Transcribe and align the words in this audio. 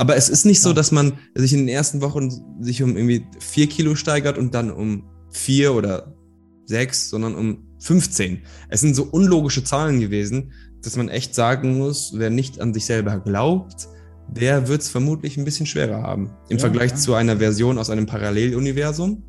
Aber 0.00 0.16
es 0.16 0.30
ist 0.30 0.46
nicht 0.46 0.62
so, 0.62 0.72
dass 0.72 0.92
man 0.92 1.18
sich 1.34 1.52
in 1.52 1.58
den 1.58 1.68
ersten 1.68 2.00
Wochen 2.00 2.30
sich 2.58 2.82
um 2.82 2.96
irgendwie 2.96 3.26
vier 3.38 3.66
Kilo 3.66 3.94
steigert 3.94 4.38
und 4.38 4.54
dann 4.54 4.70
um 4.70 5.04
vier 5.30 5.74
oder 5.74 6.16
sechs, 6.64 7.10
sondern 7.10 7.34
um 7.34 7.68
15. 7.80 8.40
Es 8.70 8.80
sind 8.80 8.94
so 8.94 9.02
unlogische 9.04 9.62
Zahlen 9.62 10.00
gewesen, 10.00 10.52
dass 10.82 10.96
man 10.96 11.10
echt 11.10 11.34
sagen 11.34 11.76
muss, 11.76 12.14
wer 12.16 12.30
nicht 12.30 12.62
an 12.62 12.72
sich 12.72 12.86
selber 12.86 13.20
glaubt, 13.20 13.88
der 14.26 14.68
wird 14.68 14.80
es 14.80 14.88
vermutlich 14.88 15.36
ein 15.36 15.44
bisschen 15.44 15.66
schwerer 15.66 16.00
haben. 16.00 16.30
Im 16.48 16.56
ja, 16.56 16.60
Vergleich 16.60 16.92
ja. 16.92 16.96
zu 16.96 17.12
einer 17.12 17.36
Version 17.36 17.76
aus 17.76 17.90
einem 17.90 18.06
Paralleluniversum. 18.06 19.22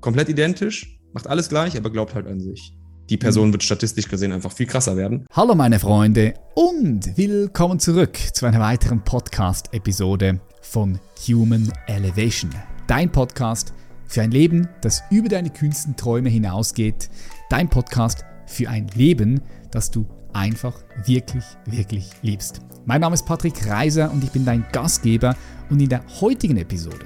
Komplett 0.00 0.28
identisch, 0.28 0.98
macht 1.12 1.28
alles 1.28 1.48
gleich, 1.48 1.76
aber 1.76 1.90
glaubt 1.90 2.16
halt 2.16 2.26
an 2.26 2.40
sich. 2.40 2.76
Die 3.10 3.18
Person 3.18 3.52
wird 3.52 3.62
statistisch 3.62 4.08
gesehen 4.08 4.32
einfach 4.32 4.50
viel 4.50 4.64
krasser 4.64 4.96
werden. 4.96 5.26
Hallo 5.30 5.54
meine 5.54 5.78
Freunde 5.78 6.32
und 6.54 7.18
willkommen 7.18 7.78
zurück 7.78 8.16
zu 8.32 8.46
einer 8.46 8.60
weiteren 8.60 9.04
Podcast-Episode 9.04 10.40
von 10.62 10.98
Human 11.28 11.70
Elevation. 11.86 12.50
Dein 12.86 13.12
Podcast 13.12 13.74
für 14.06 14.22
ein 14.22 14.30
Leben, 14.30 14.68
das 14.80 15.02
über 15.10 15.28
deine 15.28 15.50
kühnsten 15.50 15.96
Träume 15.96 16.30
hinausgeht. 16.30 17.10
Dein 17.50 17.68
Podcast 17.68 18.24
für 18.46 18.70
ein 18.70 18.88
Leben, 18.94 19.42
das 19.70 19.90
du 19.90 20.06
einfach 20.32 20.74
wirklich, 21.04 21.44
wirklich 21.66 22.08
liebst. 22.22 22.62
Mein 22.86 23.02
Name 23.02 23.12
ist 23.12 23.26
Patrick 23.26 23.66
Reiser 23.66 24.10
und 24.10 24.24
ich 24.24 24.30
bin 24.30 24.46
dein 24.46 24.64
Gastgeber 24.72 25.36
und 25.68 25.78
in 25.78 25.90
der 25.90 26.02
heutigen 26.22 26.56
Episode, 26.56 27.04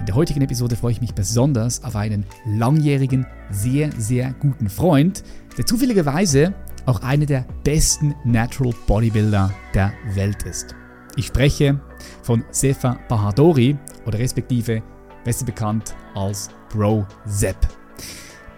in 0.00 0.06
der 0.06 0.14
heutigen 0.14 0.42
Episode 0.42 0.76
freue 0.76 0.92
ich 0.92 1.00
mich 1.00 1.14
besonders 1.14 1.82
auf 1.84 1.96
einen 1.96 2.24
langjährigen, 2.46 3.26
sehr, 3.50 3.90
sehr 3.96 4.32
guten 4.40 4.68
Freund, 4.68 5.22
der 5.56 5.66
zufälligerweise 5.66 6.54
auch 6.86 7.02
einer 7.02 7.26
der 7.26 7.46
besten 7.62 8.14
Natural 8.24 8.74
Bodybuilder 8.86 9.50
der 9.72 9.92
Welt 10.14 10.42
ist. 10.44 10.74
Ich 11.16 11.26
spreche 11.26 11.80
von 12.22 12.44
Sefa 12.50 12.98
Bahadori 13.08 13.76
oder 14.04 14.18
respektive 14.18 14.82
besser 15.24 15.46
bekannt 15.46 15.94
als 16.14 16.50
Bro 16.70 17.06
Zepp. 17.26 17.56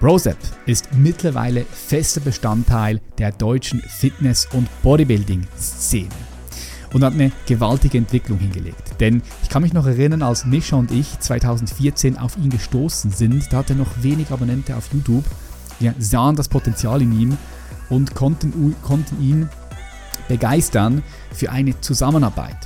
Brosep 0.00 0.36
ist 0.66 0.92
mittlerweile 0.94 1.64
fester 1.64 2.20
Bestandteil 2.20 3.00
der 3.18 3.32
deutschen 3.32 3.80
Fitness- 3.80 4.46
und 4.52 4.68
Bodybuilding-Szene 4.82 6.35
und 6.92 7.04
hat 7.04 7.14
eine 7.14 7.32
gewaltige 7.46 7.98
Entwicklung 7.98 8.38
hingelegt. 8.38 9.00
Denn 9.00 9.22
ich 9.42 9.48
kann 9.48 9.62
mich 9.62 9.72
noch 9.72 9.86
erinnern, 9.86 10.22
als 10.22 10.44
Mischa 10.44 10.76
und 10.76 10.90
ich 10.90 11.18
2014 11.18 12.18
auf 12.18 12.36
ihn 12.36 12.50
gestoßen 12.50 13.10
sind, 13.10 13.52
da 13.52 13.58
hat 13.58 13.70
er 13.70 13.76
noch 13.76 14.02
wenig 14.02 14.30
Abonnente 14.30 14.76
auf 14.76 14.88
YouTube. 14.92 15.24
Wir 15.78 15.94
sahen 15.98 16.36
das 16.36 16.48
Potenzial 16.48 17.02
in 17.02 17.12
ihm 17.12 17.38
und 17.90 18.14
konnten, 18.14 18.74
konnten 18.82 19.22
ihn 19.22 19.48
begeistern 20.28 21.02
für 21.32 21.50
eine 21.50 21.80
Zusammenarbeit. 21.80 22.56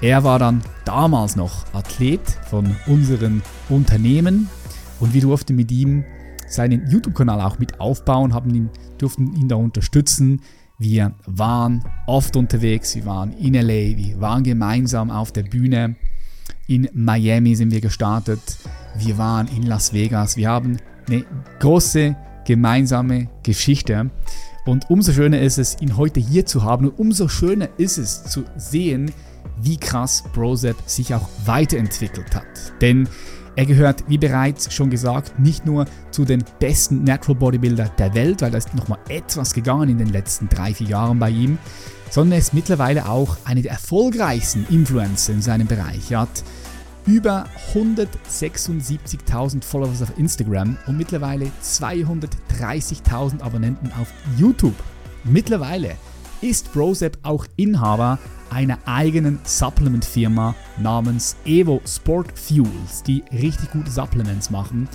Er 0.00 0.24
war 0.24 0.38
dann 0.38 0.62
damals 0.84 1.36
noch 1.36 1.66
Athlet 1.74 2.22
von 2.48 2.74
unserem 2.86 3.42
Unternehmen 3.68 4.48
und 4.98 5.12
wir 5.12 5.20
durften 5.20 5.56
mit 5.56 5.70
ihm 5.70 6.04
seinen 6.48 6.90
YouTube-Kanal 6.90 7.40
auch 7.40 7.58
mit 7.58 7.80
aufbauen, 7.80 8.34
haben 8.34 8.54
ihn, 8.54 8.70
durften 8.98 9.34
ihn 9.34 9.48
da 9.48 9.56
unterstützen. 9.56 10.40
Wir 10.80 11.12
waren 11.26 11.84
oft 12.06 12.36
unterwegs, 12.36 12.96
wir 12.96 13.04
waren 13.04 13.34
in 13.34 13.52
LA, 13.52 13.98
wir 13.98 14.18
waren 14.18 14.42
gemeinsam 14.42 15.10
auf 15.10 15.30
der 15.30 15.42
Bühne. 15.42 15.96
In 16.68 16.88
Miami 16.94 17.54
sind 17.54 17.70
wir 17.70 17.82
gestartet, 17.82 18.40
wir 18.96 19.18
waren 19.18 19.46
in 19.48 19.64
Las 19.64 19.92
Vegas. 19.92 20.38
Wir 20.38 20.48
haben 20.48 20.78
eine 21.06 21.26
große 21.58 22.16
gemeinsame 22.46 23.28
Geschichte. 23.42 24.10
Und 24.64 24.88
umso 24.88 25.12
schöner 25.12 25.42
ist 25.42 25.58
es, 25.58 25.76
ihn 25.82 25.98
heute 25.98 26.18
hier 26.18 26.46
zu 26.46 26.62
haben 26.62 26.88
und 26.88 26.98
umso 26.98 27.28
schöner 27.28 27.68
ist 27.76 27.98
es 27.98 28.24
zu 28.24 28.44
sehen, 28.56 29.12
wie 29.60 29.76
krass 29.76 30.24
Brosep 30.32 30.76
sich 30.86 31.14
auch 31.14 31.28
weiterentwickelt 31.44 32.34
hat. 32.34 32.80
Denn 32.80 33.06
er 33.60 33.66
gehört, 33.66 34.04
wie 34.08 34.16
bereits 34.16 34.72
schon 34.72 34.88
gesagt, 34.88 35.38
nicht 35.38 35.66
nur 35.66 35.84
zu 36.12 36.24
den 36.24 36.42
besten 36.60 37.04
Natural 37.04 37.34
Bodybuilder 37.34 37.90
der 37.98 38.14
Welt, 38.14 38.40
weil 38.40 38.50
da 38.50 38.56
ist 38.56 38.74
nochmal 38.74 39.00
etwas 39.10 39.52
gegangen 39.52 39.90
in 39.90 39.98
den 39.98 40.08
letzten 40.08 40.48
drei, 40.48 40.72
vier 40.72 40.86
Jahren 40.86 41.18
bei 41.18 41.28
ihm, 41.28 41.58
sondern 42.08 42.32
er 42.32 42.38
ist 42.38 42.54
mittlerweile 42.54 43.06
auch 43.06 43.36
einer 43.44 43.60
der 43.60 43.72
erfolgreichsten 43.72 44.66
Influencer 44.70 45.34
in 45.34 45.42
seinem 45.42 45.66
Bereich. 45.66 46.10
Er 46.10 46.20
hat 46.20 46.42
über 47.04 47.44
176.000 47.74 49.62
Followers 49.62 50.00
auf 50.00 50.18
Instagram 50.18 50.78
und 50.86 50.96
mittlerweile 50.96 51.50
230.000 51.62 53.42
Abonnenten 53.42 53.92
auf 54.00 54.08
YouTube. 54.38 54.76
Mittlerweile 55.24 55.96
ist 56.40 56.72
Brosep 56.72 57.18
auch 57.22 57.46
Inhaber 57.56 58.18
einer 58.50 58.78
eigenen 58.86 59.38
Supplement-Firma 59.44 60.54
namens 60.78 61.36
Evo 61.44 61.80
Sport 61.86 62.38
Fuels, 62.38 63.02
die 63.06 63.22
richtig 63.32 63.70
gute 63.70 63.90
Supplements 63.90 64.50
machen 64.50 64.88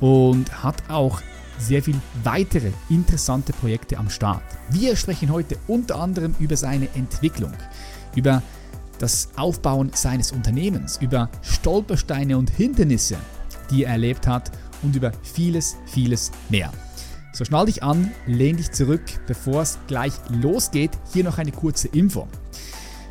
und 0.00 0.62
hat 0.62 0.82
auch 0.88 1.20
sehr 1.58 1.82
viele 1.82 2.00
weitere 2.24 2.70
interessante 2.88 3.52
Projekte 3.52 3.98
am 3.98 4.10
Start. 4.10 4.42
Wir 4.70 4.96
sprechen 4.96 5.30
heute 5.30 5.56
unter 5.66 6.00
anderem 6.00 6.34
über 6.38 6.56
seine 6.56 6.88
Entwicklung, 6.94 7.52
über 8.14 8.42
das 8.98 9.28
Aufbauen 9.36 9.90
seines 9.94 10.32
Unternehmens, 10.32 10.98
über 11.00 11.28
Stolpersteine 11.42 12.36
und 12.36 12.50
Hindernisse, 12.50 13.16
die 13.70 13.84
er 13.84 13.92
erlebt 13.92 14.26
hat 14.26 14.50
und 14.82 14.96
über 14.96 15.12
vieles, 15.22 15.76
vieles 15.86 16.30
mehr. 16.48 16.72
So 17.38 17.44
schnall 17.44 17.66
dich 17.66 17.84
an, 17.84 18.10
lehn 18.26 18.56
dich 18.56 18.72
zurück, 18.72 19.00
bevor 19.28 19.62
es 19.62 19.78
gleich 19.86 20.12
losgeht. 20.28 20.90
Hier 21.12 21.22
noch 21.22 21.38
eine 21.38 21.52
kurze 21.52 21.86
Info. 21.86 22.26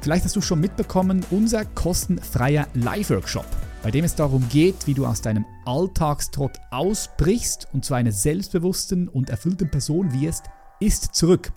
Vielleicht 0.02 0.26
hast 0.26 0.36
du 0.36 0.42
schon 0.42 0.60
mitbekommen, 0.60 1.26
unser 1.32 1.64
kostenfreier 1.64 2.68
Live-Workshop, 2.74 3.46
bei 3.84 3.90
dem 3.90 4.04
es 4.04 4.16
darum 4.16 4.46
geht, 4.50 4.86
wie 4.86 4.94
du 4.94 5.06
aus 5.06 5.22
deinem 5.22 5.46
Alltagstrott 5.64 6.60
ausbrichst 6.72 7.70
und 7.72 7.86
zu 7.86 7.94
einer 7.94 8.12
selbstbewussten 8.12 9.08
und 9.08 9.30
erfüllten 9.30 9.72
Person 9.72 10.12
wirst, 10.12 10.44
ist 10.82 11.16
zurück. 11.16 11.54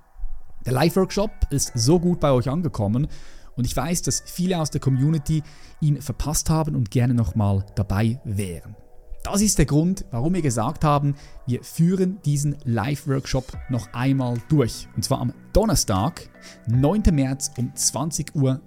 Der 0.64 0.72
Live-Workshop 0.72 1.32
ist 1.50 1.72
so 1.74 1.98
gut 1.98 2.20
bei 2.20 2.30
euch 2.30 2.48
angekommen 2.48 3.08
und 3.56 3.64
ich 3.64 3.76
weiß, 3.76 4.02
dass 4.02 4.22
viele 4.24 4.60
aus 4.60 4.70
der 4.70 4.80
Community 4.80 5.42
ihn 5.80 6.00
verpasst 6.00 6.48
haben 6.50 6.76
und 6.76 6.92
gerne 6.92 7.14
nochmal 7.14 7.66
dabei 7.74 8.20
wären. 8.22 8.76
Das 9.22 9.42
ist 9.42 9.58
der 9.58 9.66
Grund, 9.66 10.06
warum 10.10 10.32
wir 10.32 10.40
gesagt 10.40 10.82
haben, 10.82 11.14
wir 11.46 11.62
führen 11.62 12.20
diesen 12.24 12.56
Live-Workshop 12.64 13.52
noch 13.68 13.92
einmal 13.92 14.38
durch. 14.48 14.88
Und 14.96 15.04
zwar 15.04 15.20
am 15.20 15.34
Donnerstag, 15.52 16.30
9. 16.68 17.02
März 17.12 17.50
um 17.58 17.70
20.00 17.76 18.34
Uhr. 18.34 18.60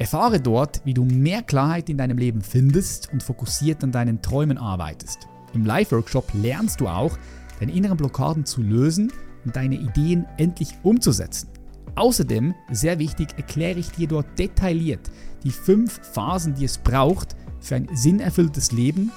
Erfahre 0.00 0.40
dort, 0.40 0.80
wie 0.84 0.94
du 0.94 1.04
mehr 1.04 1.42
Klarheit 1.42 1.88
in 1.88 1.98
deinem 1.98 2.18
Leben 2.18 2.42
findest 2.42 3.12
und 3.12 3.22
fokussiert 3.22 3.84
an 3.84 3.92
deinen 3.92 4.20
Träumen 4.22 4.58
arbeitest. 4.58 5.28
Im 5.52 5.64
Live-Workshop 5.64 6.32
lernst 6.34 6.80
du 6.80 6.88
auch, 6.88 7.16
deine 7.60 7.72
inneren 7.72 7.96
Blockaden 7.96 8.44
zu 8.44 8.60
lösen 8.60 9.12
und 9.44 9.54
deine 9.54 9.76
Ideen 9.76 10.26
endlich 10.36 10.70
umzusetzen. 10.82 11.48
Außerdem, 11.94 12.54
sehr 12.72 12.98
wichtig, 12.98 13.28
erkläre 13.36 13.78
ich 13.78 13.92
dir 13.92 14.08
dort 14.08 14.36
detailliert 14.36 15.10
die 15.44 15.50
fünf 15.50 16.00
Phasen, 16.12 16.54
die 16.54 16.64
es 16.64 16.78
braucht 16.78 17.36
für 17.60 17.76
ein 17.76 17.88
sinnerfülltes 17.94 18.72
Leben 18.72 19.12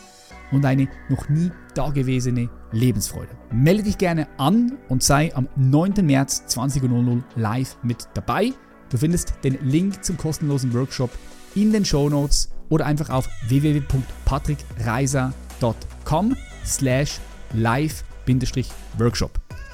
und 0.52 0.66
eine 0.66 0.90
noch 1.10 1.30
nie 1.30 1.52
dagewesene 1.74 2.50
Lebensfreude. 2.72 3.32
Melde 3.52 3.84
dich 3.84 3.98
gerne 3.98 4.28
an 4.38 4.78
und 4.90 5.02
sei 5.04 5.34
am 5.36 5.48
9. 5.56 6.06
März 6.06 6.44
20.00 6.50 7.22
live 7.36 7.78
mit 7.84 8.10
dabei. 8.14 8.52
Du 8.90 8.98
findest 8.98 9.34
den 9.44 9.58
Link 9.62 10.04
zum 10.04 10.18
kostenlosen 10.18 10.74
Workshop 10.74 11.12
in 11.56 11.72
den 11.72 11.86
Show 11.86 12.10
Notes 12.10 12.52
oder 12.70 12.86
einfach 12.86 13.10
auf 13.10 13.30
www.patrickreiser.com 13.48 16.36
slash 16.66 17.22
live-workshop 17.54 19.32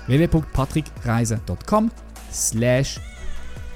www.patrickreiser.com 0.07 1.91
slash 2.31 2.99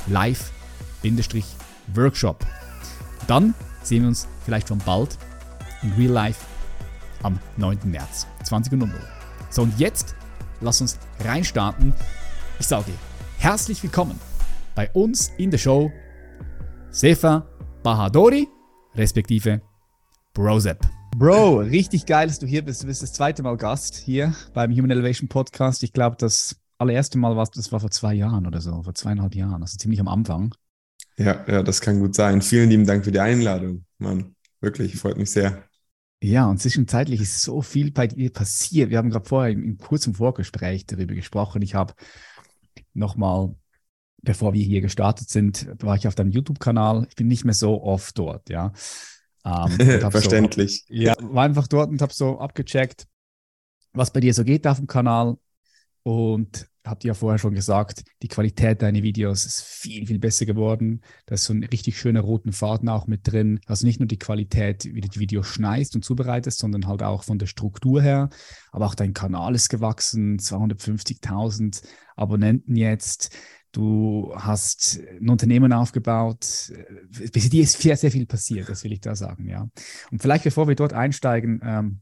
live-workshop 0.07 2.45
Dann 3.27 3.53
sehen 3.83 4.01
wir 4.01 4.07
uns 4.09 4.27
vielleicht 4.43 4.67
schon 4.67 4.79
bald 4.79 5.17
in 5.83 5.93
Real 5.93 6.11
Life 6.11 6.43
am 7.23 7.39
9. 7.57 7.79
März 7.85 8.27
20.00 8.43 8.89
So, 9.49 9.63
und 9.63 9.77
jetzt 9.79 10.15
lass 10.61 10.81
uns 10.81 10.97
reinstarten. 11.19 11.93
Ich 12.59 12.67
sage 12.67 12.91
herzlich 13.37 13.81
willkommen 13.83 14.19
bei 14.75 14.89
uns 14.91 15.31
in 15.37 15.51
der 15.51 15.57
Show 15.57 15.91
Sefa 16.89 17.47
Bahadori, 17.83 18.47
respektive 18.95 19.61
Brozep. 20.33 20.79
Bro, 21.15 21.59
richtig 21.61 22.05
geil, 22.05 22.27
dass 22.27 22.39
du 22.39 22.45
hier 22.45 22.63
bist. 22.63 22.83
Du 22.83 22.87
bist 22.87 23.01
das 23.01 23.13
zweite 23.13 23.41
Mal 23.41 23.57
Gast 23.57 23.95
hier 23.95 24.35
beim 24.53 24.71
Human 24.71 24.91
Elevation 24.91 25.27
Podcast. 25.27 25.81
Ich 25.83 25.93
glaube, 25.93 26.15
das 26.19 26.57
allererste 26.77 27.17
Mal 27.17 27.35
war 27.35 27.47
das 27.53 27.71
war 27.71 27.79
vor 27.79 27.89
zwei 27.89 28.13
Jahren 28.13 28.45
oder 28.45 28.61
so, 28.61 28.83
vor 28.83 28.93
zweieinhalb 28.93 29.33
Jahren, 29.33 29.61
also 29.61 29.77
ziemlich 29.77 29.99
am 29.99 30.07
Anfang. 30.07 30.53
Ja, 31.17 31.43
ja, 31.47 31.63
das 31.63 31.81
kann 31.81 31.99
gut 31.99 32.13
sein. 32.13 32.41
Vielen 32.41 32.69
lieben 32.69 32.85
Dank 32.85 33.03
für 33.03 33.11
die 33.11 33.19
Einladung, 33.19 33.85
Mann. 33.97 34.35
Wirklich, 34.61 34.95
freut 34.95 35.17
mich 35.17 35.31
sehr. 35.31 35.66
Ja, 36.21 36.47
und 36.47 36.59
zwischenzeitlich 36.59 37.21
ist 37.21 37.41
so 37.41 37.61
viel 37.61 37.91
bei 37.91 38.07
dir 38.07 38.31
passiert. 38.31 38.89
Wir 38.89 38.97
haben 38.97 39.09
gerade 39.09 39.27
vorher 39.27 39.51
im, 39.51 39.63
im 39.63 39.77
kurzen 39.77 40.15
Vorgespräch 40.15 40.85
darüber 40.85 41.13
gesprochen. 41.13 41.61
Ich 41.61 41.75
habe 41.75 41.93
nochmal 42.93 43.55
bevor 44.21 44.53
wir 44.53 44.63
hier 44.63 44.81
gestartet 44.81 45.29
sind, 45.29 45.67
war 45.81 45.95
ich 45.95 46.07
auf 46.07 46.15
deinem 46.15 46.31
YouTube-Kanal. 46.31 47.07
Ich 47.09 47.15
bin 47.15 47.27
nicht 47.27 47.45
mehr 47.45 47.53
so 47.53 47.81
oft 47.81 48.17
dort, 48.17 48.49
ja. 48.49 48.73
Ähm, 49.45 49.71
Verständlich. 50.11 50.85
So, 50.87 50.93
ja, 50.93 51.15
war 51.21 51.45
einfach 51.45 51.67
dort 51.67 51.89
und 51.89 52.01
habe 52.01 52.13
so 52.13 52.39
abgecheckt, 52.39 53.07
was 53.93 54.11
bei 54.11 54.19
dir 54.19 54.33
so 54.33 54.43
geht 54.43 54.67
auf 54.67 54.77
dem 54.77 54.87
Kanal. 54.87 55.37
Und 56.03 56.67
habt 56.89 57.03
ihr 57.03 57.09
ja 57.09 57.13
vorher 57.13 57.37
schon 57.37 57.53
gesagt, 57.53 58.03
die 58.21 58.27
Qualität 58.27 58.81
deiner 58.81 59.03
Videos 59.03 59.45
ist 59.45 59.63
viel, 59.63 60.05
viel 60.07 60.19
besser 60.19 60.45
geworden. 60.45 61.01
Da 61.25 61.35
ist 61.35 61.43
so 61.43 61.53
ein 61.53 61.63
richtig 61.63 61.99
schöner 61.99 62.21
roten 62.21 62.51
Faden 62.51 62.89
auch 62.89 63.07
mit 63.07 63.31
drin. 63.31 63.59
Also 63.65 63.85
nicht 63.85 63.99
nur 63.99 64.07
die 64.07 64.19
Qualität, 64.19 64.85
wie 64.85 65.01
du 65.01 65.07
die 65.07 65.19
Videos 65.19 65.47
schneidest 65.47 65.95
und 65.95 66.03
zubereitest, 66.03 66.59
sondern 66.59 66.87
halt 66.87 67.03
auch 67.03 67.23
von 67.23 67.39
der 67.39 67.47
Struktur 67.47 68.01
her. 68.01 68.29
Aber 68.71 68.85
auch 68.85 68.95
dein 68.95 69.13
Kanal 69.13 69.55
ist 69.55 69.69
gewachsen, 69.69 70.37
250.000 70.39 71.83
Abonnenten 72.15 72.75
jetzt. 72.75 73.35
Du 73.71 74.33
hast 74.35 74.99
ein 75.19 75.29
Unternehmen 75.29 75.73
aufgebaut. 75.73 76.71
Bis 77.31 77.49
dir 77.49 77.63
ist 77.63 77.79
sehr, 77.81 77.97
sehr 77.97 78.11
viel 78.11 78.25
passiert, 78.25 78.69
das 78.69 78.83
will 78.83 78.93
ich 78.93 79.01
da 79.01 79.15
sagen, 79.15 79.47
ja. 79.47 79.69
Und 80.09 80.21
vielleicht, 80.21 80.45
bevor 80.45 80.67
wir 80.67 80.75
dort 80.75 80.93
einsteigen, 80.93 81.61
ähm, 81.63 82.01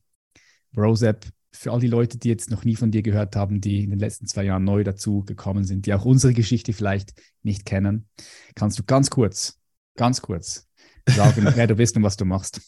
Rosep, 0.77 1.25
für 1.55 1.71
all 1.71 1.79
die 1.79 1.87
Leute, 1.87 2.17
die 2.17 2.29
jetzt 2.29 2.51
noch 2.51 2.63
nie 2.63 2.75
von 2.75 2.91
dir 2.91 3.01
gehört 3.01 3.35
haben, 3.35 3.61
die 3.61 3.83
in 3.83 3.89
den 3.89 3.99
letzten 3.99 4.27
zwei 4.27 4.43
Jahren 4.43 4.63
neu 4.63 4.83
dazu 4.83 5.23
gekommen 5.23 5.63
sind, 5.63 5.85
die 5.85 5.93
auch 5.93 6.05
unsere 6.05 6.33
Geschichte 6.33 6.73
vielleicht 6.73 7.13
nicht 7.43 7.65
kennen, 7.65 8.07
kannst 8.55 8.77
du 8.79 8.83
ganz 8.83 9.09
kurz, 9.09 9.59
ganz 9.95 10.21
kurz 10.21 10.67
sagen, 11.07 11.47
wer 11.55 11.67
du 11.67 11.75
bist 11.75 11.95
und 11.97 12.03
was 12.03 12.17
du 12.17 12.25
machst. 12.25 12.61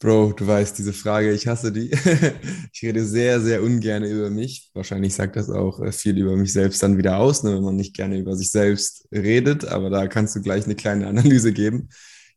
Bro, 0.00 0.32
du 0.32 0.46
weißt, 0.46 0.76
diese 0.76 0.92
Frage, 0.92 1.32
ich 1.32 1.46
hasse 1.46 1.72
die. 1.72 1.90
ich 2.72 2.82
rede 2.82 3.04
sehr, 3.04 3.40
sehr 3.40 3.62
ungern 3.62 4.04
über 4.04 4.28
mich. 4.28 4.70
Wahrscheinlich 4.74 5.14
sagt 5.14 5.36
das 5.36 5.48
auch 5.48 5.80
äh, 5.80 5.92
viel 5.92 6.18
über 6.18 6.36
mich 6.36 6.52
selbst 6.52 6.82
dann 6.82 6.98
wieder 6.98 7.18
aus, 7.18 7.42
ne, 7.42 7.54
wenn 7.54 7.62
man 7.62 7.76
nicht 7.76 7.94
gerne 7.94 8.18
über 8.18 8.36
sich 8.36 8.50
selbst 8.50 9.08
redet. 9.12 9.64
Aber 9.64 9.90
da 9.90 10.06
kannst 10.06 10.36
du 10.36 10.42
gleich 10.42 10.64
eine 10.64 10.74
kleine 10.74 11.06
Analyse 11.06 11.52
geben. 11.52 11.88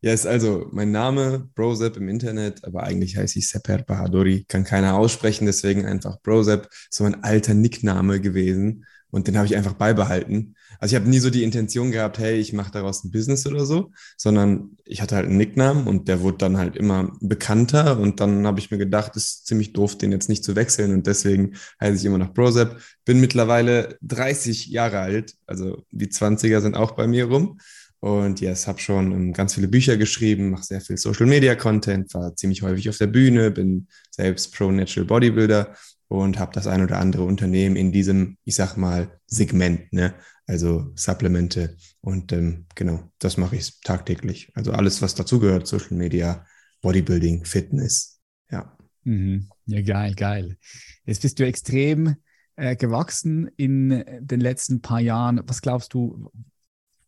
Ist 0.01 0.27
also 0.27 0.67
mein 0.71 0.91
Name, 0.91 1.49
Brosep 1.55 1.97
im 1.97 2.07
Internet, 2.07 2.63
aber 2.63 2.83
eigentlich 2.83 3.17
heiße 3.17 3.39
ich 3.39 3.49
Seper 3.49 3.79
Bahadori, 3.79 4.45
kann 4.47 4.63
keiner 4.63 4.95
aussprechen, 4.95 5.45
deswegen 5.45 5.85
einfach 5.85 6.21
Brosep, 6.21 6.69
so 6.89 7.03
mein 7.03 7.23
alter 7.23 7.53
Nickname 7.53 8.21
gewesen 8.21 8.85
und 9.09 9.27
den 9.27 9.37
habe 9.37 9.47
ich 9.47 9.55
einfach 9.55 9.73
beibehalten. 9.73 10.55
Also 10.79 10.95
ich 10.95 11.01
habe 11.01 11.09
nie 11.09 11.19
so 11.19 11.29
die 11.29 11.43
Intention 11.43 11.91
gehabt, 11.91 12.19
hey, 12.19 12.35
ich 12.35 12.53
mache 12.53 12.71
daraus 12.71 13.03
ein 13.03 13.11
Business 13.11 13.47
oder 13.47 13.65
so, 13.65 13.91
sondern 14.17 14.77
ich 14.85 15.01
hatte 15.01 15.15
halt 15.15 15.25
einen 15.27 15.37
Nicknamen 15.37 15.87
und 15.87 16.07
der 16.07 16.21
wurde 16.21 16.37
dann 16.37 16.57
halt 16.57 16.75
immer 16.75 17.17
bekannter 17.19 17.99
und 17.99 18.19
dann 18.19 18.45
habe 18.45 18.59
ich 18.59 18.69
mir 18.69 18.77
gedacht, 18.77 19.15
es 19.15 19.23
ist 19.23 19.47
ziemlich 19.47 19.73
doof, 19.73 19.97
den 19.97 20.11
jetzt 20.11 20.29
nicht 20.29 20.43
zu 20.43 20.55
wechseln 20.55 20.93
und 20.93 21.07
deswegen 21.07 21.55
heiße 21.81 21.97
ich 21.97 22.05
immer 22.05 22.19
noch 22.19 22.33
Brosep. 22.33 22.79
Bin 23.05 23.19
mittlerweile 23.19 23.97
30 24.01 24.67
Jahre 24.67 24.99
alt, 24.99 25.33
also 25.47 25.83
die 25.91 26.07
20er 26.07 26.61
sind 26.61 26.75
auch 26.75 26.91
bei 26.91 27.07
mir 27.07 27.25
rum 27.25 27.59
und 27.99 28.41
yes, 28.41 28.67
habe 28.67 28.79
schon 28.79 29.11
ähm, 29.11 29.33
ganz 29.33 29.55
viele 29.55 29.67
Bücher 29.67 29.97
geschrieben, 29.97 30.51
mache 30.51 30.63
sehr 30.63 30.81
viel 30.81 30.97
Social 30.97 31.25
Media 31.25 31.55
Content, 31.55 32.13
war 32.13 32.35
ziemlich 32.35 32.61
häufig 32.61 32.89
auf 32.89 32.97
der 32.97 33.07
Bühne, 33.07 33.51
bin 33.51 33.87
selbst 34.11 34.53
Pro 34.53 34.71
Natural 34.71 35.05
Bodybuilder 35.05 35.75
und 36.07 36.39
habe 36.39 36.53
das 36.53 36.67
ein 36.67 36.83
oder 36.83 36.99
andere 36.99 37.23
Unternehmen 37.23 37.75
in 37.75 37.91
diesem, 37.91 38.37
ich 38.45 38.55
sag 38.55 38.77
mal, 38.77 39.19
Segment, 39.25 39.91
ne? 39.91 40.13
also 40.45 40.91
Supplemente. 40.95 41.75
Und 42.01 42.31
ähm, 42.31 42.65
genau, 42.75 43.11
das 43.19 43.37
mache 43.37 43.55
ich 43.57 43.81
tagtäglich. 43.81 44.51
Also 44.53 44.71
alles, 44.71 45.01
was 45.01 45.15
dazugehört, 45.15 45.67
Social 45.67 45.97
Media, 45.97 46.45
Bodybuilding, 46.81 47.45
Fitness. 47.45 48.21
Ja. 48.49 48.77
Mhm. 49.03 49.49
Ja, 49.65 49.81
geil, 49.81 50.13
geil. 50.15 50.57
Jetzt 51.05 51.23
bist 51.23 51.39
du 51.39 51.45
extrem 51.45 52.15
äh, 52.55 52.75
gewachsen 52.75 53.49
in 53.57 54.03
den 54.21 54.39
letzten 54.39 54.81
paar 54.81 55.01
Jahren. 55.01 55.41
Was 55.45 55.61
glaubst 55.61 55.93
du, 55.93 56.31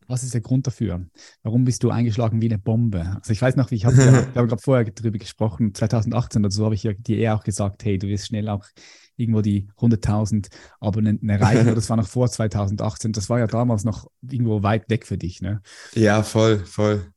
was 0.09 0.23
ist 0.23 0.33
der 0.33 0.41
Grund 0.41 0.67
dafür? 0.67 1.05
Warum 1.43 1.63
bist 1.63 1.83
du 1.83 1.91
eingeschlagen 1.91 2.41
wie 2.41 2.47
eine 2.47 2.57
Bombe? 2.57 3.17
Also 3.19 3.31
ich 3.31 3.41
weiß 3.41 3.55
noch, 3.55 3.71
ich 3.71 3.85
habe 3.85 3.95
ja, 3.95 4.21
gerade 4.33 4.57
vorher 4.57 4.85
darüber 4.85 5.19
gesprochen, 5.19 5.73
2018 5.73 6.43
oder 6.43 6.51
so 6.51 6.65
habe 6.65 6.75
ich 6.75 6.83
ja 6.83 6.93
dir 6.93 7.17
eher 7.17 7.35
auch 7.35 7.43
gesagt, 7.43 7.85
hey, 7.85 7.97
du 7.97 8.07
wirst 8.07 8.27
schnell 8.27 8.49
auch 8.49 8.65
irgendwo 9.15 9.41
die 9.41 9.67
100.000 9.77 10.47
Abonnenten 10.79 11.29
erreichen. 11.29 11.61
Oder 11.67 11.75
das 11.75 11.89
war 11.89 11.97
noch 11.97 12.07
vor 12.07 12.29
2018. 12.29 13.11
Das 13.11 13.29
war 13.29 13.37
ja 13.37 13.47
damals 13.47 13.83
noch 13.83 14.07
irgendwo 14.21 14.63
weit 14.63 14.89
weg 14.89 15.05
für 15.05 15.17
dich, 15.17 15.41
ne? 15.41 15.61
Ja, 15.93 16.23
voll, 16.23 16.65
voll. 16.65 17.11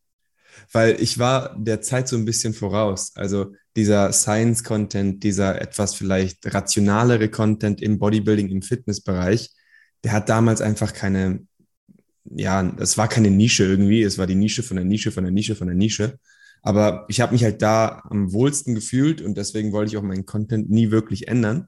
Weil 0.73 1.01
ich 1.01 1.19
war 1.19 1.57
der 1.57 1.81
Zeit 1.81 2.09
so 2.09 2.17
ein 2.17 2.25
bisschen 2.25 2.55
voraus. 2.55 3.13
Also 3.15 3.53
dieser 3.77 4.13
Science-Content, 4.13 5.23
dieser 5.23 5.61
etwas 5.63 5.95
vielleicht 5.95 6.53
rationalere 6.53 7.29
Content 7.29 7.81
im 7.81 7.99
Bodybuilding, 7.99 8.49
im 8.49 8.63
Fitnessbereich, 8.63 9.51
der 10.05 10.13
hat 10.13 10.29
damals 10.29 10.61
einfach 10.61 10.93
keine 10.93 11.47
ja, 12.37 12.75
es 12.79 12.99
war 12.99 13.09
keine 13.09 13.31
Nische 13.31 13.65
irgendwie, 13.65 14.03
es 14.03 14.19
war 14.19 14.27
die 14.27 14.35
Nische 14.35 14.63
von 14.63 14.77
der 14.77 14.87
Nische 14.87 15.13
von 15.13 15.25
der 15.25 15.33
Nische 15.33 15.55
von 15.57 15.67
der 15.67 15.77
Nische. 15.77 16.19
Aber 16.63 17.07
ich 17.09 17.21
habe 17.21 17.33
mich 17.33 17.43
halt 17.45 17.61
da 17.61 18.03
am 18.09 18.33
wohlsten 18.33 18.75
gefühlt 18.75 19.21
und 19.21 19.37
deswegen 19.37 19.73
wollte 19.73 19.91
ich 19.91 19.97
auch 19.97 20.03
meinen 20.03 20.27
Content 20.27 20.71
nie 20.71 20.91
wirklich 20.91 21.29
ändern. 21.29 21.67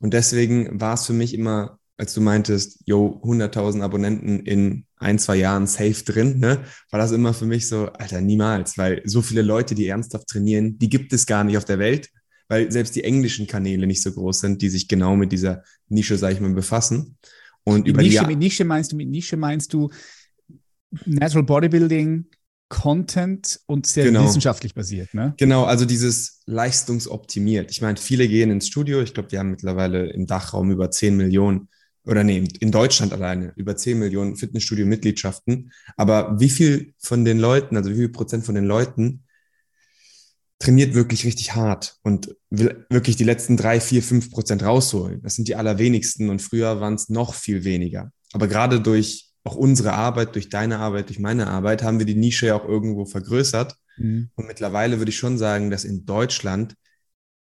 Und 0.00 0.14
deswegen 0.14 0.80
war 0.80 0.94
es 0.94 1.06
für 1.06 1.12
mich 1.12 1.32
immer, 1.32 1.78
als 1.96 2.14
du 2.14 2.20
meintest, 2.20 2.80
yo, 2.84 3.20
100.000 3.22 3.82
Abonnenten 3.82 4.40
in 4.40 4.86
ein, 4.96 5.18
zwei 5.18 5.36
Jahren 5.36 5.66
safe 5.66 6.04
drin, 6.04 6.40
ne, 6.40 6.64
war 6.90 6.98
das 6.98 7.12
immer 7.12 7.34
für 7.34 7.46
mich 7.46 7.68
so, 7.68 7.86
Alter, 7.92 8.20
niemals, 8.20 8.76
weil 8.76 9.02
so 9.04 9.22
viele 9.22 9.42
Leute, 9.42 9.74
die 9.74 9.86
ernsthaft 9.86 10.26
trainieren, 10.26 10.78
die 10.78 10.88
gibt 10.88 11.12
es 11.12 11.26
gar 11.26 11.44
nicht 11.44 11.56
auf 11.56 11.64
der 11.64 11.78
Welt, 11.78 12.10
weil 12.48 12.70
selbst 12.72 12.96
die 12.96 13.04
englischen 13.04 13.46
Kanäle 13.46 13.86
nicht 13.86 14.02
so 14.02 14.12
groß 14.12 14.40
sind, 14.40 14.62
die 14.62 14.68
sich 14.68 14.88
genau 14.88 15.16
mit 15.16 15.30
dieser 15.32 15.62
Nische, 15.88 16.18
sag 16.18 16.32
ich 16.32 16.40
mal, 16.40 16.52
befassen. 16.52 17.16
Und 17.64 17.86
über 17.86 18.02
Nische, 18.02 18.26
mit 18.26 18.38
Nische 18.38 18.64
meinst 18.64 18.92
du, 18.92 18.96
mit 18.96 19.08
Nische 19.08 19.36
meinst 19.36 19.72
du 19.72 19.90
Natural 21.06 21.44
Bodybuilding, 21.44 22.26
Content 22.68 23.60
und 23.66 23.86
sehr 23.86 24.04
genau. 24.04 24.24
wissenschaftlich 24.24 24.74
basiert, 24.74 25.12
ne? 25.12 25.34
Genau, 25.36 25.64
also 25.64 25.84
dieses 25.84 26.40
leistungsoptimiert. 26.46 27.70
Ich 27.70 27.82
meine, 27.82 27.98
viele 27.98 28.26
gehen 28.26 28.50
ins 28.50 28.66
Studio. 28.66 29.02
Ich 29.02 29.12
glaube, 29.12 29.28
die 29.28 29.38
haben 29.38 29.50
mittlerweile 29.50 30.10
im 30.10 30.26
Dachraum 30.26 30.70
über 30.70 30.90
10 30.90 31.16
Millionen 31.16 31.68
oder 32.04 32.24
nee, 32.24 32.44
in 32.60 32.72
Deutschland 32.72 33.12
alleine 33.12 33.52
über 33.56 33.76
10 33.76 33.98
Millionen 33.98 34.36
Fitnessstudio-Mitgliedschaften. 34.36 35.70
Aber 35.96 36.40
wie 36.40 36.48
viel 36.48 36.94
von 36.98 37.24
den 37.24 37.38
Leuten, 37.38 37.76
also 37.76 37.90
wie 37.90 37.96
viel 37.96 38.08
Prozent 38.08 38.44
von 38.44 38.54
den 38.54 38.64
Leuten 38.64 39.22
trainiert 40.62 40.94
wirklich 40.94 41.24
richtig 41.24 41.56
hart 41.56 41.96
und 42.02 42.36
will 42.50 42.86
wirklich 42.88 43.16
die 43.16 43.24
letzten 43.24 43.56
drei, 43.56 43.80
vier, 43.80 44.00
fünf 44.00 44.30
Prozent 44.30 44.62
rausholen. 44.62 45.20
Das 45.22 45.34
sind 45.34 45.48
die 45.48 45.56
allerwenigsten 45.56 46.30
und 46.30 46.40
früher 46.40 46.80
waren 46.80 46.94
es 46.94 47.08
noch 47.08 47.34
viel 47.34 47.64
weniger. 47.64 48.12
Aber 48.32 48.46
gerade 48.46 48.80
durch 48.80 49.32
auch 49.42 49.56
unsere 49.56 49.92
Arbeit, 49.92 50.36
durch 50.36 50.50
deine 50.50 50.78
Arbeit, 50.78 51.08
durch 51.08 51.18
meine 51.18 51.48
Arbeit 51.48 51.82
haben 51.82 51.98
wir 51.98 52.06
die 52.06 52.14
Nische 52.14 52.46
ja 52.46 52.54
auch 52.54 52.64
irgendwo 52.64 53.06
vergrößert. 53.06 53.74
Mhm. 53.96 54.30
Und 54.36 54.46
mittlerweile 54.46 54.98
würde 54.98 55.10
ich 55.10 55.16
schon 55.16 55.36
sagen, 55.36 55.68
dass 55.68 55.82
in 55.82 56.06
Deutschland 56.06 56.76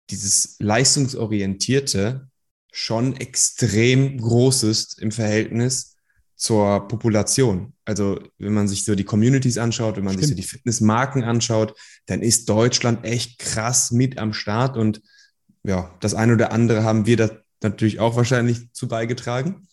dieses 0.10 0.56
leistungsorientierte 0.58 2.28
schon 2.72 3.16
extrem 3.18 4.18
groß 4.18 4.64
ist 4.64 5.00
im 5.00 5.12
Verhältnis 5.12 5.91
zur 6.42 6.88
Population. 6.88 7.74
Also 7.86 8.20
wenn 8.40 8.54
man 8.54 8.68
sich 8.68 8.84
so 8.84 8.96
die 8.96 9.04
Communities 9.04 9.60
anschaut, 9.60 9.98
wenn 9.98 10.04
man 10.04 10.14
Stimmt. 10.14 10.26
sich 10.26 10.36
so 10.36 10.42
die 10.42 10.48
Fitnessmarken 10.48 11.24
anschaut, 11.24 11.78
dann 12.08 12.24
ist 12.24 12.50
Deutschland 12.50 13.06
echt 13.06 13.38
krass 13.38 13.92
mit 13.92 14.18
am 14.18 14.34
Start 14.34 14.76
und 14.76 15.02
ja, 15.64 15.96
das 16.00 16.16
eine 16.16 16.34
oder 16.34 16.52
andere 16.52 16.84
haben 16.84 17.06
wir 17.06 17.16
da 17.16 17.30
natürlich 17.62 18.00
auch 18.00 18.16
wahrscheinlich 18.16 18.74
zu 18.74 18.88
beigetragen. 18.88 19.68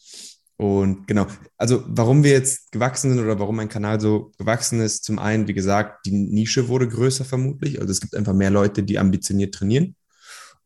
Und 0.58 1.06
genau, 1.06 1.26
also 1.56 1.84
warum 1.86 2.22
wir 2.22 2.32
jetzt 2.32 2.70
gewachsen 2.70 3.12
sind 3.12 3.24
oder 3.24 3.38
warum 3.38 3.56
mein 3.56 3.70
Kanal 3.70 3.98
so 3.98 4.32
gewachsen 4.36 4.80
ist, 4.80 5.04
zum 5.04 5.18
einen, 5.18 5.48
wie 5.48 5.54
gesagt, 5.54 6.04
die 6.04 6.12
Nische 6.12 6.68
wurde 6.68 6.86
größer 6.86 7.24
vermutlich. 7.24 7.80
Also 7.80 7.92
es 7.92 8.02
gibt 8.02 8.14
einfach 8.14 8.34
mehr 8.34 8.50
Leute, 8.50 8.82
die 8.82 8.98
ambitioniert 8.98 9.54
trainieren. 9.54 9.96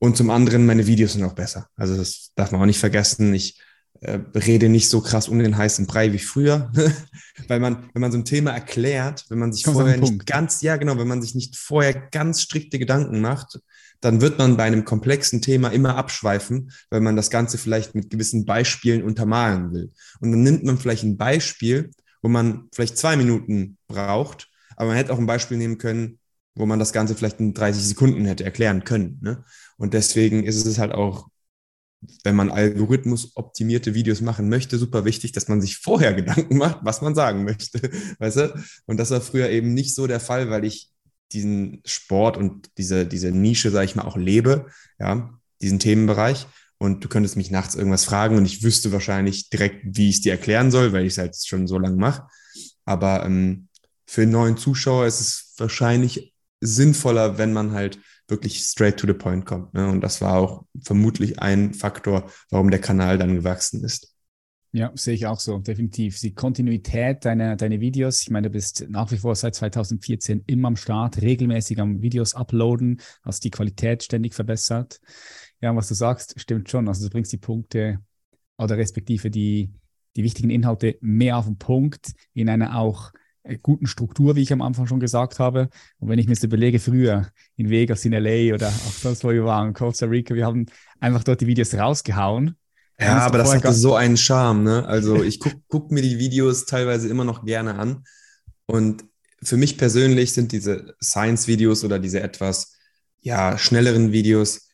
Und 0.00 0.16
zum 0.16 0.30
anderen, 0.30 0.66
meine 0.66 0.88
Videos 0.88 1.12
sind 1.12 1.22
auch 1.22 1.34
besser. 1.34 1.68
Also 1.76 1.96
das 1.96 2.32
darf 2.34 2.50
man 2.50 2.60
auch 2.60 2.66
nicht 2.66 2.80
vergessen. 2.80 3.32
Ich 3.34 3.60
äh, 4.02 4.18
rede 4.34 4.68
nicht 4.68 4.88
so 4.88 5.00
krass 5.00 5.28
um 5.28 5.38
den 5.38 5.56
heißen 5.56 5.86
Brei 5.86 6.12
wie 6.12 6.18
früher, 6.18 6.72
weil 7.48 7.60
man, 7.60 7.88
wenn 7.92 8.00
man 8.02 8.10
so 8.10 8.18
ein 8.18 8.24
Thema 8.24 8.50
erklärt, 8.50 9.24
wenn 9.28 9.38
man 9.38 9.52
sich 9.52 9.64
Komm 9.64 9.74
vorher 9.74 9.96
nicht 9.96 10.26
ganz, 10.26 10.60
ja 10.60 10.76
genau, 10.76 10.98
wenn 10.98 11.08
man 11.08 11.22
sich 11.22 11.34
nicht 11.34 11.56
vorher 11.56 11.94
ganz 11.94 12.42
strikte 12.42 12.78
Gedanken 12.78 13.20
macht, 13.20 13.60
dann 14.00 14.20
wird 14.20 14.38
man 14.38 14.56
bei 14.56 14.64
einem 14.64 14.84
komplexen 14.84 15.40
Thema 15.40 15.68
immer 15.68 15.96
abschweifen, 15.96 16.72
weil 16.90 17.00
man 17.00 17.14
das 17.14 17.30
Ganze 17.30 17.58
vielleicht 17.58 17.94
mit 17.94 18.10
gewissen 18.10 18.44
Beispielen 18.44 19.04
untermalen 19.04 19.72
will. 19.72 19.92
Und 20.18 20.32
dann 20.32 20.42
nimmt 20.42 20.64
man 20.64 20.78
vielleicht 20.78 21.04
ein 21.04 21.16
Beispiel, 21.16 21.92
wo 22.20 22.28
man 22.28 22.68
vielleicht 22.72 22.98
zwei 22.98 23.16
Minuten 23.16 23.78
braucht, 23.86 24.48
aber 24.76 24.88
man 24.88 24.96
hätte 24.96 25.12
auch 25.12 25.18
ein 25.18 25.26
Beispiel 25.26 25.58
nehmen 25.58 25.78
können, 25.78 26.18
wo 26.56 26.66
man 26.66 26.80
das 26.80 26.92
Ganze 26.92 27.14
vielleicht 27.14 27.38
in 27.38 27.54
30 27.54 27.86
Sekunden 27.86 28.24
hätte 28.24 28.44
erklären 28.44 28.82
können. 28.82 29.18
Ne? 29.22 29.44
Und 29.76 29.94
deswegen 29.94 30.42
ist 30.42 30.66
es 30.66 30.78
halt 30.78 30.92
auch 30.92 31.28
wenn 32.24 32.36
man 32.36 32.50
Algorithmus 32.50 33.36
optimierte 33.36 33.94
Videos 33.94 34.20
machen 34.20 34.48
möchte, 34.48 34.78
super 34.78 35.04
wichtig, 35.04 35.32
dass 35.32 35.48
man 35.48 35.60
sich 35.60 35.78
vorher 35.78 36.12
Gedanken 36.14 36.56
macht, 36.56 36.80
was 36.82 37.02
man 37.02 37.14
sagen 37.14 37.44
möchte. 37.44 37.80
Weißt 38.18 38.36
du? 38.36 38.64
Und 38.86 38.98
das 38.98 39.10
war 39.10 39.20
früher 39.20 39.48
eben 39.50 39.74
nicht 39.74 39.94
so 39.94 40.06
der 40.06 40.20
Fall, 40.20 40.50
weil 40.50 40.64
ich 40.64 40.90
diesen 41.32 41.80
Sport 41.84 42.36
und 42.36 42.70
diese, 42.76 43.06
diese 43.06 43.30
Nische, 43.30 43.70
sage 43.70 43.86
ich 43.86 43.96
mal, 43.96 44.04
auch 44.04 44.16
lebe, 44.16 44.66
ja, 44.98 45.30
diesen 45.62 45.78
Themenbereich. 45.78 46.46
und 46.78 47.04
du 47.04 47.08
könntest 47.08 47.36
mich 47.36 47.50
nachts 47.50 47.74
irgendwas 47.76 48.04
fragen 48.04 48.36
und 48.36 48.44
ich 48.44 48.62
wüsste 48.62 48.92
wahrscheinlich 48.92 49.48
direkt, 49.48 49.82
wie 49.84 50.10
ich 50.10 50.16
es 50.16 50.20
dir 50.22 50.32
erklären 50.32 50.70
soll, 50.70 50.92
weil 50.92 51.06
ich 51.06 51.12
es 51.12 51.18
halt 51.18 51.36
schon 51.36 51.66
so 51.66 51.78
lange 51.78 51.96
mache. 51.96 52.24
Aber 52.84 53.24
ähm, 53.24 53.68
für 54.06 54.22
einen 54.22 54.32
neuen 54.32 54.56
Zuschauer 54.56 55.06
ist 55.06 55.20
es 55.20 55.54
wahrscheinlich 55.58 56.34
sinnvoller, 56.60 57.38
wenn 57.38 57.52
man 57.52 57.72
halt 57.72 57.98
wirklich 58.28 58.62
straight 58.62 58.96
to 58.96 59.06
the 59.06 59.12
point 59.12 59.44
kommt. 59.44 59.74
Ne? 59.74 59.88
Und 59.88 60.00
das 60.00 60.20
war 60.20 60.36
auch 60.36 60.64
vermutlich 60.82 61.40
ein 61.40 61.74
Faktor, 61.74 62.30
warum 62.50 62.70
der 62.70 62.80
Kanal 62.80 63.18
dann 63.18 63.34
gewachsen 63.34 63.84
ist. 63.84 64.12
Ja, 64.74 64.90
sehe 64.94 65.12
ich 65.12 65.26
auch 65.26 65.38
so, 65.38 65.58
definitiv. 65.58 66.18
Die 66.20 66.32
Kontinuität 66.32 67.26
deiner, 67.26 67.56
deiner 67.56 67.78
Videos, 67.80 68.22
ich 68.22 68.30
meine, 68.30 68.48
du 68.48 68.52
bist 68.52 68.86
nach 68.88 69.10
wie 69.10 69.18
vor 69.18 69.34
seit 69.34 69.54
2014 69.54 70.44
immer 70.46 70.68
am 70.68 70.76
Start, 70.76 71.20
regelmäßig 71.20 71.78
am 71.78 72.00
Videos 72.00 72.34
uploaden, 72.34 72.98
hast 73.22 73.44
die 73.44 73.50
Qualität 73.50 74.02
ständig 74.02 74.32
verbessert. 74.32 74.98
Ja, 75.60 75.76
was 75.76 75.88
du 75.88 75.94
sagst, 75.94 76.40
stimmt 76.40 76.70
schon. 76.70 76.88
Also 76.88 77.04
du 77.04 77.10
bringst 77.10 77.32
die 77.32 77.38
Punkte 77.38 77.98
oder 78.56 78.78
respektive 78.78 79.30
die, 79.30 79.70
die 80.16 80.24
wichtigen 80.24 80.48
Inhalte 80.48 80.96
mehr 81.02 81.36
auf 81.36 81.44
den 81.44 81.58
Punkt 81.58 82.12
in 82.32 82.48
einer 82.48 82.78
auch 82.78 83.12
guten 83.62 83.86
Struktur, 83.86 84.36
wie 84.36 84.42
ich 84.42 84.52
am 84.52 84.62
Anfang 84.62 84.86
schon 84.86 85.00
gesagt 85.00 85.38
habe. 85.38 85.68
Und 85.98 86.08
wenn 86.08 86.18
ich 86.18 86.26
mir 86.26 86.34
das 86.34 86.44
überlege, 86.44 86.78
früher 86.78 87.28
in 87.56 87.70
Vegas, 87.70 88.04
in 88.04 88.12
LA 88.12 88.54
oder 88.54 88.68
auch 88.68 88.92
sonst, 88.92 89.24
wo 89.24 89.30
wir 89.30 89.44
waren, 89.44 89.72
Costa 89.72 90.06
Rica, 90.06 90.34
wir 90.34 90.46
haben 90.46 90.66
einfach 91.00 91.24
dort 91.24 91.40
die 91.40 91.46
Videos 91.46 91.74
rausgehauen 91.74 92.56
ja, 93.02 93.18
aber 93.18 93.38
das 93.38 93.54
hatte 93.54 93.72
so 93.72 93.94
einen 93.94 94.16
Charme, 94.16 94.62
ne? 94.62 94.86
Also 94.86 95.22
ich 95.22 95.40
gucke 95.40 95.60
guck 95.68 95.90
mir 95.90 96.02
die 96.02 96.18
Videos 96.18 96.66
teilweise 96.66 97.08
immer 97.08 97.24
noch 97.24 97.44
gerne 97.44 97.74
an. 97.74 98.04
Und 98.66 99.04
für 99.42 99.56
mich 99.56 99.76
persönlich 99.76 100.32
sind 100.32 100.52
diese 100.52 100.94
Science-Videos 101.02 101.84
oder 101.84 101.98
diese 101.98 102.20
etwas 102.20 102.76
ja, 103.20 103.58
schnelleren 103.58 104.12
Videos, 104.12 104.68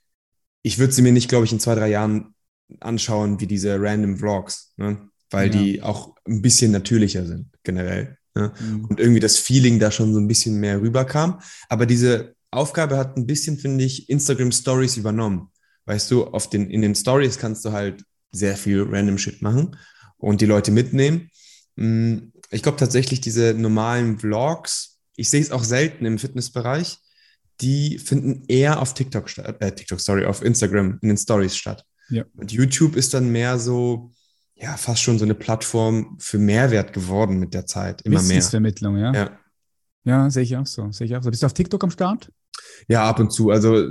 ich 0.62 0.78
würde 0.78 0.92
sie 0.92 1.02
mir 1.02 1.12
nicht, 1.12 1.28
glaube 1.28 1.44
ich, 1.44 1.52
in 1.52 1.60
zwei, 1.60 1.74
drei 1.74 1.88
Jahren 1.88 2.34
anschauen 2.80 3.40
wie 3.40 3.46
diese 3.46 3.80
random 3.80 4.18
Vlogs, 4.18 4.72
ne? 4.76 5.08
weil 5.30 5.54
ja. 5.54 5.60
die 5.60 5.82
auch 5.82 6.14
ein 6.26 6.42
bisschen 6.42 6.72
natürlicher 6.72 7.24
sind, 7.24 7.50
generell. 7.62 8.18
Ne? 8.38 8.52
Mhm. 8.60 8.84
Und 8.84 9.00
irgendwie 9.00 9.20
das 9.20 9.36
Feeling 9.36 9.80
da 9.80 9.90
schon 9.90 10.14
so 10.14 10.20
ein 10.20 10.28
bisschen 10.28 10.60
mehr 10.60 10.80
rüberkam. 10.80 11.40
Aber 11.68 11.86
diese 11.86 12.34
Aufgabe 12.52 12.96
hat 12.96 13.16
ein 13.16 13.26
bisschen, 13.26 13.58
finde 13.58 13.84
ich, 13.84 14.08
Instagram 14.08 14.52
Stories 14.52 14.96
übernommen. 14.96 15.50
Weißt 15.86 16.10
du, 16.10 16.26
auf 16.26 16.48
den, 16.48 16.70
in 16.70 16.82
den 16.82 16.94
Stories 16.94 17.38
kannst 17.38 17.64
du 17.64 17.72
halt 17.72 18.04
sehr 18.30 18.56
viel 18.56 18.82
random 18.88 19.18
Shit 19.18 19.42
machen 19.42 19.76
und 20.18 20.40
die 20.40 20.46
Leute 20.46 20.70
mitnehmen. 20.70 21.30
Mm, 21.76 22.30
ich 22.50 22.62
glaube 22.62 22.78
tatsächlich, 22.78 23.20
diese 23.20 23.54
normalen 23.54 24.18
Vlogs, 24.18 25.00
ich 25.16 25.28
sehe 25.30 25.40
es 25.40 25.50
auch 25.50 25.64
selten 25.64 26.06
im 26.06 26.18
Fitnessbereich, 26.18 26.98
die 27.60 27.98
finden 27.98 28.44
eher 28.46 28.80
auf 28.80 28.94
TikTok 28.94 29.28
statt, 29.28 29.56
äh, 29.60 29.72
TikTok, 29.72 29.98
sorry, 29.98 30.26
auf 30.26 30.42
Instagram 30.42 30.98
in 31.02 31.08
den 31.08 31.18
Stories 31.18 31.56
statt. 31.56 31.84
Ja. 32.08 32.24
Und 32.36 32.52
YouTube 32.52 32.94
ist 32.94 33.14
dann 33.14 33.30
mehr 33.30 33.58
so, 33.58 34.12
ja, 34.60 34.76
fast 34.76 35.02
schon 35.02 35.18
so 35.18 35.24
eine 35.24 35.34
Plattform 35.34 36.16
für 36.18 36.38
Mehrwert 36.38 36.92
geworden 36.92 37.38
mit 37.38 37.54
der 37.54 37.66
Zeit, 37.66 38.02
immer 38.02 38.20
mehr. 38.20 38.28
Wissensvermittlung, 38.28 38.96
ja. 38.98 39.12
Ja, 39.12 39.38
ja 40.04 40.30
sehe 40.30 40.42
ich 40.42 40.56
auch 40.56 40.66
so, 40.66 40.90
sehe 40.90 41.06
ich 41.06 41.16
auch 41.16 41.22
so. 41.22 41.30
Bist 41.30 41.42
du 41.42 41.46
auf 41.46 41.54
TikTok 41.54 41.82
am 41.84 41.90
Start? 41.90 42.32
Ja, 42.88 43.08
ab 43.08 43.20
und 43.20 43.32
zu. 43.32 43.50
Also 43.50 43.88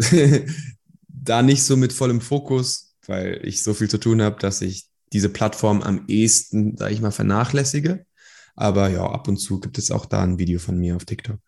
da 1.08 1.42
nicht 1.42 1.64
so 1.64 1.78
mit 1.78 1.94
vollem 1.94 2.20
Fokus, 2.20 2.96
weil 3.06 3.40
ich 3.44 3.64
so 3.64 3.74
viel 3.74 3.90
zu 3.90 3.98
tun 3.98 4.22
habe, 4.22 4.38
dass 4.40 4.62
ich 4.62 4.88
diese 5.14 5.30
Plattform 5.30 5.82
am 5.82 6.04
ehesten, 6.08 6.76
sage 6.76 6.94
ich 6.94 7.02
mal, 7.02 7.12
vernachlässige. 7.12 8.06
Aber 8.56 8.90
ja, 8.90 9.06
ab 9.06 9.28
und 9.28 9.38
zu 9.38 9.60
gibt 9.60 9.78
es 9.78 9.92
auch 9.92 10.06
da 10.06 10.24
ein 10.24 10.38
Video 10.38 10.60
von 10.60 10.78
mir 10.78 10.96
auf 10.96 11.06
TikTok. 11.06 11.40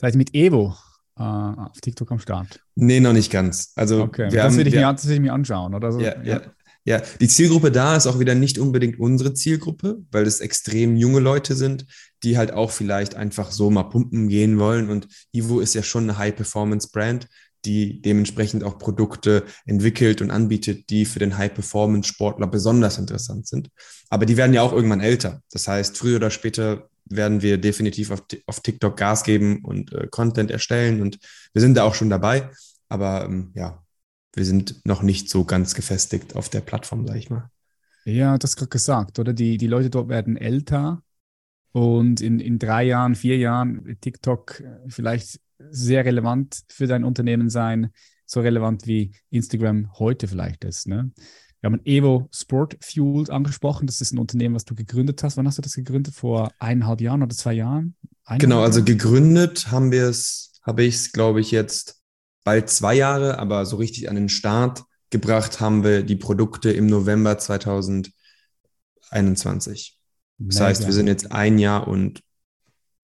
Seid 0.00 0.14
mit 0.14 0.34
Evo 0.34 0.74
äh, 1.18 1.22
auf 1.22 1.80
TikTok 1.80 2.10
am 2.12 2.18
Start? 2.18 2.60
Nee, 2.76 3.00
noch 3.00 3.12
nicht 3.12 3.30
ganz. 3.30 3.72
Also 3.76 4.02
okay, 4.02 4.30
das, 4.30 4.42
haben, 4.42 4.56
will 4.56 4.66
ich 4.66 4.72
wir, 4.72 4.86
mir, 4.86 4.92
das 4.92 5.06
will 5.06 5.14
ich 5.14 5.20
mir 5.20 5.34
anschauen, 5.34 5.74
oder 5.74 5.92
so. 5.92 6.00
Ja, 6.00 6.16
ja. 6.22 6.40
ja. 6.40 6.40
Ja, 6.84 7.00
die 7.20 7.28
Zielgruppe 7.28 7.70
da 7.70 7.96
ist 7.96 8.06
auch 8.06 8.18
wieder 8.18 8.34
nicht 8.34 8.58
unbedingt 8.58 8.98
unsere 8.98 9.34
Zielgruppe, 9.34 10.02
weil 10.10 10.26
es 10.26 10.40
extrem 10.40 10.96
junge 10.96 11.20
Leute 11.20 11.54
sind, 11.54 11.86
die 12.24 12.36
halt 12.36 12.52
auch 12.52 12.72
vielleicht 12.72 13.14
einfach 13.14 13.52
so 13.52 13.70
mal 13.70 13.84
pumpen 13.84 14.28
gehen 14.28 14.58
wollen. 14.58 14.90
Und 14.90 15.06
Ivo 15.32 15.60
ist 15.60 15.74
ja 15.74 15.82
schon 15.82 16.04
eine 16.04 16.18
High-Performance-Brand 16.18 17.28
die 17.64 18.00
dementsprechend 18.02 18.64
auch 18.64 18.78
Produkte 18.78 19.44
entwickelt 19.66 20.20
und 20.20 20.30
anbietet, 20.30 20.90
die 20.90 21.04
für 21.04 21.18
den 21.18 21.38
High-Performance-Sportler 21.38 22.46
besonders 22.46 22.98
interessant 22.98 23.46
sind. 23.46 23.68
Aber 24.10 24.26
die 24.26 24.36
werden 24.36 24.54
ja 24.54 24.62
auch 24.62 24.72
irgendwann 24.72 25.00
älter. 25.00 25.42
Das 25.50 25.68
heißt, 25.68 25.96
früher 25.96 26.16
oder 26.16 26.30
später 26.30 26.88
werden 27.04 27.42
wir 27.42 27.58
definitiv 27.58 28.10
auf, 28.10 28.22
auf 28.46 28.60
TikTok 28.60 28.96
Gas 28.96 29.24
geben 29.24 29.64
und 29.64 29.92
äh, 29.92 30.08
Content 30.08 30.50
erstellen 30.50 31.02
und 31.02 31.18
wir 31.52 31.60
sind 31.60 31.76
da 31.76 31.84
auch 31.84 31.94
schon 31.94 32.10
dabei. 32.10 32.50
Aber 32.88 33.24
ähm, 33.24 33.52
ja, 33.54 33.81
wir 34.34 34.44
sind 34.44 34.84
noch 34.86 35.02
nicht 35.02 35.28
so 35.28 35.44
ganz 35.44 35.74
gefestigt 35.74 36.36
auf 36.36 36.48
der 36.48 36.60
Plattform, 36.60 37.06
sage 37.06 37.18
ich 37.18 37.30
mal. 37.30 37.50
Ja, 38.04 38.38
das 38.38 38.56
gerade 38.56 38.70
gesagt, 38.70 39.18
oder? 39.18 39.32
Die, 39.32 39.58
die 39.58 39.66
Leute 39.66 39.90
dort 39.90 40.08
werden 40.08 40.36
älter 40.36 41.02
und 41.72 42.20
in, 42.20 42.40
in 42.40 42.58
drei 42.58 42.84
Jahren, 42.84 43.14
vier 43.14 43.38
Jahren 43.38 43.96
TikTok 44.00 44.60
äh, 44.60 44.78
vielleicht 44.88 45.40
sehr 45.70 46.04
relevant 46.04 46.62
für 46.68 46.86
dein 46.86 47.04
Unternehmen 47.04 47.48
sein, 47.48 47.92
so 48.26 48.40
relevant 48.40 48.86
wie 48.86 49.12
Instagram 49.30 49.92
heute 49.98 50.26
vielleicht 50.26 50.64
ist. 50.64 50.88
Ne? 50.88 51.12
Wir 51.60 51.70
haben 51.70 51.80
Evo 51.84 52.28
Sport 52.32 52.76
Fuel 52.80 53.30
angesprochen. 53.30 53.86
Das 53.86 54.00
ist 54.00 54.12
ein 54.12 54.18
Unternehmen, 54.18 54.56
was 54.56 54.64
du 54.64 54.74
gegründet 54.74 55.22
hast. 55.22 55.36
Wann 55.36 55.46
hast 55.46 55.58
du 55.58 55.62
das 55.62 55.74
gegründet? 55.74 56.14
Vor 56.14 56.50
eineinhalb 56.58 57.00
Jahren 57.00 57.22
oder 57.22 57.34
zwei 57.36 57.52
Jahren? 57.52 57.94
Eineinhalb 58.24 58.40
genau, 58.40 58.62
also 58.62 58.82
gegründet 58.82 59.70
haben 59.70 59.92
wir 59.92 60.08
es, 60.08 60.54
habe 60.62 60.82
ich 60.82 60.96
es, 60.96 61.12
glaube 61.12 61.40
ich, 61.40 61.52
jetzt 61.52 62.01
bald 62.44 62.70
zwei 62.70 62.94
Jahre, 62.94 63.38
aber 63.38 63.66
so 63.66 63.76
richtig 63.76 64.08
an 64.08 64.16
den 64.16 64.28
Start 64.28 64.82
gebracht 65.10 65.60
haben 65.60 65.84
wir 65.84 66.02
die 66.02 66.16
Produkte 66.16 66.72
im 66.72 66.86
November 66.86 67.38
2021. 67.38 69.98
Das 70.38 70.56
Mega. 70.56 70.66
heißt, 70.66 70.86
wir 70.86 70.92
sind 70.92 71.06
jetzt 71.06 71.30
ein 71.32 71.58
Jahr 71.58 71.86
und 71.86 72.22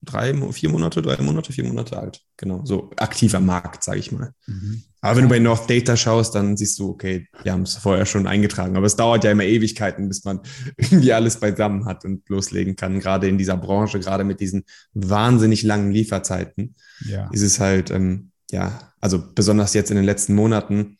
drei, 0.02 0.34
vier 0.52 0.70
Monate, 0.70 1.02
drei 1.02 1.20
Monate, 1.22 1.52
vier 1.52 1.64
Monate 1.64 1.98
alt. 1.98 2.20
Genau, 2.36 2.64
so 2.64 2.90
aktiver 2.96 3.40
Markt, 3.40 3.84
sage 3.84 3.98
ich 3.98 4.12
mal. 4.12 4.32
Mhm. 4.46 4.82
Aber 5.00 5.16
wenn 5.16 5.24
du 5.24 5.30
bei 5.30 5.38
North 5.38 5.70
Data 5.70 5.96
schaust, 5.96 6.34
dann 6.34 6.56
siehst 6.56 6.78
du, 6.78 6.90
okay, 6.90 7.28
wir 7.42 7.52
haben 7.52 7.62
es 7.62 7.76
vorher 7.76 8.06
schon 8.06 8.26
eingetragen. 8.26 8.76
Aber 8.76 8.86
es 8.86 8.96
dauert 8.96 9.24
ja 9.24 9.30
immer 9.30 9.44
Ewigkeiten, 9.44 10.08
bis 10.08 10.24
man 10.24 10.40
irgendwie 10.76 11.12
alles 11.12 11.38
beisammen 11.38 11.84
hat 11.84 12.04
und 12.04 12.28
loslegen 12.28 12.76
kann. 12.76 13.00
Gerade 13.00 13.28
in 13.28 13.38
dieser 13.38 13.56
Branche, 13.56 14.00
gerade 14.00 14.24
mit 14.24 14.40
diesen 14.40 14.64
wahnsinnig 14.94 15.62
langen 15.62 15.92
Lieferzeiten, 15.92 16.74
ja. 17.04 17.28
ist 17.32 17.42
es 17.42 17.60
halt, 17.60 17.90
ähm, 17.90 18.30
ja, 18.50 18.92
also 19.00 19.22
besonders 19.34 19.74
jetzt 19.74 19.90
in 19.90 19.96
den 19.96 20.04
letzten 20.04 20.34
Monaten, 20.34 20.98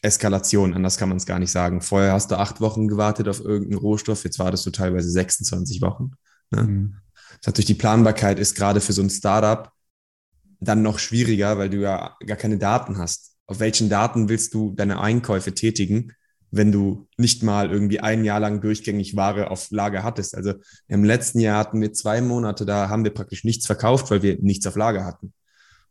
Eskalation, 0.00 0.74
anders 0.74 0.96
kann 0.96 1.08
man 1.08 1.18
es 1.18 1.26
gar 1.26 1.38
nicht 1.38 1.50
sagen. 1.50 1.80
Vorher 1.80 2.12
hast 2.12 2.30
du 2.30 2.36
acht 2.36 2.60
Wochen 2.60 2.86
gewartet 2.86 3.28
auf 3.28 3.40
irgendeinen 3.40 3.80
Rohstoff, 3.80 4.24
jetzt 4.24 4.38
wartest 4.38 4.64
du 4.64 4.70
teilweise 4.70 5.10
26 5.10 5.82
Wochen. 5.82 6.12
Ne? 6.50 6.62
Mhm. 6.62 6.94
Das 7.38 7.48
natürlich 7.48 7.66
die 7.66 7.74
Planbarkeit 7.74 8.38
ist 8.38 8.54
gerade 8.54 8.80
für 8.80 8.92
so 8.92 9.02
ein 9.02 9.10
Startup 9.10 9.72
dann 10.60 10.82
noch 10.82 10.98
schwieriger, 10.98 11.58
weil 11.58 11.70
du 11.70 11.78
ja 11.78 12.16
gar 12.26 12.36
keine 12.36 12.58
Daten 12.58 12.98
hast. 12.98 13.36
Auf 13.46 13.60
welchen 13.60 13.88
Daten 13.88 14.28
willst 14.28 14.54
du 14.54 14.72
deine 14.74 15.00
Einkäufe 15.00 15.54
tätigen, 15.54 16.12
wenn 16.50 16.72
du 16.72 17.08
nicht 17.16 17.42
mal 17.42 17.70
irgendwie 17.70 18.00
ein 18.00 18.24
Jahr 18.24 18.40
lang 18.40 18.60
durchgängig 18.60 19.16
Ware 19.16 19.50
auf 19.50 19.70
Lager 19.70 20.02
hattest? 20.02 20.34
Also 20.34 20.54
im 20.88 21.04
letzten 21.04 21.40
Jahr 21.40 21.58
hatten 21.58 21.80
wir 21.80 21.92
zwei 21.92 22.20
Monate, 22.20 22.66
da 22.66 22.88
haben 22.88 23.04
wir 23.04 23.14
praktisch 23.14 23.44
nichts 23.44 23.66
verkauft, 23.66 24.10
weil 24.10 24.22
wir 24.22 24.38
nichts 24.40 24.66
auf 24.66 24.76
Lager 24.76 25.04
hatten. 25.04 25.32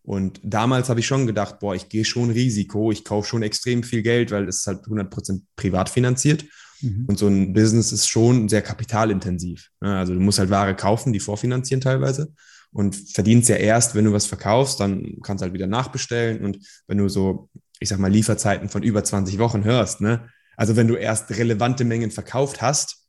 Und 0.08 0.40
damals 0.42 0.88
habe 0.88 1.02
ich 1.02 1.06
schon 1.06 1.28
gedacht, 1.28 1.60
boah, 1.60 1.76
ich 1.76 1.90
gehe 1.90 2.06
schon 2.06 2.30
Risiko, 2.32 2.94
ich 2.94 3.04
kaufe 3.04 3.28
schon 3.28 3.44
extrem 3.44 3.84
viel 3.84 4.02
Geld, 4.02 4.32
weil 4.32 4.48
es 4.48 4.66
halt 4.66 4.86
100% 4.86 5.42
privat 5.58 5.90
finanziert. 5.90 6.46
Mhm. 6.80 7.04
Und 7.08 7.20
so 7.20 7.28
ein 7.28 7.52
Business 7.52 7.92
ist 7.92 8.08
schon 8.08 8.48
sehr 8.48 8.62
kapitalintensiv. 8.62 9.70
Ne? 9.82 9.98
Also 9.98 10.14
du 10.14 10.22
musst 10.22 10.40
halt 10.40 10.50
Ware 10.50 10.76
kaufen, 10.78 11.12
die 11.12 11.20
vorfinanzieren 11.20 11.82
teilweise 11.82 12.32
und 12.72 12.96
verdienst 12.96 13.50
ja 13.50 13.58
erst, 13.58 13.96
wenn 13.96 14.06
du 14.06 14.14
was 14.14 14.28
verkaufst, 14.28 14.80
dann 14.80 15.18
kannst 15.24 15.42
du 15.42 15.44
halt 15.44 15.54
wieder 15.54 15.68
nachbestellen. 15.68 16.46
Und 16.46 16.60
wenn 16.88 17.00
du 17.00 17.10
so, 17.10 17.50
ich 17.82 17.90
sag 17.90 18.00
mal, 18.00 18.10
Lieferzeiten 18.10 18.70
von 18.70 18.84
über 18.84 19.04
20 19.04 19.40
Wochen 19.40 19.66
hörst, 19.66 20.00
ne? 20.00 20.30
Also 20.56 20.78
wenn 20.78 20.88
du 20.88 20.96
erst 20.96 21.30
relevante 21.32 21.84
Mengen 21.84 22.12
verkauft 22.12 22.62
hast, 22.62 23.07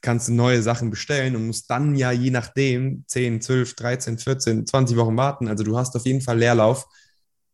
kannst 0.00 0.28
du 0.28 0.32
neue 0.32 0.62
Sachen 0.62 0.90
bestellen 0.90 1.36
und 1.36 1.46
musst 1.46 1.70
dann 1.70 1.94
ja 1.94 2.10
je 2.12 2.30
nachdem 2.30 3.04
10, 3.06 3.40
12, 3.40 3.74
13, 3.74 4.18
14, 4.18 4.66
20 4.66 4.96
Wochen 4.96 5.16
warten. 5.16 5.48
Also 5.48 5.64
du 5.64 5.76
hast 5.76 5.94
auf 5.96 6.06
jeden 6.06 6.20
Fall 6.20 6.38
Leerlauf, 6.38 6.86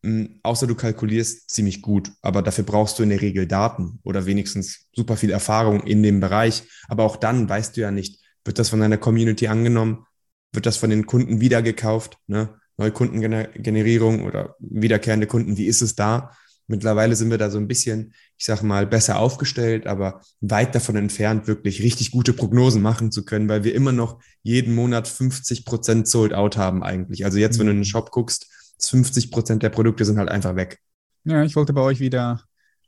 hm, 0.04 0.40
außer 0.42 0.66
du 0.66 0.74
kalkulierst 0.74 1.50
ziemlich 1.50 1.82
gut, 1.82 2.12
aber 2.22 2.42
dafür 2.42 2.64
brauchst 2.64 2.98
du 2.98 3.02
in 3.02 3.10
der 3.10 3.20
Regel 3.20 3.46
Daten 3.46 3.98
oder 4.04 4.26
wenigstens 4.26 4.86
super 4.94 5.16
viel 5.16 5.30
Erfahrung 5.30 5.82
in 5.82 6.02
dem 6.02 6.20
Bereich. 6.20 6.64
Aber 6.88 7.04
auch 7.04 7.16
dann 7.16 7.48
weißt 7.48 7.76
du 7.76 7.80
ja 7.80 7.90
nicht, 7.90 8.20
wird 8.44 8.58
das 8.58 8.68
von 8.68 8.80
deiner 8.80 8.98
Community 8.98 9.48
angenommen, 9.48 10.06
wird 10.52 10.66
das 10.66 10.76
von 10.76 10.90
den 10.90 11.06
Kunden 11.06 11.40
wieder 11.40 11.62
gekauft, 11.62 12.18
ne? 12.26 12.60
neue 12.78 12.92
Kundengenerierung 12.92 14.24
oder 14.24 14.54
wiederkehrende 14.58 15.26
Kunden, 15.26 15.56
wie 15.56 15.66
ist 15.66 15.80
es 15.80 15.96
da? 15.96 16.32
Mittlerweile 16.66 17.16
sind 17.16 17.30
wir 17.30 17.38
da 17.38 17.50
so 17.50 17.58
ein 17.58 17.68
bisschen, 17.68 18.12
ich 18.38 18.44
sage 18.44 18.66
mal, 18.66 18.86
besser 18.86 19.18
aufgestellt, 19.18 19.86
aber 19.86 20.20
weit 20.40 20.74
davon 20.74 20.96
entfernt, 20.96 21.46
wirklich 21.46 21.82
richtig 21.82 22.10
gute 22.10 22.32
Prognosen 22.32 22.82
machen 22.82 23.10
zu 23.10 23.24
können, 23.24 23.48
weil 23.48 23.64
wir 23.64 23.74
immer 23.74 23.92
noch 23.92 24.20
jeden 24.42 24.74
Monat 24.74 25.08
50 25.08 25.64
Prozent 25.64 26.06
Sold 26.06 26.34
Out 26.34 26.56
haben 26.56 26.82
eigentlich. 26.82 27.24
Also 27.24 27.38
jetzt, 27.38 27.58
wenn 27.58 27.66
du 27.66 27.72
in 27.72 27.78
den 27.78 27.80
mhm. 27.82 27.90
Shop 27.90 28.10
guckst, 28.10 28.48
50 28.80 29.30
Prozent 29.30 29.62
der 29.62 29.70
Produkte 29.70 30.04
sind 30.04 30.18
halt 30.18 30.28
einfach 30.28 30.54
weg. 30.54 30.80
Ja, 31.24 31.42
ich 31.42 31.56
wollte 31.56 31.72
bei 31.72 31.80
euch 31.80 31.98
wieder 31.98 32.42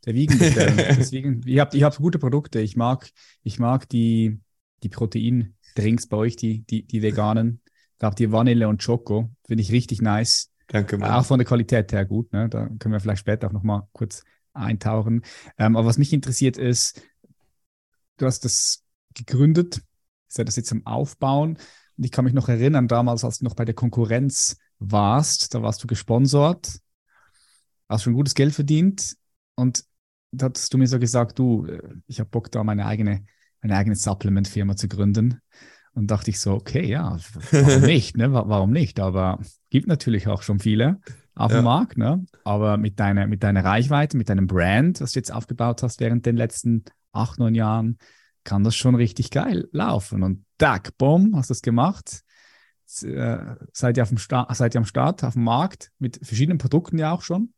der 0.05 0.15
Wiegen 0.15 0.39
bestellen. 0.39 0.77
Deswegen, 0.77 1.43
ihr 1.47 1.61
habt, 1.61 1.75
ihr 1.75 1.85
habt 1.85 1.97
gute 1.97 2.19
Produkte. 2.19 2.61
Ich 2.61 2.77
mag, 2.77 3.11
ich 3.43 3.59
mag 3.59 3.89
die, 3.89 4.39
die 4.83 4.89
Proteindrinks 4.91 6.07
bei 6.09 6.17
euch, 6.17 6.37
die, 6.37 6.65
die, 6.65 6.87
die 6.87 7.03
veganen. 7.03 7.63
Da 7.99 8.09
habt 8.09 8.21
ihr 8.21 8.31
Vanille 8.31 8.69
und 8.69 8.83
Schoko. 8.83 9.31
Finde 9.47 9.63
ich 9.63 9.73
richtig 9.73 10.03
nice. 10.03 10.51
Danke, 10.69 10.99
Mann. 10.99 11.11
Auch 11.11 11.25
von 11.25 11.39
der 11.39 11.47
Qualität 11.47 11.91
her 11.93 12.05
gut. 12.05 12.33
Ne? 12.33 12.49
Da 12.49 12.69
können 12.79 12.93
wir 12.93 13.01
vielleicht 13.01 13.21
später 13.21 13.49
auch 13.49 13.53
nochmal 13.53 13.83
kurz 13.93 14.23
eintauchen. 14.59 15.23
Ähm, 15.59 15.77
aber 15.77 15.87
was 15.87 15.99
mich 15.99 16.13
interessiert 16.13 16.57
ist, 16.57 17.03
du 18.19 18.27
hast 18.27 18.45
das 18.45 18.85
gegründet, 19.15 19.83
ist 20.29 20.39
ja 20.39 20.45
das 20.45 20.57
jetzt 20.57 20.73
am 20.73 20.87
Aufbauen. 20.87 21.59
Und 21.97 22.05
ich 22.05 22.13
kann 22.13 22.25
mich 22.25 22.35
noch 22.35 22.49
erinnern, 22.49 22.89
damals, 22.89 23.25
als 23.25 23.39
du 23.39 23.45
noch 23.45 23.55
bei 23.55 23.65
der 23.65 23.75
Konkurrenz 23.75 24.59
warst, 24.79 25.55
da 25.55 25.63
warst 25.63 25.83
du 25.83 25.87
gesponsert, 25.87 26.81
hast 27.89 28.03
schon 28.03 28.13
gutes 28.13 28.35
Geld 28.35 28.55
verdient 28.55 29.17
und 29.57 29.85
da 30.31 30.47
hattest 30.47 30.73
du 30.73 30.79
mir 30.79 30.87
so 30.87 30.99
gesagt, 30.99 31.39
du, 31.39 31.67
äh, 31.67 31.81
ich 32.07 32.21
habe 32.21 32.31
Bock 32.31 32.51
da 32.53 32.63
meine 32.63 32.87
eigene, 32.87 33.25
meine 33.63 33.77
eigene 33.77 33.97
Supplement-Firma 33.97 34.77
zu 34.77 34.89
gründen. 34.89 35.41
Und 35.95 36.11
dachte 36.11 36.31
ich 36.31 36.39
so, 36.39 36.53
okay, 36.53 36.87
ja, 36.87 37.19
warum 37.51 37.83
nicht, 37.87 38.17
ne? 38.17 38.33
Warum 38.33 38.71
nicht? 38.71 39.01
Aber 39.01 39.41
gibt 39.71 39.89
natürlich 39.89 40.29
auch 40.29 40.43
schon 40.43 40.61
viele 40.61 41.01
auf 41.39 41.53
ja. 41.53 41.61
dem 41.61 41.65
Markt, 41.65 41.97
ne? 41.97 42.25
Aber 42.45 42.77
mit 42.77 42.99
deiner, 42.99 43.27
mit 43.27 43.43
deiner 43.43 43.65
Reichweite, 43.65 44.17
mit 44.17 44.29
deinem 44.29 44.47
Brand, 44.47 45.01
was 45.01 45.13
du 45.13 45.21
jetzt 45.21 45.33
aufgebaut 45.33 45.83
hast 45.83 46.01
während 46.01 46.27
den 46.27 46.37
letzten 46.37 46.85
acht, 47.13 47.39
neun 47.39 47.55
Jahren, 47.55 47.99
kann 48.45 48.65
das 48.65 48.75
schon 48.75 48.95
richtig 48.95 49.31
geil 49.31 49.69
laufen. 49.73 50.23
Und 50.23 50.45
tack, 50.59 50.97
bumm, 50.99 51.37
hast 51.37 51.51
du 51.51 51.55
das 51.55 51.63
gemacht. 51.63 52.23
Äh, 53.03 53.39
seid 53.73 53.97
ihr, 53.97 54.03
auf 54.03 54.09
dem 54.09 54.19
Start, 54.19 54.55
seid 54.57 54.75
ihr 54.75 54.79
am 54.79 54.85
Start, 54.85 55.23
auf 55.23 55.35
dem 55.35 55.45
Markt, 55.45 55.93
mit 55.99 56.19
verschiedenen 56.23 56.59
Produkten 56.59 56.99
ja 56.99 57.13
auch 57.13 57.23
schon. 57.23 57.53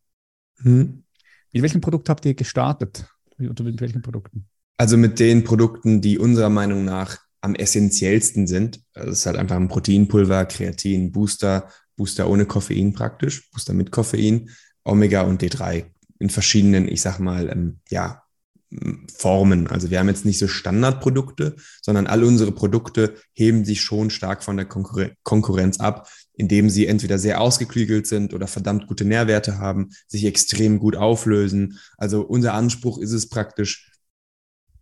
Hm. 0.57 1.03
Mit 1.51 1.63
welchem 1.63 1.81
Produkt 1.81 2.09
habt 2.09 2.25
ihr 2.25 2.35
gestartet? 2.35 3.05
Oder 3.39 3.63
mit 3.63 3.81
welchen 3.81 4.01
Produkten? 4.01 4.47
Also 4.77 4.97
mit 4.97 5.19
den 5.19 5.43
Produkten, 5.43 6.01
die 6.01 6.19
unserer 6.19 6.49
Meinung 6.49 6.85
nach 6.85 7.17
am 7.41 7.55
essentiellsten 7.55 8.45
sind. 8.45 8.81
Das 8.93 9.07
ist 9.07 9.25
halt 9.25 9.37
einfach 9.37 9.55
ein 9.55 9.67
Proteinpulver, 9.67 10.45
Kreatin, 10.45 11.11
Booster, 11.11 11.69
Booster 12.01 12.27
ohne 12.27 12.47
Koffein 12.47 12.93
praktisch, 12.93 13.51
Booster 13.51 13.73
mit 13.73 13.91
Koffein, 13.91 14.49
Omega 14.83 15.21
und 15.21 15.43
D3 15.43 15.85
in 16.17 16.31
verschiedenen, 16.31 16.87
ich 16.87 16.99
sag 16.99 17.19
mal, 17.19 17.47
ähm, 17.47 17.77
ja, 17.91 18.23
Formen. 19.15 19.67
Also 19.67 19.91
wir 19.91 19.99
haben 19.99 20.07
jetzt 20.07 20.25
nicht 20.25 20.39
so 20.39 20.47
Standardprodukte, 20.47 21.57
sondern 21.79 22.07
all 22.07 22.23
unsere 22.23 22.51
Produkte 22.51 23.13
heben 23.33 23.65
sich 23.65 23.81
schon 23.81 24.09
stark 24.09 24.43
von 24.43 24.57
der 24.57 24.65
Konkurren 24.65 25.11
Konkurrenz 25.21 25.79
ab, 25.79 26.09
indem 26.33 26.71
sie 26.71 26.87
entweder 26.87 27.19
sehr 27.19 27.39
ausgeklügelt 27.39 28.07
sind 28.07 28.33
oder 28.33 28.47
verdammt 28.47 28.87
gute 28.87 29.05
Nährwerte 29.05 29.59
haben, 29.59 29.89
sich 30.07 30.25
extrem 30.25 30.79
gut 30.79 30.95
auflösen. 30.95 31.77
Also 31.97 32.21
unser 32.21 32.55
Anspruch 32.55 32.97
ist 32.97 33.11
es 33.11 33.29
praktisch, 33.29 33.91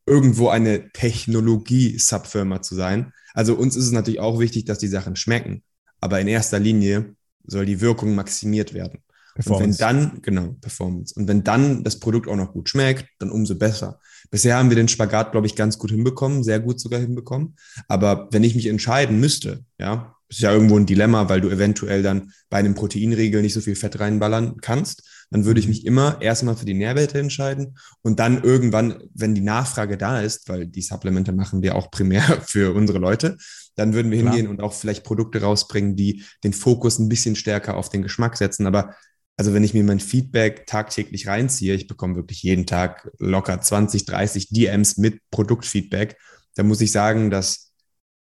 irgendwo 0.05 0.47
eine 0.47 0.89
Technologie-Subfirma 0.93 2.61
zu 2.61 2.75
sein. 2.75 3.11
Also 3.33 3.55
uns 3.55 3.75
ist 3.75 3.85
es 3.85 3.91
natürlich 3.91 4.21
auch 4.21 4.39
wichtig, 4.39 4.63
dass 4.63 4.79
die 4.79 4.88
Sachen 4.88 5.17
schmecken, 5.17 5.63
aber 6.01 6.20
in 6.20 6.27
erster 6.27 6.60
Linie 6.60 7.15
soll 7.46 7.65
die 7.65 7.82
Wirkung 7.82 8.15
maximiert 8.15 8.74
werden. 8.74 9.00
Und 9.46 9.60
wenn 9.60 9.77
dann, 9.77 10.22
genau, 10.22 10.56
Performance. 10.60 11.13
Und 11.15 11.27
wenn 11.27 11.44
dann 11.44 11.84
das 11.84 12.00
Produkt 12.00 12.27
auch 12.27 12.36
noch 12.36 12.51
gut 12.51 12.68
schmeckt, 12.68 13.06
dann 13.20 13.32
umso 13.32 13.56
besser. 13.56 14.00
Bisher 14.32 14.58
haben 14.58 14.70
wir 14.70 14.75
den 14.75 14.89
Spagat, 14.89 15.32
glaube 15.32 15.48
ich, 15.48 15.56
ganz 15.56 15.77
gut 15.77 15.91
hinbekommen, 15.91 16.44
sehr 16.44 16.60
gut 16.60 16.79
sogar 16.79 17.00
hinbekommen. 17.00 17.56
Aber 17.88 18.27
wenn 18.32 18.44
ich 18.44 18.56
mich 18.56 18.68
entscheiden 18.68 19.20
müsste, 19.20 19.63
ja, 19.79 20.15
ist 20.27 20.41
ja 20.41 20.51
irgendwo 20.51 20.77
ein 20.77 20.86
Dilemma, 20.86 21.29
weil 21.29 21.41
du 21.41 21.50
eventuell 21.50 22.03
dann 22.03 22.32
bei 22.50 22.58
einem 22.58 22.75
Proteinriegel 22.75 23.41
nicht 23.41 23.53
so 23.53 23.62
viel 23.62 23.75
Fett 23.75 24.00
reinballern 24.00 24.58
kannst, 24.62 25.18
dann 25.29 25.45
würde 25.45 25.59
ich 25.59 25.67
mhm. 25.67 25.71
mich 25.71 25.86
immer 25.86 26.21
erstmal 26.21 26.55
für 26.55 26.65
die 26.65 26.74
Nährwerte 26.74 27.19
entscheiden 27.19 27.77
und 28.01 28.19
dann 28.19 28.43
irgendwann, 28.43 29.03
wenn 29.13 29.36
die 29.36 29.41
Nachfrage 29.41 29.98
da 29.98 30.21
ist, 30.21 30.50
weil 30.50 30.67
die 30.67 30.81
Supplemente 30.81 31.31
machen 31.31 31.62
wir 31.62 31.75
auch 31.75 31.91
primär 31.91 32.21
für 32.45 32.74
unsere 32.74 33.00
Leute, 33.00 33.38
dann 33.75 33.93
würden 33.93 34.12
wir 34.12 34.19
Klar. 34.19 34.33
hingehen 34.33 34.50
und 34.50 34.62
auch 34.62 34.74
vielleicht 34.74 35.03
Produkte 35.03 35.41
rausbringen, 35.41 35.95
die 35.95 36.24
den 36.43 36.53
Fokus 36.53 37.00
ein 37.00 37.09
bisschen 37.09 37.36
stärker 37.36 37.77
auf 37.77 37.89
den 37.89 38.01
Geschmack 38.01 38.38
setzen. 38.38 38.65
Aber 38.65 38.95
also 39.38 39.54
wenn 39.54 39.63
ich 39.63 39.73
mir 39.73 39.86
mein 39.86 40.01
Feedback 40.01 40.67
tagtäglich 40.67 41.27
reinziehe, 41.27 41.73
ich 41.73 41.88
bekomme 41.88 42.17
wirklich 42.17 42.43
jeden 42.43 42.65
Tag 42.65 43.10
locker 43.19 43.62
20, 43.62 44.06
30 44.06 44.49
DMs 44.49 44.97
mit 44.97 45.21
Produktfeedback, 45.32 46.17
dann 46.56 46.67
muss 46.67 46.82
ich 46.82 46.91
sagen, 46.91 47.30
dass 47.30 47.71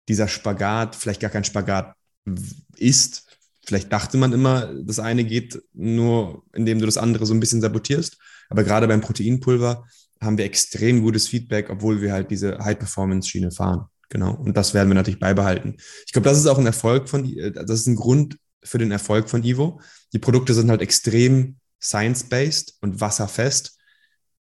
dieser 0.09 0.29
Spagat 0.29 0.95
vielleicht 0.95 1.23
gar 1.23 1.31
kein 1.31 1.45
Spagat 1.45 1.95
ist. 2.77 3.26
Vielleicht 3.67 3.93
dachte 3.93 4.17
man 4.17 4.33
immer, 4.33 4.73
das 4.83 5.01
eine 5.01 5.25
geht 5.25 5.61
nur, 5.75 6.45
indem 6.55 6.79
du 6.79 6.87
das 6.87 6.99
andere 6.99 7.27
so 7.27 7.35
ein 7.35 7.41
bisschen 7.41 7.61
sabotierst. 7.61 8.17
Aber 8.49 8.63
gerade 8.63 8.87
beim 8.87 9.01
Proteinpulver 9.01 9.85
haben 10.21 10.39
wir 10.39 10.45
extrem 10.45 11.03
gutes 11.03 11.27
Feedback, 11.29 11.69
obwohl 11.69 12.01
wir 12.01 12.13
halt 12.13 12.31
diese 12.31 12.59
High-Performance-Schiene 12.59 13.51
fahren. 13.51 13.87
Genau. 14.09 14.35
Und 14.35 14.57
das 14.57 14.73
werden 14.73 14.89
wir 14.89 14.95
natürlich 14.95 15.19
beibehalten. 15.19 15.77
Ich 16.07 16.13
glaube, 16.13 16.29
das 16.29 16.39
ist 16.39 16.47
auch 16.47 16.59
ein 16.59 16.67
Erfolg 16.67 17.09
von, 17.09 17.25
das 17.53 17.81
ist 17.81 17.89
ein 17.89 17.97
Grund 17.97 18.39
für 18.63 18.79
den 18.79 18.93
Erfolg 18.93 19.29
von 19.29 19.43
Ivo. 19.43 19.81
Die 20.13 20.21
Produkte 20.21 20.55
sind 20.55 20.71
halt 20.71 20.81
extrem 20.81 21.57
science-based 21.83 22.77
und 22.81 23.01
wasserfest 23.01 23.77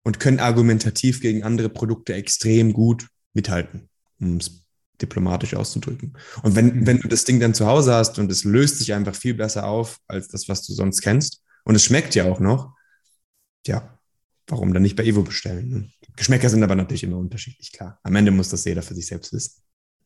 und 0.03 0.19
können 0.19 0.39
argumentativ 0.39 1.19
gegen 1.19 1.43
andere 1.43 1.69
Produkte 1.69 2.13
extrem 2.13 2.73
gut 2.73 3.07
mithalten, 3.33 3.89
um 4.19 4.38
es 4.38 4.64
diplomatisch 5.01 5.55
auszudrücken. 5.55 6.17
Und 6.43 6.55
wenn, 6.55 6.67
mhm. 6.67 6.88
wenn 6.88 6.99
du 6.99 7.08
das 7.08 7.25
Ding 7.25 7.39
dann 7.39 7.53
zu 7.53 7.65
Hause 7.65 7.93
hast 7.93 8.19
und 8.19 8.31
es 8.31 8.43
löst 8.43 8.79
sich 8.79 8.93
einfach 8.93 9.15
viel 9.15 9.34
besser 9.34 9.65
auf 9.67 9.99
als 10.08 10.27
das, 10.27 10.47
was 10.47 10.65
du 10.65 10.73
sonst 10.73 11.01
kennst, 11.01 11.41
und 11.65 11.75
es 11.75 11.84
schmeckt 11.84 12.15
ja 12.15 12.25
auch 12.25 12.39
noch, 12.39 12.75
ja, 13.65 13.97
warum 14.47 14.73
dann 14.73 14.84
nicht 14.84 14.95
bei 14.95 15.03
Evo 15.03 15.23
bestellen? 15.23 15.69
Ne? 15.69 15.89
Geschmäcker 16.15 16.49
sind 16.49 16.63
aber 16.63 16.75
natürlich 16.75 17.03
immer 17.03 17.17
unterschiedlich, 17.17 17.71
klar. 17.71 17.99
Am 18.03 18.15
Ende 18.15 18.31
muss 18.31 18.49
das 18.49 18.63
jeder 18.65 18.84
für 18.84 18.93
sich 18.93 19.08
selbst 19.08 19.34
wissen. 19.34 19.62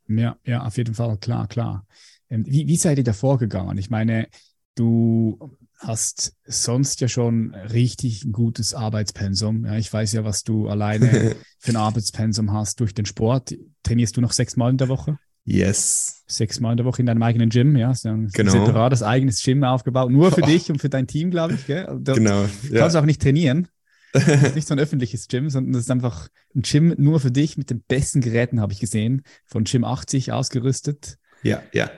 Ja, 0.08 0.38
ja, 0.44 0.64
auf 0.64 0.78
jeden 0.78 0.96
Fall, 0.96 1.18
klar, 1.18 1.48
klar. 1.48 1.86
Ähm, 2.30 2.46
wie, 2.48 2.68
wie 2.68 2.78
seid 2.78 2.98
ihr 2.98 3.04
da 3.04 3.14
vorgegangen? 3.14 3.78
Ich 3.78 3.90
meine, 3.90 4.28
du 4.76 5.58
hast 5.80 6.34
sonst 6.46 7.00
ja 7.02 7.08
schon 7.08 7.56
richtig 7.56 8.26
ein 8.26 8.34
gutes 8.34 8.74
Arbeitspensum. 8.74 9.66
Ja, 9.66 9.78
ich 9.78 9.92
weiß 9.92 10.14
ja, 10.14 10.24
was 10.26 10.44
du 10.44 10.68
alleine 10.68 11.36
für 11.60 11.72
ein 11.72 11.78
Arbeitspensum 11.78 12.52
hast 12.52 12.80
durch 12.80 12.94
den 12.94 13.06
Sport. 13.06 13.56
Trainierst 13.84 14.18
du 14.18 14.22
noch 14.22 14.34
sechsmal 14.34 14.70
in 14.72 14.78
der 14.78 14.90
Woche? 14.90 15.18
Yes. 15.46 16.24
Sechsmal 16.28 16.74
in 16.74 16.78
der 16.78 16.86
Woche 16.86 17.02
in 17.02 17.06
deinem 17.06 17.24
eigenen 17.24 17.50
Gym, 17.50 17.76
ja. 17.76 17.94
Genau. 18.04 18.52
separates 18.52 19.02
eigenes 19.02 19.42
Gym 19.44 19.64
aufgebaut, 19.64 20.12
nur 20.12 20.32
für 20.32 20.44
oh. 20.44 20.46
dich 20.48 20.70
und 20.70 20.80
für 20.80 20.90
dein 20.90 21.08
Team, 21.08 21.32
glaube 21.32 21.56
ich. 21.56 21.66
Gell? 21.66 21.88
Da 22.02 22.14
genau. 22.14 22.46
Ja. 22.70 22.82
Kannst 22.82 22.98
auch 22.98 23.06
nicht 23.06 23.22
trainieren. 23.22 23.68
Das 24.12 24.28
ist 24.28 24.56
nicht 24.56 24.68
so 24.68 24.74
ein 24.74 24.80
öffentliches 24.80 25.28
Gym, 25.28 25.50
sondern 25.50 25.74
das 25.74 25.84
ist 25.84 25.92
einfach 25.92 26.28
ein 26.56 26.62
Gym 26.62 26.94
nur 26.98 27.20
für 27.20 27.32
dich 27.32 27.58
mit 27.58 27.70
den 27.70 27.82
besten 27.82 28.22
Geräten, 28.22 28.60
habe 28.60 28.74
ich 28.74 28.80
gesehen. 28.80 29.24
Von 29.46 29.64
Gym 29.64 29.84
80 29.86 30.34
ausgerüstet. 30.34 31.18
Ja, 31.42 31.64
ja. 31.74 31.90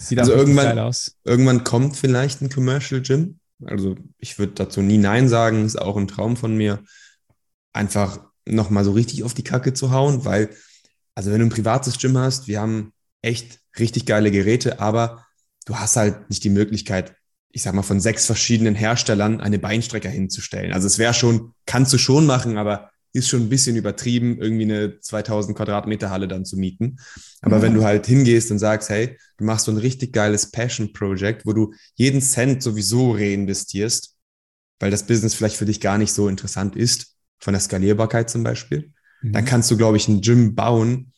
Sieht 0.00 0.18
also 0.18 0.32
irgendwann, 0.32 0.78
aus. 0.78 1.16
irgendwann 1.24 1.62
kommt 1.62 1.94
vielleicht 1.94 2.40
ein 2.40 2.48
Commercial 2.48 3.02
Gym. 3.02 3.38
Also 3.64 3.96
ich 4.18 4.38
würde 4.38 4.54
dazu 4.54 4.80
nie 4.80 4.96
Nein 4.96 5.28
sagen, 5.28 5.66
ist 5.66 5.80
auch 5.80 5.98
ein 5.98 6.08
Traum 6.08 6.38
von 6.38 6.56
mir, 6.56 6.82
einfach 7.74 8.20
nochmal 8.46 8.84
so 8.84 8.92
richtig 8.92 9.22
auf 9.24 9.34
die 9.34 9.44
Kacke 9.44 9.74
zu 9.74 9.90
hauen, 9.90 10.24
weil, 10.24 10.48
also 11.14 11.30
wenn 11.30 11.40
du 11.40 11.46
ein 11.46 11.50
privates 11.50 11.98
Gym 11.98 12.16
hast, 12.16 12.48
wir 12.48 12.60
haben 12.60 12.94
echt 13.20 13.60
richtig 13.78 14.06
geile 14.06 14.30
Geräte, 14.30 14.80
aber 14.80 15.26
du 15.66 15.76
hast 15.76 15.96
halt 15.96 16.30
nicht 16.30 16.42
die 16.44 16.50
Möglichkeit, 16.50 17.14
ich 17.50 17.62
sag 17.62 17.74
mal, 17.74 17.82
von 17.82 18.00
sechs 18.00 18.24
verschiedenen 18.24 18.74
Herstellern 18.74 19.42
eine 19.42 19.58
Beinstrecker 19.58 20.08
hinzustellen. 20.08 20.72
Also 20.72 20.86
es 20.86 20.98
wäre 20.98 21.12
schon, 21.12 21.52
kannst 21.66 21.92
du 21.92 21.98
schon 21.98 22.24
machen, 22.24 22.56
aber 22.56 22.89
ist 23.12 23.28
schon 23.28 23.42
ein 23.42 23.48
bisschen 23.48 23.76
übertrieben, 23.76 24.38
irgendwie 24.40 24.64
eine 24.64 25.00
2000 25.00 25.56
Quadratmeter 25.56 26.10
Halle 26.10 26.28
dann 26.28 26.44
zu 26.44 26.56
mieten. 26.56 26.98
Aber 27.40 27.58
mhm. 27.58 27.62
wenn 27.62 27.74
du 27.74 27.84
halt 27.84 28.06
hingehst 28.06 28.50
und 28.50 28.58
sagst, 28.58 28.88
hey, 28.88 29.18
du 29.36 29.44
machst 29.44 29.64
so 29.64 29.72
ein 29.72 29.78
richtig 29.78 30.12
geiles 30.12 30.50
Passion 30.50 30.92
Project, 30.92 31.46
wo 31.46 31.52
du 31.52 31.72
jeden 31.94 32.20
Cent 32.20 32.62
sowieso 32.62 33.12
reinvestierst, 33.12 34.16
weil 34.78 34.90
das 34.90 35.06
Business 35.06 35.34
vielleicht 35.34 35.56
für 35.56 35.64
dich 35.64 35.80
gar 35.80 35.98
nicht 35.98 36.12
so 36.12 36.28
interessant 36.28 36.76
ist, 36.76 37.16
von 37.38 37.54
der 37.54 37.60
Skalierbarkeit 37.60 38.30
zum 38.30 38.44
Beispiel, 38.44 38.92
mhm. 39.22 39.32
dann 39.32 39.44
kannst 39.44 39.70
du, 39.70 39.76
glaube 39.76 39.96
ich, 39.96 40.08
ein 40.08 40.20
Gym 40.20 40.54
bauen, 40.54 41.12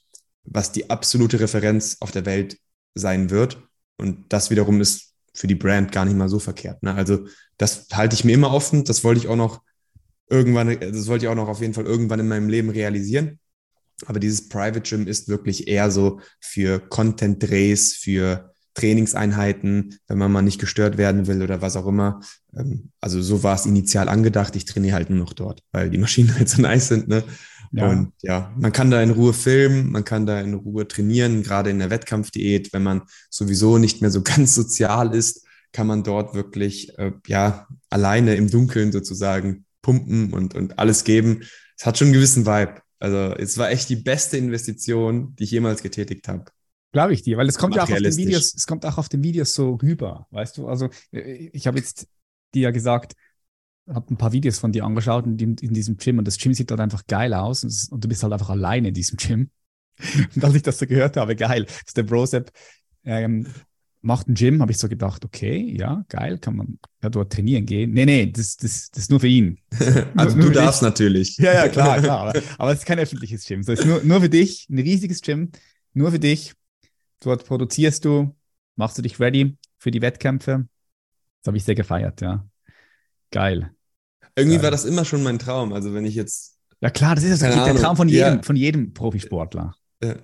was 0.45 0.73
die 0.73 0.91
absolute 0.91 1.41
Referenz 1.41 1.99
auf 2.01 2.11
der 2.11 2.27
Welt 2.27 2.59
sein 2.95 3.31
wird. 3.31 3.63
Und 3.99 4.33
das 4.33 4.51
wiederum 4.51 4.81
ist 4.81 5.13
für 5.35 5.47
die 5.47 5.55
Brand 5.55 5.93
gar 5.93 6.05
nicht 6.05 6.17
mal 6.17 6.29
so 6.29 6.39
verkehrt. 6.39 6.83
Ne? 6.83 6.95
Also 6.95 7.27
das 7.57 7.87
halte 7.93 8.15
ich 8.15 8.25
mir 8.25 8.35
immer 8.35 8.53
offen. 8.53 8.85
Das 8.85 9.05
wollte 9.05 9.21
ich 9.21 9.29
auch 9.29 9.37
noch 9.37 9.63
irgendwann, 10.29 10.79
das 10.81 11.07
wollte 11.09 11.27
ich 11.27 11.29
auch 11.29 11.37
noch 11.37 11.49
auf 11.49 11.61
jeden 11.61 11.75
Fall 11.75 11.85
irgendwann 11.85 12.21
in 12.21 12.29
meinem 12.29 12.49
Leben 12.49 12.71
realisieren. 12.71 13.39
Aber 14.07 14.19
dieses 14.19 14.49
Private 14.49 14.81
Gym 14.81 15.07
ist 15.07 15.29
wirklich 15.29 15.69
eher 15.69 15.91
so 15.91 16.21
für 16.41 16.81
Content-Drehs, 16.81 17.95
für 17.95 18.53
Trainingseinheiten, 18.75 19.99
wenn 20.09 20.19
man 20.19 20.33
mal 20.33 20.43
nicht 20.43 20.61
gestört 20.61 20.97
werden 20.97 21.27
will 21.27 21.43
oder 21.43 21.61
was 21.61 21.77
auch 21.77 21.87
immer. 21.87 22.21
Ähm, 22.57 22.91
also 23.01 23.21
so 23.21 23.43
war 23.43 23.55
es 23.55 23.67
initial 23.67 24.09
angedacht. 24.09 24.57
Ich 24.57 24.65
trainiere 24.65 24.95
halt 24.95 25.11
nur 25.11 25.19
noch 25.19 25.35
dort, 25.35 25.63
weil 25.73 25.91
die 25.91 25.99
Maschinen 25.99 26.35
halt 26.39 26.49
so 26.49 26.63
nice 26.63 26.89
sind. 26.89 27.09
Ne? 27.09 27.23
Ja. 27.73 27.89
Und 27.89 28.13
ja, 28.23 28.53
man 28.57 28.73
kann 28.73 28.91
da 28.91 29.03
in 29.03 29.11
Ruhe 29.11 29.33
filmen, 29.33 29.91
man 29.91 30.05
kann 30.05 30.27
da 30.27 30.41
in 30.41 30.55
Ruhe 30.55 30.87
trainieren, 30.87 31.43
gerade 31.43 31.71
in 31.71 31.79
der 31.79 31.91
Wettkampfdiät, 31.91 32.73
wenn 32.73 32.83
man 32.83 33.03
sowieso 33.31 33.79
nicht 33.79 34.01
mehr 34.01 34.11
so 34.11 34.23
ganz 34.25 34.55
sozial 34.55 35.15
ist, 35.15 35.47
kann 35.73 35.87
man 35.87 36.03
dort 36.03 36.35
wirklich 36.35 36.99
äh, 36.99 37.13
ja 37.27 37.67
alleine 37.89 38.35
im 38.35 38.51
Dunkeln 38.51 38.93
sozusagen 38.93 39.65
pumpen 39.83 40.33
und, 40.33 40.55
und 40.55 40.79
alles 40.79 41.05
geben. 41.05 41.43
Es 41.77 41.85
hat 41.85 41.99
schon 41.99 42.09
einen 42.09 42.15
gewissen 42.15 42.47
Vibe. 42.47 42.81
Also 42.99 43.35
es 43.35 43.59
war 43.59 43.71
echt 43.71 43.89
die 43.89 43.97
beste 43.97 44.37
Investition, 44.37 45.35
die 45.37 45.45
ich 45.45 45.51
jemals 45.51 45.83
getätigt 45.83 46.29
habe. 46.29 46.45
Glaube 46.93 47.15
ich 47.15 47.23
dir, 47.23 47.37
weil 47.37 47.49
es 47.49 47.59
kommt 47.59 47.75
ja 47.75 47.83
auch 47.85 47.91
auf 47.91 47.99
den 47.99 48.17
Videos, 48.17 48.55
es 48.55 48.67
kommt 48.67 48.87
auch 48.87 48.99
auf 48.99 49.09
den 49.09 49.25
Videos 49.25 49.55
so 49.55 49.75
rüber, 49.75 50.27
weißt 50.31 50.59
du? 50.59 50.69
Also 50.69 50.91
ich 51.11 51.67
habe 51.67 51.79
jetzt 51.79 52.07
dir 52.55 52.63
ja 52.63 52.71
gesagt, 52.71 53.15
habe 53.89 54.13
ein 54.13 54.19
paar 54.19 54.33
Videos 54.33 54.59
von 54.59 54.73
dir 54.73 54.85
angeschaut 54.85 55.27
in, 55.27 55.39
in, 55.39 55.75
diesem 55.75 55.97
Gym 55.97 56.19
und 56.19 56.29
das 56.29 56.39
Gym 56.39 56.55
sieht 56.55 56.71
halt 56.71 56.81
einfach 56.81 57.07
geil 57.07 57.35
aus 57.35 57.65
und, 57.65 57.89
und, 57.91 58.05
du 58.05 58.09
bist 58.09 58.23
halt 58.23 58.33
einfach 58.33 58.51
alleine 58.51 58.89
in 58.89 58.95
diesem 58.95 59.17
Gym. 59.17 59.51
Und 60.35 60.43
als 60.43 60.55
ich 60.55 60.63
das 60.63 60.79
so 60.79 60.87
gehört 60.87 61.19
habe, 61.19 61.37
geil, 61.37 61.67
dass 61.67 61.93
der 61.95 62.05
Brosep 62.05 62.51
ähm, 63.05 63.47
macht 64.03 64.29
ein 64.29 64.35
Gym, 64.35 64.61
habe 64.61 64.73
ich 64.73 64.79
so 64.79 64.89
gedacht, 64.89 65.25
okay, 65.25 65.75
ja, 65.79 66.05
geil, 66.09 66.39
kann 66.39 66.57
man 66.57 66.79
ja 67.03 67.09
dort 67.09 67.33
trainieren 67.33 67.65
gehen. 67.65 67.93
Nee, 67.93 68.05
nee, 68.05 68.27
das, 68.27 68.57
das, 68.57 68.91
das 68.91 69.05
ist 69.05 69.11
nur 69.11 69.21
für 69.21 69.29
ihn. 69.29 69.59
also 70.17 70.37
nur, 70.37 70.49
du 70.49 70.53
darfst 70.53 70.83
dich. 70.83 70.89
natürlich. 70.89 71.37
Ja, 71.39 71.55
ja, 71.55 71.69
klar, 71.69 71.99
klar. 72.03 72.29
Aber, 72.29 72.43
aber 72.59 72.73
es 72.73 72.81
ist 72.81 72.85
kein 72.85 72.99
öffentliches 72.99 73.47
Gym. 73.47 73.61
Es 73.61 73.69
ist 73.69 73.87
nur, 73.87 74.03
nur 74.03 74.21
für 74.21 74.29
dich, 74.29 74.69
ein 74.69 74.79
riesiges 74.79 75.23
Gym, 75.23 75.51
nur 75.95 76.11
für 76.11 76.19
dich. 76.19 76.53
Dort 77.21 77.47
produzierst 77.47 78.05
du, 78.05 78.35
machst 78.75 78.99
du 78.99 79.03
dich 79.03 79.21
ready 79.21 79.57
für 79.79 79.93
die 79.93 80.03
Wettkämpfe. 80.03 80.67
Das 81.41 81.49
habe 81.49 81.57
ich 81.57 81.65
sehr 81.65 81.77
gefeiert, 81.77 82.21
ja. 82.21 82.45
Geil. 83.31 83.71
Irgendwie 84.35 84.57
Geil. 84.57 84.65
war 84.65 84.71
das 84.73 84.85
immer 84.85 85.05
schon 85.05 85.23
mein 85.23 85.39
Traum. 85.39 85.73
Also 85.73 85.95
wenn 85.95 86.05
ich 86.05 86.17
jetzt. 86.17 86.59
Ja 86.81 86.91
klar, 86.91 87.15
das 87.15 87.23
ist 87.23 87.41
das 87.43 87.55
der 87.55 87.77
Traum 87.77 87.97
von 87.97 88.09
jedem, 88.09 88.37
ja. 88.37 88.43
von 88.43 88.57
jedem 88.57 88.93
Profisportler. 88.93 89.77
Ja. 90.03 90.17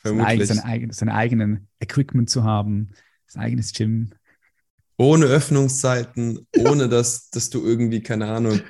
Vermutlich. 0.00 0.46
Sein, 0.46 0.58
sein, 0.58 0.90
sein 0.90 1.08
eigenen 1.08 1.68
Equipment 1.80 2.30
zu 2.30 2.44
haben, 2.44 2.90
sein 3.26 3.42
eigenes 3.42 3.72
Gym. 3.72 4.10
Ohne 4.96 5.26
Öffnungszeiten, 5.26 6.46
ohne 6.56 6.88
dass, 6.88 7.30
dass 7.30 7.50
du 7.50 7.64
irgendwie, 7.64 8.02
keine 8.02 8.26
Ahnung, 8.26 8.60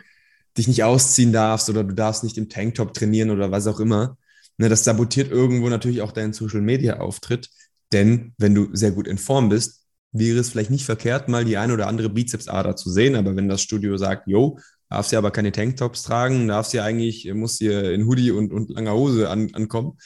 dich 0.57 0.69
nicht 0.69 0.85
ausziehen 0.85 1.33
darfst 1.33 1.71
oder 1.71 1.85
du 1.85 1.95
darfst 1.95 2.25
nicht 2.25 2.39
im 2.39 2.49
Tanktop 2.49 2.93
trainieren 2.95 3.31
oder 3.31 3.51
was 3.51 3.67
auch 3.67 3.81
immer. 3.81 4.19
Ne, 4.59 4.69
das 4.69 4.85
sabotiert 4.85 5.31
irgendwo 5.31 5.69
natürlich 5.69 6.03
auch 6.03 6.13
deinen 6.13 6.33
Social 6.33 6.61
Media 6.61 6.99
Auftritt. 6.99 7.49
Denn 7.93 8.35
wenn 8.39 8.55
du 8.55 8.69
sehr 8.75 8.91
gut 8.91 9.07
in 9.07 9.19
Form 9.19 9.49
bist, 9.49 9.87
wäre 10.13 10.39
es 10.39 10.51
vielleicht 10.51 10.71
nicht 10.71 10.85
verkehrt, 10.85 11.29
mal 11.29 11.45
die 11.45 11.57
ein 11.57 11.71
oder 11.71 11.87
andere 11.87 12.09
Bizepsader 12.09 12.77
zu 12.77 12.91
sehen. 12.91 13.15
Aber 13.15 13.37
wenn 13.37 13.49
das 13.49 13.63
Studio 13.63 13.97
sagt, 13.97 14.27
yo, 14.27 14.59
darfst 14.89 15.13
ja 15.13 15.19
aber 15.19 15.31
keine 15.31 15.53
Tanktops 15.53 16.03
tragen, 16.03 16.49
darfst 16.49 16.73
ja 16.73 16.85
eigentlich, 16.85 17.33
muss 17.35 17.59
hier 17.59 17.93
in 17.93 18.07
Hoodie 18.07 18.33
und, 18.33 18.53
und 18.53 18.71
langer 18.71 18.95
Hose 18.95 19.31
an, 19.31 19.55
ankommen, 19.55 19.97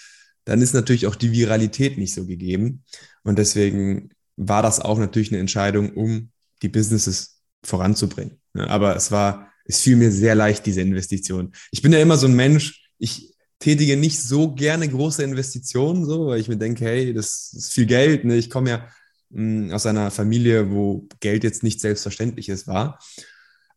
dann 0.44 0.60
ist 0.62 0.74
natürlich 0.74 1.06
auch 1.06 1.14
die 1.14 1.32
Viralität 1.32 1.98
nicht 1.98 2.14
so 2.14 2.26
gegeben. 2.26 2.84
Und 3.22 3.38
deswegen 3.38 4.10
war 4.36 4.62
das 4.62 4.80
auch 4.80 4.98
natürlich 4.98 5.30
eine 5.30 5.40
Entscheidung, 5.40 5.92
um 5.92 6.30
die 6.62 6.68
Businesses 6.68 7.40
voranzubringen. 7.62 8.38
Aber 8.54 8.96
es 8.96 9.10
war, 9.10 9.52
es 9.64 9.80
fiel 9.80 9.96
mir 9.96 10.10
sehr 10.10 10.34
leicht, 10.34 10.66
diese 10.66 10.80
Investition. 10.80 11.52
Ich 11.70 11.82
bin 11.82 11.92
ja 11.92 12.00
immer 12.00 12.16
so 12.16 12.26
ein 12.26 12.34
Mensch, 12.34 12.88
ich 12.98 13.34
tätige 13.58 13.96
nicht 13.96 14.20
so 14.20 14.52
gerne 14.52 14.88
große 14.88 15.22
Investitionen, 15.22 16.04
so, 16.04 16.26
weil 16.26 16.40
ich 16.40 16.48
mir 16.48 16.56
denke, 16.56 16.84
hey, 16.84 17.14
das 17.14 17.52
ist 17.52 17.72
viel 17.72 17.86
Geld. 17.86 18.24
Ne? 18.24 18.36
Ich 18.36 18.50
komme 18.50 18.70
ja 18.70 18.88
mh, 19.30 19.68
mm, 19.68 19.72
aus 19.72 19.86
einer 19.86 20.10
Familie, 20.10 20.70
wo 20.70 21.06
Geld 21.20 21.44
jetzt 21.44 21.62
nicht 21.62 21.80
selbstverständliches 21.80 22.66
war. 22.66 22.98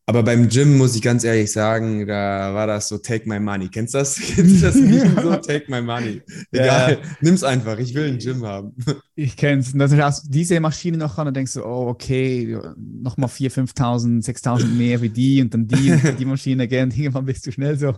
Aber 0.07 0.21
beim 0.21 0.49
Gym 0.49 0.77
muss 0.77 0.95
ich 0.95 1.01
ganz 1.01 1.23
ehrlich 1.23 1.51
sagen, 1.51 2.05
da 2.05 2.53
war 2.53 2.67
das 2.67 2.89
so 2.89 2.99
Take 2.99 3.27
my 3.27 3.39
money. 3.39 3.69
Kennst 3.69 3.95
du 3.95 3.97
das? 3.97 4.15
Kennst 4.35 4.61
du 4.61 4.65
das 4.65 4.75
nicht 4.75 5.19
so 5.19 5.35
Take 5.37 5.65
my 5.67 5.81
money? 5.81 6.21
Egal, 6.51 6.99
ja. 7.01 7.09
nimm's 7.21 7.43
einfach. 7.43 7.79
Ich 7.79 7.95
will 7.95 8.09
ein 8.09 8.19
Gym 8.19 8.45
haben. 8.45 8.75
Ich 9.17 9.37
kenn's. 9.37 9.71
Und 9.71 9.79
dann 9.79 9.89
schaust 9.89 10.25
du 10.25 10.29
diese 10.29 10.59
Maschine 10.59 10.97
noch 10.97 11.17
an 11.17 11.29
und 11.29 11.37
denkst 11.37 11.53
so, 11.53 11.65
oh, 11.65 11.87
okay, 11.87 12.57
nochmal 12.75 13.29
4.000, 13.29 13.73
5.000, 13.73 14.25
6.000 14.25 14.65
mehr 14.65 15.01
wie 15.01 15.09
die 15.09 15.41
und 15.41 15.53
dann 15.53 15.67
die 15.67 15.91
und 15.91 16.19
die 16.19 16.25
Maschine 16.25 16.67
gern. 16.67 16.91
Irgendwann 16.91 17.23
bist 17.23 17.47
du 17.47 17.51
schnell 17.53 17.77
so. 17.79 17.95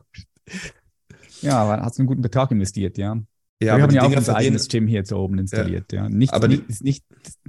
Ja, 1.42 1.58
aber 1.58 1.82
hast 1.82 1.98
du 1.98 2.02
einen 2.02 2.08
guten 2.08 2.22
Betrag 2.22 2.52
investiert, 2.52 3.00
ja. 3.00 3.20
Ja, 3.60 3.78
wir 3.78 3.84
haben 3.84 3.96
ja 3.96 4.04
auch 4.04 4.16
unser 4.16 4.36
eigenes 4.36 4.68
Gym 4.68 4.86
hier 4.86 5.04
zu 5.04 5.18
oben 5.18 5.40
installiert. 5.40 5.92
Ja. 5.92 6.04
ja. 6.04 6.10
Nicht, 6.10 6.32
aber 6.32 6.48
nicht, 6.48 6.70
ist 6.70 6.84
nicht, 6.84 7.04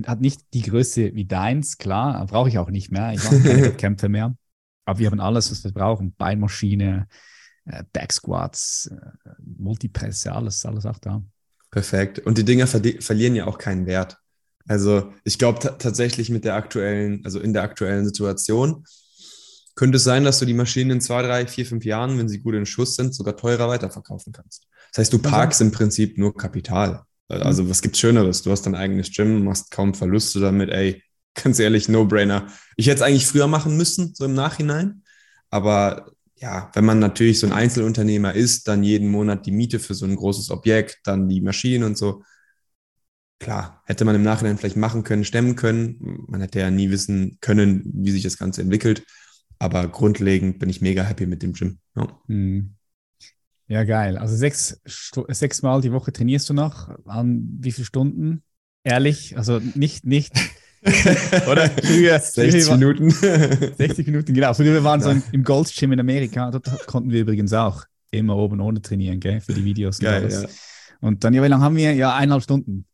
hat 0.07 0.23
nicht 0.23 0.41
die 0.55 0.63
Größe 0.63 1.15
wie 1.15 1.27
deins, 1.27 1.77
klar, 1.77 2.25
brauche 2.27 2.49
ich 2.49 2.59
auch 2.59 2.71
nicht 2.71 2.91
mehr. 2.91 3.13
Ich 3.13 3.23
mache 3.23 3.41
keine 3.41 3.63
Wettkämpfe 3.63 4.09
mehr. 4.09 4.35
Aber 4.89 5.01
wir 5.01 5.11
haben 5.11 5.21
alles, 5.21 5.51
was 5.51 5.63
wir 5.65 5.73
brauchen. 5.73 6.15
Beinmaschine, 6.17 7.09
äh, 7.67 7.85
Backsquats, 7.93 8.91
äh, 8.91 9.31
Multipresse, 9.59 10.33
alles, 10.33 10.65
alles 10.65 10.87
auch 10.87 10.99
da. 10.99 11.23
Perfekt. 11.71 12.21
Und 12.21 12.39
die 12.39 12.45
Dinger 12.45 12.67
verlieren 12.67 13.37
ja 13.37 13.47
auch 13.47 13.59
keinen 13.59 13.85
Wert. 13.85 14.17
Also 14.67 15.13
ich 15.25 15.39
glaube 15.39 15.77
tatsächlich 15.79 16.31
mit 16.31 16.47
der 16.47 16.55
aktuellen, 16.55 17.23
also 17.27 17.39
in 17.39 17.53
der 17.53 17.65
aktuellen 17.65 18.07
Situation, 18.07 18.87
könnte 19.75 19.97
es 19.97 20.05
sein, 20.05 20.25
dass 20.25 20.39
du 20.39 20.47
die 20.47 20.55
Maschinen 20.55 20.93
in 20.93 21.01
zwei, 21.03 21.21
drei, 21.21 21.47
vier, 21.47 21.67
fünf 21.67 21.85
Jahren, 21.85 22.17
wenn 22.17 22.31
sie 22.31 22.41
gut 22.41 22.55
in 22.55 22.65
Schuss 22.65 22.97
sind, 22.97 23.15
sogar 23.15 23.37
teurer 23.37 23.69
weiterverkaufen 23.69 24.33
kannst. 24.33 24.67
Das 24.93 25.03
heißt, 25.03 25.13
du 25.13 25.19
parkst 25.19 25.61
im 25.61 25.71
Prinzip 25.71 26.17
nur 26.17 26.35
Kapital. 26.35 27.03
Also 27.29 27.65
mhm. 27.65 27.69
was 27.69 27.83
gibt's 27.83 27.99
Schöneres? 27.99 28.41
Du 28.41 28.51
hast 28.51 28.63
dein 28.63 28.75
eigenes 28.75 29.11
Gym, 29.13 29.45
machst 29.45 29.71
kaum 29.71 29.93
Verluste 29.93 30.41
damit, 30.41 30.71
ey, 30.71 31.03
ganz 31.43 31.59
ehrlich, 31.59 31.89
No-Brainer. 31.89 32.49
Ich 32.77 32.87
hätte 32.87 32.97
es 32.97 33.03
eigentlich 33.03 33.27
früher 33.27 33.47
machen 33.47 33.77
müssen, 33.77 34.15
so 34.15 34.25
im 34.25 34.35
Nachhinein. 34.35 35.03
Aber 35.51 36.13
ja, 36.37 36.71
wenn 36.75 36.85
man 36.85 36.99
natürlich 36.99 37.41
so 37.41 37.47
ein 37.47 37.53
Einzelunternehmer 37.53 38.35
ist, 38.35 38.69
dann 38.69 38.85
jeden 38.85 39.09
Monat 39.09 39.47
die 39.47 39.51
Miete 39.51 39.79
für 39.79 39.95
so 39.95 40.07
ein 40.07 40.17
großes 40.17 40.51
Objekt, 40.51 41.01
dann 41.05 41.29
die 41.29 41.41
Maschinen 41.41 41.85
und 41.85 41.99
so. 41.99 42.23
Klar, 43.41 43.83
hätte 43.87 44.05
man 44.05 44.17
im 44.17 44.23
Nachhinein 44.23 44.59
vielleicht 44.59 44.77
machen 44.77 45.05
können, 45.05 45.25
stemmen 45.25 45.57
können. 45.57 46.25
Man 46.29 46.41
hätte 46.41 46.61
ja 46.61 46.71
nie 46.71 46.91
wissen 46.91 47.39
können, 47.41 47.83
wie 47.95 48.11
sich 48.11 48.23
das 48.23 48.37
Ganze 48.37 48.63
entwickelt. 48.63 49.05
Aber 49.59 49.89
grundlegend 49.89 50.59
bin 50.59 50.69
ich 50.69 50.81
mega 50.81 51.03
happy 51.03 51.27
mit 51.27 51.43
dem 51.43 51.53
Gym. 51.53 51.79
Ja, 51.97 52.21
hm. 52.27 52.75
ja 53.69 53.85
geil. 53.85 54.19
Also 54.19 54.37
sechs, 54.37 54.81
sechs 54.85 55.63
Mal 55.63 55.81
die 55.81 55.93
Woche 55.93 56.13
trainierst 56.13 56.49
du 56.49 56.55
noch. 56.55 56.89
An 57.07 57.59
wie 57.61 57.73
viele 57.73 57.85
Stunden? 57.85 58.43
Ehrlich, 58.85 59.37
also 59.37 59.61
nicht, 59.75 60.05
nicht 60.05 60.33
Oder? 61.51 61.71
Früher, 61.83 62.19
60 62.19 62.71
Minuten. 62.71 63.11
60 63.79 64.07
Minuten, 64.07 64.35
genau. 64.35 64.55
Früher 64.55 64.83
waren 64.85 65.01
ja. 65.01 65.15
so 65.15 65.23
im 65.33 65.45
Gold 65.45 65.73
Gym 65.75 65.93
in 65.93 66.01
Amerika, 66.01 66.51
dort 66.51 66.87
konnten 66.87 67.11
wir 67.11 67.21
übrigens 67.21 67.53
auch 67.53 67.85
immer 68.11 68.37
oben 68.37 68.61
ohne 68.61 68.81
trainieren, 68.81 69.21
gell, 69.21 69.41
für 69.41 69.53
die 69.53 69.65
Videos. 69.65 69.99
Geil, 69.99 70.25
und, 70.25 70.33
ja. 70.33 70.49
und 71.01 71.25
dann, 71.25 71.35
ja, 71.35 71.43
wie 71.43 71.49
lange 71.49 71.63
haben 71.63 71.77
wir? 71.77 71.93
Ja, 71.93 72.15
eineinhalb 72.15 72.43
Stunden. 72.43 72.85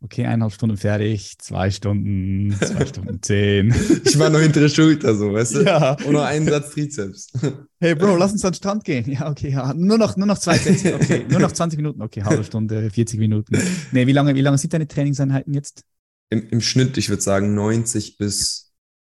Okay, 0.00 0.24
eineinhalb 0.26 0.52
Stunden 0.52 0.76
fertig, 0.76 1.38
zwei 1.38 1.72
Stunden, 1.72 2.54
zwei 2.60 2.86
Stunden 2.86 3.20
zehn. 3.20 3.74
Ich 4.04 4.16
war 4.16 4.30
noch 4.30 4.38
hintere 4.38 4.68
Schulter, 4.68 5.16
so, 5.16 5.32
weißt 5.32 5.56
du? 5.56 5.62
Ja. 5.62 5.96
Und 6.04 6.12
noch 6.12 6.22
einen 6.22 6.46
Satz 6.46 6.70
Trizeps. 6.70 7.32
Hey 7.80 7.96
Bro, 7.96 8.16
lass 8.16 8.30
uns 8.30 8.44
an 8.44 8.52
den 8.52 8.56
Strand 8.56 8.84
gehen. 8.84 9.10
Ja, 9.10 9.28
okay, 9.28 9.50
ja. 9.50 9.74
Nur 9.74 9.98
noch, 9.98 10.16
nur 10.16 10.28
noch 10.28 10.38
zwei 10.38 10.56
Sätze. 10.56 10.94
Okay, 10.94 11.24
nur 11.28 11.40
noch 11.40 11.50
20 11.50 11.78
Minuten. 11.78 12.00
Okay, 12.00 12.22
halbe 12.22 12.44
Stunde, 12.44 12.90
40 12.90 13.18
Minuten. 13.18 13.58
Nee, 13.90 14.06
wie 14.06 14.12
lange, 14.12 14.36
wie 14.36 14.40
lange 14.40 14.58
sind 14.58 14.72
deine 14.72 14.86
Trainingseinheiten 14.86 15.52
jetzt? 15.52 15.82
Im, 16.30 16.48
im 16.48 16.60
Schnitt, 16.60 16.96
ich 16.98 17.08
würde 17.08 17.22
sagen, 17.22 17.54
90 17.54 18.18
bis 18.18 18.72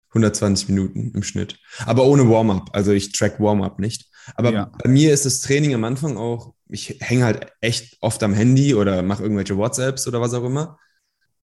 120 0.10 0.70
Minuten 0.70 1.12
im 1.14 1.24
Schnitt. 1.24 1.60
Aber 1.86 2.06
ohne 2.06 2.30
Warm-up. 2.30 2.70
Also 2.74 2.92
ich 2.92 3.12
track 3.12 3.40
Warm-up 3.40 3.80
nicht. 3.80 4.10
Aber 4.36 4.54
ja. 4.54 4.72
bei 4.82 4.90
mir 4.90 5.14
ist 5.14 5.26
das 5.26 5.42
Training 5.42 5.74
am 5.74 5.84
Anfang 5.84 6.18
auch, 6.18 6.54
ich 6.70 6.98
hänge 7.02 7.26
halt 7.26 7.48
echt 7.62 7.98
oft 8.02 8.22
am 8.24 8.34
Handy 8.34 8.74
oder 8.74 9.02
mache 9.04 9.24
irgendwelche 9.24 9.58
WhatsApps 9.58 10.08
oder 10.08 10.22
was 10.22 10.34
auch 10.34 10.44
immer, 10.44 10.80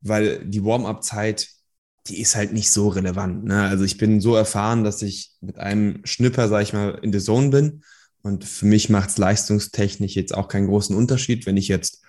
weil 0.00 0.44
die 0.44 0.64
Warm-up-Zeit, 0.64 1.48
die 2.06 2.20
ist 2.20 2.36
halt 2.36 2.52
nicht 2.52 2.70
so 2.70 2.88
relevant. 2.88 3.44
Ne? 3.44 3.62
Also 3.64 3.84
ich 3.84 3.98
bin 3.98 4.20
so 4.20 4.36
erfahren, 4.36 4.84
dass 4.84 5.02
ich 5.02 5.32
mit 5.40 5.58
einem 5.58 6.00
Schnipper, 6.04 6.48
sag 6.48 6.62
ich 6.62 6.72
mal, 6.72 6.98
in 7.02 7.12
der 7.12 7.20
Zone 7.20 7.48
bin. 7.48 7.82
Und 8.22 8.44
für 8.44 8.66
mich 8.66 8.90
macht 8.90 9.10
es 9.10 9.18
leistungstechnisch 9.18 10.14
jetzt 10.14 10.34
auch 10.34 10.48
keinen 10.48 10.66
großen 10.66 10.96
Unterschied, 10.96 11.46
wenn 11.46 11.56
ich 11.56 11.68
jetzt 11.68 12.02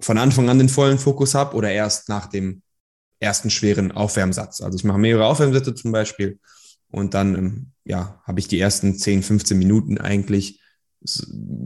von 0.00 0.18
Anfang 0.18 0.48
an 0.48 0.58
den 0.58 0.68
vollen 0.68 0.98
Fokus 0.98 1.34
habe 1.34 1.56
oder 1.56 1.70
erst 1.70 2.08
nach 2.08 2.26
dem 2.26 2.62
ersten 3.20 3.50
schweren 3.50 3.92
Aufwärmsatz. 3.92 4.60
Also 4.60 4.76
ich 4.76 4.84
mache 4.84 4.98
mehrere 4.98 5.26
Aufwärmsätze 5.26 5.74
zum 5.74 5.92
Beispiel 5.92 6.38
und 6.90 7.14
dann 7.14 7.34
ähm, 7.34 7.66
ja, 7.84 8.20
habe 8.24 8.40
ich 8.40 8.48
die 8.48 8.60
ersten 8.60 8.96
10, 8.96 9.22
15 9.22 9.58
Minuten 9.58 9.98
eigentlich 9.98 10.60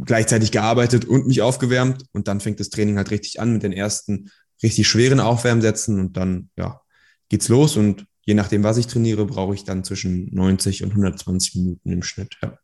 gleichzeitig 0.04 0.50
gearbeitet 0.50 1.04
und 1.04 1.26
mich 1.26 1.42
aufgewärmt 1.42 2.04
und 2.12 2.26
dann 2.26 2.40
fängt 2.40 2.58
das 2.58 2.70
Training 2.70 2.96
halt 2.96 3.10
richtig 3.10 3.40
an 3.40 3.52
mit 3.52 3.62
den 3.62 3.72
ersten 3.72 4.30
richtig 4.62 4.88
schweren 4.88 5.20
Aufwärmsätzen 5.20 6.00
und 6.00 6.16
dann 6.16 6.50
ja, 6.56 6.80
geht's 7.28 7.48
los 7.48 7.76
und 7.76 8.06
je 8.22 8.34
nachdem, 8.34 8.64
was 8.64 8.78
ich 8.78 8.88
trainiere, 8.88 9.26
brauche 9.26 9.54
ich 9.54 9.64
dann 9.64 9.84
zwischen 9.84 10.34
90 10.34 10.82
und 10.82 10.90
120 10.90 11.54
Minuten 11.54 11.92
im 11.92 12.02
Schnitt. 12.02 12.36
Ja. 12.42 12.58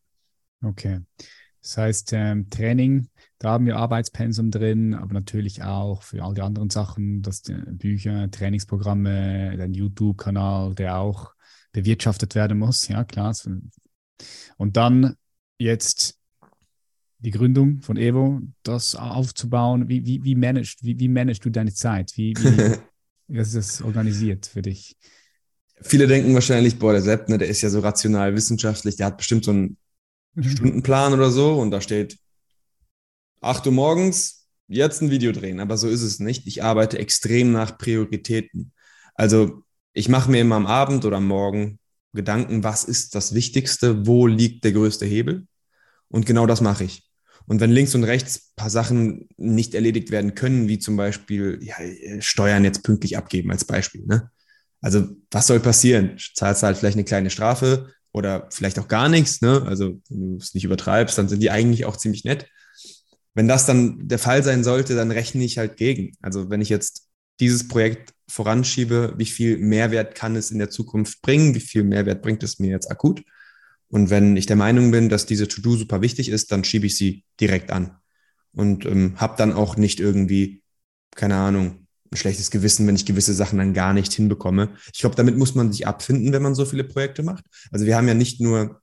Okay. 0.62 1.00
Das 1.64 1.78
heißt, 1.78 2.12
ähm, 2.12 2.50
Training 2.50 3.08
da 3.44 3.50
haben 3.50 3.66
wir 3.66 3.76
Arbeitspensum 3.76 4.50
drin, 4.50 4.94
aber 4.94 5.12
natürlich 5.12 5.62
auch 5.62 6.02
für 6.02 6.22
all 6.22 6.32
die 6.32 6.40
anderen 6.40 6.70
Sachen, 6.70 7.20
das 7.20 7.42
Bücher, 7.42 8.30
Trainingsprogramme, 8.30 9.54
dein 9.58 9.74
YouTube-Kanal, 9.74 10.74
der 10.74 10.96
auch 10.96 11.34
bewirtschaftet 11.72 12.34
werden 12.34 12.58
muss. 12.58 12.88
Ja, 12.88 13.04
klar. 13.04 13.36
Und 14.56 14.78
dann 14.78 15.16
jetzt 15.58 16.18
die 17.18 17.32
Gründung 17.32 17.82
von 17.82 17.98
Evo, 17.98 18.40
das 18.62 18.94
aufzubauen. 18.94 19.90
Wie, 19.90 20.06
wie, 20.06 20.24
wie, 20.24 20.36
managst, 20.36 20.82
wie, 20.82 20.98
wie 20.98 21.08
managst 21.08 21.44
du 21.44 21.50
deine 21.50 21.74
Zeit? 21.74 22.12
Wie, 22.16 22.32
wie, 22.38 22.78
wie 23.28 23.38
ist 23.38 23.54
das 23.54 23.82
organisiert 23.82 24.46
für 24.46 24.62
dich? 24.62 24.96
viele 25.82 26.06
denken 26.06 26.32
wahrscheinlich, 26.32 26.78
boah, 26.78 26.92
der 26.92 27.02
Sepp, 27.02 27.28
ne, 27.28 27.36
der 27.36 27.48
ist 27.48 27.60
ja 27.60 27.68
so 27.68 27.80
rational 27.80 28.34
wissenschaftlich, 28.34 28.96
der 28.96 29.06
hat 29.06 29.18
bestimmt 29.18 29.44
so 29.44 29.50
einen 29.50 29.62
mhm. 29.62 29.76
Stundenplan 30.40 31.12
oder 31.12 31.30
so 31.30 31.54
und 31.60 31.70
da 31.70 31.80
steht 31.80 32.18
8 33.40 33.66
Uhr 33.66 33.72
morgens, 33.72 34.48
jetzt 34.68 35.02
ein 35.02 35.10
Video 35.10 35.32
drehen. 35.32 35.60
Aber 35.60 35.76
so 35.76 35.88
ist 35.88 36.02
es 36.02 36.18
nicht. 36.18 36.46
Ich 36.46 36.62
arbeite 36.62 36.98
extrem 36.98 37.52
nach 37.52 37.78
Prioritäten. 37.78 38.72
Also 39.14 39.62
ich 39.92 40.08
mache 40.08 40.30
mir 40.30 40.40
immer 40.40 40.56
am 40.56 40.66
Abend 40.66 41.04
oder 41.04 41.18
am 41.18 41.26
Morgen 41.26 41.78
Gedanken, 42.12 42.62
was 42.62 42.84
ist 42.84 43.14
das 43.14 43.34
Wichtigste, 43.34 44.06
wo 44.06 44.26
liegt 44.26 44.64
der 44.64 44.72
größte 44.72 45.04
Hebel? 45.04 45.46
Und 46.08 46.26
genau 46.26 46.46
das 46.46 46.60
mache 46.60 46.84
ich. 46.84 47.10
Und 47.46 47.60
wenn 47.60 47.72
links 47.72 47.94
und 47.94 48.04
rechts 48.04 48.52
paar 48.56 48.70
Sachen 48.70 49.28
nicht 49.36 49.74
erledigt 49.74 50.10
werden 50.10 50.34
können, 50.34 50.68
wie 50.68 50.78
zum 50.78 50.96
Beispiel 50.96 51.58
ja, 51.60 51.74
Steuern 52.20 52.64
jetzt 52.64 52.84
pünktlich 52.84 53.18
abgeben 53.18 53.50
als 53.50 53.64
Beispiel. 53.64 54.06
Ne? 54.06 54.30
Also 54.80 55.08
was 55.30 55.46
soll 55.46 55.60
passieren? 55.60 56.16
Zahlst 56.34 56.62
halt 56.62 56.78
vielleicht 56.78 56.96
eine 56.96 57.04
kleine 57.04 57.30
Strafe 57.30 57.92
oder 58.14 58.48
vielleicht 58.50 58.78
auch 58.78 58.88
gar 58.88 59.10
nichts. 59.10 59.42
Ne? 59.42 59.62
Also 59.66 60.00
wenn 60.08 60.20
du 60.20 60.36
es 60.38 60.54
nicht 60.54 60.64
übertreibst, 60.64 61.18
dann 61.18 61.28
sind 61.28 61.40
die 61.40 61.50
eigentlich 61.50 61.84
auch 61.84 61.98
ziemlich 61.98 62.24
nett. 62.24 62.46
Wenn 63.34 63.48
das 63.48 63.66
dann 63.66 64.08
der 64.08 64.18
Fall 64.18 64.42
sein 64.42 64.64
sollte, 64.64 64.94
dann 64.94 65.10
rechne 65.10 65.44
ich 65.44 65.58
halt 65.58 65.76
gegen. 65.76 66.16
Also 66.22 66.48
wenn 66.48 66.62
ich 66.62 66.68
jetzt 66.70 67.08
dieses 67.40 67.68
Projekt 67.68 68.14
voranschiebe, 68.28 69.14
wie 69.18 69.26
viel 69.26 69.58
Mehrwert 69.58 70.14
kann 70.14 70.36
es 70.36 70.50
in 70.50 70.58
der 70.58 70.70
Zukunft 70.70 71.20
bringen, 71.20 71.54
wie 71.54 71.60
viel 71.60 71.82
Mehrwert 71.82 72.22
bringt 72.22 72.42
es 72.42 72.58
mir 72.58 72.70
jetzt 72.70 72.90
akut 72.90 73.22
und 73.94 74.10
wenn 74.10 74.36
ich 74.36 74.46
der 74.46 74.56
Meinung 74.56 74.90
bin, 74.90 75.08
dass 75.08 75.24
diese 75.24 75.46
To-Do 75.46 75.76
super 75.76 76.00
wichtig 76.00 76.28
ist, 76.28 76.50
dann 76.50 76.64
schiebe 76.64 76.86
ich 76.86 76.96
sie 76.96 77.24
direkt 77.40 77.70
an. 77.70 77.96
Und 78.52 78.86
ähm, 78.86 79.14
habe 79.20 79.36
dann 79.36 79.52
auch 79.52 79.76
nicht 79.76 80.00
irgendwie, 80.00 80.62
keine 81.14 81.36
Ahnung, 81.36 81.83
ein 82.14 82.16
schlechtes 82.16 82.50
Gewissen, 82.50 82.86
wenn 82.86 82.96
ich 82.96 83.04
gewisse 83.04 83.34
Sachen 83.34 83.58
dann 83.58 83.74
gar 83.74 83.92
nicht 83.92 84.12
hinbekomme. 84.12 84.70
Ich 84.92 85.00
glaube, 85.00 85.16
damit 85.16 85.36
muss 85.36 85.54
man 85.54 85.72
sich 85.72 85.86
abfinden, 85.86 86.32
wenn 86.32 86.42
man 86.42 86.54
so 86.54 86.64
viele 86.64 86.84
Projekte 86.84 87.22
macht. 87.22 87.44
Also 87.70 87.86
wir 87.86 87.96
haben 87.96 88.08
ja 88.08 88.14
nicht 88.14 88.40
nur 88.40 88.80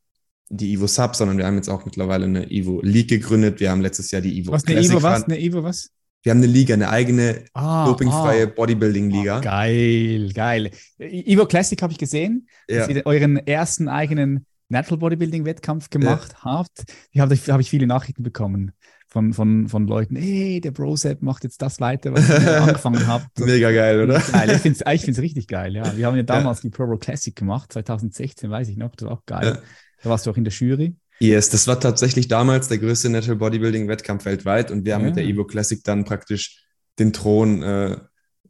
die 0.49 0.73
Evo 0.73 0.85
Sub, 0.87 1.15
sondern 1.15 1.37
wir 1.37 1.45
haben 1.45 1.55
jetzt 1.55 1.69
auch 1.69 1.85
mittlerweile 1.85 2.25
eine 2.25 2.51
Evo 2.51 2.81
League 2.83 3.09
gegründet. 3.09 3.59
Wir 3.59 3.71
haben 3.71 3.81
letztes 3.81 4.11
Jahr 4.11 4.21
die 4.21 4.37
Evo 4.39 4.51
Was, 4.51 4.65
eine 4.65 4.81
Evo 4.81 5.01
was? 5.01 5.23
Eine 5.23 5.39
Evo 5.39 5.63
was? 5.63 5.89
Wir 6.23 6.31
haben 6.31 6.39
eine 6.39 6.47
Liga, 6.47 6.75
eine 6.75 6.89
eigene 6.89 7.45
ah, 7.53 7.85
dopingfreie 7.85 8.43
ah. 8.43 8.53
Bodybuilding-Liga. 8.55 9.39
Oh, 9.39 9.41
geil, 9.41 10.31
geil. 10.33 10.71
Evo 10.99 11.45
Classic 11.45 11.81
habe 11.81 11.93
ich 11.93 11.97
gesehen, 11.97 12.47
ja. 12.69 12.79
dass 12.79 12.89
ihr 12.89 13.05
euren 13.05 13.37
ersten 13.37 13.87
eigenen 13.87 14.45
Natural 14.69 14.99
Bodybuilding-Wettkampf 14.99 15.89
gemacht 15.89 16.33
ja. 16.33 16.43
habt. 16.43 16.83
Ich 17.11 17.19
habe 17.19 17.35
hab 17.35 17.59
ich 17.59 17.69
viele 17.69 17.87
Nachrichten 17.87 18.23
bekommen 18.23 18.73
von, 19.11 19.33
von, 19.33 19.67
von 19.67 19.87
Leuten, 19.87 20.15
hey, 20.15 20.61
der 20.61 20.71
Brosep 20.71 21.21
macht 21.21 21.43
jetzt 21.43 21.61
das 21.61 21.81
weiter, 21.81 22.13
was 22.13 22.29
ihr 22.29 22.61
angefangen 22.61 23.05
habt. 23.07 23.37
Mega 23.41 23.69
geil, 23.69 24.01
oder? 24.01 24.19
Geil. 24.19 24.51
Ich 24.51 24.61
finde 24.61 24.79
es 24.85 25.07
ich 25.07 25.19
richtig 25.19 25.47
geil, 25.47 25.75
ja. 25.75 25.97
Wir 25.97 26.07
haben 26.07 26.15
ja 26.15 26.23
damals 26.23 26.59
ja. 26.59 26.69
die 26.69 26.69
Pro 26.69 26.95
Classic 26.95 27.35
gemacht, 27.35 27.73
2016, 27.73 28.49
weiß 28.49 28.69
ich 28.69 28.77
noch, 28.77 28.95
das 28.95 29.09
war 29.09 29.17
auch 29.17 29.25
geil. 29.25 29.45
Ja. 29.45 29.61
Da 30.03 30.09
warst 30.09 30.25
du 30.25 30.31
auch 30.31 30.37
in 30.37 30.45
der 30.45 30.53
Jury. 30.53 30.95
Yes, 31.19 31.49
das 31.49 31.67
war 31.67 31.77
tatsächlich 31.79 32.29
damals 32.29 32.69
der 32.69 32.77
größte 32.77 33.09
Natural 33.09 33.35
Bodybuilding-Wettkampf 33.35 34.23
weltweit 34.23 34.71
und 34.71 34.85
wir 34.85 34.95
haben 34.95 35.01
ja. 35.01 35.07
mit 35.07 35.17
der 35.17 35.25
Evo 35.25 35.43
Classic 35.43 35.83
dann 35.83 36.05
praktisch 36.05 36.63
den 36.97 37.11
Thron 37.11 37.61
äh, 37.63 37.97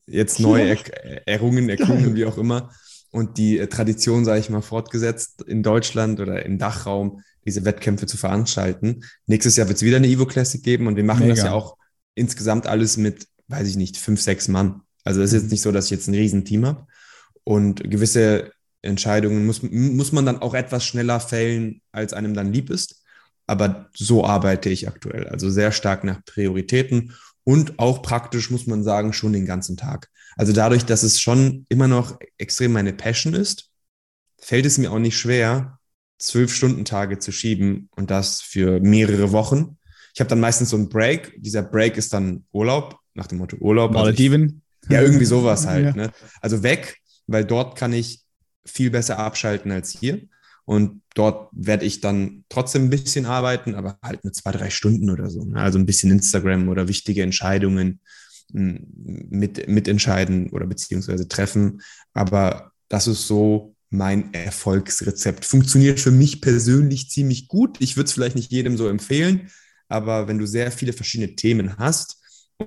jetzt 0.06 0.39
neu 0.39 0.62
er 0.62 1.28
errungen, 1.28 1.69
erklungen, 1.69 2.15
wie 2.15 2.26
auch 2.26 2.38
immer 2.38 2.69
und 3.12 3.38
die 3.38 3.60
äh, 3.60 3.67
Tradition, 3.67 4.26
sage 4.26 4.39
ich 4.39 4.50
mal, 4.50 4.62
fortgesetzt 4.62 5.41
in 5.41 5.63
Deutschland 5.63 6.19
oder 6.19 6.45
im 6.45 6.58
Dachraum, 6.58 7.21
diese 7.45 7.65
Wettkämpfe 7.65 8.06
zu 8.06 8.17
veranstalten. 8.17 9.04
Nächstes 9.25 9.56
Jahr 9.56 9.67
wird 9.67 9.77
es 9.77 9.84
wieder 9.84 9.97
eine 9.97 10.08
Evo 10.08 10.25
Classic 10.25 10.62
geben 10.62 10.88
und 10.88 10.95
wir 10.95 11.04
machen 11.04 11.21
Mega. 11.21 11.36
das 11.36 11.43
ja 11.43 11.54
auch 11.54 11.77
insgesamt 12.15 12.67
alles 12.67 12.97
mit, 12.97 13.27
weiß 13.47 13.67
ich 13.67 13.77
nicht, 13.77 13.97
fünf, 13.97 14.21
sechs 14.21 14.47
Mann. 14.47 14.82
Also 15.04 15.21
es 15.21 15.32
ist 15.32 15.34
jetzt 15.34 15.43
mhm. 15.45 15.49
nicht 15.51 15.62
so, 15.62 15.71
dass 15.71 15.86
ich 15.86 15.91
jetzt 15.91 16.08
ein 16.08 16.15
Riesenteam 16.15 16.65
habe. 16.65 16.88
Und 17.43 17.89
gewisse 17.89 18.51
Entscheidungen 18.82 19.45
muss, 19.45 19.62
muss 19.63 20.12
man 20.12 20.25
dann 20.25 20.41
auch 20.41 20.54
etwas 20.54 20.86
schneller 20.86 21.19
fällen, 21.19 21.82
als 21.91 22.13
einem 22.13 22.34
dann 22.34 22.54
lieb 22.54 22.69
ist. 22.69 23.04
Aber 23.47 23.89
so 23.93 24.25
arbeite 24.25 24.69
ich 24.69 24.88
aktuell. 24.88 25.27
Also 25.27 25.49
sehr 25.49 25.71
stark 25.71 26.04
nach 26.04 26.23
Prioritäten 26.25 27.13
und 27.43 27.80
auch 27.80 28.01
praktisch, 28.01 28.51
muss 28.51 28.67
man 28.67 28.84
sagen, 28.84 29.13
schon 29.13 29.34
den 29.34 29.45
ganzen 29.45 29.77
Tag. 29.77 30.10
Also 30.38 30.54
dadurch, 30.54 30.86
dass 30.86 31.04
es 31.04 31.19
schon 31.19 31.65
immer 31.67 31.88
noch 31.88 32.19
extrem 32.38 32.71
meine 32.71 32.93
Passion 32.93 33.34
ist, 33.34 33.69
fällt 34.39 34.65
es 34.65 34.77
mir 34.77 34.91
auch 34.91 34.99
nicht 34.99 35.17
schwer, 35.17 35.80
zwölf 36.22 36.54
Stunden 36.54 36.86
Tage 36.86 37.20
zu 37.20 37.32
schieben 37.32 37.90
und 37.96 38.12
das 38.12 38.42
für 38.42 38.80
mehrere 38.80 39.32
Wochen. 39.32 39.78
Ich 40.14 40.20
habe 40.20 40.30
dann 40.30 40.40
meistens 40.40 40.70
so 40.70 40.78
einen 40.78 40.90
Break. 40.90 41.34
Dieser 41.38 41.64
Break 41.64 41.98
ist 41.98 42.14
dann 42.14 42.46
Urlaub, 42.52 42.98
nach 43.14 43.28
dem 43.28 43.40
Motto 43.40 43.58
Urlaub. 43.58 43.92
Malediven. 43.92 44.62
Also 44.84 44.94
ja, 44.94 45.02
irgendwie 45.02 45.26
sowas 45.26 45.66
halt. 45.66 45.86
Ja. 45.86 45.94
Ne? 45.94 46.12
Also 46.42 46.64
weg, 46.64 46.98
weil 47.28 47.46
dort 47.46 47.78
kann 47.78 47.94
ich 47.94 48.22
viel 48.66 48.92
besser 48.92 49.20
abschalten 49.20 49.72
als 49.72 49.92
hier. 49.92 50.22
Und 50.66 51.02
dort 51.16 51.50
werde 51.54 51.86
ich 51.86 52.02
dann 52.02 52.46
trotzdem 52.50 52.84
ein 52.84 52.90
bisschen 52.90 53.26
arbeiten, 53.26 53.74
aber 53.74 53.98
halt 54.04 54.24
nur 54.24 54.32
zwei, 54.32 54.52
drei 54.52 54.70
Stunden 54.70 55.10
oder 55.10 55.30
so. 55.30 55.44
Ne? 55.44 55.60
Also 55.60 55.80
ein 55.80 55.86
bisschen 55.86 56.12
Instagram 56.12 56.70
oder 56.70 56.88
wichtige 56.88 57.24
Entscheidungen 57.24 58.00
hm, 58.52 58.86
mit, 59.30 59.68
mitentscheiden 59.68 60.50
oder 60.52 60.68
beziehungsweise 60.68 61.28
treffen. 61.28 61.82
Aber 62.14 62.72
das 62.90 63.08
ist 63.08 63.28
so 63.28 63.71
mein 63.91 64.34
Erfolgsrezept. 64.34 65.45
Funktioniert 65.45 65.99
für 65.99 66.12
mich 66.12 66.41
persönlich 66.41 67.10
ziemlich 67.10 67.47
gut. 67.47 67.77
Ich 67.80 67.95
würde 67.97 68.08
es 68.08 68.13
vielleicht 68.13 68.36
nicht 68.36 68.51
jedem 68.51 68.77
so 68.77 68.88
empfehlen, 68.88 69.51
aber 69.88 70.27
wenn 70.27 70.39
du 70.39 70.47
sehr 70.47 70.71
viele 70.71 70.93
verschiedene 70.93 71.36
Themen 71.36 71.77
hast 71.77 72.17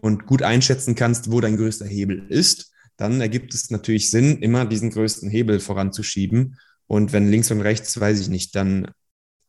und 0.00 0.26
gut 0.26 0.42
einschätzen 0.42 0.94
kannst, 0.94 1.32
wo 1.32 1.40
dein 1.40 1.56
größter 1.56 1.86
Hebel 1.86 2.26
ist, 2.28 2.70
dann 2.96 3.20
ergibt 3.20 3.54
es 3.54 3.70
natürlich 3.70 4.10
Sinn, 4.10 4.38
immer 4.38 4.66
diesen 4.66 4.90
größten 4.90 5.28
Hebel 5.28 5.58
voranzuschieben 5.58 6.58
und 6.86 7.12
wenn 7.12 7.30
links 7.30 7.50
und 7.50 7.62
rechts, 7.62 7.98
weiß 7.98 8.20
ich 8.20 8.28
nicht, 8.28 8.54
dann 8.54 8.90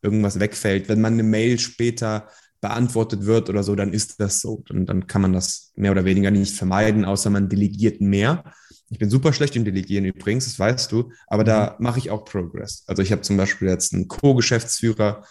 irgendwas 0.01 0.39
wegfällt, 0.39 0.87
wenn 0.87 1.01
man 1.01 1.13
eine 1.13 1.23
Mail 1.23 1.59
später 1.59 2.29
beantwortet 2.61 3.25
wird 3.25 3.49
oder 3.49 3.63
so, 3.63 3.75
dann 3.75 3.93
ist 3.93 4.19
das 4.19 4.41
so. 4.41 4.63
Und 4.69 4.87
dann 4.87 5.07
kann 5.07 5.21
man 5.21 5.33
das 5.33 5.71
mehr 5.75 5.91
oder 5.91 6.05
weniger 6.05 6.31
nicht 6.31 6.55
vermeiden, 6.55 7.05
außer 7.05 7.29
man 7.29 7.49
delegiert 7.49 8.01
mehr. 8.01 8.43
Ich 8.89 8.99
bin 8.99 9.09
super 9.09 9.33
schlecht 9.33 9.55
im 9.55 9.65
Delegieren 9.65 10.05
übrigens, 10.05 10.45
das 10.45 10.59
weißt 10.59 10.91
du, 10.91 11.11
aber 11.27 11.43
mhm. 11.43 11.47
da 11.47 11.75
mache 11.79 11.99
ich 11.99 12.11
auch 12.11 12.25
Progress. 12.25 12.83
Also 12.87 13.01
ich 13.01 13.11
habe 13.11 13.21
zum 13.21 13.37
Beispiel 13.37 13.67
jetzt 13.67 13.93
einen 13.93 14.07
Co-Geschäftsführer 14.07 15.23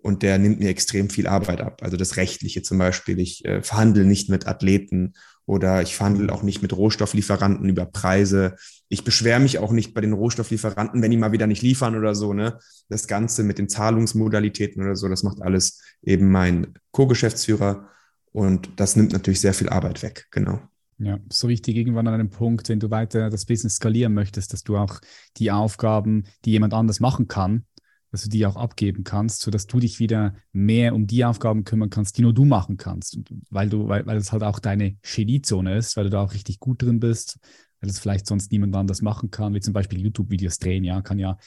und 0.00 0.22
der 0.22 0.38
nimmt 0.38 0.60
mir 0.60 0.68
extrem 0.68 1.10
viel 1.10 1.26
Arbeit 1.26 1.60
ab. 1.60 1.82
Also 1.82 1.96
das 1.96 2.16
Rechtliche 2.16 2.62
zum 2.62 2.78
Beispiel. 2.78 3.18
Ich 3.18 3.44
äh, 3.44 3.62
verhandle 3.62 4.04
nicht 4.04 4.28
mit 4.28 4.46
Athleten 4.46 5.14
oder 5.44 5.82
ich 5.82 5.96
verhandle 5.96 6.32
auch 6.32 6.42
nicht 6.42 6.62
mit 6.62 6.76
Rohstofflieferanten 6.76 7.68
über 7.68 7.86
Preise. 7.86 8.56
Ich 8.88 9.02
beschwere 9.02 9.40
mich 9.40 9.58
auch 9.58 9.72
nicht 9.72 9.94
bei 9.94 10.00
den 10.00 10.12
Rohstofflieferanten, 10.12 11.02
wenn 11.02 11.10
die 11.10 11.16
mal 11.16 11.32
wieder 11.32 11.46
nicht 11.46 11.62
liefern 11.62 11.96
oder 11.96 12.14
so. 12.14 12.32
Ne? 12.32 12.58
Das 12.88 13.08
Ganze 13.08 13.42
mit 13.42 13.58
den 13.58 13.68
Zahlungsmodalitäten 13.68 14.82
oder 14.82 14.94
so, 14.94 15.08
das 15.08 15.22
macht 15.22 15.42
alles 15.42 15.80
eben 16.02 16.30
mein 16.30 16.74
Co-Geschäftsführer. 16.92 17.88
Und 18.30 18.68
das 18.76 18.94
nimmt 18.94 19.12
natürlich 19.12 19.40
sehr 19.40 19.54
viel 19.54 19.68
Arbeit 19.68 20.02
weg, 20.02 20.28
genau. 20.30 20.60
Ja, 21.00 21.18
so 21.30 21.48
wichtig 21.48 21.76
irgendwann 21.76 22.08
an 22.08 22.14
einem 22.14 22.30
Punkt, 22.30 22.68
wenn 22.68 22.80
du 22.80 22.90
weiter 22.90 23.30
das 23.30 23.46
Business 23.46 23.76
skalieren 23.76 24.14
möchtest, 24.14 24.52
dass 24.52 24.64
du 24.64 24.76
auch 24.76 25.00
die 25.36 25.52
Aufgaben, 25.52 26.24
die 26.44 26.50
jemand 26.50 26.74
anders 26.74 26.98
machen 26.98 27.28
kann, 27.28 27.66
dass 28.10 28.22
du 28.22 28.28
die 28.28 28.44
auch 28.46 28.56
abgeben 28.56 29.04
kannst, 29.04 29.42
sodass 29.42 29.68
du 29.68 29.78
dich 29.78 30.00
wieder 30.00 30.34
mehr 30.52 30.94
um 30.94 31.06
die 31.06 31.24
Aufgaben 31.24 31.62
kümmern 31.62 31.90
kannst, 31.90 32.18
die 32.18 32.22
nur 32.22 32.34
du 32.34 32.44
machen 32.44 32.78
kannst. 32.78 33.16
Und 33.16 33.28
weil 33.50 33.68
du, 33.68 33.86
weil, 33.86 34.06
weil 34.06 34.16
es 34.16 34.32
halt 34.32 34.42
auch 34.42 34.58
deine 34.58 34.96
Geniezone 35.02 35.76
ist, 35.76 35.96
weil 35.96 36.04
du 36.04 36.10
da 36.10 36.22
auch 36.22 36.32
richtig 36.32 36.58
gut 36.58 36.82
drin 36.82 36.98
bist, 36.98 37.38
weil 37.80 37.90
es 37.90 38.00
vielleicht 38.00 38.26
sonst 38.26 38.50
niemand 38.50 38.74
anders 38.74 39.00
machen 39.00 39.30
kann, 39.30 39.54
wie 39.54 39.60
zum 39.60 39.74
Beispiel 39.74 40.00
YouTube-Videos 40.00 40.58
drehen, 40.58 40.82
ja, 40.82 41.00
kann 41.00 41.20
ja 41.20 41.38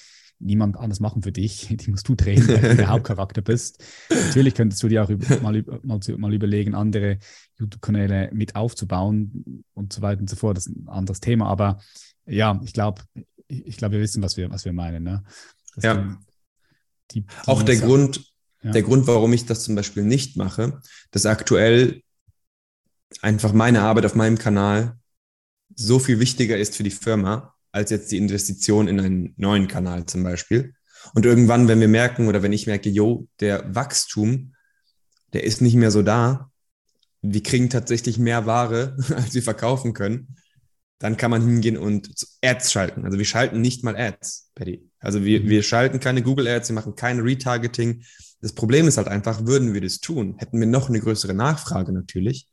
niemand 0.41 0.77
anders 0.77 0.99
machen 0.99 1.21
für 1.21 1.31
dich. 1.31 1.67
Die 1.71 1.91
musst 1.91 2.07
du 2.07 2.15
drehen, 2.15 2.47
weil 2.47 2.61
du 2.61 2.75
der 2.75 2.87
Hauptcharakter 2.89 3.41
bist. 3.41 3.83
Natürlich 4.09 4.55
könntest 4.55 4.81
du 4.83 4.87
dir 4.87 5.03
auch 5.03 5.09
mal, 5.41 5.63
mal, 5.83 5.99
mal 6.17 6.33
überlegen, 6.33 6.75
andere 6.75 7.19
YouTube-Kanäle 7.57 8.29
mit 8.33 8.55
aufzubauen 8.55 9.63
und 9.73 9.93
so 9.93 10.01
weiter 10.01 10.21
und 10.21 10.29
so 10.29 10.35
fort. 10.35 10.57
Das 10.57 10.67
ist 10.67 10.75
ein 10.75 10.89
anderes 10.89 11.19
Thema. 11.19 11.47
Aber 11.47 11.79
ja, 12.25 12.59
ich 12.63 12.73
glaube, 12.73 13.03
ich 13.47 13.77
glaube, 13.77 13.95
wir 13.95 14.01
wissen, 14.01 14.23
was 14.23 14.37
wir, 14.37 14.49
was 14.49 14.65
wir 14.65 14.73
meinen. 14.73 15.03
Ne? 15.03 15.23
ja. 15.77 16.17
Die, 17.11 17.21
die 17.21 17.27
auch 17.45 17.63
der 17.63 17.77
Grund, 17.77 18.31
ja. 18.63 18.71
der 18.71 18.83
Grund, 18.83 19.07
warum 19.07 19.33
ich 19.33 19.45
das 19.45 19.63
zum 19.63 19.75
Beispiel 19.75 20.03
nicht 20.03 20.37
mache, 20.37 20.81
dass 21.11 21.25
aktuell 21.25 22.01
einfach 23.21 23.53
meine 23.53 23.81
Arbeit 23.81 24.05
auf 24.05 24.15
meinem 24.15 24.37
Kanal 24.37 24.97
so 25.75 25.99
viel 25.99 26.19
wichtiger 26.19 26.57
ist 26.57 26.75
für 26.75 26.83
die 26.83 26.91
Firma, 26.91 27.53
als 27.71 27.89
jetzt 27.89 28.11
die 28.11 28.17
Investition 28.17 28.87
in 28.87 28.99
einen 28.99 29.33
neuen 29.37 29.67
Kanal 29.67 30.05
zum 30.05 30.23
Beispiel. 30.23 30.73
Und 31.13 31.25
irgendwann, 31.25 31.67
wenn 31.67 31.79
wir 31.79 31.87
merken 31.87 32.27
oder 32.27 32.43
wenn 32.43 32.53
ich 32.53 32.67
merke, 32.67 32.89
yo, 32.89 33.27
der 33.39 33.73
Wachstum, 33.73 34.53
der 35.33 35.43
ist 35.43 35.61
nicht 35.61 35.75
mehr 35.75 35.91
so 35.91 36.01
da, 36.01 36.51
wir 37.21 37.43
kriegen 37.43 37.69
tatsächlich 37.69 38.17
mehr 38.17 38.45
Ware, 38.45 38.97
als 39.15 39.33
wir 39.33 39.43
verkaufen 39.43 39.93
können, 39.93 40.35
dann 40.99 41.17
kann 41.17 41.31
man 41.31 41.41
hingehen 41.41 41.77
und 41.77 42.13
Ads 42.43 42.71
schalten. 42.71 43.05
Also 43.05 43.17
wir 43.17 43.25
schalten 43.25 43.59
nicht 43.59 43.83
mal 43.83 43.97
Ads, 43.97 44.51
Paddy. 44.53 44.87
Also 44.99 45.23
wir, 45.23 45.41
mhm. 45.41 45.49
wir 45.49 45.63
schalten 45.63 45.99
keine 45.99 46.21
Google 46.21 46.47
Ads, 46.47 46.69
wir 46.69 46.75
machen 46.75 46.95
kein 46.95 47.19
Retargeting. 47.19 48.03
Das 48.39 48.53
Problem 48.53 48.87
ist 48.87 48.97
halt 48.97 49.07
einfach, 49.07 49.45
würden 49.45 49.73
wir 49.73 49.81
das 49.81 49.99
tun, 49.99 50.35
hätten 50.37 50.59
wir 50.59 50.67
noch 50.67 50.89
eine 50.89 50.99
größere 50.99 51.33
Nachfrage 51.33 51.91
natürlich. 51.91 52.47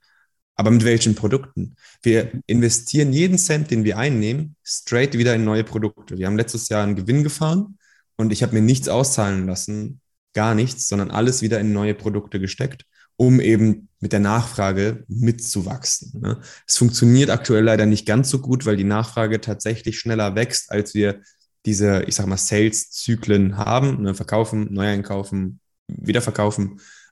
Aber 0.58 0.72
mit 0.72 0.84
welchen 0.84 1.14
Produkten? 1.14 1.76
Wir 2.02 2.32
investieren 2.46 3.12
jeden 3.12 3.38
Cent, 3.38 3.70
den 3.70 3.84
wir 3.84 3.96
einnehmen, 3.96 4.56
straight 4.64 5.16
wieder 5.16 5.32
in 5.36 5.44
neue 5.44 5.62
Produkte. 5.62 6.18
Wir 6.18 6.26
haben 6.26 6.36
letztes 6.36 6.68
Jahr 6.68 6.82
einen 6.82 6.96
Gewinn 6.96 7.22
gefahren 7.22 7.78
und 8.16 8.32
ich 8.32 8.42
habe 8.42 8.54
mir 8.54 8.62
nichts 8.62 8.88
auszahlen 8.88 9.46
lassen, 9.46 10.00
gar 10.34 10.56
nichts, 10.56 10.88
sondern 10.88 11.12
alles 11.12 11.42
wieder 11.42 11.60
in 11.60 11.72
neue 11.72 11.94
Produkte 11.94 12.40
gesteckt, 12.40 12.86
um 13.16 13.40
eben 13.40 13.88
mit 14.00 14.12
der 14.12 14.18
Nachfrage 14.18 15.04
mitzuwachsen. 15.06 16.20
Ne? 16.20 16.40
Es 16.66 16.76
funktioniert 16.76 17.30
aktuell 17.30 17.62
leider 17.62 17.86
nicht 17.86 18.04
ganz 18.04 18.28
so 18.28 18.40
gut, 18.40 18.66
weil 18.66 18.76
die 18.76 18.82
Nachfrage 18.82 19.40
tatsächlich 19.40 20.00
schneller 20.00 20.34
wächst, 20.34 20.72
als 20.72 20.92
wir 20.92 21.22
diese, 21.66 22.02
ich 22.08 22.16
sag 22.16 22.26
mal, 22.26 22.36
Sales-Zyklen 22.36 23.58
haben, 23.58 24.02
ne? 24.02 24.12
verkaufen, 24.12 24.72
neu 24.72 24.88
einkaufen, 24.88 25.60
wieder. 25.86 26.20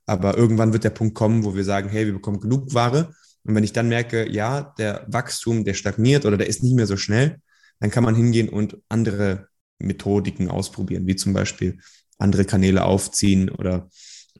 Aber 0.06 0.36
irgendwann 0.36 0.72
wird 0.72 0.82
der 0.82 0.90
Punkt 0.90 1.14
kommen, 1.14 1.44
wo 1.44 1.54
wir 1.54 1.64
sagen, 1.64 1.88
hey, 1.88 2.06
wir 2.06 2.14
bekommen 2.14 2.40
genug 2.40 2.74
Ware. 2.74 3.14
Und 3.46 3.54
wenn 3.54 3.64
ich 3.64 3.72
dann 3.72 3.88
merke, 3.88 4.30
ja, 4.30 4.74
der 4.78 5.04
Wachstum, 5.08 5.64
der 5.64 5.74
stagniert 5.74 6.26
oder 6.26 6.36
der 6.36 6.48
ist 6.48 6.62
nicht 6.62 6.74
mehr 6.74 6.86
so 6.86 6.96
schnell, 6.96 7.40
dann 7.80 7.90
kann 7.90 8.04
man 8.04 8.14
hingehen 8.14 8.48
und 8.48 8.78
andere 8.88 9.48
Methodiken 9.78 10.48
ausprobieren, 10.50 11.06
wie 11.06 11.16
zum 11.16 11.32
Beispiel 11.32 11.78
andere 12.18 12.44
Kanäle 12.44 12.84
aufziehen 12.84 13.50
oder 13.50 13.88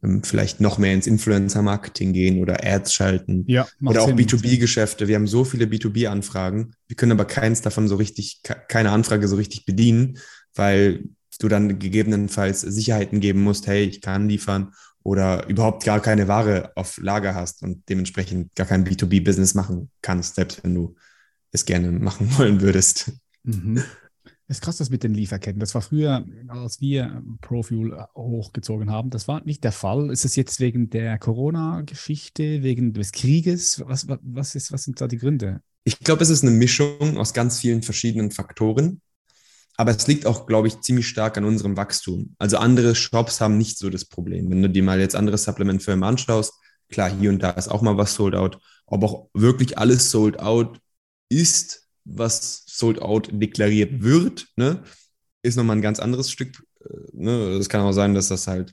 ähm, 0.02 0.22
vielleicht 0.22 0.60
noch 0.60 0.78
mehr 0.78 0.94
ins 0.94 1.06
Influencer-Marketing 1.06 2.12
gehen 2.12 2.40
oder 2.40 2.64
Ads 2.64 2.94
schalten. 2.94 3.44
Ja, 3.46 3.68
oder 3.82 4.02
auch 4.02 4.10
B2B-Geschäfte. 4.10 5.08
Wir 5.08 5.16
haben 5.16 5.26
so 5.26 5.44
viele 5.44 5.66
B2B-Anfragen. 5.66 6.72
Wir 6.88 6.96
können 6.96 7.12
aber 7.12 7.26
keins 7.26 7.60
davon 7.62 7.88
so 7.88 7.96
richtig, 7.96 8.40
keine 8.68 8.90
Anfrage 8.90 9.28
so 9.28 9.36
richtig 9.36 9.66
bedienen, 9.66 10.18
weil 10.54 11.04
du 11.38 11.48
dann 11.48 11.78
gegebenenfalls 11.78 12.62
Sicherheiten 12.62 13.20
geben 13.20 13.42
musst, 13.42 13.66
hey, 13.66 13.84
ich 13.84 14.00
kann 14.00 14.28
liefern 14.28 14.72
oder 15.06 15.46
überhaupt 15.46 15.84
gar 15.84 16.00
keine 16.00 16.26
Ware 16.26 16.72
auf 16.74 16.98
Lager 16.98 17.36
hast 17.36 17.62
und 17.62 17.88
dementsprechend 17.88 18.56
gar 18.56 18.66
kein 18.66 18.84
B2B-Business 18.84 19.54
machen 19.54 19.88
kannst, 20.02 20.34
selbst 20.34 20.64
wenn 20.64 20.74
du 20.74 20.96
es 21.52 21.64
gerne 21.64 21.92
machen 21.92 22.28
wollen 22.38 22.60
würdest. 22.60 23.12
Mhm. 23.44 23.84
Das 24.48 24.58
ist 24.58 24.62
krass, 24.62 24.76
das 24.78 24.90
mit 24.90 25.04
den 25.04 25.14
Lieferketten. 25.14 25.60
Das 25.60 25.74
war 25.76 25.82
früher, 25.82 26.24
als 26.48 26.80
wir 26.80 27.22
ProFuel 27.40 27.96
hochgezogen 28.16 28.90
haben. 28.90 29.10
Das 29.10 29.28
war 29.28 29.44
nicht 29.44 29.62
der 29.62 29.72
Fall. 29.72 30.10
Ist 30.10 30.24
es 30.24 30.34
jetzt 30.34 30.58
wegen 30.58 30.90
der 30.90 31.18
Corona-Geschichte, 31.18 32.64
wegen 32.64 32.92
des 32.92 33.12
Krieges? 33.12 33.82
Was, 33.86 34.06
was, 34.08 34.54
ist, 34.56 34.72
was 34.72 34.84
sind 34.84 35.00
da 35.00 35.06
die 35.06 35.18
Gründe? 35.18 35.60
Ich 35.84 36.00
glaube, 36.00 36.22
es 36.24 36.30
ist 36.30 36.42
eine 36.42 36.52
Mischung 36.52 37.16
aus 37.16 37.32
ganz 37.32 37.60
vielen 37.60 37.82
verschiedenen 37.82 38.32
Faktoren. 38.32 39.00
Aber 39.76 39.90
es 39.90 40.06
liegt 40.06 40.26
auch, 40.26 40.46
glaube 40.46 40.68
ich, 40.68 40.80
ziemlich 40.80 41.06
stark 41.06 41.36
an 41.36 41.44
unserem 41.44 41.76
Wachstum. 41.76 42.34
Also 42.38 42.56
andere 42.56 42.94
Shops 42.94 43.40
haben 43.40 43.58
nicht 43.58 43.78
so 43.78 43.90
das 43.90 44.06
Problem. 44.06 44.50
Wenn 44.50 44.62
du 44.62 44.70
dir 44.70 44.82
mal 44.82 45.00
jetzt 45.00 45.14
andere 45.14 45.38
Supplement-Firmen 45.38 46.04
anschaust, 46.04 46.54
klar, 46.88 47.10
hier 47.10 47.30
und 47.30 47.42
da 47.42 47.50
ist 47.50 47.68
auch 47.68 47.82
mal 47.82 47.96
was 47.96 48.14
sold 48.14 48.34
out. 48.34 48.58
Ob 48.86 49.04
auch 49.04 49.28
wirklich 49.34 49.78
alles 49.78 50.10
sold 50.10 50.40
out 50.40 50.80
ist, 51.28 51.88
was 52.04 52.62
sold 52.66 53.02
out 53.02 53.28
deklariert 53.32 54.02
wird, 54.02 54.46
ne, 54.56 54.82
ist 55.42 55.56
nochmal 55.56 55.76
ein 55.76 55.82
ganz 55.82 56.00
anderes 56.00 56.30
Stück. 56.30 56.62
Äh, 56.80 56.94
ne? 57.12 57.32
Es 57.58 57.68
kann 57.68 57.80
auch 57.80 57.92
sein, 57.92 58.14
dass 58.14 58.28
das 58.28 58.46
halt 58.46 58.72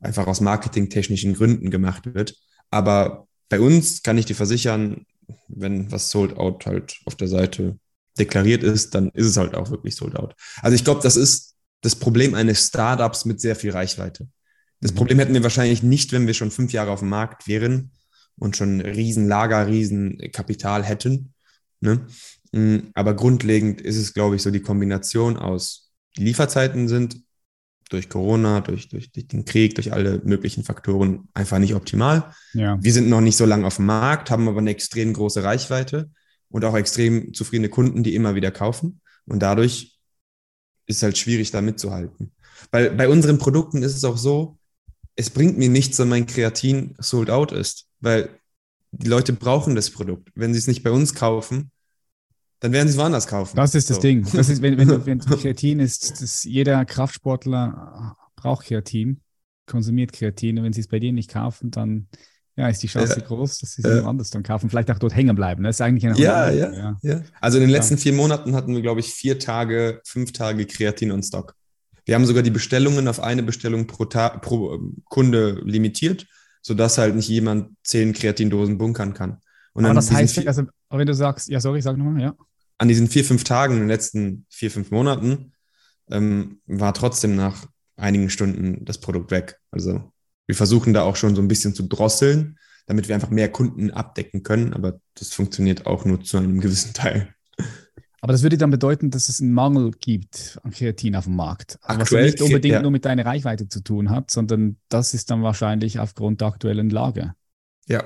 einfach 0.00 0.26
aus 0.26 0.40
marketingtechnischen 0.40 1.34
Gründen 1.34 1.70
gemacht 1.70 2.14
wird. 2.14 2.36
Aber 2.70 3.26
bei 3.48 3.60
uns 3.60 4.02
kann 4.02 4.18
ich 4.18 4.26
dir 4.26 4.34
versichern, 4.34 5.06
wenn 5.48 5.90
was 5.90 6.10
sold 6.10 6.36
out 6.36 6.66
halt 6.66 7.00
auf 7.04 7.16
der 7.16 7.28
Seite 7.28 7.78
deklariert 8.18 8.62
ist, 8.62 8.94
dann 8.94 9.10
ist 9.10 9.26
es 9.26 9.36
halt 9.36 9.54
auch 9.54 9.70
wirklich 9.70 9.96
sold 9.96 10.16
out. 10.16 10.34
Also 10.62 10.74
ich 10.74 10.84
glaube, 10.84 11.00
das 11.02 11.16
ist 11.16 11.54
das 11.80 11.96
Problem 11.96 12.34
eines 12.34 12.66
Startups 12.66 13.24
mit 13.24 13.40
sehr 13.40 13.56
viel 13.56 13.70
Reichweite. 13.70 14.28
Das 14.80 14.92
mhm. 14.92 14.96
Problem 14.96 15.18
hätten 15.18 15.34
wir 15.34 15.42
wahrscheinlich 15.42 15.82
nicht, 15.82 16.12
wenn 16.12 16.26
wir 16.26 16.34
schon 16.34 16.50
fünf 16.50 16.72
Jahre 16.72 16.90
auf 16.90 17.00
dem 17.00 17.08
Markt 17.08 17.46
wären 17.46 17.92
und 18.36 18.56
schon 18.56 18.80
riesen 18.80 19.28
Lager, 19.28 19.66
riesen 19.66 20.18
Kapital 20.32 20.84
hätten. 20.84 21.34
Ne? 21.80 22.06
Mm, 22.52 22.78
aber 22.94 23.14
grundlegend 23.14 23.80
ist 23.80 23.96
es, 23.96 24.14
glaube 24.14 24.36
ich, 24.36 24.42
so 24.42 24.50
die 24.50 24.62
Kombination 24.62 25.36
aus 25.36 25.90
die 26.16 26.24
Lieferzeiten 26.24 26.88
sind 26.88 27.22
durch 27.90 28.08
Corona, 28.08 28.60
durch, 28.60 28.88
durch, 28.88 29.12
durch, 29.12 29.28
den 29.28 29.44
Krieg, 29.44 29.74
durch 29.74 29.92
alle 29.92 30.20
möglichen 30.24 30.62
Faktoren 30.62 31.28
einfach 31.32 31.58
nicht 31.58 31.74
optimal. 31.74 32.34
Ja. 32.52 32.76
Wir 32.80 32.92
sind 32.92 33.08
noch 33.08 33.20
nicht 33.20 33.36
so 33.36 33.46
lange 33.46 33.66
auf 33.66 33.76
dem 33.76 33.86
Markt, 33.86 34.30
haben 34.30 34.48
aber 34.48 34.58
eine 34.58 34.70
extrem 34.70 35.12
große 35.12 35.42
Reichweite 35.42 36.10
und 36.50 36.64
auch 36.64 36.76
extrem 36.76 37.34
zufriedene 37.34 37.68
Kunden, 37.68 38.02
die 38.02 38.14
immer 38.14 38.34
wieder 38.34 38.50
kaufen. 38.50 39.00
Und 39.26 39.40
dadurch 39.40 39.98
ist 40.86 40.96
es 40.96 41.02
halt 41.02 41.18
schwierig, 41.18 41.50
da 41.50 41.60
mitzuhalten. 41.60 42.32
Weil 42.70 42.90
bei 42.90 43.08
unseren 43.08 43.38
Produkten 43.38 43.82
ist 43.82 43.94
es 43.94 44.04
auch 44.04 44.16
so, 44.16 44.58
es 45.16 45.30
bringt 45.30 45.58
mir 45.58 45.68
nichts, 45.68 45.98
wenn 45.98 46.08
mein 46.08 46.26
Kreatin 46.26 46.94
sold 46.98 47.30
out 47.30 47.52
ist, 47.52 47.88
weil 48.00 48.30
die 48.92 49.08
Leute 49.08 49.32
brauchen 49.32 49.74
das 49.74 49.90
Produkt. 49.90 50.30
Wenn 50.34 50.52
sie 50.54 50.58
es 50.58 50.66
nicht 50.66 50.82
bei 50.82 50.90
uns 50.90 51.14
kaufen, 51.14 51.70
dann 52.60 52.72
werden 52.72 52.88
sie 52.88 52.94
es 52.94 52.98
woanders 52.98 53.26
kaufen. 53.26 53.56
Das 53.56 53.74
ist 53.74 53.90
das 53.90 53.96
so. 53.96 54.02
Ding. 54.02 54.26
Das 54.32 54.48
ist, 54.48 54.62
wenn, 54.62 54.78
wenn, 54.78 54.88
wenn 55.06 55.18
Kreatin 55.20 55.80
ist, 55.80 56.20
das, 56.22 56.44
jeder 56.44 56.84
Kraftsportler 56.84 58.16
braucht 58.36 58.66
Kreatin, 58.66 59.20
konsumiert 59.66 60.12
Kreatin. 60.12 60.58
Und 60.58 60.64
wenn 60.64 60.72
sie 60.72 60.80
es 60.80 60.88
bei 60.88 60.98
dir 60.98 61.12
nicht 61.12 61.30
kaufen, 61.30 61.70
dann 61.70 62.08
ja, 62.58 62.68
ist 62.68 62.82
die 62.82 62.88
Chance 62.88 63.20
ja. 63.20 63.24
groß, 63.24 63.58
dass 63.58 63.72
sie 63.74 63.82
es 63.82 63.88
ja. 63.88 64.04
anders 64.04 64.30
dann 64.30 64.42
kaufen. 64.42 64.68
Vielleicht 64.68 64.90
auch 64.90 64.98
dort 64.98 65.14
hängen 65.14 65.36
bleiben. 65.36 65.62
Das 65.62 65.76
ist 65.76 65.80
eigentlich 65.80 66.04
eine 66.04 66.18
ja, 66.18 66.50
ja, 66.50 66.72
ja, 66.72 66.98
ja. 67.02 67.22
Also 67.40 67.58
in 67.58 67.62
den 67.62 67.70
letzten 67.70 67.98
vier 67.98 68.12
Monaten 68.12 68.56
hatten 68.56 68.74
wir, 68.74 68.82
glaube 68.82 68.98
ich, 68.98 69.14
vier 69.14 69.38
Tage, 69.38 70.00
fünf 70.04 70.32
Tage 70.32 70.66
Kreatin 70.66 71.12
on 71.12 71.22
Stock. 71.22 71.54
Wir 72.04 72.16
haben 72.16 72.26
sogar 72.26 72.42
die 72.42 72.50
Bestellungen 72.50 73.06
auf 73.06 73.20
eine 73.20 73.44
Bestellung 73.44 73.86
pro, 73.86 74.06
Ta 74.06 74.30
pro 74.30 74.74
ähm, 74.74 74.96
Kunde 75.04 75.60
limitiert, 75.64 76.26
sodass 76.60 76.98
halt 76.98 77.14
nicht 77.14 77.28
jemand 77.28 77.76
zehn 77.84 78.12
Kreatindosen 78.12 78.76
bunkern 78.76 79.14
kann. 79.14 79.38
Und 79.72 79.84
Aber 79.84 79.94
das 79.94 80.10
heißt, 80.10 80.44
also, 80.48 80.64
wenn 80.90 81.06
du 81.06 81.14
sagst, 81.14 81.48
ja, 81.48 81.60
sorry, 81.60 81.80
sag 81.80 81.96
nochmal, 81.96 82.20
ja. 82.20 82.34
An 82.78 82.88
diesen 82.88 83.06
vier, 83.06 83.24
fünf 83.24 83.44
Tagen 83.44 83.74
in 83.74 83.80
den 83.80 83.88
letzten 83.88 84.46
vier, 84.48 84.72
fünf 84.72 84.90
Monaten 84.90 85.52
ähm, 86.10 86.60
war 86.66 86.92
trotzdem 86.92 87.36
nach 87.36 87.66
einigen 87.96 88.30
Stunden 88.30 88.84
das 88.84 88.98
Produkt 88.98 89.30
weg. 89.30 89.60
Also 89.70 90.10
wir 90.48 90.56
versuchen 90.56 90.92
da 90.94 91.02
auch 91.02 91.14
schon 91.14 91.36
so 91.36 91.42
ein 91.42 91.46
bisschen 91.46 91.74
zu 91.74 91.84
drosseln, 91.84 92.58
damit 92.86 93.06
wir 93.06 93.14
einfach 93.14 93.30
mehr 93.30 93.52
Kunden 93.52 93.90
abdecken 93.90 94.42
können, 94.42 94.72
aber 94.72 95.00
das 95.14 95.32
funktioniert 95.32 95.86
auch 95.86 96.04
nur 96.04 96.22
zu 96.22 96.38
einem 96.38 96.60
gewissen 96.60 96.94
Teil. 96.94 97.28
Aber 98.20 98.32
das 98.32 98.42
würde 98.42 98.58
dann 98.58 98.70
bedeuten, 98.70 99.10
dass 99.10 99.28
es 99.28 99.40
einen 99.40 99.52
Mangel 99.52 99.92
gibt 99.92 100.58
an 100.64 100.72
Kreatin 100.72 101.14
auf 101.14 101.24
dem 101.24 101.36
Markt. 101.36 101.78
Also 101.82 102.00
Aktuell, 102.00 102.24
was 102.24 102.32
nicht 102.32 102.42
unbedingt 102.42 102.72
ja. 102.72 102.82
nur 102.82 102.90
mit 102.90 103.04
deiner 103.04 103.24
Reichweite 103.24 103.68
zu 103.68 103.80
tun 103.80 104.10
hat, 104.10 104.30
sondern 104.30 104.78
das 104.88 105.14
ist 105.14 105.30
dann 105.30 105.42
wahrscheinlich 105.42 106.00
aufgrund 106.00 106.40
der 106.40 106.48
aktuellen 106.48 106.90
Lage. 106.90 107.34
Ja, 107.86 108.04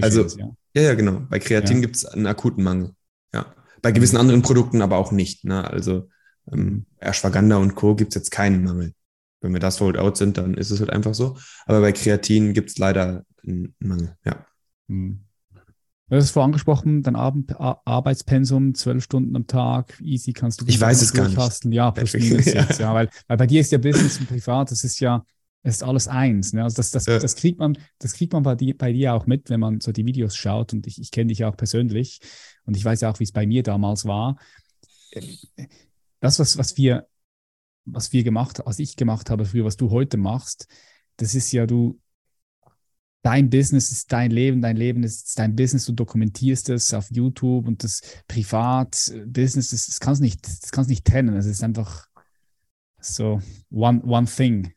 also, 0.00 0.26
ja. 0.36 0.50
ja, 0.74 0.82
ja, 0.82 0.94
genau. 0.94 1.22
Bei 1.30 1.38
Kreatin 1.38 1.76
ja. 1.76 1.82
gibt 1.82 1.96
es 1.96 2.04
einen 2.04 2.26
akuten 2.26 2.64
Mangel. 2.64 2.90
Ja, 3.32 3.54
bei 3.82 3.92
gewissen 3.92 4.16
anderen 4.16 4.42
Produkten 4.42 4.82
aber 4.82 4.96
auch 4.96 5.12
nicht. 5.12 5.44
Ne? 5.44 5.70
Also 5.70 6.08
ähm, 6.50 6.86
Ashwagandha 6.98 7.56
und 7.56 7.74
Co. 7.76 7.94
gibt 7.94 8.12
es 8.12 8.14
jetzt 8.16 8.30
keinen 8.30 8.64
Mangel. 8.64 8.94
Wenn 9.42 9.52
wir 9.52 9.60
das 9.60 9.76
sold 9.76 9.98
out 9.98 10.16
sind, 10.16 10.38
dann 10.38 10.54
ist 10.54 10.70
es 10.70 10.80
halt 10.80 10.90
einfach 10.90 11.14
so. 11.14 11.36
Aber 11.66 11.80
bei 11.80 11.92
Kreatin 11.92 12.54
gibt 12.54 12.70
es 12.70 12.78
leider 12.78 13.24
einen 13.46 13.74
Mangel, 13.80 14.16
ja. 14.24 14.46
Hm. 14.88 15.24
Du 16.08 16.16
hast 16.18 16.30
vorhin 16.30 16.48
angesprochen, 16.48 17.02
dein 17.02 17.16
Abend, 17.16 17.58
Arbeitspensum, 17.58 18.74
zwölf 18.74 19.02
Stunden 19.02 19.34
am 19.34 19.46
Tag, 19.46 19.98
easy 20.02 20.34
kannst 20.34 20.60
du. 20.60 20.66
Ich 20.66 20.78
weiß 20.78 21.00
es 21.00 21.14
gar 21.14 21.26
nicht. 21.26 21.64
Ja, 21.74 21.90
plus 21.90 22.12
minus 22.12 22.44
jetzt, 22.52 22.80
ja, 22.80 22.92
weil, 22.92 23.08
weil 23.28 23.36
bei 23.38 23.46
dir 23.46 23.62
ist 23.62 23.72
ja 23.72 23.78
Business 23.78 24.18
und 24.18 24.28
Privat, 24.28 24.70
das 24.70 24.84
ist 24.84 25.00
ja, 25.00 25.24
das 25.62 25.76
ist 25.76 25.82
alles 25.82 26.08
eins. 26.08 26.52
Ne? 26.52 26.64
Also 26.64 26.76
das, 26.76 26.90
das, 26.90 27.06
ja. 27.06 27.18
das 27.18 27.34
kriegt 27.36 27.58
man, 27.58 27.78
das 27.98 28.12
kriegt 28.12 28.34
man 28.34 28.42
bei 28.42 28.54
dir, 28.54 28.76
bei 28.76 28.92
dir 28.92 29.14
auch 29.14 29.26
mit, 29.26 29.48
wenn 29.48 29.60
man 29.60 29.80
so 29.80 29.90
die 29.90 30.04
Videos 30.04 30.36
schaut. 30.36 30.74
Und 30.74 30.86
ich, 30.86 31.00
ich 31.00 31.12
kenne 31.12 31.28
dich 31.28 31.46
auch 31.46 31.56
persönlich 31.56 32.20
und 32.66 32.76
ich 32.76 32.84
weiß 32.84 33.00
ja 33.00 33.10
auch, 33.10 33.18
wie 33.18 33.24
es 33.24 33.32
bei 33.32 33.46
mir 33.46 33.62
damals 33.62 34.04
war. 34.04 34.36
Das, 36.20 36.38
was, 36.38 36.58
was 36.58 36.76
wir 36.76 37.06
was 37.84 38.12
wir 38.12 38.24
gemacht, 38.24 38.60
was 38.64 38.78
ich 38.78 38.96
gemacht 38.96 39.30
habe 39.30 39.44
früher, 39.44 39.64
was 39.64 39.76
du 39.76 39.90
heute 39.90 40.16
machst, 40.16 40.66
das 41.16 41.34
ist 41.34 41.52
ja 41.52 41.66
du, 41.66 42.00
dein 43.22 43.50
Business 43.50 43.90
ist 43.90 44.12
dein 44.12 44.30
Leben, 44.30 44.62
dein 44.62 44.76
Leben 44.76 45.02
ist 45.02 45.38
dein 45.38 45.54
Business, 45.56 45.86
du 45.86 45.92
dokumentierst 45.92 46.68
es 46.70 46.94
auf 46.94 47.10
YouTube 47.10 47.68
und 47.68 47.84
das 47.84 48.00
Privat-Business, 48.28 49.70
das, 49.70 49.86
das 49.86 50.00
kannst 50.00 50.20
nicht, 50.20 50.44
das 50.44 50.72
kannst 50.72 50.90
nicht 50.90 51.04
trennen. 51.04 51.36
Es 51.36 51.46
ist 51.46 51.62
einfach 51.62 52.06
so 53.00 53.40
one, 53.70 54.02
one 54.04 54.26
thing. 54.26 54.72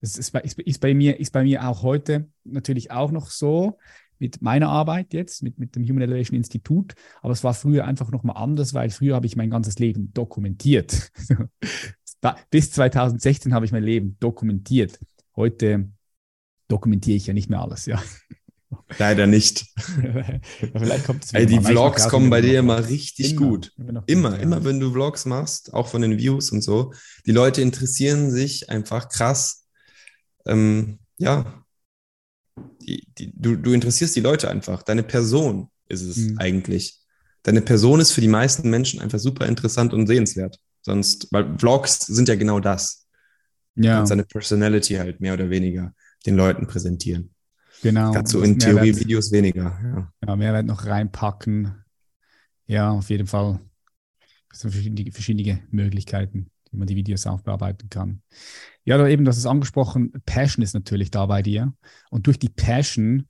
Das 0.00 0.16
ist 0.16 0.30
bei, 0.30 0.40
ist, 0.40 0.80
bei 0.80 0.94
mir, 0.94 1.20
ist 1.20 1.32
bei 1.32 1.42
mir 1.42 1.66
auch 1.68 1.82
heute 1.82 2.30
natürlich 2.44 2.90
auch 2.90 3.10
noch 3.10 3.30
so 3.30 3.78
mit 4.20 4.42
meiner 4.42 4.68
Arbeit 4.68 5.12
jetzt, 5.14 5.42
mit, 5.42 5.58
mit 5.58 5.74
dem 5.74 5.84
Human 5.84 6.02
Elevation 6.02 6.36
Institut. 6.36 6.94
Aber 7.22 7.32
es 7.32 7.42
war 7.42 7.54
früher 7.54 7.86
einfach 7.86 8.10
nochmal 8.10 8.36
anders, 8.36 8.74
weil 8.74 8.90
früher 8.90 9.16
habe 9.16 9.26
ich 9.26 9.36
mein 9.36 9.50
ganzes 9.50 9.78
Leben 9.78 10.12
dokumentiert. 10.12 11.10
bis 12.50 12.70
2016 12.72 13.54
habe 13.54 13.64
ich 13.64 13.72
mein 13.72 13.82
Leben 13.82 14.16
dokumentiert. 14.20 14.98
Heute 15.34 15.90
dokumentiere 16.68 17.16
ich 17.16 17.26
ja 17.26 17.34
nicht 17.34 17.48
mehr 17.48 17.60
alles, 17.60 17.86
ja. 17.86 18.00
Leider 18.98 19.26
nicht. 19.26 19.66
Vielleicht 20.58 21.04
kommt 21.04 21.24
es 21.24 21.32
Ey, 21.32 21.46
die 21.46 21.60
Vlogs 21.60 22.08
kommen 22.08 22.30
bei 22.30 22.40
dir 22.40 22.60
immer 22.60 22.88
richtig 22.88 23.32
immer, 23.32 23.40
gut. 23.46 23.72
Immer, 23.76 24.04
immer, 24.06 24.38
immer, 24.38 24.64
wenn 24.64 24.78
du 24.78 24.92
Vlogs 24.92 25.26
machst, 25.26 25.72
auch 25.74 25.88
von 25.88 26.02
den 26.02 26.18
Views 26.18 26.52
und 26.52 26.62
so. 26.62 26.92
Die 27.26 27.32
Leute 27.32 27.62
interessieren 27.62 28.30
sich 28.30 28.70
einfach 28.70 29.08
krass. 29.08 29.66
Ähm, 30.46 30.98
ja, 31.18 31.59
die, 32.82 33.06
die, 33.18 33.32
du, 33.34 33.56
du 33.56 33.72
interessierst 33.72 34.14
die 34.16 34.20
Leute 34.20 34.50
einfach. 34.50 34.82
Deine 34.82 35.02
Person 35.02 35.68
ist 35.88 36.02
es 36.02 36.16
Mhm. 36.16 36.38
eigentlich. 36.38 36.98
Deine 37.42 37.62
Person 37.62 38.00
ist 38.00 38.12
für 38.12 38.20
die 38.20 38.28
meisten 38.28 38.68
Menschen 38.70 39.00
einfach 39.00 39.18
super 39.18 39.46
interessant 39.46 39.92
und 39.94 40.06
sehenswert. 40.06 40.58
Sonst, 40.82 41.28
weil 41.30 41.58
Vlogs 41.58 41.98
sind 42.06 42.28
ja 42.28 42.34
genau 42.36 42.60
das. 42.60 43.06
Ja, 43.76 43.96
kannst 43.96 44.10
deine 44.10 44.24
Personality 44.24 44.94
halt 44.94 45.20
mehr 45.20 45.34
oder 45.34 45.48
weniger 45.50 45.94
den 46.26 46.36
Leuten 46.36 46.66
präsentieren. 46.66 47.30
genau. 47.82 48.12
Das 48.12 48.34
in 48.34 48.58
Theorie 48.58 48.94
Videos 48.98 49.32
weniger. 49.32 49.78
Ja. 49.82 50.12
ja, 50.26 50.36
Mehrwert 50.36 50.66
noch 50.66 50.84
reinpacken. 50.86 51.74
Ja, 52.66 52.90
auf 52.90 53.10
jeden 53.10 53.26
Fall. 53.26 53.60
Es 54.52 54.60
sind 54.60 54.72
verschiedene, 54.72 55.12
verschiedene 55.12 55.62
Möglichkeiten, 55.70 56.50
wie 56.70 56.76
man 56.76 56.86
die 56.86 56.96
Videos 56.96 57.26
aufbearbeiten 57.26 57.88
kann. 57.88 58.22
Ja, 58.84 58.96
du 58.96 59.10
eben, 59.10 59.24
das 59.24 59.38
ist 59.38 59.46
angesprochen. 59.46 60.12
Passion 60.24 60.62
ist 60.62 60.74
natürlich 60.74 61.10
da 61.10 61.26
bei 61.26 61.42
dir. 61.42 61.74
Und 62.10 62.26
durch 62.26 62.38
die 62.38 62.48
Passion 62.48 63.26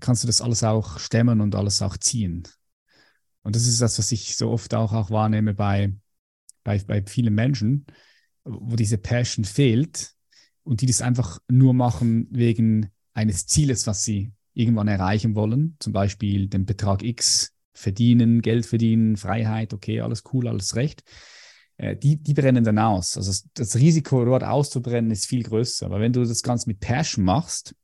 kannst 0.00 0.22
du 0.22 0.26
das 0.26 0.40
alles 0.40 0.64
auch 0.64 0.98
stemmen 0.98 1.40
und 1.40 1.54
alles 1.54 1.82
auch 1.82 1.96
ziehen. 1.96 2.44
Und 3.42 3.56
das 3.56 3.66
ist 3.66 3.80
das, 3.80 3.98
was 3.98 4.10
ich 4.12 4.36
so 4.36 4.50
oft 4.50 4.74
auch, 4.74 4.92
auch 4.92 5.10
wahrnehme 5.10 5.54
bei, 5.54 5.92
bei, 6.62 6.78
bei 6.78 7.02
vielen 7.02 7.34
Menschen, 7.34 7.86
wo 8.44 8.76
diese 8.76 8.98
Passion 8.98 9.44
fehlt 9.44 10.14
und 10.62 10.80
die 10.80 10.86
das 10.86 11.02
einfach 11.02 11.38
nur 11.48 11.74
machen 11.74 12.28
wegen 12.30 12.90
eines 13.12 13.46
Zieles, 13.46 13.86
was 13.86 14.04
sie 14.04 14.32
irgendwann 14.54 14.88
erreichen 14.88 15.34
wollen, 15.34 15.76
zum 15.78 15.92
Beispiel 15.92 16.48
den 16.48 16.64
Betrag 16.64 17.02
X 17.02 17.52
verdienen, 17.74 18.40
Geld 18.40 18.66
verdienen, 18.66 19.16
Freiheit, 19.16 19.74
okay, 19.74 20.00
alles 20.00 20.22
cool, 20.32 20.48
alles 20.48 20.76
recht. 20.76 21.02
Äh, 21.76 21.96
Die, 21.96 22.16
die 22.16 22.34
brennen 22.34 22.64
dann 22.64 22.78
aus. 22.78 23.16
Also 23.16 23.32
das- 23.54 23.76
Risiko, 23.76 24.24
dort 24.24 24.44
auszubrennen, 24.44 25.10
ist 25.10 25.26
viel 25.26 25.42
größer. 25.42 25.86
Aber 25.86 26.00
wenn 26.00 26.12
du 26.12 26.24
das 26.24 26.42
Ganze 26.42 26.68
mit 26.68 26.80
Passion 26.80 27.24
machst, 27.24 27.74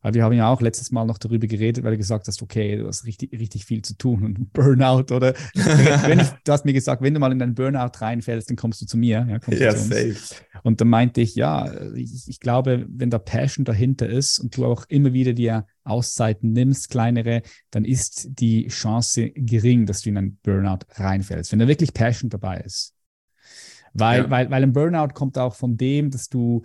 weil 0.00 0.14
wir 0.14 0.24
haben 0.24 0.32
ja 0.32 0.48
auch 0.50 0.62
letztes 0.62 0.90
Mal 0.90 1.04
noch 1.04 1.18
darüber 1.18 1.46
geredet, 1.46 1.84
weil 1.84 1.92
du 1.92 1.96
gesagt 1.98 2.26
hast, 2.28 2.40
okay, 2.40 2.78
du 2.78 2.86
hast 2.86 3.04
richtig, 3.04 3.32
richtig 3.32 3.66
viel 3.66 3.82
zu 3.82 3.94
tun 3.96 4.24
und 4.24 4.52
Burnout 4.54 5.14
oder 5.14 5.34
wenn 5.54 6.20
ich, 6.20 6.28
du 6.44 6.52
hast 6.52 6.64
mir 6.64 6.72
gesagt, 6.72 7.02
wenn 7.02 7.12
du 7.12 7.20
mal 7.20 7.30
in 7.30 7.42
einen 7.42 7.54
Burnout 7.54 7.90
reinfällst, 7.98 8.48
dann 8.48 8.56
kommst 8.56 8.80
du 8.80 8.86
zu 8.86 8.96
mir. 8.96 9.26
Ja, 9.28 9.38
Ja, 9.54 9.76
zu 9.76 9.84
safe. 9.84 10.16
Und 10.62 10.80
dann 10.80 10.88
meinte 10.88 11.20
ich, 11.20 11.34
ja, 11.34 11.70
ich, 11.94 12.26
ich 12.26 12.40
glaube, 12.40 12.86
wenn 12.88 13.10
da 13.10 13.18
Passion 13.18 13.66
dahinter 13.66 14.08
ist 14.08 14.38
und 14.38 14.56
du 14.56 14.64
auch 14.64 14.86
immer 14.88 15.12
wieder 15.12 15.34
dir 15.34 15.66
Auszeiten 15.84 16.52
nimmst, 16.52 16.88
kleinere, 16.88 17.42
dann 17.70 17.84
ist 17.84 18.28
die 18.30 18.68
Chance 18.68 19.30
gering, 19.30 19.84
dass 19.84 20.00
du 20.00 20.08
in 20.08 20.16
einen 20.16 20.36
Burnout 20.42 20.86
reinfällst, 20.94 21.52
wenn 21.52 21.58
da 21.58 21.68
wirklich 21.68 21.92
Passion 21.92 22.30
dabei 22.30 22.60
ist. 22.60 22.94
Weil, 23.98 24.22
Ja. 24.22 24.30
weil, 24.30 24.50
weil 24.50 24.62
ein 24.62 24.72
Burnout 24.72 25.14
kommt 25.14 25.38
auch 25.38 25.54
von 25.54 25.76
dem, 25.76 26.10
dass 26.10 26.28
du 26.28 26.62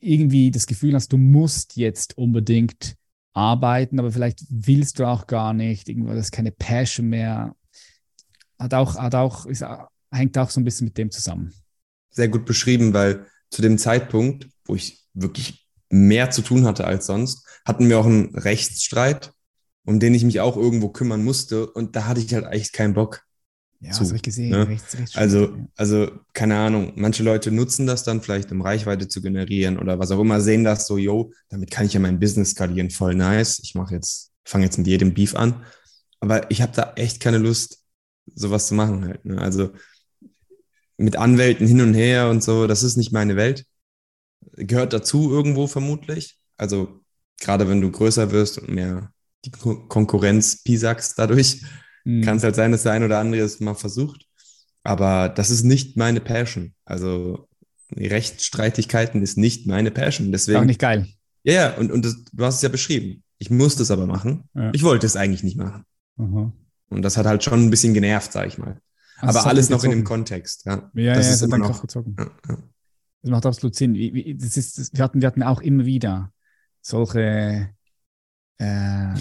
irgendwie 0.00 0.50
das 0.50 0.66
Gefühl 0.66 0.94
hast, 0.94 1.12
du 1.12 1.18
musst 1.18 1.76
jetzt 1.76 2.18
unbedingt 2.18 2.96
arbeiten, 3.34 3.98
aber 3.98 4.10
vielleicht 4.10 4.44
willst 4.48 4.98
du 4.98 5.06
auch 5.06 5.26
gar 5.26 5.52
nicht, 5.54 5.88
irgendwo 5.88 6.12
das 6.12 6.26
ist 6.26 6.32
keine 6.32 6.52
Passion 6.52 7.08
mehr. 7.08 7.54
Hat 8.58 8.74
auch, 8.74 8.96
hat 8.96 9.14
auch, 9.14 9.46
ist, 9.46 9.64
hängt 10.10 10.36
auch 10.38 10.50
so 10.50 10.60
ein 10.60 10.64
bisschen 10.64 10.86
mit 10.86 10.98
dem 10.98 11.10
zusammen. 11.10 11.52
Sehr 12.10 12.28
gut 12.28 12.44
beschrieben, 12.44 12.92
weil 12.92 13.26
zu 13.50 13.62
dem 13.62 13.78
Zeitpunkt, 13.78 14.48
wo 14.66 14.74
ich 14.74 15.04
wirklich 15.14 15.66
mehr 15.88 16.30
zu 16.30 16.42
tun 16.42 16.64
hatte 16.64 16.84
als 16.86 17.06
sonst, 17.06 17.46
hatten 17.64 17.88
wir 17.88 17.98
auch 17.98 18.06
einen 18.06 18.34
Rechtsstreit, 18.36 19.32
um 19.84 20.00
den 20.00 20.14
ich 20.14 20.24
mich 20.24 20.40
auch 20.40 20.56
irgendwo 20.56 20.88
kümmern 20.88 21.24
musste. 21.24 21.70
Und 21.70 21.96
da 21.96 22.06
hatte 22.06 22.20
ich 22.20 22.32
halt 22.34 22.46
echt 22.46 22.72
keinen 22.72 22.94
Bock. 22.94 23.24
Ja, 23.82 23.90
zu, 23.92 24.00
das 24.00 24.08
habe 24.08 24.16
ich 24.16 24.22
gesehen. 24.22 24.50
ne? 24.50 24.68
Rechts, 24.68 24.96
rechts, 24.96 25.16
Also, 25.16 25.46
ja. 25.56 25.66
also, 25.76 26.10
keine 26.32 26.56
Ahnung, 26.58 26.92
manche 26.96 27.22
Leute 27.22 27.50
nutzen 27.50 27.86
das 27.86 28.04
dann 28.04 28.22
vielleicht, 28.22 28.52
um 28.52 28.62
Reichweite 28.62 29.08
zu 29.08 29.20
generieren 29.20 29.78
oder 29.78 29.98
was 29.98 30.10
auch 30.10 30.20
immer, 30.20 30.40
sehen 30.40 30.64
das 30.64 30.86
so, 30.86 30.96
yo, 30.98 31.32
damit 31.48 31.70
kann 31.70 31.86
ich 31.86 31.92
ja 31.94 32.00
mein 32.00 32.20
Business 32.20 32.50
skalieren, 32.50 32.90
voll 32.90 33.14
nice. 33.14 33.60
Ich 33.62 33.74
mache 33.74 33.94
jetzt, 33.94 34.30
fange 34.44 34.64
jetzt 34.64 34.78
mit 34.78 34.86
jedem 34.86 35.14
Beef 35.14 35.34
an. 35.34 35.64
Aber 36.20 36.50
ich 36.50 36.62
habe 36.62 36.72
da 36.74 36.92
echt 36.94 37.20
keine 37.20 37.38
Lust, 37.38 37.84
sowas 38.34 38.68
zu 38.68 38.74
machen 38.74 39.04
halt. 39.04 39.24
Ne? 39.24 39.40
Also 39.40 39.72
mit 40.96 41.16
Anwälten 41.16 41.66
hin 41.66 41.80
und 41.80 41.94
her 41.94 42.30
und 42.30 42.42
so, 42.42 42.66
das 42.66 42.82
ist 42.82 42.96
nicht 42.96 43.12
meine 43.12 43.36
Welt. 43.36 43.66
Gehört 44.56 44.92
dazu 44.92 45.30
irgendwo 45.32 45.66
vermutlich. 45.66 46.38
Also 46.56 47.00
gerade 47.40 47.68
wenn 47.68 47.80
du 47.80 47.90
größer 47.90 48.30
wirst 48.30 48.58
und 48.58 48.68
mehr 48.70 49.12
die 49.44 49.50
Ko- 49.50 49.86
Konkurrenz 49.88 50.62
pisagst 50.62 51.18
dadurch, 51.18 51.62
Mhm. 52.04 52.22
kann 52.22 52.36
es 52.36 52.42
halt 52.44 52.54
sein, 52.56 52.72
dass 52.72 52.82
der 52.82 52.92
ein 52.92 53.04
oder 53.04 53.18
andere 53.18 53.42
es 53.42 53.60
mal 53.60 53.74
versucht. 53.74 54.26
Aber 54.84 55.28
das 55.28 55.50
ist 55.50 55.62
nicht 55.62 55.96
meine 55.96 56.20
Passion. 56.20 56.74
Also 56.84 57.48
Rechtsstreitigkeiten 57.94 59.22
ist 59.22 59.38
nicht 59.38 59.66
meine 59.66 59.90
Passion. 59.90 60.28
Auch 60.28 60.32
Deswegen, 60.32 60.66
nicht 60.66 60.80
geil. 60.80 61.06
ja, 61.44 61.52
ja, 61.52 61.74
und, 61.76 61.92
und 61.92 62.04
das, 62.04 62.16
du 62.32 62.44
hast 62.44 62.56
es 62.56 62.62
ja 62.62 62.68
beschrieben. 62.68 63.22
Ich 63.38 63.50
musste 63.50 63.82
es 63.82 63.90
aber 63.90 64.06
machen. 64.06 64.48
Ja. 64.54 64.70
Ich 64.72 64.82
wollte 64.82 65.06
es 65.06 65.16
eigentlich 65.16 65.42
nicht 65.42 65.56
machen. 65.56 65.84
Aha. 66.18 66.52
Und 66.88 67.02
das 67.02 67.16
hat 67.16 67.26
halt 67.26 67.42
schon 67.42 67.64
ein 67.64 67.70
bisschen 67.70 67.94
genervt, 67.94 68.32
sag 68.32 68.46
ich 68.46 68.58
mal. 68.58 68.80
Also 69.18 69.38
aber 69.38 69.46
hat 69.46 69.52
alles 69.54 69.70
noch 69.70 69.84
in 69.84 69.90
dem 69.90 70.00
gezogen. 70.00 70.16
Kontext. 70.16 70.64
Ja, 70.66 70.90
Ja, 70.94 71.14
das 71.14 71.26
ja, 71.26 71.32
ist 71.34 71.42
immer 71.42 71.58
noch. 71.58 71.80
Gezogen. 71.80 72.16
Ja. 72.18 72.30
Das 73.22 73.30
macht 73.30 73.46
absolut 73.46 73.74
Sinn. 73.76 73.94
Das 74.38 74.56
ist, 74.56 74.78
das, 74.78 74.92
wir, 74.92 75.04
hatten, 75.04 75.20
wir 75.20 75.28
hatten 75.28 75.42
auch 75.42 75.60
immer 75.60 75.84
wieder 75.86 76.32
solche, 76.80 77.70
äh, 78.58 79.14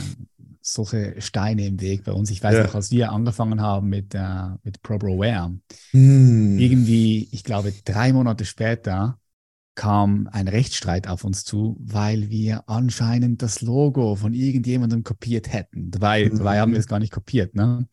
solche 0.62 1.16
Steine 1.22 1.66
im 1.66 1.82
Weg 1.82 2.03
bei 2.03 2.12
uns. 2.12 2.30
Ich 2.30 2.43
weiß 2.43 2.55
Ja. 2.57 2.64
noch, 2.64 2.76
als 2.76 2.91
wir 2.91 3.12
angefangen 3.12 3.62
haben 3.62 3.89
mit, 3.89 4.14
äh, 4.16 4.49
mit 4.64 4.82
ProBroWare, 4.82 5.55
Hm. 5.91 6.57
irgendwie, 6.57 7.28
ich 7.32 7.43
glaube, 7.43 7.74
drei 7.86 8.14
Monate 8.14 8.45
später 8.45 9.18
kam 9.76 10.28
ein 10.32 10.47
Rechtsstreit 10.47 11.07
auf 11.07 11.24
uns 11.24 11.43
zu, 11.45 11.78
weil 11.80 12.30
wir 12.30 12.64
anscheinend 12.70 13.41
das 13.41 13.62
Logo 13.62 14.16
von 14.16 14.34
irgendjemandem 14.34 15.03
kopiert 15.03 15.51
hätten. 15.51 15.91
Dabei, 15.91 16.26
Mhm. 16.30 16.38
dabei 16.38 16.59
haben 16.59 16.74
wir 16.74 16.80
es 16.80 16.88
gar 16.88 16.99
nicht 16.99 17.14
kopiert. 17.14 17.55
Ne? 17.55 17.88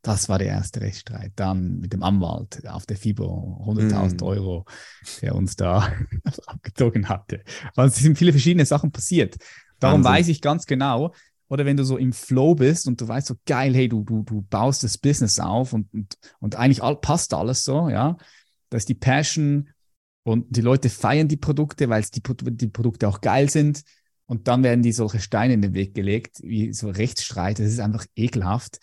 Das 0.00 0.28
war 0.28 0.38
der 0.38 0.48
erste 0.48 0.80
Rechtsstreit. 0.80 1.32
Dann 1.36 1.80
mit 1.80 1.92
dem 1.92 2.02
Anwalt 2.02 2.66
auf 2.68 2.86
der 2.86 2.96
FIBO, 2.96 3.62
100.000 3.66 4.20
Mhm. 4.22 4.28
Euro, 4.28 4.64
der 5.22 5.34
uns 5.34 5.56
da 5.56 5.92
abgezogen 6.46 7.08
hatte. 7.08 7.42
Also 7.74 7.96
es 7.96 8.02
sind 8.02 8.16
viele 8.16 8.32
verschiedene 8.32 8.64
Sachen 8.64 8.92
passiert. 8.92 9.36
Darum 9.80 10.04
Wahnsinn. 10.04 10.12
weiß 10.12 10.28
ich 10.28 10.40
ganz 10.40 10.66
genau, 10.66 11.14
oder 11.48 11.64
wenn 11.64 11.76
du 11.76 11.84
so 11.84 11.96
im 11.96 12.12
Flow 12.12 12.54
bist 12.54 12.86
und 12.86 13.00
du 13.00 13.08
weißt 13.08 13.26
so 13.26 13.34
geil, 13.46 13.74
hey, 13.74 13.88
du, 13.88 14.02
du, 14.02 14.22
du 14.22 14.42
baust 14.42 14.82
das 14.82 14.98
Business 14.98 15.38
auf 15.38 15.72
und, 15.72 15.92
und, 15.92 16.16
und 16.40 16.56
eigentlich 16.56 16.82
all, 16.82 16.96
passt 16.96 17.34
alles 17.34 17.64
so, 17.64 17.88
ja. 17.88 18.16
Da 18.70 18.76
ist 18.76 18.88
die 18.88 18.94
Passion 18.94 19.68
und 20.24 20.56
die 20.56 20.62
Leute 20.62 20.88
feiern 20.88 21.28
die 21.28 21.36
Produkte, 21.36 21.88
weil 21.88 22.02
die, 22.02 22.22
die 22.22 22.68
Produkte 22.68 23.06
auch 23.08 23.20
geil 23.20 23.50
sind. 23.50 23.82
Und 24.26 24.48
dann 24.48 24.62
werden 24.62 24.82
die 24.82 24.92
solche 24.92 25.20
Steine 25.20 25.54
in 25.54 25.62
den 25.62 25.74
Weg 25.74 25.94
gelegt, 25.94 26.38
wie 26.42 26.72
so 26.72 26.88
Rechtsstreit. 26.88 27.58
Das 27.58 27.66
ist 27.66 27.78
einfach 27.78 28.06
ekelhaft. 28.16 28.78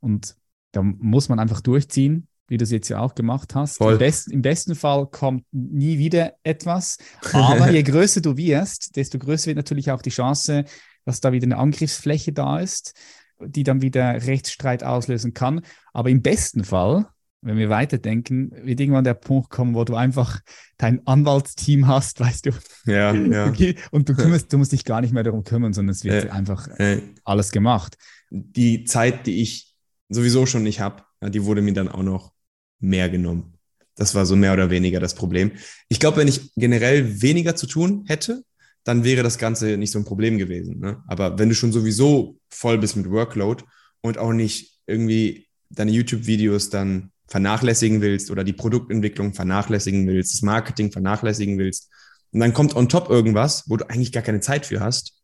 Und 0.00 0.36
da 0.72 0.82
muss 0.82 1.28
man 1.28 1.38
einfach 1.38 1.60
durchziehen, 1.60 2.28
wie 2.48 2.56
du 2.56 2.64
es 2.64 2.70
jetzt 2.70 2.88
ja 2.88 3.00
auch 3.00 3.14
gemacht 3.14 3.54
hast. 3.54 3.78
Im, 3.80 3.98
besten, 3.98 4.30
Im 4.30 4.42
besten 4.42 4.74
Fall 4.74 5.06
kommt 5.06 5.44
nie 5.52 5.98
wieder 5.98 6.32
etwas. 6.42 6.96
Aber 7.32 7.70
je 7.70 7.82
größer 7.82 8.22
du 8.22 8.36
wirst, 8.38 8.96
desto 8.96 9.18
größer 9.18 9.48
wird 9.48 9.56
natürlich 9.58 9.90
auch 9.90 10.00
die 10.00 10.10
Chance, 10.10 10.64
dass 11.06 11.20
da 11.20 11.32
wieder 11.32 11.44
eine 11.46 11.56
Angriffsfläche 11.56 12.32
da 12.34 12.58
ist, 12.60 12.92
die 13.40 13.62
dann 13.62 13.80
wieder 13.80 14.26
Rechtsstreit 14.26 14.84
auslösen 14.84 15.32
kann. 15.32 15.62
Aber 15.94 16.10
im 16.10 16.20
besten 16.20 16.64
Fall, 16.64 17.06
wenn 17.42 17.56
wir 17.58 17.68
weiterdenken, 17.70 18.50
wird 18.64 18.80
irgendwann 18.80 19.04
der 19.04 19.14
Punkt 19.14 19.48
kommen, 19.50 19.74
wo 19.74 19.84
du 19.84 19.94
einfach 19.94 20.40
dein 20.78 21.06
Anwaltsteam 21.06 21.86
hast, 21.86 22.20
weißt 22.20 22.46
du, 22.46 22.50
Ja, 22.86 23.14
ja. 23.14 23.52
Und 23.90 24.08
du, 24.08 24.14
kümmerst, 24.14 24.52
du 24.52 24.58
musst 24.58 24.72
dich 24.72 24.84
gar 24.84 25.00
nicht 25.00 25.12
mehr 25.12 25.22
darum 25.22 25.44
kümmern, 25.44 25.72
sondern 25.72 25.92
es 25.94 26.04
wird 26.04 26.24
Ja. 26.24 26.32
einfach 26.32 26.68
Äh, 26.78 27.00
alles 27.24 27.52
gemacht. 27.52 27.96
die 28.30 28.84
Zeit, 28.84 29.26
die 29.26 29.40
ich 29.42 29.74
sowieso 30.08 30.44
schon 30.46 30.64
nicht 30.64 30.80
habe, 30.80 31.04
die 31.22 31.44
wurde 31.44 31.62
mir 31.62 31.72
dann 31.72 31.88
auch 31.88 32.02
noch 32.02 32.32
mehr 32.80 33.08
genommen. 33.08 33.54
Das 33.96 34.14
war 34.14 34.26
so 34.26 34.36
mehr 34.36 34.52
oder 34.52 34.68
weniger 34.70 35.00
das 35.00 35.14
Problem. 35.14 35.52
Ich 35.88 36.00
glaube, 36.00 36.18
wenn 36.18 36.28
ich 36.28 36.52
generell 36.56 37.22
weniger 37.22 37.56
zu 37.56 37.66
tun 37.66 38.04
hätte, 38.06 38.42
dann 38.86 39.02
wäre 39.02 39.24
das 39.24 39.36
Ganze 39.36 39.76
nicht 39.76 39.90
so 39.90 39.98
ein 39.98 40.04
Problem 40.04 40.38
gewesen. 40.38 40.78
Ne? 40.78 41.02
Aber 41.08 41.40
wenn 41.40 41.48
du 41.48 41.56
schon 41.56 41.72
sowieso 41.72 42.38
voll 42.48 42.78
bist 42.78 42.96
mit 42.96 43.10
Workload 43.10 43.64
und 44.00 44.16
auch 44.16 44.32
nicht 44.32 44.78
irgendwie 44.86 45.48
deine 45.70 45.90
YouTube-Videos 45.90 46.70
dann 46.70 47.10
vernachlässigen 47.26 48.00
willst 48.00 48.30
oder 48.30 48.44
die 48.44 48.52
Produktentwicklung 48.52 49.34
vernachlässigen 49.34 50.06
willst, 50.06 50.34
das 50.34 50.42
Marketing 50.42 50.92
vernachlässigen 50.92 51.58
willst, 51.58 51.90
und 52.30 52.40
dann 52.40 52.52
kommt 52.52 52.76
on 52.76 52.88
top 52.88 53.10
irgendwas, 53.10 53.64
wo 53.66 53.76
du 53.76 53.88
eigentlich 53.88 54.12
gar 54.12 54.22
keine 54.22 54.40
Zeit 54.40 54.66
für 54.66 54.78
hast, 54.78 55.20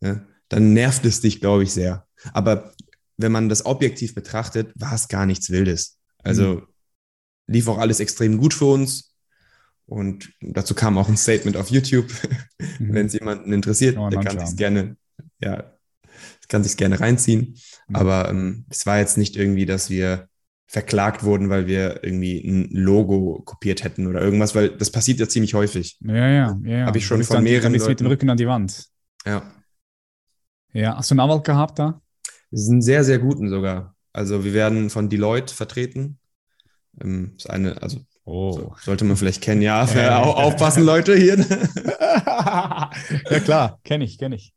ja, 0.00 0.24
dann 0.48 0.72
nervt 0.72 1.04
es 1.04 1.20
dich, 1.20 1.40
glaube 1.40 1.64
ich, 1.64 1.72
sehr. 1.72 2.06
Aber 2.32 2.72
wenn 3.18 3.32
man 3.32 3.50
das 3.50 3.66
objektiv 3.66 4.14
betrachtet, 4.14 4.72
war 4.74 4.94
es 4.94 5.08
gar 5.08 5.26
nichts 5.26 5.50
Wildes. 5.50 5.98
Also 6.22 6.62
lief 7.46 7.68
auch 7.68 7.78
alles 7.78 8.00
extrem 8.00 8.38
gut 8.38 8.54
für 8.54 8.66
uns. 8.66 9.15
Und 9.86 10.32
dazu 10.40 10.74
kam 10.74 10.98
auch 10.98 11.08
ein 11.08 11.16
Statement 11.16 11.56
auf 11.56 11.70
YouTube. 11.70 12.10
Mhm. 12.58 12.66
Wenn 12.92 13.06
es 13.06 13.12
jemanden 13.12 13.52
interessiert, 13.52 13.96
der 13.96 14.20
kann 14.20 14.44
sich 14.44 14.56
gerne, 14.56 14.96
ja, 15.40 15.72
kann 16.48 16.64
sich 16.64 16.76
gerne 16.76 17.00
reinziehen. 17.00 17.56
Mhm. 17.88 17.96
Aber 17.96 18.28
ähm, 18.28 18.66
es 18.68 18.86
war 18.86 18.98
jetzt 18.98 19.16
nicht 19.16 19.36
irgendwie, 19.36 19.66
dass 19.66 19.90
wir 19.90 20.28
verklagt 20.68 21.22
wurden, 21.22 21.48
weil 21.48 21.68
wir 21.68 22.02
irgendwie 22.02 22.40
ein 22.40 22.68
Logo 22.72 23.40
kopiert 23.44 23.84
hätten 23.84 24.06
oder 24.08 24.20
irgendwas, 24.20 24.54
weil 24.54 24.70
das 24.70 24.90
passiert 24.90 25.20
ja 25.20 25.28
ziemlich 25.28 25.54
häufig. 25.54 25.96
Ja, 26.00 26.14
ja, 26.14 26.28
ja. 26.28 26.58
ja. 26.64 26.86
Hab 26.86 26.96
ich 26.96 27.06
schon 27.06 27.22
von 27.22 27.36
dann- 27.36 27.44
mehreren 27.44 27.72
Dann 27.72 27.88
mit 27.88 28.00
dem 28.00 28.06
Rücken 28.08 28.30
an 28.30 28.36
die 28.36 28.48
Wand. 28.48 28.86
Ja. 29.24 29.52
Ja, 30.72 30.96
hast 30.96 31.10
du 31.10 31.14
einen 31.14 31.20
Anwalt 31.20 31.44
gehabt 31.44 31.78
da? 31.78 32.00
Wir 32.50 32.58
sind 32.58 32.82
sehr, 32.82 33.04
sehr 33.04 33.18
guten 33.18 33.48
sogar. 33.48 33.94
Also 34.12 34.44
wir 34.44 34.52
werden 34.52 34.90
von 34.90 35.08
Deloitte 35.08 35.54
vertreten. 35.54 36.18
Ähm, 37.00 37.34
ist 37.36 37.48
eine, 37.48 37.80
also 37.82 38.00
Oh. 38.28 38.52
so, 38.52 38.74
sollte 38.82 39.04
man 39.04 39.16
vielleicht 39.16 39.40
kennen, 39.42 39.62
ja. 39.62 39.84
Au- 40.22 40.32
Aufpassen, 40.34 40.84
Leute 40.84 41.16
hier. 41.16 41.36
ja, 42.26 43.40
klar, 43.44 43.80
kenne 43.84 44.04
ich, 44.04 44.18
kenne 44.18 44.36
ich. 44.36 44.52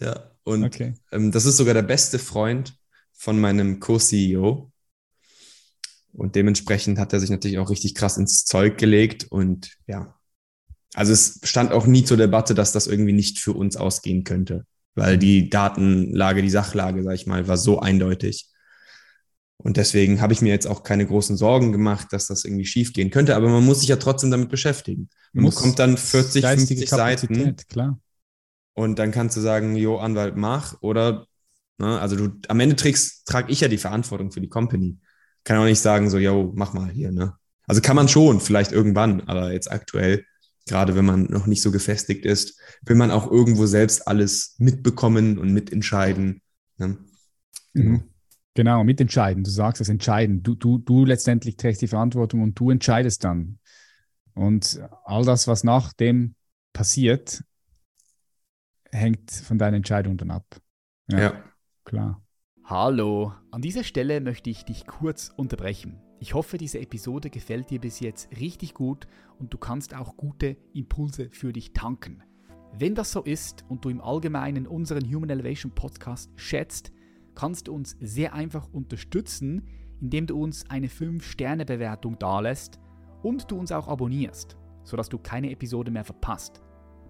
ja, 0.00 0.30
und 0.42 0.64
Okay. 0.64 0.94
ähm, 1.12 1.30
das 1.32 1.44
ist 1.46 1.56
sogar 1.56 1.74
der 1.74 1.82
beste 1.82 2.18
Freund 2.18 2.74
von 3.12 3.40
meinem 3.40 3.80
Co-CEO. 3.80 4.70
Und 6.12 6.36
dementsprechend 6.36 6.98
hat 6.98 7.12
er 7.12 7.20
sich 7.20 7.30
natürlich 7.30 7.58
auch 7.58 7.70
richtig 7.70 7.94
krass 7.94 8.18
ins 8.18 8.44
Zeug 8.44 8.78
gelegt. 8.78 9.26
Und 9.30 9.76
ja, 9.86 10.14
also 10.94 11.12
es 11.12 11.40
stand 11.42 11.72
auch 11.72 11.86
nie 11.86 12.04
zur 12.04 12.16
Debatte, 12.16 12.54
dass 12.54 12.72
das 12.72 12.86
irgendwie 12.86 13.12
nicht 13.12 13.38
für 13.40 13.52
uns 13.52 13.76
ausgehen 13.76 14.22
könnte, 14.22 14.64
weil 14.94 15.18
die 15.18 15.50
Datenlage, 15.50 16.42
die 16.42 16.50
Sachlage, 16.50 17.02
sag 17.02 17.14
ich 17.14 17.26
mal, 17.26 17.48
war 17.48 17.56
so 17.56 17.80
eindeutig. 17.80 18.48
Und 19.56 19.76
deswegen 19.76 20.20
habe 20.20 20.32
ich 20.32 20.42
mir 20.42 20.50
jetzt 20.50 20.66
auch 20.66 20.82
keine 20.82 21.06
großen 21.06 21.36
Sorgen 21.36 21.72
gemacht, 21.72 22.08
dass 22.10 22.26
das 22.26 22.44
irgendwie 22.44 22.66
schief 22.66 22.92
gehen 22.92 23.10
könnte. 23.10 23.36
Aber 23.36 23.48
man 23.48 23.64
muss 23.64 23.80
sich 23.80 23.88
ja 23.88 23.96
trotzdem 23.96 24.30
damit 24.30 24.50
beschäftigen. 24.50 25.08
Man 25.32 25.44
Muss 25.44 25.56
bekommt 25.56 25.78
dann 25.78 25.96
40, 25.96 26.42
geistige 26.42 26.80
50 26.80 26.90
Seiten 26.90 27.26
Kapazität, 27.28 27.68
Klar. 27.68 28.00
und 28.74 28.98
dann 28.98 29.10
kannst 29.10 29.36
du 29.36 29.40
sagen, 29.40 29.76
jo, 29.76 29.98
Anwalt, 29.98 30.36
mach. 30.36 30.80
Oder, 30.82 31.26
ne, 31.78 31.98
also 32.00 32.16
du, 32.16 32.30
am 32.48 32.60
Ende 32.60 32.76
trägst, 32.76 33.26
trage 33.26 33.50
ich 33.52 33.60
ja 33.60 33.68
die 33.68 33.78
Verantwortung 33.78 34.32
für 34.32 34.40
die 34.40 34.48
Company. 34.48 34.98
Kann 35.44 35.58
auch 35.58 35.64
nicht 35.64 35.80
sagen, 35.80 36.10
so, 36.10 36.18
jo, 36.18 36.52
mach 36.54 36.72
mal 36.72 36.90
hier, 36.90 37.12
ne? 37.12 37.34
Also 37.66 37.80
kann 37.80 37.96
man 37.96 38.08
schon, 38.08 38.40
vielleicht 38.40 38.72
irgendwann, 38.72 39.22
aber 39.22 39.52
jetzt 39.52 39.70
aktuell, 39.70 40.24
gerade 40.66 40.94
wenn 40.96 41.04
man 41.04 41.24
noch 41.24 41.46
nicht 41.46 41.62
so 41.62 41.70
gefestigt 41.70 42.26
ist, 42.26 42.58
will 42.82 42.96
man 42.96 43.10
auch 43.10 43.30
irgendwo 43.30 43.66
selbst 43.66 44.06
alles 44.06 44.56
mitbekommen 44.58 45.38
und 45.38 45.52
mitentscheiden. 45.52 46.42
Ne? 46.76 46.98
Mhm. 47.72 48.13
Genau, 48.54 48.84
mitentscheiden. 48.84 49.42
Du 49.42 49.50
sagst 49.50 49.80
es 49.80 49.88
entscheiden. 49.88 50.42
Du, 50.42 50.54
du, 50.54 50.78
du 50.78 51.04
letztendlich 51.04 51.56
trägst 51.56 51.82
die 51.82 51.88
Verantwortung 51.88 52.42
und 52.42 52.58
du 52.58 52.70
entscheidest 52.70 53.24
dann. 53.24 53.58
Und 54.34 54.80
all 55.04 55.24
das, 55.24 55.48
was 55.48 55.64
nach 55.64 55.92
dem 55.92 56.36
passiert, 56.72 57.44
hängt 58.90 59.30
von 59.30 59.58
deiner 59.58 59.76
Entscheidung 59.76 60.16
dann 60.16 60.30
ab. 60.30 60.46
Ja. 61.08 61.18
Ja. 61.18 61.44
Klar. 61.84 62.22
Hallo, 62.64 63.34
an 63.50 63.60
dieser 63.60 63.84
Stelle 63.84 64.20
möchte 64.20 64.48
ich 64.48 64.64
dich 64.64 64.86
kurz 64.86 65.30
unterbrechen. 65.36 66.00
Ich 66.18 66.32
hoffe, 66.32 66.56
diese 66.56 66.80
Episode 66.80 67.28
gefällt 67.28 67.68
dir 67.68 67.78
bis 67.78 68.00
jetzt 68.00 68.30
richtig 68.38 68.72
gut 68.72 69.06
und 69.38 69.52
du 69.52 69.58
kannst 69.58 69.94
auch 69.94 70.16
gute 70.16 70.56
Impulse 70.72 71.28
für 71.30 71.52
dich 71.52 71.74
tanken. 71.74 72.22
Wenn 72.72 72.94
das 72.94 73.12
so 73.12 73.22
ist 73.22 73.64
und 73.68 73.84
du 73.84 73.90
im 73.90 74.00
Allgemeinen 74.00 74.66
unseren 74.66 75.04
Human 75.04 75.28
Elevation 75.28 75.72
Podcast 75.72 76.30
schätzt, 76.36 76.93
kannst 77.34 77.68
du 77.68 77.74
uns 77.74 77.96
sehr 78.00 78.34
einfach 78.34 78.68
unterstützen, 78.72 79.62
indem 80.00 80.26
du 80.26 80.40
uns 80.40 80.68
eine 80.70 80.88
5-Sterne-Bewertung 80.88 82.18
dalässt 82.18 82.78
und 83.22 83.50
du 83.50 83.58
uns 83.58 83.72
auch 83.72 83.88
abonnierst, 83.88 84.56
sodass 84.82 85.08
du 85.08 85.18
keine 85.18 85.50
Episode 85.50 85.90
mehr 85.90 86.04
verpasst. 86.04 86.60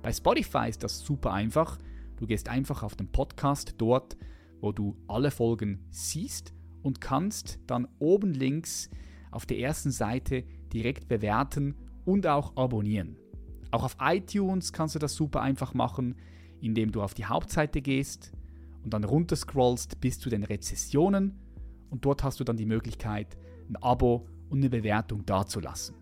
Bei 0.03 0.13
Spotify 0.13 0.69
ist 0.69 0.83
das 0.83 1.01
super 1.01 1.33
einfach. 1.33 1.79
Du 2.17 2.27
gehst 2.27 2.49
einfach 2.49 2.83
auf 2.83 2.95
den 2.95 3.11
Podcast 3.11 3.75
dort, 3.79 4.17
wo 4.61 4.73
du 4.73 4.97
alle 5.09 5.31
Folgen 5.31 5.85
siehst 5.91 6.55
und 6.83 7.01
kannst 7.01 7.59
dann 7.67 7.89
oben 7.99 8.33
links 8.33 8.91
auf 9.31 9.47
der 9.47 9.59
ersten 9.59 9.91
Seite 9.91 10.45
direkt 10.73 11.09
bewerten 11.09 11.75
und 12.05 12.27
auch 12.27 12.57
abonnieren. 12.57 13.17
Auch 13.71 13.83
auf 13.83 13.97
iTunes 14.01 14.73
kannst 14.73 14.95
du 14.95 14.99
das 14.99 15.15
super 15.15 15.43
einfach 15.43 15.75
machen, 15.75 16.15
indem 16.61 16.93
du 16.93 17.03
auf 17.03 17.15
die 17.15 17.25
Hauptseite 17.25 17.83
gehst 17.83 18.33
und 18.85 18.93
dann 18.93 19.05
runterscrollst 19.05 20.01
bis 20.01 20.19
zu 20.19 20.29
den 20.29 20.45
Rezessionen 20.45 21.39
und 21.91 22.05
dort 22.05 22.23
hast 22.23 22.41
du 22.41 22.45
dann 22.45 22.57
die 22.57 22.67
Möglichkeit, 22.67 23.37
ein 23.69 23.77
Abo 23.77 24.29
und 24.51 24.59
eine 24.59 24.71
Bewertung 24.71 25.25
dazulassen. 25.25 25.97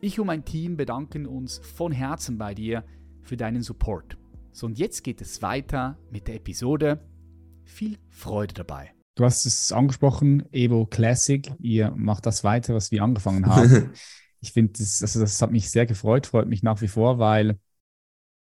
Ich 0.00 0.18
und 0.20 0.26
mein 0.26 0.44
Team 0.44 0.76
bedanken 0.76 1.26
uns 1.26 1.58
von 1.58 1.92
Herzen 1.92 2.38
bei 2.38 2.54
dir 2.54 2.84
für 3.22 3.36
deinen 3.36 3.62
Support. 3.62 4.16
So 4.52 4.66
und 4.66 4.78
jetzt 4.78 5.02
geht 5.02 5.20
es 5.20 5.42
weiter 5.42 5.98
mit 6.10 6.28
der 6.28 6.36
Episode. 6.36 7.00
Viel 7.64 7.98
Freude 8.08 8.54
dabei. 8.54 8.92
Du 9.14 9.24
hast 9.24 9.44
es 9.46 9.72
angesprochen, 9.72 10.44
Evo 10.52 10.86
Classic. 10.86 11.52
Ihr 11.58 11.90
macht 11.96 12.26
das 12.26 12.44
weiter, 12.44 12.74
was 12.74 12.90
wir 12.90 13.02
angefangen 13.02 13.46
haben. 13.46 13.92
ich 14.40 14.52
finde, 14.52 14.72
das, 14.78 15.02
also 15.02 15.20
das 15.20 15.40
hat 15.40 15.52
mich 15.52 15.70
sehr 15.70 15.86
gefreut, 15.86 16.26
freut 16.26 16.48
mich 16.48 16.62
nach 16.62 16.80
wie 16.80 16.88
vor, 16.88 17.18
weil 17.18 17.58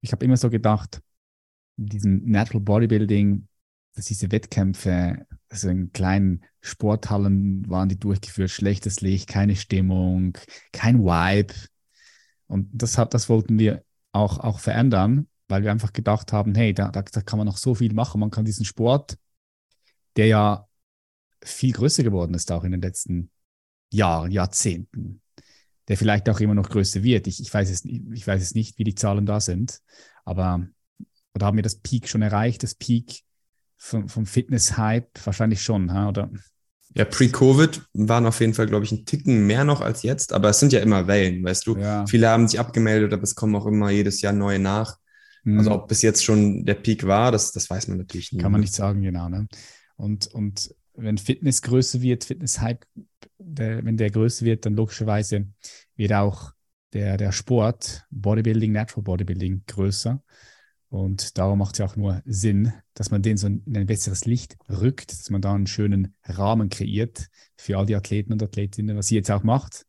ich 0.01 0.11
habe 0.11 0.25
immer 0.25 0.37
so 0.37 0.49
gedacht, 0.49 1.01
in 1.77 1.87
diesem 1.87 2.23
Natural 2.25 2.61
Bodybuilding, 2.61 3.47
dass 3.93 4.05
diese 4.05 4.31
Wettkämpfe, 4.31 5.25
also 5.49 5.69
in 5.69 5.91
kleinen 5.91 6.43
Sporthallen 6.61 7.69
waren 7.69 7.89
die 7.89 7.99
durchgeführt, 7.99 8.49
schlechtes 8.49 9.01
Licht, 9.01 9.29
keine 9.29 9.55
Stimmung, 9.55 10.37
kein 10.71 11.03
Vibe. 11.03 11.53
Und 12.47 12.69
das, 12.73 12.97
hat, 12.97 13.13
das 13.13 13.29
wollten 13.29 13.59
wir 13.59 13.83
auch, 14.11 14.39
auch 14.39 14.59
verändern, 14.59 15.27
weil 15.47 15.63
wir 15.63 15.71
einfach 15.71 15.93
gedacht 15.93 16.33
haben, 16.33 16.55
hey, 16.55 16.73
da, 16.73 16.89
da, 16.89 17.01
da 17.03 17.21
kann 17.21 17.37
man 17.37 17.47
noch 17.47 17.57
so 17.57 17.75
viel 17.75 17.93
machen. 17.93 18.19
Man 18.19 18.31
kann 18.31 18.45
diesen 18.45 18.65
Sport, 18.65 19.17
der 20.15 20.27
ja 20.27 20.67
viel 21.43 21.73
größer 21.73 22.03
geworden 22.03 22.33
ist, 22.33 22.51
auch 22.51 22.63
in 22.63 22.71
den 22.71 22.81
letzten 22.81 23.29
Jahren, 23.91 24.31
Jahrzehnten, 24.31 25.21
der 25.87 25.97
vielleicht 25.97 26.29
auch 26.29 26.39
immer 26.39 26.55
noch 26.55 26.69
größer 26.69 27.03
wird. 27.03 27.27
Ich, 27.27 27.39
ich, 27.39 27.53
weiß, 27.53 27.69
es, 27.69 27.85
ich 27.85 28.25
weiß 28.25 28.41
es 28.41 28.55
nicht, 28.55 28.79
wie 28.79 28.83
die 28.83 28.95
Zahlen 28.95 29.25
da 29.25 29.39
sind, 29.39 29.81
aber 30.25 30.67
oder 31.35 31.47
haben 31.47 31.57
wir 31.57 31.63
das 31.63 31.79
Peak 31.79 32.07
schon 32.07 32.21
erreicht, 32.21 32.63
das 32.63 32.75
Peak 32.75 33.23
vom, 33.83 34.07
vom 34.07 34.25
Fitness-Hype? 34.25 35.25
Wahrscheinlich 35.25 35.61
schon, 35.61 35.89
oder? 35.89 36.31
Ja, 36.95 37.05
pre-Covid 37.05 37.81
waren 37.93 38.25
auf 38.25 38.39
jeden 38.39 38.53
Fall, 38.53 38.67
glaube 38.67 38.85
ich, 38.85 38.91
ein 38.91 39.05
Ticken 39.05 39.45
mehr 39.45 39.65
noch 39.65 39.81
als 39.81 40.03
jetzt, 40.03 40.31
aber 40.31 40.49
es 40.49 40.59
sind 40.59 40.71
ja 40.71 40.79
immer 40.79 41.07
Wellen, 41.07 41.43
weißt 41.43 41.67
du? 41.67 41.77
Ja. 41.77 42.05
Viele 42.05 42.29
haben 42.29 42.47
sich 42.47 42.59
abgemeldet, 42.59 43.11
aber 43.13 43.23
es 43.23 43.35
kommen 43.35 43.55
auch 43.55 43.65
immer 43.65 43.89
jedes 43.89 44.21
Jahr 44.21 44.31
neue 44.31 44.59
nach. 44.59 44.99
Hm. 45.43 45.57
Also 45.57 45.71
ob 45.71 45.87
bis 45.89 46.01
jetzt 46.01 46.23
schon 46.23 46.65
der 46.65 46.75
Peak 46.75 47.05
war, 47.05 47.31
das, 47.31 47.51
das 47.51 47.69
weiß 47.69 47.89
man 47.89 47.97
natürlich 47.97 48.31
nie. 48.31 48.39
Kann 48.39 48.51
man 48.51 48.61
ne? 48.61 48.65
nicht 48.65 48.75
sagen, 48.75 49.01
genau. 49.01 49.27
Ne? 49.27 49.47
Und, 49.97 50.27
und 50.27 50.73
wenn 50.93 51.17
Fitness 51.17 51.61
größer 51.61 52.01
wird, 52.01 52.23
Fitness-Hype, 52.23 52.85
wenn 53.37 53.97
der 53.97 54.11
größer 54.11 54.45
wird, 54.45 54.65
dann 54.65 54.75
logischerweise 54.75 55.47
wird 55.97 56.13
auch 56.13 56.53
der, 56.93 57.17
der 57.17 57.31
Sport, 57.31 58.05
Bodybuilding, 58.11 58.71
Natural 58.71 59.03
Bodybuilding 59.03 59.63
größer. 59.67 60.23
Und 60.93 61.37
darum 61.39 61.57
macht 61.57 61.73
es 61.73 61.79
ja 61.79 61.87
auch 61.87 61.95
nur 61.95 62.21
Sinn, 62.23 62.71
dass 62.93 63.09
man 63.09 63.23
den 63.23 63.35
so 63.35 63.47
in 63.47 63.63
ein 63.75 63.87
besseres 63.87 64.25
Licht 64.25 64.57
rückt, 64.69 65.11
dass 65.11 65.31
man 65.31 65.41
da 65.41 65.51
einen 65.51 65.65
schönen 65.65 66.13
Rahmen 66.23 66.69
kreiert 66.69 67.29
für 67.57 67.79
all 67.79 67.87
die 67.87 67.95
Athleten 67.95 68.31
und 68.31 68.43
Athletinnen, 68.43 68.95
was 68.95 69.07
sie 69.07 69.15
jetzt 69.15 69.31
auch 69.31 69.41
macht. 69.41 69.87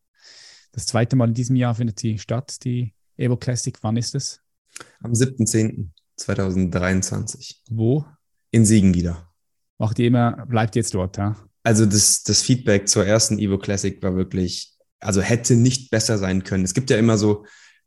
Das 0.73 0.87
zweite 0.87 1.15
Mal 1.15 1.29
in 1.29 1.35
diesem 1.35 1.57
Jahr 1.57 1.75
findet 1.75 2.01
sie 2.01 2.19
statt, 2.19 2.65
die 2.65 2.95
Evo 3.19 3.37
Classic. 3.37 3.77
Wann 3.83 3.99
ist 3.99 4.15
es? 4.15 4.41
Am 5.03 5.13
7.10.2023 5.13 7.57
Wo? 7.69 8.07
in 8.51 8.65
Siegen 8.65 8.95
wieder. 8.95 9.31
Macht 9.77 9.99
ihr 9.99 10.07
immer, 10.07 10.47
bleibt 10.47 10.75
jetzt 10.75 10.95
dort, 10.95 11.19
ja? 11.19 11.37
Also 11.65 11.85
das, 11.85 12.23
das 12.23 12.41
Feedback 12.41 12.89
zur 12.89 13.05
ersten 13.05 13.39
Evo 13.39 13.59
Classic 13.59 14.03
war 14.03 14.17
wirklich, 14.17 14.73
also 15.01 15.21
hätte 15.21 15.55
nicht 15.55 15.91
besser 15.91 16.17
sein 16.17 16.45
können. 16.45 16.65
Es 16.65 16.73
gibt 16.73 16.89
ja 16.89 16.97
immer 16.97 17.19
so, 17.19 17.45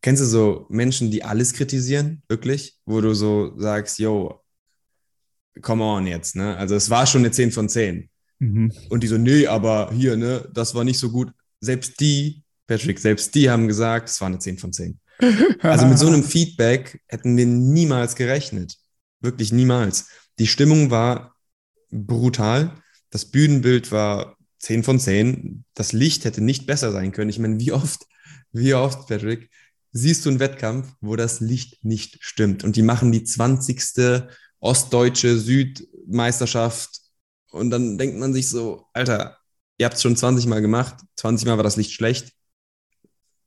kennst 0.08 0.22
du 0.22 0.26
so 0.26 0.66
Menschen, 0.70 1.12
die 1.12 1.26
alles 1.26 1.52
kritisieren, 1.52 2.24
wirklich? 2.30 2.78
Wo 2.86 3.02
du 3.02 3.14
so 3.14 3.60
sagst, 3.60 4.00
yo, 4.00 4.42
come 5.62 5.84
on 5.84 6.08
jetzt, 6.08 6.34
ne? 6.38 6.56
Also 6.56 6.76
es 6.76 6.90
war 6.90 7.06
schon 7.06 7.24
eine 7.24 7.32
10 7.32 7.52
von 7.52 7.68
10. 7.68 8.10
Mhm. 8.40 8.72
Und 8.88 9.04
die 9.04 9.08
so, 9.08 9.18
nee, 9.18 9.48
aber 9.48 9.92
hier, 9.92 10.16
ne, 10.16 10.48
das 10.54 10.74
war 10.74 10.86
nicht 10.86 10.98
so 10.98 11.12
gut. 11.12 11.34
Selbst 11.60 12.00
die, 12.00 12.42
Patrick, 12.68 13.00
selbst 13.00 13.36
die 13.36 13.50
haben 13.50 13.68
gesagt, 13.68 14.08
es 14.08 14.22
war 14.22 14.28
eine 14.28 14.40
10 14.40 14.58
von 14.60 14.72
10. 14.72 14.98
Also 15.60 15.86
mit 15.86 16.00
so 16.00 16.08
einem 16.08 16.24
Feedback 16.24 17.02
hätten 17.08 17.36
wir 17.36 17.46
niemals 17.46 18.16
gerechnet. 18.16 18.78
Wirklich 19.20 19.52
niemals. 19.52 20.08
Die 20.40 20.48
Stimmung 20.48 20.90
war 20.90 21.36
brutal. 21.92 22.82
Das 23.10 23.26
Bühnenbild 23.26 23.92
war 23.92 24.38
10 24.60 24.84
von 24.84 25.02
10. 25.02 25.66
Das 25.74 25.92
Licht 25.92 26.24
hätte 26.24 26.40
nicht 26.40 26.66
besser 26.66 26.94
sein 26.94 27.12
können. 27.12 27.30
Ich 27.30 27.40
meine, 27.40 27.60
wie 27.60 27.74
oft, 27.74 28.06
wie 28.54 28.74
oft, 28.74 29.10
Patrick, 29.10 29.50
siehst 29.92 30.26
du 30.26 30.30
einen 30.30 30.40
Wettkampf, 30.40 30.94
wo 31.02 31.16
das 31.16 31.40
Licht 31.40 31.84
nicht 31.84 32.18
stimmt? 32.22 32.64
Und 32.64 32.76
die 32.76 32.82
machen 32.82 33.12
die 33.12 33.24
20. 33.24 34.24
ostdeutsche 34.60 35.38
Südmeisterschaft. 35.38 37.02
Und 37.52 37.70
dann 37.70 37.98
denkt 37.98 38.18
man 38.18 38.34
sich 38.34 38.50
so, 38.50 38.86
Alter, 38.94 39.38
ihr 39.78 39.86
habt 39.86 39.96
es 39.96 40.02
schon 40.02 40.16
20 40.16 40.48
Mal 40.48 40.62
gemacht. 40.62 40.96
20 41.16 41.48
Mal 41.48 41.58
war 41.58 41.64
das 41.64 41.78
Licht 41.78 41.92
schlecht. 41.92 42.34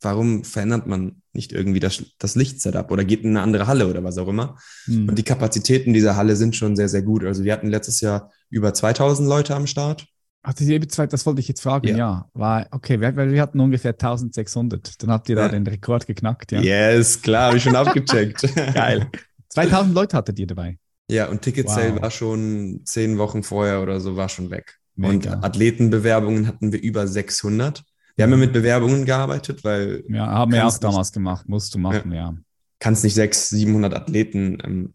Warum 0.00 0.44
verändert 0.44 0.86
man 0.86 1.22
nicht 1.32 1.52
irgendwie 1.52 1.80
das, 1.80 2.02
das 2.18 2.34
Lichtsetup 2.34 2.90
oder 2.90 3.04
geht 3.04 3.22
in 3.22 3.30
eine 3.30 3.42
andere 3.42 3.66
Halle 3.66 3.86
oder 3.86 4.02
was 4.02 4.16
auch 4.16 4.28
immer? 4.28 4.58
Mhm. 4.86 5.10
Und 5.10 5.16
die 5.16 5.22
Kapazitäten 5.22 5.92
dieser 5.92 6.16
Halle 6.16 6.36
sind 6.36 6.56
schon 6.56 6.74
sehr, 6.74 6.88
sehr 6.88 7.02
gut. 7.02 7.24
Also 7.24 7.44
wir 7.44 7.52
hatten 7.52 7.68
letztes 7.68 8.00
Jahr 8.00 8.32
über 8.48 8.72
2000 8.72 9.28
Leute 9.28 9.54
am 9.54 9.66
Start. 9.66 10.06
Hatte 10.42 10.64
ihr 10.64 10.88
zwei, 10.88 11.06
das 11.06 11.26
wollte 11.26 11.40
ich 11.40 11.48
jetzt 11.48 11.60
fragen, 11.60 11.88
ja. 11.88 11.96
Ja. 11.96 12.30
War, 12.32 12.66
okay, 12.70 12.98
weil 13.00 13.14
weil 13.16 13.30
wir 13.32 13.42
hatten 13.42 13.60
ungefähr 13.60 13.92
1600. 13.92 15.02
Dann 15.02 15.10
habt 15.10 15.28
ihr 15.28 15.36
da 15.36 15.42
Ja. 15.42 15.48
den 15.48 15.66
Rekord 15.66 16.06
geknackt, 16.06 16.52
ja. 16.52 16.60
Yes, 16.60 17.20
klar, 17.20 17.48
habe 17.48 17.58
ich 17.58 17.62
schon 17.62 17.76
abgecheckt. 17.76 18.42
Geil. 18.74 19.08
2000 19.50 19.94
Leute 19.94 20.16
hattet 20.16 20.38
ihr 20.38 20.46
dabei. 20.46 20.78
Ja, 21.10 21.28
und 21.28 21.42
Ticket-Sale 21.42 21.94
Wow. 21.96 22.02
war 22.02 22.10
schon 22.10 22.80
zehn 22.84 23.18
Wochen 23.18 23.42
vorher 23.42 23.82
oder 23.82 24.00
so, 24.00 24.16
war 24.16 24.28
schon 24.28 24.50
weg. 24.50 24.78
Und 24.96 25.24
Mega. 25.24 25.40
Athletenbewerbungen 25.42 26.46
hatten 26.46 26.72
wir 26.72 26.80
über 26.80 27.06
600. 27.06 27.82
Wir 28.16 28.24
haben 28.24 28.30
ja 28.32 28.36
mit 28.36 28.52
Bewerbungen 28.52 29.04
gearbeitet, 29.06 29.64
weil 29.64 30.04
Ja, 30.08 30.26
haben 30.26 30.52
wir 30.52 30.66
auch 30.66 30.78
damals 30.78 31.12
gemacht. 31.12 31.48
Musst 31.48 31.74
du 31.74 31.78
machen, 31.78 32.12
ja. 32.12 32.34
kannst 32.78 33.02
nicht 33.04 33.14
600, 33.14 33.60
700 33.60 33.94
Athleten 33.94 34.58
ähm, 34.64 34.92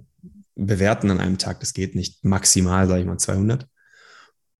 bewerten 0.55 1.11
an 1.11 1.19
einem 1.19 1.37
Tag. 1.37 1.59
Das 1.59 1.73
geht 1.73 1.95
nicht. 1.95 2.23
Maximal, 2.23 2.87
sage 2.87 3.01
ich 3.01 3.07
mal, 3.07 3.17
200. 3.17 3.67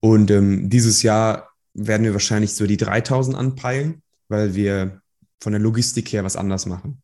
Und 0.06 0.30
ähm, 0.30 0.70
dieses 0.70 1.02
Jahr 1.02 1.50
werden 1.74 2.04
wir 2.04 2.14
wahrscheinlich 2.14 2.54
so 2.54 2.68
die 2.68 2.78
3000 2.78 3.36
anpeilen, 3.36 4.04
weil 4.30 4.54
wir 4.54 5.02
von 5.42 5.52
der 5.52 5.60
Logistik 5.60 6.14
her 6.14 6.24
was 6.24 6.36
anders 6.36 6.68
machen. 6.68 7.02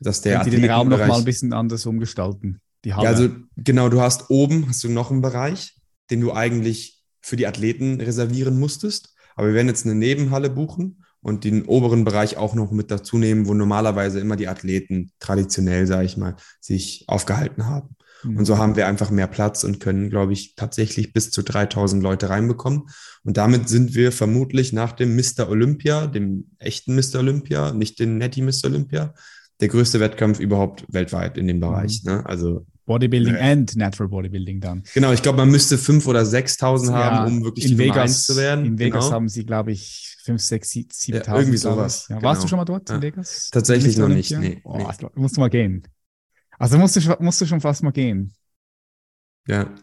Dass 0.00 0.22
der 0.22 0.40
Könnt 0.40 0.52
ihr 0.52 0.60
den 0.60 0.68
Raum 0.68 0.88
noch 0.88 0.98
mal 0.98 1.18
ein 1.18 1.24
bisschen 1.24 1.52
anders 1.52 1.86
umgestalten? 1.86 2.60
Die 2.84 2.94
Halle. 2.94 3.04
Ja, 3.04 3.10
also 3.10 3.28
genau, 3.56 3.88
du 3.88 4.00
hast 4.00 4.28
oben 4.28 4.68
hast 4.68 4.82
du 4.82 4.88
noch 4.88 5.12
einen 5.12 5.20
Bereich, 5.20 5.76
den 6.10 6.20
du 6.20 6.32
eigentlich 6.32 7.04
für 7.20 7.36
die 7.36 7.46
Athleten 7.46 8.00
reservieren 8.00 8.58
musstest. 8.58 9.14
Aber 9.36 9.46
wir 9.46 9.54
werden 9.54 9.68
jetzt 9.68 9.86
eine 9.86 9.94
Nebenhalle 9.94 10.50
buchen 10.50 11.04
und 11.20 11.44
den 11.44 11.64
oberen 11.66 12.02
Bereich 12.02 12.38
auch 12.38 12.54
noch 12.56 12.72
mit 12.72 12.90
dazu 12.90 13.18
nehmen, 13.18 13.46
wo 13.46 13.54
normalerweise 13.54 14.18
immer 14.18 14.34
die 14.34 14.48
Athleten 14.48 15.12
traditionell, 15.20 15.86
sage 15.86 16.06
ich 16.06 16.16
mal, 16.16 16.34
sich 16.60 17.04
aufgehalten 17.06 17.66
haben. 17.66 17.94
Mhm. 18.24 18.36
Und 18.38 18.44
so 18.44 18.58
haben 18.58 18.76
wir 18.76 18.86
einfach 18.86 19.10
mehr 19.10 19.26
Platz 19.26 19.64
und 19.64 19.80
können, 19.80 20.10
glaube 20.10 20.32
ich, 20.32 20.54
tatsächlich 20.54 21.12
bis 21.12 21.30
zu 21.30 21.42
3000 21.42 22.02
Leute 22.02 22.28
reinbekommen. 22.30 22.84
Und 23.24 23.36
damit 23.36 23.68
sind 23.68 23.94
wir 23.94 24.12
vermutlich 24.12 24.72
nach 24.72 24.92
dem 24.92 25.16
Mr. 25.16 25.48
Olympia, 25.48 26.06
dem 26.06 26.50
echten 26.58 26.94
Mr. 26.94 27.18
Olympia, 27.20 27.72
nicht 27.72 27.98
den 27.98 28.18
Netty 28.18 28.42
Mr. 28.42 28.64
Olympia, 28.66 29.14
der 29.60 29.68
größte 29.68 30.00
Wettkampf 30.00 30.40
überhaupt 30.40 30.84
weltweit 30.88 31.38
in 31.38 31.46
dem 31.46 31.60
Bereich. 31.60 32.02
Ne? 32.04 32.24
Also 32.26 32.66
Bodybuilding 32.84 33.34
Ja. 33.34 33.40
and 33.40 33.76
Natural 33.76 34.08
Bodybuilding 34.08 34.60
dann. 34.60 34.82
Genau, 34.92 35.12
ich 35.12 35.22
glaube, 35.22 35.38
man 35.38 35.50
müsste 35.50 35.76
5.000 35.76 36.08
oder 36.08 36.24
6.000 36.24 36.90
Ja, 36.90 37.10
haben, 37.12 37.36
um 37.38 37.44
wirklich 37.44 37.70
in 37.70 37.78
Vegas, 37.78 38.24
zu 38.24 38.36
werden. 38.36 38.64
In 38.64 38.78
Vegas 38.78 39.04
genau. 39.04 39.14
haben 39.14 39.28
sie, 39.28 39.46
glaube 39.46 39.70
ich, 39.70 40.16
5, 40.24 40.42
6, 40.42 40.70
7, 40.70 40.88
Ja, 41.16 41.22
7.000. 41.22 41.36
irgendwie 41.38 41.58
sowas. 41.58 42.06
Ja, 42.08 42.16
Warst 42.22 42.40
genau. 42.40 42.42
du 42.42 42.48
schon 42.48 42.56
mal 42.58 42.64
dort 42.64 42.90
in. 42.90 43.02
Vegas? 43.02 43.50
Tatsächlich 43.52 43.96
noch 43.98 44.08
nicht, 44.08 44.36
nee, 44.36 44.60
Oh, 44.64 44.76
nee. 44.78 44.86
musst 45.14 45.36
du 45.36 45.40
mal 45.40 45.48
gehen. 45.50 45.84
Also 46.58 46.78
musst 46.78 46.96
du, 46.96 47.00
schon- 47.00 47.16
musst 47.20 47.40
du 47.40 47.46
schon 47.46 47.60
fast 47.60 47.82
mal 47.82 47.90
gehen. 47.92 48.32
Ja, 49.48 49.74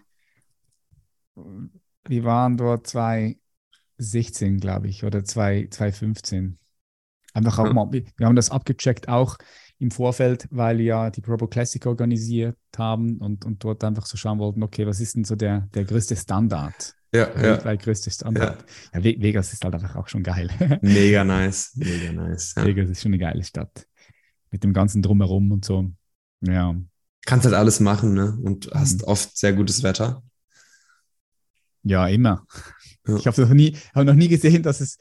Wir 2.08 2.24
waren 2.24 2.58
dort 2.58 2.88
2016, 2.88 4.60
glaube 4.60 4.88
ich, 4.88 5.04
oder 5.04 5.24
2 5.24 5.68
2015. 5.70 6.58
Einfach 7.34 7.60
auch 7.60 7.66
Ja. 7.68 7.74
mal, 7.74 7.92
wir 7.92 8.26
haben 8.28 8.36
das 8.36 8.50
abgecheckt, 8.50 9.08
auch 9.10 9.38
im 9.78 9.92
Vorfeld, 9.92 10.48
weil 10.52 10.78
wir 10.80 10.86
ja 10.86 11.10
die 11.10 11.22
Probo 11.22 11.48
Classic 11.48 11.86
organisiert 11.86 12.58
haben 12.78 13.18
und, 13.20 13.46
und 13.46 13.64
dort 13.64 13.84
einfach 13.84 14.06
so 14.06 14.18
schauen 14.18 14.40
wollten, 14.40 14.64
okay, 14.64 14.86
was 14.88 15.00
ist 15.00 15.16
denn 15.16 15.24
so 15.24 15.36
der, 15.36 15.62
der 15.74 15.86
größte 15.86 16.16
Standard? 16.16 16.96
ja, 17.14 17.26
Der 17.28 17.36
ja. 17.36 17.42
weltweit 17.54 17.82
größte 17.84 18.12
Standard. 18.12 18.66
Ja. 18.94 19.04
Ve- 19.04 19.18
Vegas 19.20 19.54
ist 19.54 19.64
halt 19.64 19.76
einfach 19.76 19.96
auch 19.96 20.08
schon 20.08 20.24
geil. 20.24 20.50
Mega 20.82 21.24
nice, 21.26 21.74
mega 21.76 22.12
nice. 22.12 22.54
Ja. 22.58 22.66
Vegas 22.66 22.90
ist 22.90 23.02
schon 23.02 23.10
eine 23.14 23.20
geile 23.20 23.44
Stadt. 23.44 23.88
Mit 24.52 24.64
dem 24.64 24.74
ganzen 24.74 25.02
Drumherum 25.02 25.52
und 25.52 25.64
so. 25.64 25.92
Ja. 26.42 26.76
Kannst 27.26 27.46
halt 27.46 27.56
alles 27.56 27.80
machen, 27.80 28.14
ne? 28.14 28.38
Und 28.44 28.70
hast 28.74 29.02
Mhm. 29.02 29.08
oft 29.08 29.38
sehr 29.38 29.54
gutes 29.54 29.84
Wetter. 29.84 30.24
Ja, 31.84 32.08
immer. 32.08 32.46
Ja. 33.08 33.16
Ich 33.18 33.28
habe 33.28 33.42
noch, 33.42 33.50
nie- 33.54 33.76
hab 33.94 34.06
noch 34.06 34.14
nie 34.16 34.28
gesehen, 34.28 34.64
dass 34.64 34.82
es 34.82 34.98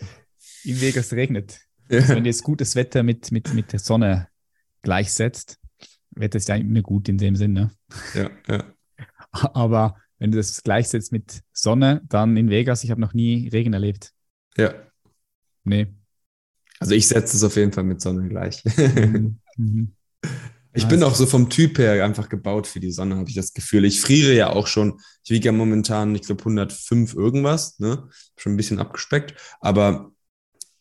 in 0.65 0.81
Vegas 0.81 1.13
regnet. 1.13 1.61
Also 1.91 2.09
wenn 2.15 2.25
du 2.25 2.31
jetzt 2.31 2.43
gutes 2.43 2.75
Wetter 2.77 3.03
mit, 3.03 3.33
mit, 3.33 3.53
mit 3.55 3.73
der 3.73 3.79
Sonne 3.81 4.29
gleichsetzt, 4.83 5.59
Wetter 6.11 6.37
ist 6.39 6.49
ja 6.49 6.57
immer 6.57 6.83
gut 6.83 7.09
in 7.09 7.19
dem 7.19 7.37
Sinne. 7.37 7.71
ja, 8.15 8.31
ja. 8.49 8.65
Aber 9.55 9.97
wenn 10.19 10.31
du 10.33 10.37
das 10.39 10.63
gleichsetzt 10.63 11.13
mit 11.13 11.43
Sonne, 11.53 12.03
dann 12.09 12.37
in 12.37 12.51
Vegas, 12.51 12.83
ich 12.85 12.91
habe 12.91 13.01
noch 13.01 13.15
nie 13.15 13.49
Regen 13.49 13.73
erlebt. 13.73 14.13
ja. 14.57 14.75
Nee. 15.65 15.95
Also 16.81 16.95
ich 16.95 17.09
setze 17.09 17.37
es 17.37 17.43
auf 17.45 17.57
jeden 17.57 17.73
Fall 17.73 17.85
mit 17.85 18.01
Sonne 18.01 18.29
gleich. 18.29 18.63
Mhm. 19.57 19.95
Ich 20.75 20.87
bin 20.87 21.03
auch 21.03 21.15
so 21.15 21.27
vom 21.27 21.51
Typ 21.51 21.79
her 21.79 22.05
einfach 22.05 22.29
gebaut 22.29 22.67
für 22.67 22.79
die 22.79 22.93
Sonne, 22.93 23.17
habe 23.17 23.29
ich 23.29 23.35
das 23.35 23.53
Gefühl. 23.53 23.85
Ich 23.85 24.01
friere 24.01 24.33
ja 24.35 24.51
auch 24.51 24.67
schon. 24.67 25.01
Ich 25.25 25.31
wiege 25.31 25.47
ja 25.47 25.53
momentan, 25.53 26.15
ich 26.15 26.23
glaube, 26.23 26.43
105 26.43 27.15
irgendwas, 27.15 27.79
ne? 27.79 28.09
Schon 28.37 28.53
ein 28.53 28.57
bisschen 28.57 28.79
abgespeckt. 28.79 29.35
Aber 29.61 30.13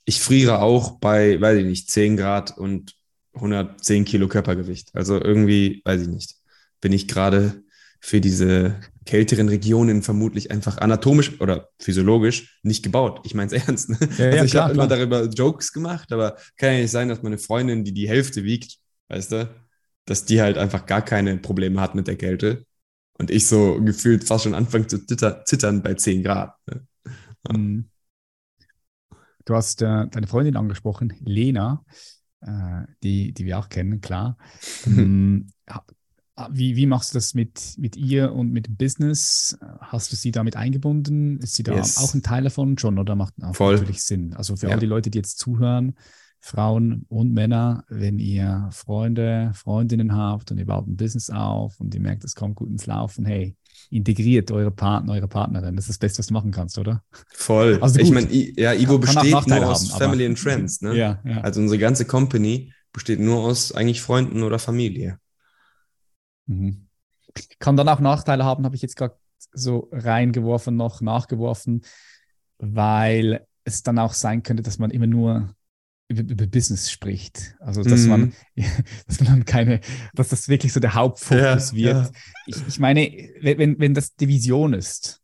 ich 0.05 0.21
friere 0.21 0.59
auch 0.59 0.99
bei, 0.99 1.39
weiß 1.39 1.59
ich 1.59 1.65
nicht, 1.65 1.89
10 1.89 2.17
Grad 2.17 2.57
und 2.57 2.95
110 3.33 4.05
Kilo 4.05 4.27
Körpergewicht. 4.27 4.89
Also 4.93 5.21
irgendwie, 5.21 5.81
weiß 5.85 6.01
ich 6.01 6.07
nicht, 6.07 6.35
bin 6.81 6.93
ich 6.93 7.07
gerade 7.07 7.63
für 7.99 8.21
diese 8.21 8.79
kälteren 9.05 9.49
Regionen 9.49 10.03
vermutlich 10.03 10.51
einfach 10.51 10.77
anatomisch 10.77 11.39
oder 11.41 11.69
physiologisch 11.79 12.59
nicht 12.61 12.83
gebaut. 12.83 13.21
Ich 13.23 13.33
meine 13.33 13.53
es 13.53 13.63
ernst. 13.67 13.89
Ne? 13.89 13.97
Ja, 14.17 14.25
ja, 14.25 14.31
also 14.31 14.45
ich 14.45 14.55
habe 14.55 14.73
immer 14.73 14.87
darüber 14.87 15.25
Jokes 15.25 15.73
gemacht, 15.73 16.11
aber 16.11 16.37
kann 16.57 16.73
ja 16.73 16.81
nicht 16.81 16.91
sein, 16.91 17.09
dass 17.09 17.23
meine 17.23 17.37
Freundin, 17.37 17.83
die 17.83 17.93
die 17.93 18.07
Hälfte 18.07 18.43
wiegt, 18.43 18.77
weißt 19.09 19.31
du, 19.31 19.66
dass 20.07 20.25
die 20.25 20.41
halt 20.41 20.57
einfach 20.57 20.87
gar 20.87 21.03
keine 21.03 21.37
Probleme 21.37 21.79
hat 21.79 21.93
mit 21.93 22.07
der 22.07 22.15
Kälte. 22.17 22.65
Und 23.19 23.31
ich 23.31 23.47
so 23.47 23.79
gefühlt 23.83 24.23
fast 24.23 24.43
schon 24.45 24.55
anfange 24.55 24.87
zu 24.87 25.05
zitter, 25.05 25.43
zittern 25.45 25.83
bei 25.83 25.93
10 25.93 26.23
Grad. 26.23 26.55
Ne? 26.67 26.87
Mhm. 27.51 27.89
Du 29.45 29.55
hast 29.55 29.81
äh, 29.81 30.07
deine 30.07 30.27
Freundin 30.27 30.57
angesprochen, 30.57 31.13
Lena, 31.21 31.83
äh, 32.41 32.83
die, 33.03 33.33
die 33.33 33.45
wir 33.45 33.59
auch 33.59 33.69
kennen, 33.69 34.01
klar. 34.01 34.37
Ähm, 34.87 35.47
wie, 36.51 36.75
wie 36.75 36.85
machst 36.85 37.13
du 37.13 37.17
das 37.17 37.33
mit, 37.33 37.73
mit 37.77 37.95
ihr 37.97 38.31
und 38.31 38.51
mit 38.51 38.67
dem 38.67 38.77
Business? 38.77 39.57
Hast 39.79 40.11
du 40.11 40.15
sie 40.15 40.31
damit 40.31 40.55
eingebunden? 40.55 41.39
Ist 41.39 41.55
sie 41.55 41.63
da 41.63 41.73
Yes. 41.75 41.97
auch 41.97 42.13
ein 42.13 42.21
Teil 42.21 42.43
davon 42.43 42.77
schon 42.77 42.99
oder 42.99 43.15
macht 43.15 43.33
auch 43.41 43.55
Voll. 43.55 43.73
natürlich 43.73 44.03
Sinn? 44.03 44.33
Also 44.35 44.55
für 44.55 44.67
Ja. 44.67 44.73
all 44.73 44.79
die 44.79 44.85
Leute, 44.85 45.09
die 45.09 45.17
jetzt 45.17 45.39
zuhören, 45.39 45.95
Frauen 46.47 47.05
und 47.09 47.33
Männer, 47.33 47.83
wenn 47.89 48.19
ihr 48.19 48.69
Freunde, 48.71 49.51
Freundinnen 49.53 50.15
habt 50.15 50.49
und 50.49 50.57
ihr 50.57 50.65
baut 50.65 50.87
ein 50.87 50.95
Business 50.95 51.29
auf 51.29 51.77
und 51.81 51.93
ihr 51.93 51.99
merkt, 51.99 52.23
es 52.23 52.35
kommt 52.35 52.55
gut 52.55 52.69
ins 52.69 52.85
Laufen, 52.85 53.25
hey, 53.25 53.57
integriert 53.89 54.49
eure 54.51 54.71
Partner, 54.71 55.11
eure 55.13 55.27
Partnerin. 55.27 55.75
Das 55.75 55.85
ist 55.85 55.89
das 55.89 55.97
Beste, 55.97 56.19
was 56.19 56.27
du 56.27 56.33
machen 56.33 56.51
kannst, 56.51 56.77
oder? 56.77 57.03
Voll. 57.33 57.77
Also 57.81 57.99
ich 57.99 58.05
gut. 58.05 58.13
meine, 58.13 58.31
I- 58.31 58.53
ja, 58.57 58.73
Ivo 58.73 58.97
besteht 58.97 59.23
nur 59.23 59.35
aus 59.67 59.83
haben, 59.83 59.91
aber- 59.91 60.05
Family 60.05 60.25
and 60.25 60.39
Friends. 60.39 60.81
Ne? 60.81 60.95
Ja, 60.95 61.19
ja. 61.25 61.41
Also 61.41 61.59
unsere 61.59 61.79
ganze 61.79 62.05
Company 62.05 62.71
besteht 62.93 63.19
nur 63.19 63.39
aus 63.43 63.73
eigentlich 63.73 64.01
Freunden 64.01 64.41
oder 64.41 64.57
Familie. 64.57 65.19
Mhm. 66.45 66.87
Kann 67.59 67.75
dann 67.75 67.89
auch 67.89 67.99
Nachteile 67.99 68.45
haben, 68.45 68.63
habe 68.63 68.75
ich 68.77 68.81
jetzt 68.81 68.95
gerade 68.95 69.17
so 69.51 69.89
reingeworfen, 69.91 70.77
noch 70.77 71.01
nachgeworfen, 71.01 71.81
weil 72.57 73.45
es 73.65 73.83
dann 73.83 73.99
auch 73.99 74.13
sein 74.13 74.43
könnte, 74.43 74.63
dass 74.63 74.79
man 74.79 74.91
immer 74.91 75.07
nur 75.07 75.53
über, 76.09 76.21
über 76.21 76.47
Business 76.47 76.89
spricht. 76.91 77.55
Also, 77.59 77.83
dass, 77.83 78.01
Mhm. 78.03 78.09
man, 78.09 78.33
dass 79.07 79.19
man 79.21 79.45
keine, 79.45 79.81
dass 80.13 80.29
das 80.29 80.47
wirklich 80.47 80.73
so 80.73 80.79
der 80.79 80.93
Hauptfokus 80.93 81.71
Ja, 81.71 81.73
wird. 81.73 82.05
ja. 82.05 82.11
Ich, 82.47 82.67
ich 82.67 82.79
meine, 82.79 83.01
wenn, 83.41 83.79
wenn- 83.79 83.93
das 83.93 84.15
die 84.15 84.27
Vision 84.27 84.73
ist 84.73 85.21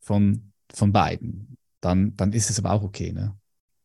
von, 0.00 0.52
von 0.72 0.92
beiden, 0.92 1.56
dann, 1.80 2.16
dann 2.16 2.32
ist 2.32 2.50
es 2.50 2.58
aber 2.58 2.72
auch 2.72 2.82
okay, 2.82 3.12
ne? 3.12 3.36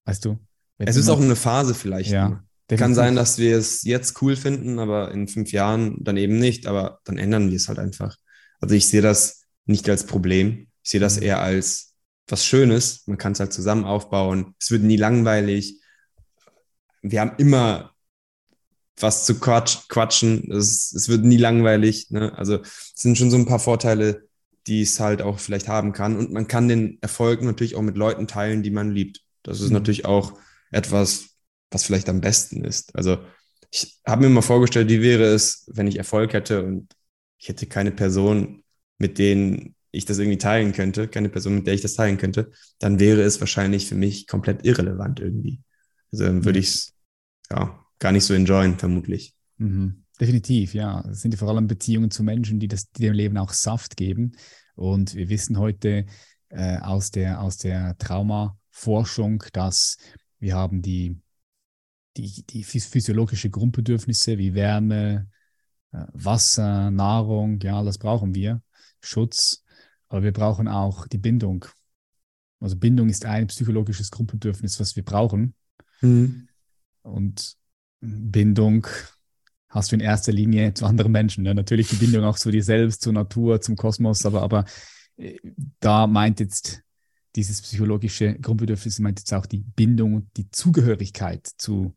Weißt 0.05 0.26
du? 0.26 0.39
Es 0.78 0.95
ist 0.95 1.10
auch 1.10 1.20
eine 1.20 1.36
Phase 1.36 1.76
vielleicht. 1.76 2.12
Ja, 2.12 2.30
nur. 2.30 2.43
Kann 2.78 2.93
sein, 2.95 3.16
dass 3.16 3.38
wir 3.39 3.57
es 3.57 3.84
jetzt 3.84 4.22
cool 4.22 4.36
finden, 4.36 4.80
aber 4.80 5.12
in 5.12 5.28
fünf 5.28 5.51
Jahren 5.51 5.97
dann 6.03 6.18
eben 6.18 6.38
nicht. 6.39 6.68
Aber 6.68 6.99
dann 7.03 7.18
ändern 7.18 7.49
wir 7.49 7.55
es 7.57 7.68
halt 7.68 7.80
einfach. 7.80 8.16
Also 8.62 8.76
ich 8.76 8.86
sehe 8.88 9.01
das 9.01 9.43
nicht 9.66 9.89
als 9.89 10.05
Problem. 10.05 10.68
Ich 10.84 10.91
sehe 10.91 10.99
das 10.99 11.18
Mhm. 11.18 11.24
eher 11.24 11.41
als 11.41 11.93
was 12.28 12.45
Schönes. 12.45 13.03
Man 13.07 13.18
kann 13.18 13.32
es 13.34 13.39
halt 13.39 13.51
zusammen 13.53 13.86
aufbauen. 13.86 14.53
Es 14.60 14.70
wird 14.72 14.84
nie 14.84 14.97
langweilig. 14.97 15.78
Wir 17.02 17.22
haben 17.22 17.34
immer 17.38 17.93
was 19.00 19.26
zu 19.26 19.39
quatsch, 19.39 19.88
quatschen. 19.88 20.52
Es, 20.52 20.91
es 20.93 21.08
wird 21.10 21.24
nie 21.24 21.38
langweilig. 21.38 22.12
Ne? 22.12 22.38
Also 22.38 22.56
es 22.62 22.93
sind 22.95 23.18
schon 23.18 23.32
so 23.32 23.38
ein 23.38 23.45
paar 23.45 23.60
Vorteile, 23.60 24.28
die 24.68 24.82
es 24.82 25.00
halt 25.00 25.22
auch 25.22 25.39
vielleicht 25.39 25.68
haben 25.68 25.93
kann. 25.93 26.18
Und 26.18 26.32
man 26.32 26.47
kann 26.47 26.68
den 26.68 26.97
Erfolg 27.02 27.41
natürlich 27.41 27.76
auch 27.76 27.82
mit 27.82 27.97
Leuten 27.97 28.28
teilen, 28.28 28.62
die 28.62 28.72
man 28.72 28.91
liebt. 28.91 29.22
Das 29.43 29.62
ist 29.62 29.70
Mhm. 29.70 29.76
natürlich 29.76 30.06
auch 30.06 30.34
etwas, 30.72 31.30
was 31.72 31.84
vielleicht 31.84 32.10
am 32.10 32.20
besten 32.22 32.64
ist. 32.66 32.95
Also 32.95 33.20
ich 33.72 34.00
habe 34.06 34.24
mir 34.24 34.30
mal 34.34 34.41
vorgestellt, 34.41 34.89
wie 34.89 35.02
wäre 35.02 35.24
es, 35.24 35.66
wenn 35.72 35.88
ich 35.88 35.97
Erfolg 35.97 36.34
hätte 36.34 36.64
und 36.66 36.91
ich 37.38 37.47
hätte 37.47 37.68
keine 37.68 37.91
Person, 37.91 38.64
mit 38.97 39.18
denen 39.18 39.76
ich 39.91 40.06
das 40.06 40.20
irgendwie 40.20 40.38
teilen 40.38 40.74
könnte, 40.74 41.08
keine 41.08 41.30
Person, 41.30 41.56
mit 41.56 41.68
der 41.68 41.74
ich 41.74 41.82
das 41.82 41.93
teilen 41.93 42.18
könnte, 42.18 42.52
dann 42.80 43.00
wäre 43.00 43.22
es 43.22 43.39
wahrscheinlich 43.39 43.88
für 43.88 43.95
mich 43.95 44.28
komplett 44.28 44.66
irrelevant 44.66 45.20
irgendwie. 45.20 45.62
Also 46.12 46.26
dann 46.26 46.45
würde 46.45 46.60
Mhm. 46.60 46.64
ich 46.64 46.70
es 46.70 46.93
ja 47.51 47.86
gar 47.99 48.12
nicht 48.12 48.26
so 48.26 48.34
enjoyen, 48.34 48.78
vermutlich. 48.78 49.36
Mhm. 49.57 50.03
Definitiv, 50.20 50.74
ja. 50.74 51.01
Es 51.10 51.22
sind 51.22 51.32
ja 51.32 51.38
vor 51.38 51.49
allem 51.49 51.68
Beziehungen 51.68 52.12
zu 52.12 52.24
Menschen, 52.24 52.60
die, 52.60 52.68
das, 52.68 52.89
die 52.91 53.03
dem 53.03 53.14
Leben 53.14 53.38
auch 53.38 53.53
Saft 53.53 53.95
geben. 53.95 54.34
Und 54.76 55.16
wir 55.16 55.30
wissen 55.30 55.57
heute 55.57 56.05
äh, 56.49 56.78
aus 56.80 57.12
der, 57.12 57.41
aus 57.41 57.57
der 57.57 57.97
Traumaforschung, 57.97 59.43
dass 59.53 59.97
wir 60.39 60.55
haben 60.55 60.82
die, 60.82 61.22
die, 62.18 62.43
die 62.49 62.66
phys- 62.66 62.89
physiologische 62.89 63.49
Grundbedürfnisse 63.49 64.38
wie 64.38 64.53
Wärme, 64.53 65.30
äh, 65.91 66.05
Wasser, 66.14 66.91
Nahrung, 66.91 67.60
ja, 67.62 67.84
das 67.84 67.97
brauchen 67.97 68.36
wir, 68.36 68.62
Schutz, 69.01 69.64
aber 70.10 70.24
wir 70.24 70.34
brauchen 70.34 70.68
auch 70.68 71.07
die 71.07 71.18
Bindung. 71.18 71.66
Also 72.60 72.76
Bindung 72.76 73.10
ist 73.10 73.26
ein 73.26 73.47
psychologisches 73.47 74.12
Grundbedürfnis, 74.12 74.80
was 74.80 74.95
wir 74.97 75.03
brauchen. 75.03 75.55
Mhm. 76.02 76.47
Und 77.02 77.56
Bindung 78.02 78.88
hast 79.70 79.91
du 79.91 79.95
in 79.95 80.02
erster 80.02 80.32
Linie 80.32 80.74
zu 80.74 80.86
anderen 80.86 81.12
Menschen. 81.12 81.43
Ne? 81.43 81.54
Natürlich 81.54 81.89
die 81.89 81.97
Bindung 81.97 82.24
auch 82.24 82.38
zu 82.38 82.52
dir 82.52 82.64
selbst, 82.64 83.02
zur 83.02 83.14
Natur, 83.14 83.62
zum 83.62 83.76
Kosmos, 83.76 84.26
aber, 84.26 84.41
aber 84.41 84.66
äh, 85.18 85.38
da 85.80 86.08
meint 86.08 86.39
jetzt 86.39 86.82
dieses 87.36 87.62
psychologische 87.62 88.34
Grundbedürfnis, 88.39 89.00
meint 89.00 89.20
jetzt 89.20 89.34
auch 89.34 89.45
die 89.45 89.60
Bindung 89.60 90.16
und 90.16 90.30
die 90.38 90.50
Zugehörigkeit 90.50 91.47
zu 91.58 91.95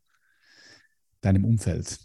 deinem 1.22 1.44
Umfeld. 1.44 1.98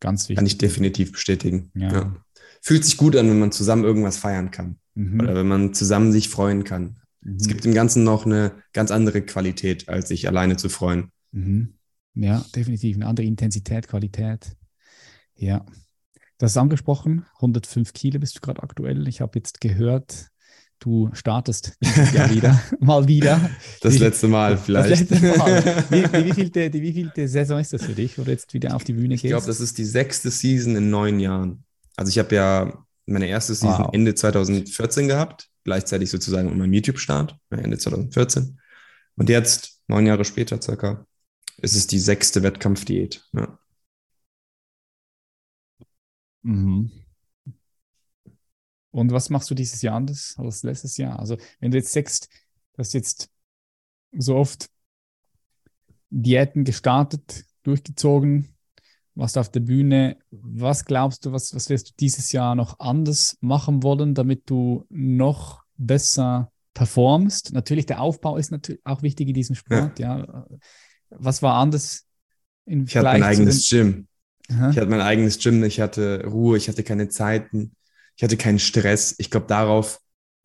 Ganz 0.00 0.24
wichtig. 0.24 0.36
Kann 0.36 0.46
ich 0.46 0.58
definitiv 0.58 1.12
bestätigen. 1.12 1.72
Ja. 1.74 1.92
ja. 1.92 2.16
Fühlt 2.62 2.84
sich 2.84 2.96
gut 2.96 3.16
an, 3.16 3.28
wenn 3.28 3.40
man 3.40 3.52
zusammen 3.52 3.84
irgendwas 3.84 4.16
feiern 4.16 4.50
kann. 4.52 4.78
Mhm. 4.94 5.20
Oder 5.20 5.34
wenn 5.34 5.48
man 5.48 5.74
zusammen 5.74 6.12
sich 6.12 6.28
freuen 6.28 6.62
kann. 6.62 7.00
Mhm. 7.22 7.36
Es 7.36 7.48
gibt 7.48 7.66
im 7.66 7.74
Ganzen 7.74 8.04
noch 8.04 8.26
eine 8.26 8.62
ganz 8.72 8.92
andere 8.92 9.22
Qualität, 9.22 9.88
als 9.88 10.08
sich 10.08 10.28
alleine 10.28 10.56
zu 10.56 10.68
freuen. 10.68 11.10
Mhm. 11.32 11.74
Ja, 12.14 12.44
definitiv. 12.54 12.96
Eine 12.96 13.06
andere 13.06 13.26
Intensität, 13.26 13.88
Qualität. 13.88 14.56
Ja. 15.36 15.64
Du 16.38 16.44
hast 16.44 16.56
angesprochen, 16.56 17.24
105 17.36 17.92
Kilo 17.92 18.18
bist 18.18 18.36
du 18.36 18.40
gerade 18.40 18.62
aktuell. 18.62 19.08
Ich 19.08 19.20
habe 19.20 19.38
jetzt 19.38 19.60
gehört, 19.60 20.28
du 20.78 21.10
startest 21.12 21.76
ja 22.12 22.30
wieder, 22.34 22.60
mal 22.80 23.06
wieder. 23.08 23.50
Das 23.80 23.94
wie, 23.94 23.98
letzte 23.98 24.28
Mal 24.28 24.56
vielleicht. 24.56 24.90
Das 24.90 25.10
letzte 25.10 25.38
Mal. 25.38 25.84
Wie, 25.90 26.04
wie, 26.04 26.24
wie, 26.26 26.32
vielte, 26.32 26.72
wie 26.72 26.92
vielte 26.92 27.26
Saison 27.26 27.58
ist 27.58 27.72
das 27.72 27.84
für 27.84 27.94
dich, 27.94 28.18
wo 28.18 28.22
du 28.22 28.30
jetzt 28.30 28.52
wieder 28.54 28.74
auf 28.74 28.84
die 28.84 28.92
Bühne 28.92 29.10
gehst? 29.10 29.24
Ich 29.24 29.30
glaube, 29.30 29.46
das 29.46 29.60
ist 29.60 29.78
die 29.78 29.84
sechste 29.84 30.30
Season 30.30 30.76
in 30.76 30.90
neun 30.90 31.18
Jahren. 31.18 31.64
Also 31.96 32.10
ich 32.10 32.18
habe 32.18 32.34
ja 32.34 32.84
meine 33.06 33.26
erste 33.26 33.54
Season 33.54 33.86
wow. 33.86 33.90
Ende 33.92 34.14
2014 34.14 35.08
gehabt, 35.08 35.48
gleichzeitig 35.64 36.10
sozusagen 36.10 36.48
mit 36.48 36.58
meinem 36.58 36.72
YouTube-Start, 36.72 37.36
Ende 37.50 37.78
2014. 37.78 38.60
Und 39.16 39.28
jetzt, 39.28 39.80
neun 39.88 40.06
Jahre 40.06 40.24
später 40.24 40.60
circa, 40.62 41.06
ist 41.60 41.74
es 41.74 41.86
die 41.86 41.98
sechste 41.98 42.42
Wettkampfdiät. 42.42 43.24
Ja. 43.32 43.58
Mhm. 46.42 46.90
Und 48.90 49.12
was 49.12 49.30
machst 49.30 49.50
du 49.50 49.54
dieses 49.54 49.82
Jahr 49.82 49.96
anders 49.96 50.34
als 50.38 50.62
letztes 50.62 50.96
Jahr? 50.96 51.18
Also, 51.18 51.36
wenn 51.60 51.70
du 51.70 51.76
jetzt 51.76 51.92
sagst, 51.92 52.28
du 52.72 52.78
hast 52.78 52.94
jetzt 52.94 53.30
so 54.12 54.36
oft 54.36 54.70
Diäten 56.10 56.64
gestartet, 56.64 57.44
durchgezogen, 57.62 58.56
warst 59.14 59.36
auf 59.36 59.50
der 59.50 59.60
Bühne. 59.60 60.16
Was 60.30 60.84
glaubst 60.84 61.26
du, 61.26 61.32
was, 61.32 61.54
was 61.54 61.68
wirst 61.68 61.90
du 61.90 61.92
dieses 62.00 62.32
Jahr 62.32 62.54
noch 62.54 62.78
anders 62.78 63.36
machen 63.40 63.82
wollen, 63.82 64.14
damit 64.14 64.48
du 64.48 64.86
noch 64.88 65.64
besser 65.76 66.52
performst? 66.72 67.52
Natürlich, 67.52 67.86
der 67.86 68.00
Aufbau 68.00 68.36
ist 68.36 68.52
natürlich 68.52 68.80
auch 68.84 69.02
wichtig 69.02 69.28
in 69.28 69.34
diesem 69.34 69.56
Sport. 69.56 69.98
Ja. 69.98 70.18
ja. 70.18 70.46
Was 71.10 71.42
war 71.42 71.54
anders 71.54 72.04
im 72.66 72.84
Ich 72.84 72.96
hatte 72.96 73.06
mein 73.06 73.22
eigenes 73.22 73.68
Gym. 73.68 74.06
Aha. 74.50 74.70
Ich 74.70 74.76
hatte 74.76 74.88
mein 74.88 75.00
eigenes 75.00 75.38
Gym, 75.38 75.62
ich 75.64 75.80
hatte 75.80 76.24
Ruhe, 76.26 76.56
ich 76.56 76.68
hatte 76.68 76.82
keine 76.82 77.08
Zeiten, 77.08 77.72
ich 78.16 78.22
hatte 78.22 78.36
keinen 78.36 78.58
Stress. 78.58 79.14
Ich 79.18 79.30
glaube, 79.30 79.46
darauf, 79.46 80.00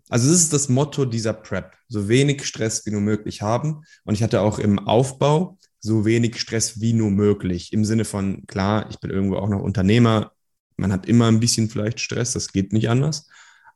also 0.09 0.29
das 0.29 0.39
ist 0.39 0.53
das 0.53 0.69
Motto 0.69 1.05
dieser 1.05 1.33
Prep, 1.33 1.75
so 1.87 2.07
wenig 2.07 2.45
Stress 2.45 2.85
wie 2.85 2.91
nur 2.91 3.01
möglich 3.01 3.41
haben. 3.41 3.83
Und 4.03 4.13
ich 4.13 4.23
hatte 4.23 4.41
auch 4.41 4.59
im 4.59 4.79
Aufbau 4.79 5.57
so 5.79 6.05
wenig 6.05 6.39
Stress 6.39 6.79
wie 6.79 6.93
nur 6.93 7.11
möglich. 7.11 7.73
Im 7.73 7.85
Sinne 7.85 8.05
von, 8.05 8.45
klar, 8.47 8.87
ich 8.89 8.99
bin 8.99 9.11
irgendwo 9.11 9.37
auch 9.37 9.49
noch 9.49 9.61
Unternehmer, 9.61 10.31
man 10.77 10.91
hat 10.91 11.05
immer 11.05 11.27
ein 11.27 11.39
bisschen 11.39 11.69
vielleicht 11.69 11.99
Stress, 11.99 12.33
das 12.33 12.51
geht 12.51 12.73
nicht 12.73 12.89
anders. 12.89 13.27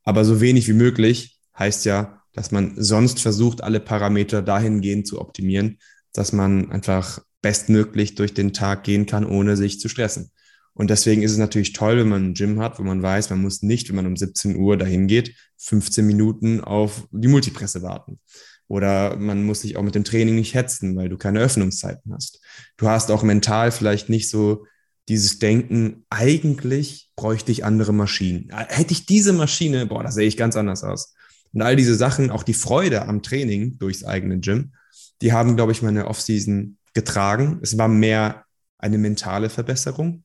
Aber 0.03 0.25
so 0.25 0.39
wenig 0.41 0.67
wie 0.67 0.73
möglich 0.73 1.39
heißt 1.57 1.85
ja, 1.85 2.21
dass 2.33 2.51
man 2.51 2.73
sonst 2.77 3.19
versucht, 3.19 3.63
alle 3.63 3.79
Parameter 3.79 4.41
dahingehend 4.41 5.07
zu 5.07 5.19
optimieren, 5.19 5.79
dass 6.18 6.34
man 6.34 6.72
einfach 6.72 7.20
bestmöglich 7.41 8.15
durch 8.15 8.34
den 8.34 8.53
Tag 8.53 8.84
gehen 8.84 9.05
kann, 9.05 9.26
ohne 9.26 9.55
sich 9.55 9.80
zu 9.80 9.89
stressen. 9.89 10.32
Und 10.74 10.89
deswegen 10.89 11.24
ist 11.24 11.32
es 11.32 11.38
natürlich 11.38 11.74
toll, 11.74 11.97
wenn 11.97 12.09
man 12.09 12.26
ein 12.26 12.34
Gym 12.34 12.59
hat, 12.59 12.78
wo 12.78 12.84
man 12.84 13.01
weiß, 13.01 13.30
man 13.32 13.41
muss 13.41 13.63
nicht, 13.63 13.89
wenn 13.89 13.95
man 13.95 14.05
um 14.05 14.15
17 14.15 14.55
Uhr 14.55 14.78
dahin 14.78 15.07
geht, 15.07 15.36
15 15.57 16.05
Minuten 16.05 16.61
auf 16.61 17.07
die 17.11 17.28
Multipresse 17.28 17.82
warten. 17.82 18.20
Oder 18.68 19.15
man 19.18 19.43
muss 19.43 19.61
sich 19.61 19.78
auch 19.78 19.82
mit 19.82 19.95
dem 19.95 20.03
Training 20.03 20.36
nicht 20.36 20.53
hetzen, 20.53 20.95
weil 20.95 21.09
du 21.09 21.18
keine 21.18 21.39
Öffnungszeiten 21.39 22.13
hast. 22.13 22.41
Du 22.78 22.88
hast 22.88 23.09
auch 23.11 23.24
mental 23.24 23.72
vielleicht 23.72 24.09
nicht 24.09 24.30
so 24.30 24.65
dieses 25.07 25.39
Denken, 25.39 26.05
eigentlich 26.09 27.11
bräuchte 27.15 27.51
ich 27.51 27.63
andere 27.63 27.93
Maschinen. 27.93 28.49
Hätte 28.51 28.91
ich 28.91 29.05
diese 29.05 29.34
Maschine, 29.34 29.86
boah, 29.86 30.03
da 30.03 30.11
sehe 30.11 30.28
ich 30.28 30.38
ganz 30.38 30.55
anders 30.55 30.84
aus. 30.84 31.13
Und 31.53 31.61
all 31.61 31.76
diese 31.76 31.95
Sachen, 31.95 32.30
auch 32.30 32.43
die 32.43 32.53
Freude 32.53 33.03
am 33.07 33.24
Training 33.24 33.78
durchs 33.80 34.03
eigene 34.03 34.39
Gym, 34.39 34.74
die 35.22 35.34
haben, 35.34 35.55
glaube 35.55 35.72
ich, 35.72 35.82
meine 35.82 36.07
Offseason 36.07 36.78
getragen. 36.93 37.59
Es 37.61 37.78
war 37.78 37.88
mehr 37.88 38.45
eine 38.78 38.97
mentale 38.97 39.49
Verbesserung, 39.49 40.24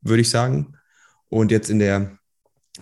würde 0.00 0.22
ich 0.22 0.30
sagen. 0.30 0.76
Und 1.28 1.50
jetzt 1.50 1.70
in 1.70 1.78
der 1.78 2.18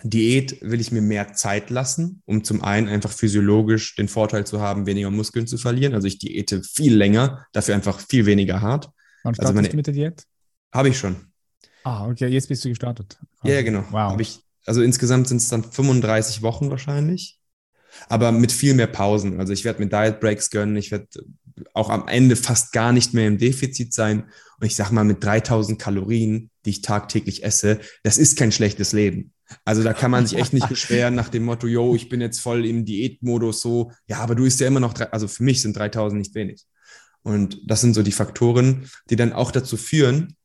Diät 0.01 0.59
will 0.61 0.81
ich 0.81 0.91
mir 0.91 1.01
mehr 1.01 1.33
Zeit 1.33 1.69
lassen, 1.69 2.23
um 2.25 2.43
zum 2.43 2.63
einen 2.63 2.87
einfach 2.87 3.11
physiologisch 3.11 3.95
den 3.95 4.07
Vorteil 4.07 4.45
zu 4.45 4.59
haben, 4.59 4.85
weniger 4.85 5.11
Muskeln 5.11 5.45
zu 5.45 5.57
verlieren. 5.57 5.93
Also 5.93 6.07
ich 6.07 6.17
diete 6.17 6.63
viel 6.63 6.95
länger, 6.95 7.45
dafür 7.53 7.75
einfach 7.75 7.99
viel 7.99 8.25
weniger 8.25 8.61
hart. 8.61 8.89
Wann 9.23 9.35
startest 9.35 9.41
also 9.41 9.53
meine, 9.53 9.69
du 9.69 9.75
mit 9.75 9.87
der 9.87 9.93
Diät? 9.93 10.23
Habe 10.73 10.89
ich 10.89 10.97
schon. 10.97 11.15
Ah, 11.83 12.07
okay, 12.07 12.27
jetzt 12.27 12.47
bist 12.47 12.65
du 12.65 12.69
gestartet. 12.69 13.19
Ja, 13.43 13.61
genau. 13.61 13.83
Wow. 13.91 14.19
ich, 14.19 14.39
also 14.65 14.81
insgesamt 14.81 15.27
sind 15.27 15.37
es 15.37 15.49
dann 15.49 15.63
35 15.63 16.41
Wochen 16.41 16.69
wahrscheinlich, 16.71 17.39
aber 18.09 18.31
mit 18.31 18.51
viel 18.51 18.73
mehr 18.73 18.87
Pausen. 18.87 19.39
Also 19.39 19.53
ich 19.53 19.63
werde 19.63 19.83
mir 19.83 19.89
Diet 19.89 20.19
Breaks 20.19 20.49
gönnen, 20.49 20.75
ich 20.75 20.91
werde 20.91 21.07
auch 21.73 21.89
am 21.89 22.07
Ende 22.07 22.35
fast 22.35 22.71
gar 22.71 22.91
nicht 22.91 23.13
mehr 23.13 23.27
im 23.27 23.37
Defizit 23.37 23.93
sein. 23.93 24.23
Und 24.59 24.67
ich 24.67 24.75
sage 24.75 24.93
mal, 24.93 25.03
mit 25.03 25.23
3000 25.23 25.79
Kalorien, 25.79 26.49
die 26.65 26.71
ich 26.71 26.81
tagtäglich 26.81 27.43
esse, 27.43 27.79
das 28.03 28.17
ist 28.17 28.37
kein 28.37 28.51
schlechtes 28.51 28.93
Leben. 28.93 29.31
Also 29.65 29.83
da 29.83 29.93
kann 29.93 30.11
man 30.11 30.25
sich 30.25 30.37
echt 30.37 30.53
nicht 30.53 30.69
beschweren 30.69 31.15
nach 31.15 31.29
dem 31.29 31.43
Motto, 31.43 31.67
yo, 31.67 31.95
ich 31.95 32.09
bin 32.09 32.21
jetzt 32.21 32.39
voll 32.39 32.65
im 32.65 32.85
Diätmodus 32.85 33.61
so. 33.61 33.91
Ja, 34.07 34.19
aber 34.19 34.35
du 34.35 34.45
isst 34.45 34.59
ja 34.59 34.67
immer 34.67 34.79
noch, 34.79 34.93
drei, 34.93 35.11
also 35.11 35.27
für 35.27 35.43
mich 35.43 35.61
sind 35.61 35.77
3000 35.77 36.19
nicht 36.19 36.35
wenig. 36.35 36.63
Und 37.23 37.59
das 37.67 37.81
sind 37.81 37.93
so 37.93 38.03
die 38.03 38.11
Faktoren, 38.11 38.89
die 39.09 39.15
dann 39.15 39.33
auch 39.33 39.51
dazu 39.51 39.77
führen, 39.77 40.35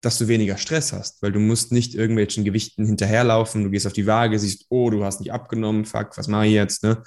dass 0.00 0.18
du 0.18 0.28
weniger 0.28 0.56
Stress 0.56 0.92
hast, 0.92 1.22
weil 1.22 1.32
du 1.32 1.40
musst 1.40 1.72
nicht 1.72 1.94
irgendwelchen 1.94 2.44
Gewichten 2.44 2.86
hinterherlaufen, 2.86 3.64
du 3.64 3.70
gehst 3.70 3.86
auf 3.86 3.92
die 3.92 4.06
Waage, 4.06 4.38
siehst, 4.38 4.66
oh, 4.70 4.90
du 4.90 5.04
hast 5.04 5.20
nicht 5.20 5.32
abgenommen, 5.32 5.84
fuck, 5.84 6.16
was 6.16 6.28
mache 6.28 6.46
ich 6.46 6.52
jetzt, 6.52 6.82
ne? 6.82 7.02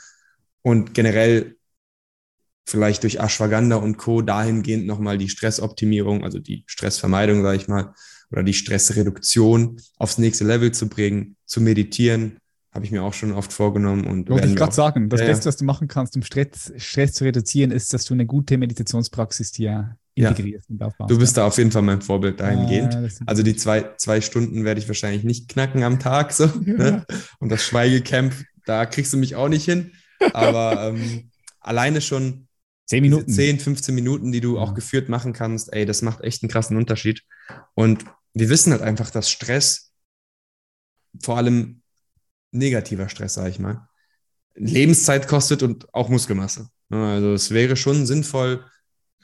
Und 0.62 0.94
generell 0.94 1.58
vielleicht 2.66 3.04
durch 3.04 3.20
Ashwagandha 3.20 3.76
und 3.76 3.98
Co. 3.98 4.22
dahingehend 4.22 4.86
nochmal 4.86 5.18
die 5.18 5.30
Stressoptimierung, 5.30 6.24
also 6.24 6.40
die 6.40 6.64
Stressvermeidung, 6.68 7.42
sage 7.44 7.58
ich 7.58 7.68
mal, 7.68 7.94
oder 8.32 8.44
die 8.44 8.54
Stressreduktion 8.54 9.82
aufs 9.98 10.18
nächste 10.18 10.46
Level 10.46 10.72
zu 10.72 10.88
bringen, 10.88 11.36
zu 11.46 11.62
meditieren, 11.62 12.38
habe 12.72 12.86
ich 12.86 12.92
mir 12.92 13.04
auch 13.04 13.14
schon 13.14 13.34
oft 13.34 13.54
vorgenommen. 13.54 14.06
Und 14.06 14.30
Wollte 14.30 14.48
ich 14.48 14.56
gerade 14.56 14.74
sagen, 14.74 15.10
das 15.10 15.20
ja, 15.22 15.28
Beste, 15.28 15.46
was 15.46 15.58
du 15.58 15.66
machen 15.66 15.88
kannst, 15.88 16.16
um 16.16 16.24
Stress, 16.24 16.74
Stress, 16.78 17.14
zu 17.14 17.24
reduzieren, 17.24 17.72
ist, 17.72 17.94
dass 17.94 18.06
du 18.06 18.14
eine 18.14 18.26
gute 18.26 18.58
Meditationspraxis 18.58 19.52
dir 19.52 19.98
integrierst 20.16 20.70
ja. 20.70 20.86
aufbaust. 20.86 21.12
Du 21.12 21.18
bist 21.18 21.38
da 21.38 21.48
auf 21.48 21.58
jeden 21.58 21.72
Fall 21.72 21.82
mein 21.82 22.02
Vorbild 22.02 22.40
dahingehend. 22.40 22.94
Ja, 22.94 23.26
also 23.26 23.44
die 23.44 23.56
zwei, 23.56 23.96
zwei 23.98 24.22
Stunden 24.22 24.64
werde 24.64 24.80
ich 24.80 24.88
wahrscheinlich 24.88 25.24
nicht 25.24 25.50
knacken 25.50 25.84
am 25.84 26.00
Tag 26.00 26.32
so. 26.32 26.48
Ne? 26.66 27.06
Und 27.40 27.50
das 27.50 27.64
Schweigecamp, 27.64 28.34
da 28.66 28.86
kriegst 28.86 29.14
du 29.14 29.18
mich 29.18 29.36
auch 29.36 29.50
nicht 29.50 29.66
hin. 29.66 29.92
Aber 30.34 30.90
ähm, 30.96 31.32
alleine 31.60 32.02
schon 32.02 32.48
Zehn 32.86 33.02
Minuten. 33.02 33.32
10, 33.32 33.60
15 33.60 33.96
Minuten, 33.96 34.32
die 34.32 34.42
du 34.42 34.60
auch 34.60 34.74
geführt 34.74 35.10
machen 35.10 35.34
kannst, 35.34 35.74
ey, 35.74 35.86
das 35.86 36.02
macht 36.02 36.22
echt 36.22 36.44
einen 36.44 36.52
krassen 36.52 36.78
Unterschied. 36.78 37.24
Und 37.74 38.04
wir 38.34 38.50
wissen 38.50 38.72
halt 38.72 38.82
einfach, 38.82 39.10
dass 39.10 39.30
Stress, 39.30 39.94
vor 41.22 41.38
allem 41.38 41.82
negativer 42.52 43.10
Stress, 43.10 43.36
sage 43.36 43.50
ich 43.50 43.60
mal, 43.60 43.88
Lebenszeit 44.56 45.28
kostet 45.28 45.64
und 45.64 45.92
auch 45.94 46.10
Muskelmasse. 46.10 46.70
Also 46.90 47.34
es 47.34 47.52
wäre 47.52 47.76
schon 47.76 48.06
sinnvoll, 48.06 48.66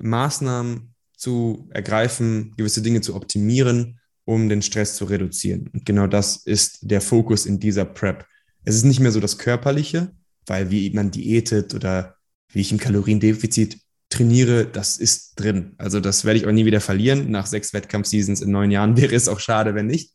Maßnahmen 0.02 0.94
zu 1.16 1.70
ergreifen, 1.72 2.54
gewisse 2.58 2.82
Dinge 2.82 3.02
zu 3.02 3.16
optimieren, 3.16 4.00
um 4.26 4.48
den 4.48 4.62
Stress 4.62 4.96
zu 4.96 5.06
reduzieren. 5.06 5.70
Und 5.74 5.86
genau 5.86 6.08
das 6.08 6.38
ist 6.38 6.80
der 6.82 7.02
Fokus 7.02 7.46
in 7.46 7.60
dieser 7.60 7.86
Prep. 7.86 8.26
Es 8.64 8.76
ist 8.76 8.84
nicht 8.84 9.00
mehr 9.00 9.12
so 9.12 9.20
das 9.20 9.38
Körperliche, 9.38 10.12
weil 10.46 10.72
wie 10.72 10.90
man 10.92 11.12
diätet 11.12 11.74
oder 11.74 12.16
wie 12.52 12.62
ich 12.62 12.72
im 12.72 12.78
Kaloriendefizit 12.78 13.80
trainiere, 14.10 14.66
das 14.66 14.98
ist 14.98 15.40
drin. 15.40 15.74
Also 15.78 16.00
das 16.00 16.26
werde 16.26 16.40
ich 16.40 16.48
auch 16.48 16.52
nie 16.52 16.66
wieder 16.66 16.82
verlieren. 16.82 17.30
Nach 17.32 17.46
sechs 17.46 17.74
Wettkampfseasons 17.74 18.42
in 18.42 18.52
neun 18.52 18.72
Jahren 18.72 18.98
wäre 19.02 19.16
es 19.16 19.28
auch 19.28 19.40
schade, 19.40 19.76
wenn 19.76 19.88
nicht. 19.88 20.14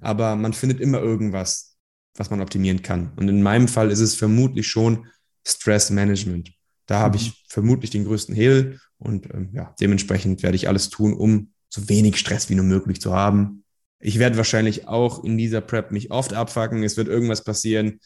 Aber 0.00 0.36
man 0.36 0.52
findet 0.52 0.80
immer 0.80 0.98
irgendwas, 0.98 1.76
was 2.16 2.30
man 2.30 2.40
optimieren 2.40 2.82
kann. 2.82 3.12
Und 3.16 3.28
in 3.28 3.42
meinem 3.42 3.68
Fall 3.68 3.90
ist 3.90 4.00
es 4.00 4.14
vermutlich 4.14 4.68
schon 4.68 5.06
Stress 5.46 5.90
Management. 5.90 6.52
Da 6.86 6.98
habe 6.98 7.16
ich 7.16 7.28
mhm. 7.28 7.34
vermutlich 7.48 7.90
den 7.90 8.04
größten 8.04 8.34
Hebel 8.34 8.78
und 9.02 9.32
ähm, 9.32 9.50
ja, 9.52 9.74
dementsprechend 9.80 10.42
werde 10.42 10.56
ich 10.56 10.68
alles 10.68 10.88
tun, 10.88 11.14
um 11.14 11.50
so 11.68 11.88
wenig 11.88 12.18
Stress 12.18 12.48
wie 12.50 12.54
nur 12.54 12.64
möglich 12.64 13.00
zu 13.00 13.14
haben. 13.14 13.64
Ich 13.98 14.18
werde 14.18 14.36
wahrscheinlich 14.36 14.88
auch 14.88 15.22
in 15.24 15.38
dieser 15.38 15.60
Prep 15.60 15.90
mich 15.92 16.10
oft 16.10 16.34
abfacken. 16.34 16.82
Es 16.82 16.96
wird 16.96 17.08
irgendwas 17.08 17.44
passieren, 17.44 18.00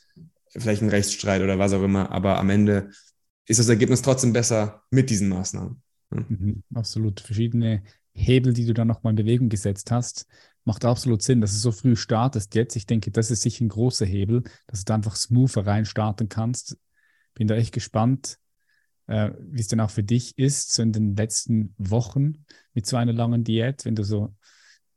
vielleicht 0.51 0.82
ein 0.82 0.88
Rechtsstreit 0.88 1.42
oder 1.42 1.59
was 1.59 1.72
auch 1.72 1.82
immer. 1.82 2.11
Aber 2.12 2.38
am 2.38 2.51
Ende 2.51 2.90
ist 3.47 3.59
das 3.61 3.68
Ergebnis 3.68 4.03
trotzdem 4.03 4.32
besser 4.32 4.82
mit 4.90 5.11
diesen 5.11 5.28
Maßnahmen. 5.28 5.82
Mhm, 6.11 6.62
absolut. 6.74 7.20
Verschiedene 7.20 7.82
Hebel, 8.12 8.53
die 8.53 8.66
du 8.66 8.74
dann 8.74 8.88
nochmal 8.88 9.12
in 9.12 9.16
Bewegung 9.16 9.49
gesetzt 9.49 9.90
hast, 9.90 10.26
macht 10.64 10.84
absolut 10.84 11.22
Sinn, 11.22 11.40
dass 11.40 11.53
du 11.53 11.59
so 11.59 11.72
früh 11.72 11.97
startest 11.97 12.55
jetzt. 12.55 12.76
Ich 12.76 12.86
denke, 12.86 13.11
das 13.11 13.30
ist 13.30 13.42
sicher 13.42 13.64
ein 13.64 13.68
großer 13.68 14.07
Hebel, 14.07 14.42
dass 14.66 14.84
du 14.84 14.92
einfach 14.92 15.16
smoother 15.16 15.66
rein 15.66 15.84
starten 15.84 16.28
kannst. 16.28 16.76
Bin 17.34 17.47
da 17.47 17.55
echt 17.55 17.72
gespannt, 17.72 18.38
äh, 19.07 19.31
wie 19.39 19.61
es 19.61 19.69
denn 19.69 19.81
auch 19.81 19.91
für 19.91 20.03
dich 20.03 20.37
ist, 20.39 20.73
so 20.73 20.83
in 20.83 20.93
den 20.93 21.17
letzten 21.17 21.75
Wochen 21.79 22.45
mit 22.75 22.87
so 22.87 22.97
einer 22.97 23.13
langen 23.13 23.45
Diät, 23.45 23.85
wenn 23.85 23.95
du 23.95 24.05
so, 24.05 24.35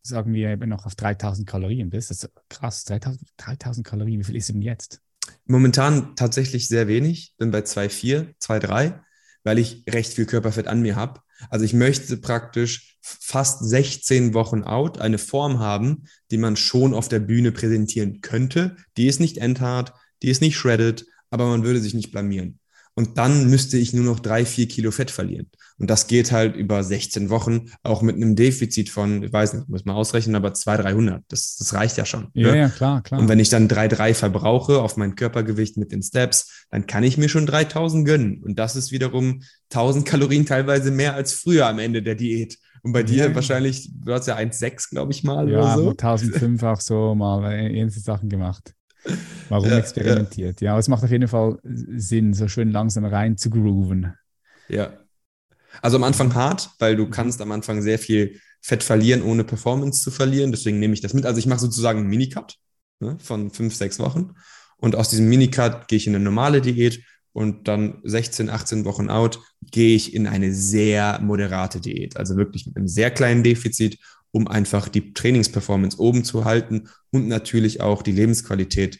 sagen 0.01 0.33
wir, 0.33 0.49
eben 0.49 0.69
noch 0.69 0.85
auf 0.85 0.95
3000 0.95 1.47
Kalorien 1.47 1.89
bist. 1.89 2.09
Das 2.09 2.23
ist 2.23 2.31
krass, 2.49 2.83
3000, 2.85 3.29
3000 3.37 3.85
Kalorien, 3.85 4.19
wie 4.19 4.25
viel 4.25 4.35
ist 4.35 4.49
denn 4.49 4.61
jetzt? 4.61 5.01
Momentan 5.45 6.15
tatsächlich 6.15 6.67
sehr 6.67 6.87
wenig, 6.87 7.35
bin 7.37 7.51
bei 7.51 7.59
2,4, 7.59 8.35
2,3, 8.39 8.99
weil 9.43 9.59
ich 9.59 9.83
recht 9.87 10.13
viel 10.13 10.25
Körperfett 10.25 10.67
an 10.67 10.81
mir 10.81 10.95
habe. 10.95 11.21
Also 11.49 11.63
ich 11.63 11.73
möchte 11.73 12.17
praktisch 12.17 12.97
fast 13.01 13.63
16 13.63 14.33
Wochen 14.33 14.63
out 14.63 14.99
eine 14.99 15.17
Form 15.17 15.59
haben, 15.59 16.05
die 16.31 16.37
man 16.37 16.55
schon 16.55 16.93
auf 16.93 17.07
der 17.07 17.19
Bühne 17.19 17.51
präsentieren 17.51 18.21
könnte. 18.21 18.75
Die 18.97 19.07
ist 19.07 19.19
nicht 19.19 19.37
endhart, 19.37 19.93
die 20.21 20.29
ist 20.29 20.41
nicht 20.41 20.57
shredded, 20.57 21.05
aber 21.29 21.47
man 21.47 21.63
würde 21.63 21.79
sich 21.79 21.93
nicht 21.93 22.11
blamieren. 22.11 22.58
Und 22.99 23.17
dann 23.17 23.49
müsste 23.49 23.77
ich 23.77 23.93
nur 23.93 24.03
noch 24.03 24.19
drei, 24.19 24.43
vier 24.43 24.67
Kilo 24.67 24.91
Fett 24.91 25.09
verlieren. 25.09 25.47
Und 25.77 25.89
das 25.89 26.07
geht 26.07 26.33
halt 26.33 26.57
über 26.57 26.83
16 26.83 27.29
Wochen, 27.29 27.71
auch 27.81 28.01
mit 28.01 28.17
einem 28.17 28.35
Defizit 28.35 28.89
von, 28.89 29.23
ich 29.23 29.31
weiß 29.31 29.53
nicht, 29.53 29.69
muss 29.69 29.85
man 29.85 29.95
ausrechnen, 29.95 30.35
aber 30.35 30.53
200, 30.53 30.85
300. 30.85 31.23
Das, 31.29 31.55
das 31.55 31.73
reicht 31.73 31.95
ja 31.95 32.03
schon. 32.03 32.27
Ja, 32.33 32.51
ne? 32.51 32.57
ja, 32.57 32.67
klar, 32.67 33.01
klar. 33.01 33.21
Und 33.21 33.29
wenn 33.29 33.39
ich 33.39 33.47
dann 33.47 33.69
3,3 33.69 34.15
verbrauche 34.15 34.81
auf 34.81 34.97
mein 34.97 35.15
Körpergewicht 35.15 35.77
mit 35.77 35.93
den 35.93 36.03
Steps, 36.03 36.65
dann 36.71 36.87
kann 36.87 37.03
ich 37.03 37.17
mir 37.17 37.29
schon 37.29 37.45
3000 37.45 38.05
gönnen. 38.05 38.43
Und 38.43 38.59
das 38.59 38.75
ist 38.75 38.91
wiederum 38.91 39.43
1000 39.71 40.05
Kalorien 40.05 40.45
teilweise 40.45 40.91
mehr 40.91 41.13
als 41.13 41.31
früher 41.31 41.67
am 41.67 41.79
Ende 41.79 42.03
der 42.03 42.15
Diät. 42.15 42.57
Und 42.83 42.91
bei 42.91 43.03
dir 43.03 43.29
ja. 43.29 43.35
wahrscheinlich, 43.35 43.89
du 43.93 44.11
hast 44.11 44.27
ja 44.27 44.35
1,6, 44.35 44.89
glaube 44.89 45.13
ich 45.13 45.23
mal. 45.23 45.49
Ja, 45.49 45.59
oder 45.59 45.75
so. 45.77 45.89
1005 45.91 46.63
auch 46.63 46.81
so 46.81 47.15
mal 47.15 47.49
ähnliche 47.53 48.01
Sachen 48.01 48.27
gemacht. 48.27 48.73
Warum 49.49 49.69
ja, 49.69 49.77
experimentiert? 49.77 50.61
Ja. 50.61 50.65
ja, 50.65 50.71
aber 50.71 50.79
es 50.79 50.87
macht 50.87 51.03
auf 51.03 51.11
jeden 51.11 51.27
Fall 51.27 51.59
Sinn, 51.63 52.33
so 52.33 52.47
schön 52.47 52.71
langsam 52.71 53.05
rein 53.05 53.37
zu 53.37 53.49
grooven. 53.49 54.13
Ja. 54.67 54.99
Also 55.81 55.97
am 55.97 56.03
Anfang 56.03 56.33
hart, 56.35 56.69
weil 56.79 56.95
du 56.95 57.09
kannst 57.09 57.41
am 57.41 57.51
Anfang 57.51 57.81
sehr 57.81 57.99
viel 57.99 58.39
Fett 58.61 58.83
verlieren, 58.83 59.21
ohne 59.21 59.43
Performance 59.43 60.01
zu 60.01 60.11
verlieren. 60.11 60.51
Deswegen 60.51 60.79
nehme 60.79 60.93
ich 60.93 61.01
das 61.01 61.13
mit. 61.13 61.25
Also 61.25 61.39
ich 61.39 61.45
mache 61.45 61.59
sozusagen 61.59 61.99
einen 61.99 62.09
Minicut 62.09 62.55
ne, 62.99 63.17
von 63.19 63.51
fünf, 63.51 63.75
sechs 63.75 63.99
Wochen. 63.99 64.33
Und 64.77 64.95
aus 64.95 65.09
diesem 65.09 65.29
Minicut 65.29 65.87
gehe 65.87 65.97
ich 65.97 66.07
in 66.07 66.15
eine 66.15 66.23
normale 66.23 66.61
Diät 66.61 67.03
und 67.31 67.67
dann 67.67 67.99
16, 68.03 68.49
18 68.49 68.85
Wochen 68.85 69.09
out 69.09 69.39
gehe 69.71 69.95
ich 69.95 70.13
in 70.13 70.27
eine 70.27 70.53
sehr 70.53 71.19
moderate 71.21 71.79
Diät. 71.79 72.17
Also 72.17 72.37
wirklich 72.37 72.65
mit 72.65 72.75
einem 72.75 72.87
sehr 72.87 73.11
kleinen 73.11 73.43
Defizit 73.43 73.99
um 74.31 74.47
einfach 74.47 74.89
die 74.89 75.13
Trainingsperformance 75.13 75.99
oben 75.99 76.23
zu 76.23 76.45
halten 76.45 76.89
und 77.11 77.27
natürlich 77.27 77.81
auch 77.81 78.01
die 78.01 78.11
Lebensqualität 78.11 78.99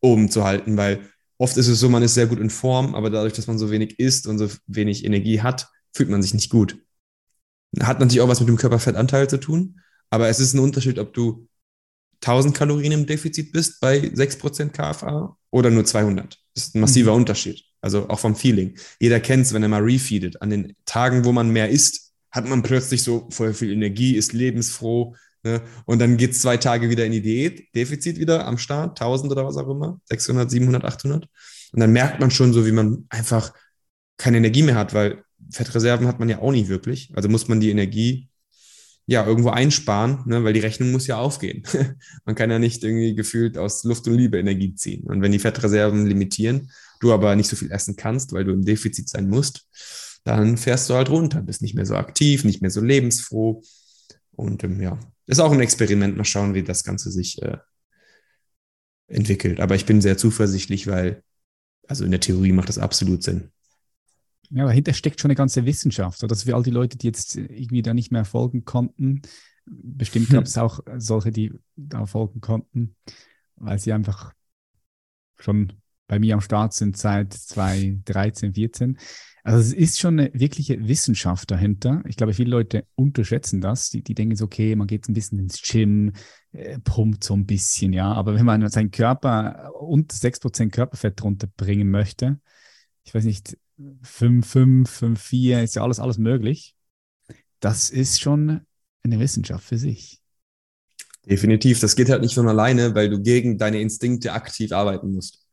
oben 0.00 0.30
zu 0.30 0.44
halten, 0.44 0.76
weil 0.76 1.08
oft 1.38 1.56
ist 1.56 1.68
es 1.68 1.80
so, 1.80 1.88
man 1.88 2.02
ist 2.02 2.14
sehr 2.14 2.26
gut 2.26 2.38
in 2.38 2.50
Form, 2.50 2.94
aber 2.94 3.10
dadurch, 3.10 3.32
dass 3.32 3.46
man 3.46 3.58
so 3.58 3.70
wenig 3.70 3.98
isst 3.98 4.26
und 4.26 4.38
so 4.38 4.48
wenig 4.66 5.04
Energie 5.04 5.40
hat, 5.40 5.68
fühlt 5.92 6.10
man 6.10 6.22
sich 6.22 6.34
nicht 6.34 6.50
gut. 6.50 6.78
Hat 7.80 8.00
natürlich 8.00 8.20
auch 8.20 8.28
was 8.28 8.40
mit 8.40 8.48
dem 8.48 8.56
Körperfettanteil 8.56 9.28
zu 9.28 9.38
tun, 9.38 9.80
aber 10.10 10.28
es 10.28 10.40
ist 10.40 10.54
ein 10.54 10.60
Unterschied, 10.60 10.98
ob 10.98 11.12
du 11.14 11.48
1000 12.22 12.54
Kalorien 12.54 12.92
im 12.92 13.06
Defizit 13.06 13.52
bist 13.52 13.80
bei 13.80 13.98
6% 13.98 14.70
KFA 14.70 15.36
oder 15.50 15.70
nur 15.70 15.84
200. 15.84 16.38
Das 16.54 16.64
ist 16.64 16.74
ein 16.74 16.80
massiver 16.80 17.12
mhm. 17.12 17.18
Unterschied. 17.18 17.64
Also 17.80 18.08
auch 18.08 18.18
vom 18.18 18.34
Feeling. 18.34 18.78
Jeder 18.98 19.20
kennt 19.20 19.44
es, 19.44 19.52
wenn 19.52 19.62
er 19.62 19.68
mal 19.68 19.82
refeedet. 19.82 20.40
An 20.40 20.50
den 20.50 20.74
Tagen, 20.86 21.24
wo 21.24 21.32
man 21.32 21.50
mehr 21.50 21.68
isst, 21.68 22.03
hat 22.34 22.48
man 22.48 22.62
plötzlich 22.62 23.04
so 23.04 23.28
voll 23.30 23.54
viel 23.54 23.72
Energie, 23.72 24.16
ist 24.16 24.32
lebensfroh. 24.32 25.14
Ne? 25.44 25.62
Und 25.84 26.00
dann 26.00 26.16
geht 26.16 26.32
es 26.32 26.40
zwei 26.40 26.56
Tage 26.56 26.90
wieder 26.90 27.06
in 27.06 27.12
die 27.12 27.22
Diät, 27.22 27.72
Defizit 27.76 28.18
wieder 28.18 28.44
am 28.44 28.58
Start, 28.58 29.00
1000 29.00 29.30
oder 29.30 29.46
was 29.46 29.56
auch 29.56 29.68
immer, 29.68 30.00
600, 30.06 30.50
700, 30.50 30.84
800. 30.84 31.28
Und 31.72 31.80
dann 31.80 31.92
merkt 31.92 32.18
man 32.18 32.32
schon 32.32 32.52
so, 32.52 32.66
wie 32.66 32.72
man 32.72 33.06
einfach 33.08 33.52
keine 34.16 34.38
Energie 34.38 34.64
mehr 34.64 34.74
hat, 34.74 34.94
weil 34.94 35.22
Fettreserven 35.52 36.08
hat 36.08 36.18
man 36.18 36.28
ja 36.28 36.40
auch 36.40 36.50
nicht 36.50 36.68
wirklich. 36.68 37.12
Also 37.14 37.28
muss 37.28 37.46
man 37.46 37.60
die 37.60 37.70
Energie 37.70 38.28
ja 39.06 39.24
irgendwo 39.24 39.50
einsparen, 39.50 40.24
ne? 40.26 40.42
weil 40.42 40.54
die 40.54 40.60
Rechnung 40.60 40.90
muss 40.90 41.06
ja 41.06 41.18
aufgehen. 41.18 41.62
man 42.24 42.34
kann 42.34 42.50
ja 42.50 42.58
nicht 42.58 42.82
irgendwie 42.82 43.14
gefühlt 43.14 43.58
aus 43.58 43.84
Luft 43.84 44.08
und 44.08 44.14
Liebe 44.14 44.40
Energie 44.40 44.74
ziehen. 44.74 45.04
Und 45.04 45.22
wenn 45.22 45.30
die 45.30 45.38
Fettreserven 45.38 46.04
limitieren, 46.04 46.72
du 46.98 47.12
aber 47.12 47.36
nicht 47.36 47.48
so 47.48 47.54
viel 47.54 47.70
essen 47.70 47.94
kannst, 47.94 48.32
weil 48.32 48.44
du 48.44 48.52
im 48.52 48.64
Defizit 48.64 49.08
sein 49.08 49.28
musst, 49.28 49.68
dann 50.24 50.56
fährst 50.56 50.88
du 50.88 50.94
halt 50.94 51.10
runter, 51.10 51.42
bist 51.42 51.62
nicht 51.62 51.74
mehr 51.74 51.86
so 51.86 51.96
aktiv, 51.96 52.44
nicht 52.44 52.62
mehr 52.62 52.70
so 52.70 52.80
lebensfroh. 52.80 53.62
Und 54.32 54.64
ähm, 54.64 54.80
ja, 54.80 54.98
ist 55.26 55.40
auch 55.40 55.52
ein 55.52 55.60
Experiment. 55.60 56.16
Mal 56.16 56.24
schauen, 56.24 56.54
wie 56.54 56.62
das 56.62 56.82
Ganze 56.82 57.10
sich 57.10 57.40
äh, 57.42 57.58
entwickelt. 59.06 59.60
Aber 59.60 59.74
ich 59.74 59.86
bin 59.86 60.00
sehr 60.00 60.16
zuversichtlich, 60.16 60.86
weil, 60.86 61.22
also 61.86 62.04
in 62.04 62.10
der 62.10 62.20
Theorie 62.20 62.52
macht 62.52 62.70
das 62.70 62.78
absolut 62.78 63.22
Sinn. 63.22 63.50
Ja, 64.50 64.66
dahinter 64.66 64.94
steckt 64.94 65.20
schon 65.20 65.30
eine 65.30 65.36
ganze 65.36 65.66
Wissenschaft. 65.66 66.18
So 66.18 66.26
dass 66.26 66.44
für 66.44 66.54
all 66.54 66.62
die 66.62 66.70
Leute, 66.70 66.96
die 66.96 67.06
jetzt 67.06 67.36
irgendwie 67.36 67.82
da 67.82 67.92
nicht 67.92 68.10
mehr 68.10 68.24
folgen 68.24 68.64
konnten, 68.64 69.22
bestimmt 69.66 70.30
gab 70.30 70.44
es 70.44 70.58
auch 70.58 70.80
solche, 70.96 71.32
die 71.32 71.52
da 71.76 72.06
folgen 72.06 72.40
konnten, 72.40 72.96
weil 73.56 73.78
sie 73.78 73.92
einfach 73.92 74.32
schon 75.38 75.72
bei 76.06 76.18
mir 76.18 76.34
am 76.34 76.40
Start 76.40 76.74
sind 76.74 76.96
seit 76.96 77.32
2013, 77.32 78.54
14. 78.54 78.98
Also 79.46 79.58
es 79.58 79.74
ist 79.74 80.00
schon 80.00 80.18
eine 80.18 80.32
wirkliche 80.32 80.88
Wissenschaft 80.88 81.50
dahinter. 81.50 82.02
Ich 82.08 82.16
glaube, 82.16 82.32
viele 82.32 82.50
Leute 82.50 82.86
unterschätzen 82.94 83.60
das. 83.60 83.90
Die, 83.90 84.02
die 84.02 84.14
denken 84.14 84.36
so, 84.36 84.46
okay, 84.46 84.74
man 84.74 84.86
geht 84.86 85.06
ein 85.06 85.12
bisschen 85.12 85.38
ins 85.38 85.60
Gym, 85.60 86.12
äh, 86.52 86.78
pumpt 86.78 87.22
so 87.22 87.34
ein 87.34 87.44
bisschen, 87.44 87.92
ja. 87.92 88.10
Aber 88.10 88.34
wenn 88.34 88.46
man 88.46 88.66
seinen 88.70 88.90
Körper 88.90 89.70
unter 89.78 90.16
6% 90.16 90.72
Körperfett 90.72 91.22
runterbringen 91.22 91.90
möchte, 91.90 92.40
ich 93.04 93.14
weiß 93.14 93.24
nicht, 93.24 93.58
5, 94.02 94.46
5, 94.46 94.90
5, 94.90 95.20
4, 95.20 95.62
ist 95.62 95.74
ja 95.74 95.82
alles, 95.82 96.00
alles 96.00 96.16
möglich. 96.16 96.74
Das 97.60 97.90
ist 97.90 98.22
schon 98.22 98.62
eine 99.02 99.20
Wissenschaft 99.20 99.64
für 99.64 99.76
sich. 99.76 100.22
Definitiv. 101.26 101.80
Das 101.80 101.96
geht 101.96 102.08
halt 102.08 102.22
nicht 102.22 102.34
von 102.34 102.48
alleine, 102.48 102.94
weil 102.94 103.10
du 103.10 103.20
gegen 103.20 103.58
deine 103.58 103.80
Instinkte 103.80 104.32
aktiv 104.32 104.72
arbeiten 104.72 105.12
musst. 105.12 105.46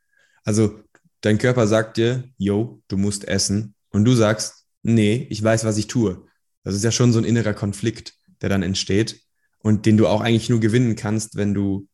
Also 0.45 0.79
dein 1.19 1.37
Körper 1.37 1.67
sagt 1.67 1.97
dir, 1.97 2.23
yo, 2.37 2.81
du 2.87 2.95
musst 2.95 3.27
essen. 3.27 3.75
Und 3.91 4.05
du 4.05 4.13
sagst, 4.13 4.65
nee, 4.83 5.27
ich 5.29 5.43
weiß, 5.43 5.63
was 5.63 5.77
ich 5.77 5.87
tue. 5.87 6.25
Das 6.63 6.75
ist 6.75 6.83
ja 6.83 6.91
schon 6.91 7.13
so 7.13 7.19
ein 7.19 7.25
innerer 7.25 7.53
Konflikt, 7.53 8.13
der 8.41 8.49
dann 8.49 8.63
entsteht 8.63 9.21
und 9.59 9.85
den 9.85 9.97
du 9.97 10.07
auch 10.07 10.21
eigentlich 10.21 10.49
nur 10.49 10.59
gewinnen 10.59 10.95
kannst, 10.95 11.35
wenn 11.35 11.53
du 11.53 11.87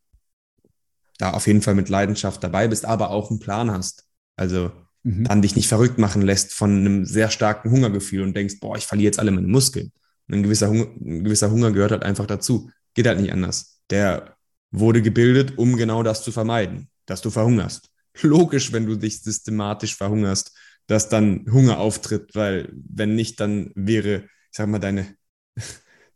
da 1.17 1.31
auf 1.31 1.47
jeden 1.47 1.61
Fall 1.61 1.75
mit 1.75 1.89
Leidenschaft 1.89 2.43
dabei 2.43 2.67
bist, 2.67 2.85
aber 2.85 3.09
auch 3.09 3.29
einen 3.29 3.39
Plan 3.39 3.71
hast. 3.71 4.05
Also 4.35 4.71
mhm. 5.03 5.23
dann 5.23 5.41
dich 5.41 5.55
nicht 5.55 5.67
verrückt 5.67 5.97
machen 5.97 6.21
lässt 6.21 6.53
von 6.53 6.71
einem 6.71 7.05
sehr 7.05 7.29
starken 7.29 7.71
Hungergefühl 7.71 8.21
und 8.21 8.35
denkst, 8.35 8.59
boah, 8.59 8.77
ich 8.77 8.85
verliere 8.85 9.05
jetzt 9.05 9.19
alle 9.19 9.31
meine 9.31 9.47
Muskeln. 9.47 9.91
Und 10.27 10.35
ein 10.35 10.43
gewisser 10.43 10.69
Hunger, 10.69 10.87
ein 10.99 11.23
gewisser 11.23 11.49
Hunger 11.49 11.71
gehört 11.71 11.91
halt 11.91 12.03
einfach 12.03 12.25
dazu. 12.25 12.69
Geht 12.93 13.07
halt 13.07 13.19
nicht 13.19 13.31
anders. 13.31 13.81
Der 13.89 14.37
wurde 14.71 15.01
gebildet, 15.01 15.57
um 15.57 15.77
genau 15.77 16.03
das 16.03 16.23
zu 16.23 16.31
vermeiden, 16.31 16.89
dass 17.05 17.21
du 17.21 17.29
verhungerst. 17.29 17.89
Logisch, 18.21 18.71
wenn 18.73 18.85
du 18.85 18.95
dich 18.95 19.21
systematisch 19.21 19.95
verhungerst, 19.95 20.55
dass 20.87 21.09
dann 21.09 21.45
Hunger 21.51 21.79
auftritt, 21.79 22.33
weil 22.33 22.73
wenn 22.73 23.15
nicht, 23.15 23.39
dann 23.39 23.71
wäre, 23.75 24.23
ich 24.23 24.57
sag 24.57 24.67
mal, 24.67 24.79
deine, 24.79 25.15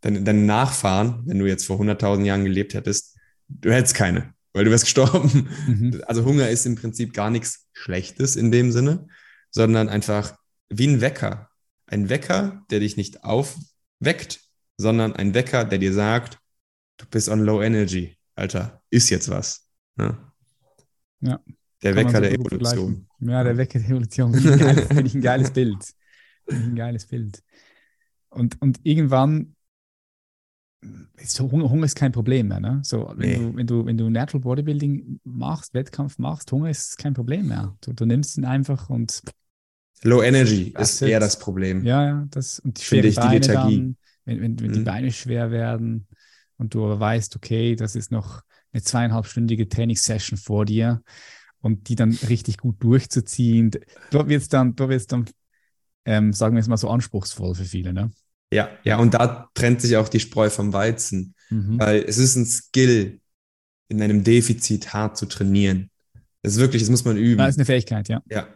deine, 0.00 0.22
deine 0.22 0.40
Nachfahren, 0.40 1.22
wenn 1.26 1.38
du 1.38 1.46
jetzt 1.46 1.66
vor 1.66 1.78
100.000 1.78 2.24
Jahren 2.24 2.44
gelebt 2.44 2.74
hättest, 2.74 3.16
du 3.48 3.72
hättest 3.72 3.94
keine, 3.94 4.34
weil 4.52 4.64
du 4.64 4.70
wärst 4.70 4.84
gestorben. 4.84 5.48
Mhm. 5.66 6.02
Also 6.06 6.24
Hunger 6.24 6.48
ist 6.48 6.66
im 6.66 6.76
Prinzip 6.76 7.12
gar 7.12 7.30
nichts 7.30 7.68
Schlechtes 7.72 8.36
in 8.36 8.50
dem 8.50 8.72
Sinne, 8.72 9.06
sondern 9.50 9.88
einfach 9.88 10.36
wie 10.68 10.88
ein 10.88 11.00
Wecker. 11.00 11.50
Ein 11.86 12.08
Wecker, 12.08 12.64
der 12.70 12.80
dich 12.80 12.96
nicht 12.96 13.22
aufweckt, 13.24 14.40
sondern 14.78 15.14
ein 15.14 15.34
Wecker, 15.34 15.64
der 15.64 15.78
dir 15.78 15.92
sagt, 15.92 16.38
du 16.96 17.06
bist 17.06 17.28
on 17.28 17.40
low 17.40 17.62
energy. 17.62 18.16
Alter, 18.34 18.82
ist 18.88 19.10
jetzt 19.10 19.28
was. 19.28 19.68
Ja. 19.98 20.32
ja. 21.20 21.40
Der 21.82 21.96
Wecker 21.96 22.10
so 22.10 22.20
der 22.20 22.32
Evolution. 22.32 23.06
Ja, 23.20 23.42
der 23.42 23.56
Wecker 23.56 23.78
der 23.78 23.88
Evolution. 23.88 24.34
Finde 24.34 25.02
ich, 25.04 25.14
ein 25.14 25.20
geiles 25.20 25.50
Bild. 25.50 25.82
Finde 26.46 26.62
ich 26.62 26.68
ein 26.68 26.76
geiles 26.76 27.06
Bild. 27.06 27.42
Und, 28.30 28.60
und 28.62 28.80
irgendwann 28.84 29.54
ist 31.16 31.38
Hunger, 31.40 31.70
Hunger 31.70 31.84
ist 31.84 31.96
kein 31.96 32.12
Problem 32.12 32.48
mehr. 32.48 32.60
Ne? 32.60 32.80
So, 32.84 33.12
wenn, 33.16 33.28
nee. 33.28 33.36
du, 33.36 33.56
wenn, 33.56 33.66
du, 33.66 33.86
wenn 33.86 33.98
du 33.98 34.10
Natural 34.10 34.40
Bodybuilding 34.40 35.20
machst, 35.24 35.74
Wettkampf 35.74 36.18
machst, 36.18 36.50
Hunger 36.52 36.70
ist 36.70 36.98
kein 36.98 37.14
Problem 37.14 37.48
mehr. 37.48 37.76
Du, 37.80 37.92
du 37.92 38.04
nimmst 38.04 38.36
ihn 38.36 38.44
einfach 38.44 38.88
und. 38.88 39.22
Low 40.04 40.22
Energy 40.22 40.74
ist 40.76 41.00
eher 41.02 41.20
das 41.20 41.38
Problem. 41.38 41.84
Ja, 41.84 42.04
ja. 42.04 42.26
Das, 42.30 42.58
und 42.58 42.80
die 42.80 42.84
schwere 42.84 43.06
ich, 43.06 43.14
Beine 43.14 43.40
die 43.40 43.46
Lethargie. 43.46 43.76
Dann, 43.76 43.96
wenn, 44.24 44.40
wenn, 44.40 44.60
wenn 44.60 44.70
mhm. 44.70 44.72
die 44.72 44.80
Beine 44.80 45.12
schwer 45.12 45.50
werden 45.52 46.08
und 46.58 46.74
du 46.74 46.98
weißt, 46.98 47.36
okay, 47.36 47.76
das 47.76 47.94
ist 47.94 48.10
noch 48.10 48.42
eine 48.72 48.82
zweieinhalbstündige 48.82 49.68
Trainingssession 49.68 50.38
vor 50.38 50.64
dir 50.64 51.02
und 51.62 51.88
die 51.88 51.94
dann 51.94 52.16
richtig 52.28 52.58
gut 52.58 52.82
durchzuziehen, 52.82 53.70
dort 54.10 54.28
wird 54.28 54.42
es 54.42 54.48
dann, 54.48 54.76
dort 54.76 54.90
wird's 54.90 55.06
dann 55.06 55.24
ähm, 56.04 56.32
sagen 56.32 56.54
wir 56.54 56.60
es 56.60 56.68
mal 56.68 56.76
so 56.76 56.90
anspruchsvoll 56.90 57.54
für 57.54 57.64
viele, 57.64 57.92
ne? 57.92 58.10
Ja, 58.52 58.68
ja, 58.84 58.98
und 58.98 59.14
da 59.14 59.48
trennt 59.54 59.80
sich 59.80 59.96
auch 59.96 60.08
die 60.08 60.20
Spreu 60.20 60.50
vom 60.50 60.72
Weizen, 60.72 61.34
mhm. 61.48 61.78
weil 61.78 62.04
es 62.06 62.18
ist 62.18 62.36
ein 62.36 62.44
Skill, 62.44 63.20
in 63.88 64.02
einem 64.02 64.24
Defizit 64.24 64.92
hart 64.92 65.16
zu 65.16 65.26
trainieren. 65.26 65.90
Das 66.42 66.54
ist 66.54 66.58
wirklich, 66.58 66.82
das 66.82 66.90
muss 66.90 67.04
man 67.04 67.16
üben. 67.16 67.38
Das 67.38 67.50
ist 67.50 67.58
eine 67.58 67.66
Fähigkeit, 67.66 68.08
ja. 68.08 68.22
Ja. 68.28 68.48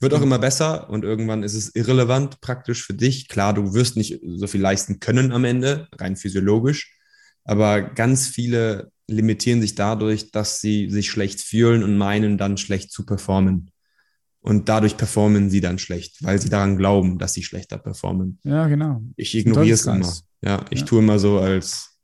Wird 0.00 0.14
auch 0.14 0.22
immer 0.22 0.38
besser 0.38 0.88
und 0.90 1.04
irgendwann 1.04 1.42
ist 1.42 1.54
es 1.54 1.74
irrelevant 1.74 2.40
praktisch 2.40 2.84
für 2.84 2.94
dich. 2.94 3.28
Klar, 3.28 3.54
du 3.54 3.74
wirst 3.74 3.96
nicht 3.96 4.20
so 4.22 4.46
viel 4.46 4.60
leisten 4.60 5.00
können 5.00 5.32
am 5.32 5.44
Ende, 5.44 5.88
rein 5.92 6.16
physiologisch, 6.16 6.96
aber 7.42 7.82
ganz 7.82 8.28
viele 8.28 8.92
limitieren 9.08 9.60
sich 9.60 9.74
dadurch, 9.74 10.30
dass 10.30 10.60
sie 10.60 10.90
sich 10.90 11.10
schlecht 11.10 11.40
fühlen 11.40 11.82
und 11.82 11.96
meinen 11.96 12.38
dann 12.38 12.56
schlecht 12.56 12.92
zu 12.92 13.04
performen. 13.04 13.70
Und 14.40 14.68
dadurch 14.68 14.96
performen 14.96 15.50
sie 15.50 15.60
dann 15.60 15.78
schlecht, 15.78 16.22
weil 16.22 16.40
sie 16.40 16.48
daran 16.48 16.76
glauben, 16.76 17.18
dass 17.18 17.34
sie 17.34 17.42
schlechter 17.42 17.78
performen. 17.78 18.38
Ja, 18.44 18.68
genau. 18.68 19.02
Ich 19.16 19.34
ignoriere 19.34 19.74
es 19.74 19.86
immer. 19.86 20.12
Ja, 20.42 20.64
ich 20.70 20.80
ja. 20.80 20.86
tue 20.86 21.00
immer 21.00 21.18
so, 21.18 21.38
als 21.38 21.98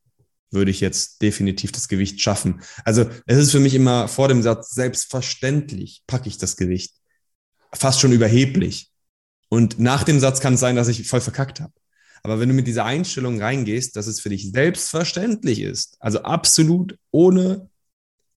würde 0.51 0.71
ich 0.71 0.81
jetzt 0.81 1.23
definitiv 1.23 1.73
das 1.73 1.89
Gewicht 1.89 2.21
schaffen. 2.21 2.61
Also 2.85 3.07
es 3.27 3.39
ist 3.39 3.51
für 3.51 3.61
mich 3.61 3.75
immer 3.75 4.09
vor 4.09 4.29
dem 4.29 4.43
Satz 4.43 4.71
selbstverständlich 4.71 6.03
packe 6.07 6.29
ich 6.29 6.39
das 6.39 6.57
Gewicht. 6.57 6.95
Fast 7.73 8.01
schon 8.01 8.13
überheblich. 8.13 8.91
Und 9.49 9.79
nach 9.79 10.05
dem 10.05 10.21
Satz 10.21 10.41
kann 10.41 10.55
es 10.55 10.61
sein, 10.61 10.77
dass 10.77 10.89
ich 10.89 11.07
voll 11.07 11.21
verkackt 11.21 11.61
habe. 11.61 11.73
Aber 12.25 12.41
wenn 12.41 12.49
du 12.49 12.55
mit 12.55 12.67
dieser 12.67 12.87
Einstellung 12.87 13.41
reingehst, 13.41 13.97
dass 13.97 14.07
es 14.07 14.19
für 14.19 14.31
dich 14.31 14.51
selbstverständlich 14.51 15.61
ist, 15.61 15.97
also 16.01 16.23
absolut 16.23 16.99
ohne 17.11 17.69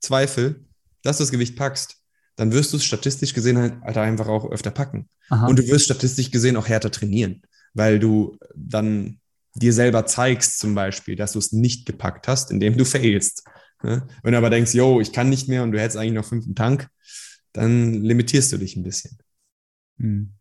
Zweifel, 0.01 0.65
dass 1.03 1.17
du 1.17 1.23
das 1.23 1.31
Gewicht 1.31 1.55
packst, 1.55 1.95
dann 2.35 2.51
wirst 2.51 2.73
du 2.73 2.77
es 2.77 2.83
statistisch 2.83 3.33
gesehen 3.33 3.57
halt, 3.57 3.81
halt 3.81 3.97
einfach 3.97 4.27
auch 4.27 4.51
öfter 4.51 4.71
packen. 4.71 5.09
Aha. 5.29 5.47
Und 5.47 5.57
du 5.57 5.67
wirst 5.67 5.85
statistisch 5.85 6.31
gesehen 6.31 6.57
auch 6.57 6.67
härter 6.67 6.91
trainieren, 6.91 7.41
weil 7.73 7.97
du 7.97 8.37
dann 8.55 9.21
dir 9.55 9.71
selber 9.71 10.05
zeigst 10.05 10.59
zum 10.59 10.75
Beispiel, 10.75 11.15
dass 11.15 11.31
du 11.31 11.39
es 11.39 11.53
nicht 11.53 11.85
gepackt 11.85 12.27
hast, 12.27 12.51
indem 12.51 12.77
du 12.77 12.83
failst. 12.83 13.45
Ne? 13.83 14.05
Wenn 14.21 14.33
du 14.33 14.37
aber 14.37 14.49
denkst, 14.49 14.73
yo, 14.73 14.99
ich 14.99 15.13
kann 15.13 15.29
nicht 15.29 15.47
mehr 15.47 15.63
und 15.63 15.71
du 15.71 15.79
hättest 15.79 15.97
eigentlich 15.97 16.13
noch 16.13 16.25
fünf 16.27 16.45
im 16.45 16.55
Tank, 16.55 16.89
dann 17.53 17.93
limitierst 17.93 18.51
du 18.51 18.57
dich 18.57 18.75
ein 18.75 18.83
bisschen. 18.83 19.17
Hm. 19.97 20.36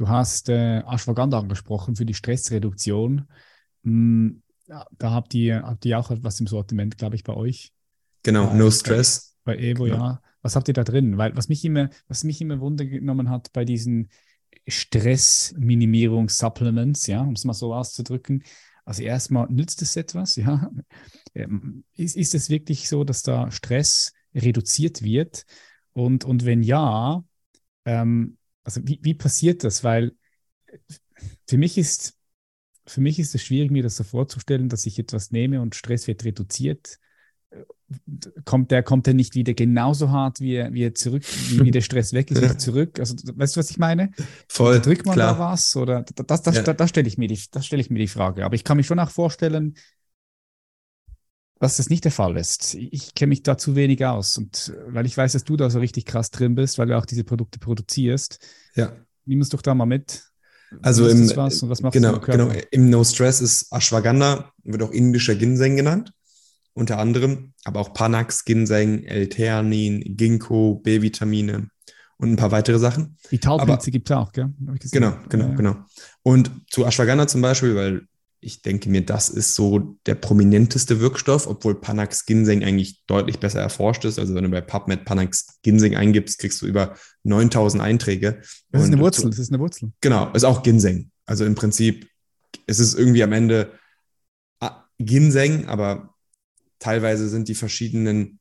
Du 0.00 0.08
hast 0.08 0.48
äh, 0.48 0.82
Ashwagandha 0.86 1.38
angesprochen 1.38 1.94
für 1.94 2.06
die 2.06 2.14
Stressreduktion. 2.14 3.28
Hm, 3.84 4.42
ja, 4.66 4.86
da 4.96 5.10
habt 5.10 5.34
ihr, 5.34 5.60
habt 5.60 5.84
ihr 5.84 5.98
auch 5.98 6.10
etwas 6.10 6.40
im 6.40 6.46
Sortiment, 6.46 6.96
glaube 6.96 7.16
ich, 7.16 7.24
bei 7.24 7.34
euch. 7.34 7.74
Genau, 8.22 8.48
äh, 8.48 8.54
No 8.54 8.70
Stress. 8.70 9.36
Bei, 9.44 9.56
bei 9.56 9.62
Evo, 9.62 9.84
genau. 9.84 9.96
ja. 9.96 10.22
Was 10.40 10.56
habt 10.56 10.68
ihr 10.68 10.74
da 10.74 10.84
drin? 10.84 11.18
Weil 11.18 11.36
was 11.36 11.50
mich 11.50 11.62
immer, 11.66 11.90
was 12.08 12.24
mich 12.24 12.40
immer 12.40 12.60
Wunder 12.60 12.86
genommen 12.86 13.28
hat 13.28 13.52
bei 13.52 13.66
diesen 13.66 14.08
Stressminimierungs-Supplements, 14.66 17.06
ja, 17.06 17.20
um 17.20 17.34
es 17.34 17.44
mal 17.44 17.52
so 17.52 17.74
auszudrücken. 17.74 18.42
Also 18.86 19.02
erstmal 19.02 19.50
nützt 19.50 19.82
es 19.82 19.96
etwas, 19.96 20.36
ja. 20.36 20.70
Ähm, 21.34 21.84
ist, 21.94 22.16
ist 22.16 22.34
es 22.34 22.48
wirklich 22.48 22.88
so, 22.88 23.04
dass 23.04 23.22
da 23.22 23.50
Stress 23.50 24.14
reduziert 24.34 25.02
wird? 25.02 25.44
Und, 25.92 26.24
und 26.24 26.46
wenn 26.46 26.62
ja, 26.62 27.22
ähm, 27.84 28.38
also 28.64 28.80
wie, 28.84 28.98
wie 29.02 29.14
passiert 29.14 29.64
das? 29.64 29.84
Weil 29.84 30.12
für 31.48 31.58
mich 31.58 31.78
ist 31.78 32.16
für 32.86 33.00
mich 33.00 33.18
ist 33.20 33.34
es 33.34 33.42
schwierig, 33.42 33.70
mir 33.70 33.84
das 33.84 33.96
so 33.96 34.04
vorzustellen, 34.04 34.68
dass 34.68 34.86
ich 34.86 34.98
etwas 34.98 35.30
nehme 35.30 35.60
und 35.60 35.76
Stress 35.76 36.06
wird 36.06 36.24
reduziert 36.24 36.98
kommt 38.44 38.70
der, 38.70 38.82
kommt 38.82 39.06
der 39.06 39.14
nicht 39.14 39.34
wieder 39.34 39.54
genauso 39.54 40.10
hart, 40.10 40.40
wie 40.40 40.54
er, 40.54 40.72
wie 40.72 40.84
er 40.84 40.94
zurück, 40.94 41.24
wie, 41.50 41.70
der 41.70 41.80
Stress 41.80 42.12
weg 42.12 42.30
ist, 42.30 42.38
wieder 42.42 42.58
zurück? 42.58 42.98
Also, 43.00 43.14
weißt 43.16 43.56
du, 43.56 43.60
was 43.60 43.70
ich 43.70 43.78
meine? 43.78 44.12
Voll. 44.48 44.80
Drückt 44.80 45.06
man 45.06 45.14
klar. 45.14 45.34
da 45.34 45.38
was? 45.38 45.76
Oder 45.76 46.04
das, 46.14 46.42
das, 46.42 46.56
ja. 46.56 46.62
da, 46.62 46.72
da 46.72 46.86
stelle 46.86 47.08
ich, 47.08 47.18
mir 47.18 47.28
die, 47.28 47.36
stell 47.36 47.80
ich 47.80 47.90
mir 47.90 47.98
die 47.98 48.08
Frage. 48.08 48.44
Aber 48.44 48.54
ich 48.54 48.64
kann 48.64 48.76
mich 48.76 48.86
schon 48.86 48.98
auch 48.98 49.10
vorstellen, 49.10 49.74
dass 51.60 51.76
das 51.76 51.90
nicht 51.90 52.04
der 52.04 52.10
Fall 52.10 52.36
ist. 52.36 52.74
Ich 52.74 53.14
kenne 53.14 53.28
mich 53.28 53.42
da 53.42 53.56
zu 53.56 53.76
wenig 53.76 54.04
aus. 54.04 54.36
Und 54.38 54.72
weil 54.88 55.06
ich 55.06 55.16
weiß, 55.16 55.32
dass 55.32 55.44
du 55.44 55.56
da 55.56 55.70
so 55.70 55.78
richtig 55.78 56.06
krass 56.06 56.30
drin 56.30 56.54
bist, 56.54 56.78
weil 56.78 56.88
du 56.88 56.96
auch 56.96 57.06
diese 57.06 57.22
Produkte 57.22 57.58
produzierst, 57.58 58.38
ja. 58.74 58.92
nimm 59.26 59.38
uns 59.40 59.50
doch 59.50 59.62
da 59.62 59.74
mal 59.74 59.86
mit. 59.86 60.24
Also 60.82 61.06
im, 61.08 61.26
genau, 61.90 62.20
genau, 62.20 62.50
im 62.70 62.90
No 62.90 63.04
Stress 63.04 63.40
ist 63.40 63.72
Ashwagandha, 63.72 64.52
wird 64.62 64.82
auch 64.82 64.92
indischer 64.92 65.34
Ginseng 65.34 65.76
genannt 65.76 66.12
unter 66.72 66.98
anderem, 66.98 67.52
aber 67.64 67.80
auch 67.80 67.92
Panax, 67.92 68.44
Ginseng, 68.44 69.02
L-Theanin, 69.04 70.16
Ginkgo, 70.16 70.76
B-Vitamine 70.76 71.68
und 72.16 72.30
ein 72.30 72.36
paar 72.36 72.52
weitere 72.52 72.78
Sachen. 72.78 73.16
Die 73.30 73.38
Taubpilze 73.38 73.90
gibt 73.90 74.08
es 74.10 74.16
auch, 74.16 74.32
gell? 74.32 74.50
Genau, 74.92 75.14
genau, 75.28 75.48
ja. 75.48 75.54
genau. 75.54 75.76
Und 76.22 76.50
zu 76.70 76.86
Ashwagandha 76.86 77.26
zum 77.26 77.42
Beispiel, 77.42 77.74
weil 77.74 78.06
ich 78.42 78.62
denke 78.62 78.88
mir, 78.88 79.04
das 79.04 79.28
ist 79.28 79.54
so 79.54 79.98
der 80.06 80.14
prominenteste 80.14 81.00
Wirkstoff, 81.00 81.46
obwohl 81.46 81.80
Panax 81.80 82.24
Ginseng 82.24 82.64
eigentlich 82.64 83.04
deutlich 83.06 83.38
besser 83.38 83.60
erforscht 83.60 84.04
ist. 84.04 84.18
Also 84.18 84.34
wenn 84.34 84.44
du 84.44 84.50
bei 84.50 84.62
PubMed 84.62 85.04
Panax 85.04 85.58
Ginseng 85.62 85.94
eingibst, 85.94 86.38
kriegst 86.38 86.62
du 86.62 86.66
über 86.66 86.96
9000 87.24 87.82
Einträge. 87.82 88.40
Das 88.70 88.82
ist 88.82 88.88
eine 88.88 88.98
Wurzel, 89.00 89.28
das 89.28 89.38
ist 89.38 89.50
eine 89.50 89.58
Wurzel. 89.58 89.92
Genau, 90.00 90.32
ist 90.32 90.44
auch 90.44 90.62
Ginseng. 90.62 91.10
Also 91.26 91.44
im 91.44 91.54
Prinzip 91.54 92.08
ist 92.66 92.78
es 92.78 92.94
irgendwie 92.94 93.22
am 93.22 93.32
Ende 93.32 93.72
ah, 94.60 94.84
Ginseng, 94.98 95.66
aber 95.66 96.14
teilweise 96.78 97.28
sind 97.28 97.48
die 97.48 97.54
verschiedenen 97.54 98.38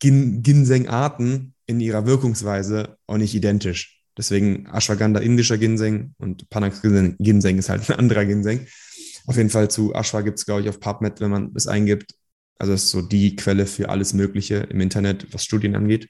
Gin 0.00 0.42
Ginseng-Arten 0.42 1.54
in 1.66 1.80
ihrer 1.80 2.06
Wirkungsweise 2.06 2.96
auch 3.06 3.16
nicht 3.16 3.34
identisch. 3.34 4.04
Deswegen 4.16 4.66
Ashwagandha 4.66 5.20
indischer 5.20 5.58
Ginseng 5.58 6.14
und 6.18 6.48
Panax 6.48 6.80
Ginseng 6.80 7.58
ist 7.58 7.68
halt 7.68 7.90
ein 7.90 7.98
anderer 7.98 8.24
Ginseng. 8.24 8.66
Auf 9.26 9.36
jeden 9.36 9.50
Fall 9.50 9.70
zu 9.70 9.94
Ashwa 9.94 10.20
gibt 10.20 10.38
es, 10.38 10.46
glaube 10.46 10.62
ich, 10.62 10.68
auf 10.68 10.80
PubMed, 10.80 11.20
wenn 11.20 11.30
man 11.30 11.52
es 11.54 11.66
eingibt. 11.66 12.14
Also 12.58 12.72
das 12.72 12.84
ist 12.84 12.90
so 12.90 13.02
die 13.02 13.36
Quelle 13.36 13.66
für 13.66 13.88
alles 13.88 14.14
Mögliche 14.14 14.56
im 14.56 14.80
Internet, 14.80 15.26
was 15.32 15.44
Studien 15.44 15.74
angeht. 15.74 16.08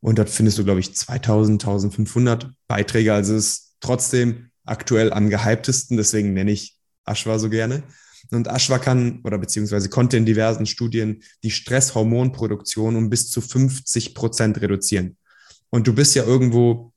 Und 0.00 0.18
dort 0.18 0.30
findest 0.30 0.58
du, 0.58 0.64
glaube 0.64 0.80
ich, 0.80 0.94
2000, 0.94 1.62
1500 1.62 2.50
Beiträge. 2.66 3.14
Also 3.14 3.34
es 3.34 3.46
ist 3.46 3.76
trotzdem 3.80 4.50
aktuell 4.64 5.12
am 5.12 5.30
gehyptesten. 5.30 5.96
Deswegen 5.96 6.32
nenne 6.32 6.50
ich 6.50 6.76
Ashwa 7.04 7.38
so 7.38 7.48
gerne. 7.48 7.84
Und 8.30 8.48
Ashwa 8.48 8.78
kann 8.78 9.20
oder 9.24 9.38
beziehungsweise 9.38 9.88
konnte 9.90 10.16
in 10.16 10.26
diversen 10.26 10.66
Studien 10.66 11.22
die 11.42 11.50
Stresshormonproduktion 11.50 12.96
um 12.96 13.10
bis 13.10 13.30
zu 13.30 13.40
50 13.40 14.14
Prozent 14.14 14.60
reduzieren. 14.60 15.16
Und 15.70 15.86
du 15.86 15.94
bist 15.94 16.14
ja 16.14 16.24
irgendwo 16.24 16.92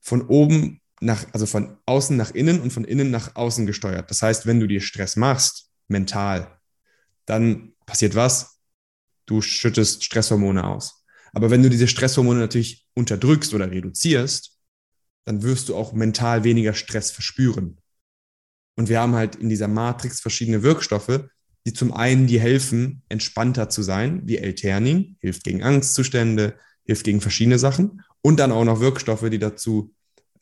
von 0.00 0.22
oben 0.22 0.80
nach, 1.04 1.26
also 1.32 1.46
von 1.46 1.76
außen 1.86 2.16
nach 2.16 2.30
innen 2.32 2.60
und 2.60 2.72
von 2.72 2.84
innen 2.84 3.10
nach 3.10 3.36
außen 3.36 3.66
gesteuert. 3.66 4.10
Das 4.10 4.22
heißt, 4.22 4.46
wenn 4.46 4.60
du 4.60 4.66
dir 4.66 4.80
Stress 4.80 5.16
machst, 5.16 5.70
mental, 5.88 6.58
dann 7.26 7.72
passiert 7.86 8.14
was? 8.14 8.60
Du 9.26 9.40
schüttest 9.40 10.04
Stresshormone 10.04 10.64
aus. 10.64 11.04
Aber 11.32 11.50
wenn 11.50 11.62
du 11.62 11.70
diese 11.70 11.88
Stresshormone 11.88 12.40
natürlich 12.40 12.86
unterdrückst 12.94 13.54
oder 13.54 13.70
reduzierst, 13.70 14.58
dann 15.24 15.42
wirst 15.42 15.68
du 15.68 15.76
auch 15.76 15.92
mental 15.92 16.44
weniger 16.44 16.74
Stress 16.74 17.10
verspüren. 17.10 17.78
Und 18.76 18.88
wir 18.88 19.00
haben 19.00 19.14
halt 19.14 19.36
in 19.36 19.48
dieser 19.48 19.68
Matrix 19.68 20.20
verschiedene 20.20 20.62
Wirkstoffe, 20.62 21.28
die 21.66 21.72
zum 21.72 21.92
einen 21.92 22.26
die 22.26 22.40
helfen, 22.40 23.02
entspannter 23.08 23.68
zu 23.70 23.82
sein, 23.82 24.22
wie 24.24 24.36
L-Theanin, 24.36 25.16
hilft 25.20 25.44
gegen 25.44 25.62
Angstzustände, 25.62 26.58
hilft 26.84 27.04
gegen 27.04 27.20
verschiedene 27.20 27.58
Sachen. 27.58 28.02
Und 28.20 28.38
dann 28.38 28.52
auch 28.52 28.64
noch 28.64 28.80
Wirkstoffe, 28.80 29.28
die 29.30 29.38
dazu 29.38 29.93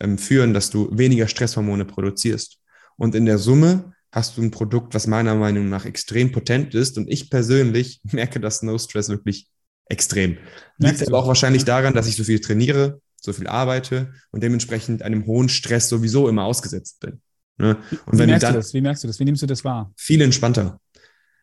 ähm, 0.02 0.18
führen, 0.18 0.52
dass 0.52 0.70
du 0.70 0.88
weniger 0.92 1.28
Stresshormone 1.28 1.84
produzierst. 1.84 2.58
Und 2.96 3.14
in 3.14 3.24
der 3.24 3.38
Summe 3.38 3.94
hast 4.10 4.36
du 4.36 4.42
ein 4.42 4.50
Produkt, 4.50 4.94
was 4.94 5.06
meiner 5.06 5.34
Meinung 5.34 5.68
nach 5.68 5.86
extrem 5.86 6.32
potent 6.32 6.74
ist. 6.74 6.98
Und 6.98 7.08
ich 7.08 7.30
persönlich 7.30 8.00
merke 8.12 8.40
das 8.40 8.62
No 8.62 8.76
Stress 8.76 9.08
wirklich 9.08 9.48
extrem. 9.86 10.38
Liegt 10.78 11.06
aber 11.06 11.18
auch 11.18 11.28
wahrscheinlich 11.28 11.64
daran, 11.64 11.94
dass 11.94 12.08
ich 12.08 12.16
so 12.16 12.24
viel 12.24 12.40
trainiere, 12.40 13.00
so 13.20 13.32
viel 13.32 13.46
arbeite 13.46 14.12
und 14.30 14.42
dementsprechend 14.42 15.02
einem 15.02 15.26
hohen 15.26 15.48
Stress 15.48 15.88
sowieso 15.88 16.28
immer 16.28 16.44
ausgesetzt 16.44 17.00
bin. 17.00 17.20
Ne? 17.58 17.76
Und 18.06 18.18
Wie, 18.18 18.26
merkst 18.26 18.42
dann, 18.42 18.54
du 18.54 18.58
das? 18.58 18.74
Wie 18.74 18.80
merkst 18.80 19.04
du 19.04 19.06
das? 19.06 19.20
Wie 19.20 19.24
nimmst 19.24 19.42
du 19.42 19.46
das 19.46 19.64
wahr? 19.64 19.92
Viel 19.96 20.20
entspannter. 20.20 20.80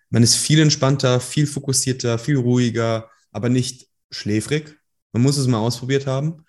Man 0.10 0.24
ist 0.24 0.36
viel 0.36 0.60
entspannter, 0.60 1.20
viel 1.20 1.46
fokussierter, 1.48 2.18
viel 2.18 2.38
ruhiger, 2.38 3.10
aber 3.32 3.50
nicht 3.50 3.88
schläfrig. 4.12 4.78
Man 5.14 5.24
muss 5.24 5.38
es 5.38 5.48
mal 5.48 5.60
ausprobiert 5.60 6.08
haben. 6.08 6.46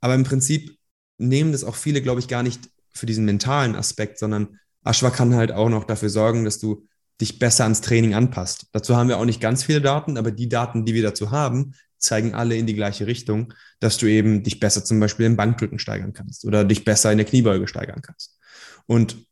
Aber 0.00 0.14
im 0.14 0.24
Prinzip 0.24 0.76
nehmen 1.22 1.52
das 1.52 1.64
auch 1.64 1.76
viele, 1.76 2.02
glaube 2.02 2.20
ich, 2.20 2.28
gar 2.28 2.42
nicht 2.42 2.68
für 2.90 3.06
diesen 3.06 3.24
mentalen 3.24 3.74
Aspekt, 3.74 4.18
sondern 4.18 4.58
Ashwa 4.84 5.10
kann 5.10 5.34
halt 5.34 5.52
auch 5.52 5.68
noch 5.68 5.84
dafür 5.84 6.10
sorgen, 6.10 6.44
dass 6.44 6.58
du 6.58 6.86
dich 7.20 7.38
besser 7.38 7.64
ans 7.64 7.80
Training 7.80 8.14
anpasst. 8.14 8.66
Dazu 8.72 8.96
haben 8.96 9.08
wir 9.08 9.18
auch 9.18 9.24
nicht 9.24 9.40
ganz 9.40 9.62
viele 9.62 9.80
Daten, 9.80 10.18
aber 10.18 10.30
die 10.30 10.48
Daten, 10.48 10.84
die 10.84 10.94
wir 10.94 11.02
dazu 11.02 11.30
haben, 11.30 11.74
zeigen 11.98 12.34
alle 12.34 12.56
in 12.56 12.66
die 12.66 12.74
gleiche 12.74 13.06
Richtung, 13.06 13.54
dass 13.78 13.96
du 13.96 14.06
eben 14.06 14.42
dich 14.42 14.58
besser 14.58 14.84
zum 14.84 14.98
Beispiel 14.98 15.26
im 15.26 15.36
Bankdrücken 15.36 15.78
steigern 15.78 16.12
kannst 16.12 16.44
oder 16.44 16.64
dich 16.64 16.84
besser 16.84 17.12
in 17.12 17.18
der 17.18 17.26
Kniebeuge 17.26 17.68
steigern 17.68 18.02
kannst. 18.02 18.38
Und 18.86 19.24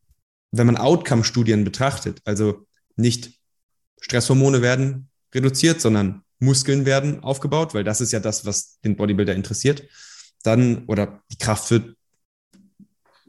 wenn 0.53 0.66
man 0.66 0.76
Outcome-Studien 0.76 1.64
betrachtet, 1.64 2.20
also 2.24 2.66
nicht 2.97 3.32
Stresshormone 4.01 4.62
werden 4.62 5.09
reduziert, 5.34 5.80
sondern 5.80 6.22
Muskeln 6.38 6.86
werden 6.86 7.22
aufgebaut, 7.22 7.74
weil 7.74 7.84
das 7.84 8.01
ist 8.01 8.12
ja 8.12 8.20
das, 8.20 8.47
was 8.47 8.80
den 8.80 8.97
Bodybuilder 8.97 9.34
interessiert. 9.34 9.82
Dann, 10.43 10.84
oder 10.86 11.22
die 11.30 11.38
Kraft 11.38 11.70
wird 11.70 11.97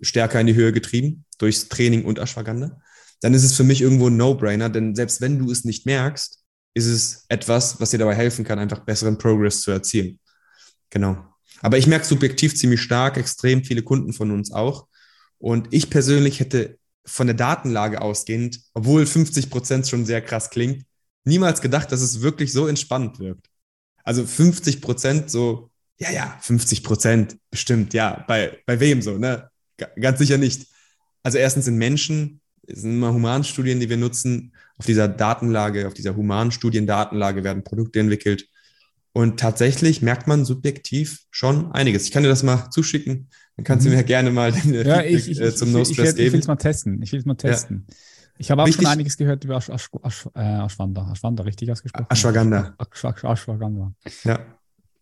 stärker 0.01 0.39
in 0.39 0.47
die 0.47 0.55
Höhe 0.55 0.71
getrieben 0.71 1.25
durchs 1.37 1.69
Training 1.69 2.05
und 2.05 2.19
Ashwagandha. 2.19 2.79
Dann 3.21 3.33
ist 3.33 3.43
es 3.43 3.53
für 3.53 3.63
mich 3.63 3.81
irgendwo 3.81 4.07
ein 4.07 4.17
No-Brainer, 4.17 4.69
denn 4.69 4.95
selbst 4.95 5.21
wenn 5.21 5.39
du 5.39 5.51
es 5.51 5.63
nicht 5.63 5.85
merkst, 5.85 6.39
ist 6.73 6.85
es 6.85 7.25
etwas, 7.27 7.79
was 7.79 7.91
dir 7.91 7.97
dabei 7.97 8.15
helfen 8.15 8.45
kann, 8.45 8.59
einfach 8.59 8.79
besseren 8.79 9.17
Progress 9.17 9.61
zu 9.61 9.71
erzielen. 9.71 10.19
Genau. 10.89 11.17
Aber 11.61 11.77
ich 11.77 11.87
merke 11.87 12.05
subjektiv 12.05 12.55
ziemlich 12.55 12.81
stark, 12.81 13.17
extrem 13.17 13.63
viele 13.63 13.83
Kunden 13.83 14.13
von 14.13 14.31
uns 14.31 14.51
auch. 14.51 14.87
Und 15.37 15.67
ich 15.71 15.89
persönlich 15.89 16.39
hätte 16.39 16.77
von 17.05 17.27
der 17.27 17.35
Datenlage 17.35 18.01
ausgehend, 18.01 18.61
obwohl 18.73 19.05
50 19.05 19.49
Prozent 19.49 19.87
schon 19.87 20.05
sehr 20.05 20.21
krass 20.21 20.49
klingt, 20.49 20.85
niemals 21.23 21.61
gedacht, 21.61 21.91
dass 21.91 22.01
es 22.01 22.21
wirklich 22.21 22.51
so 22.53 22.67
entspannt 22.67 23.19
wirkt. 23.19 23.47
Also 24.03 24.25
50 24.25 24.81
Prozent 24.81 25.29
so, 25.29 25.70
ja, 26.01 26.11
ja, 26.11 26.37
50 26.41 26.83
Prozent 26.83 27.37
bestimmt, 27.51 27.93
ja, 27.93 28.25
bei, 28.27 28.57
bei 28.65 28.79
wem 28.79 29.03
so, 29.03 29.19
ne? 29.19 29.49
G 29.77 29.85
ganz 29.99 30.17
sicher 30.17 30.39
nicht. 30.39 30.65
Also 31.21 31.37
erstens 31.37 31.67
in 31.67 31.77
Menschen, 31.77 32.41
es 32.65 32.81
sind 32.81 32.93
immer 32.93 33.13
Humanstudien, 33.13 33.79
die 33.79 33.89
wir 33.89 33.97
nutzen. 33.97 34.53
Auf 34.77 34.87
dieser 34.87 35.07
Datenlage, 35.07 35.85
auf 35.85 35.93
dieser 35.93 36.15
humanen 36.15 36.51
Studiendatenlage 36.51 37.43
werden 37.43 37.63
Produkte 37.63 37.99
entwickelt. 37.99 38.47
Und 39.13 39.39
tatsächlich 39.39 40.01
merkt 40.01 40.25
man 40.25 40.43
subjektiv 40.43 41.19
schon 41.29 41.71
einiges. 41.71 42.05
Ich 42.05 42.11
kann 42.11 42.23
dir 42.23 42.29
das 42.29 42.41
mal 42.41 42.69
zuschicken. 42.71 43.29
Dann 43.57 43.63
kannst 43.63 43.85
mhm. 43.85 43.91
du 43.91 43.97
mir 43.97 44.03
gerne 44.03 44.31
mal 44.31 44.51
den 44.51 44.73
ja, 44.73 45.03
ich, 45.03 45.29
ich, 45.29 45.39
äh, 45.39 45.53
zum 45.53 45.71
No 45.71 45.85
Stress 45.85 46.15
geben. 46.15 46.27
Ich 46.27 46.33
will 46.33 46.39
es 46.39 46.47
mal 46.47 46.55
testen. 46.55 47.01
Ich 47.03 47.11
will 47.11 47.19
es 47.19 47.25
mal 47.25 47.35
testen. 47.35 47.85
Ja. 47.87 47.95
Ich 48.39 48.49
habe 48.49 48.63
auch 48.63 48.67
Wichtig, 48.67 48.85
schon 48.85 48.91
einiges 48.91 49.17
gehört 49.17 49.43
über 49.43 49.57
Asch, 49.57 49.69
Asch, 49.69 49.89
Asch, 50.01 50.25
äh. 50.33 50.39
Aschwanda, 50.39 51.43
richtig 51.43 51.71
ausgesprochen? 51.71 52.07
Ashwagandha. 52.09 52.75
Ashwagandha. 52.79 53.93
Ja. 54.23 54.39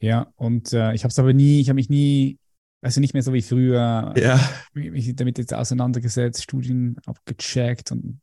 Ja, 0.02 0.32
und 0.36 0.74
äh, 0.74 0.94
ich 0.94 1.04
habe 1.04 1.12
es 1.12 1.20
aber 1.20 1.34
nie, 1.34 1.60
ich 1.60 1.70
habe 1.70 1.76
mich 1.76 1.90
nie 1.90 2.40
also 2.82 3.02
nicht 3.02 3.14
mehr 3.14 3.24
so 3.24 3.34
wie 3.34 3.42
früher, 3.42 4.14
ja. 4.16 4.40
mich 4.74 5.14
damit 5.16 5.38
jetzt 5.38 5.54
auseinandergesetzt, 5.54 6.44
Studien 6.44 6.96
abgecheckt 7.06 7.92
und 7.92 8.22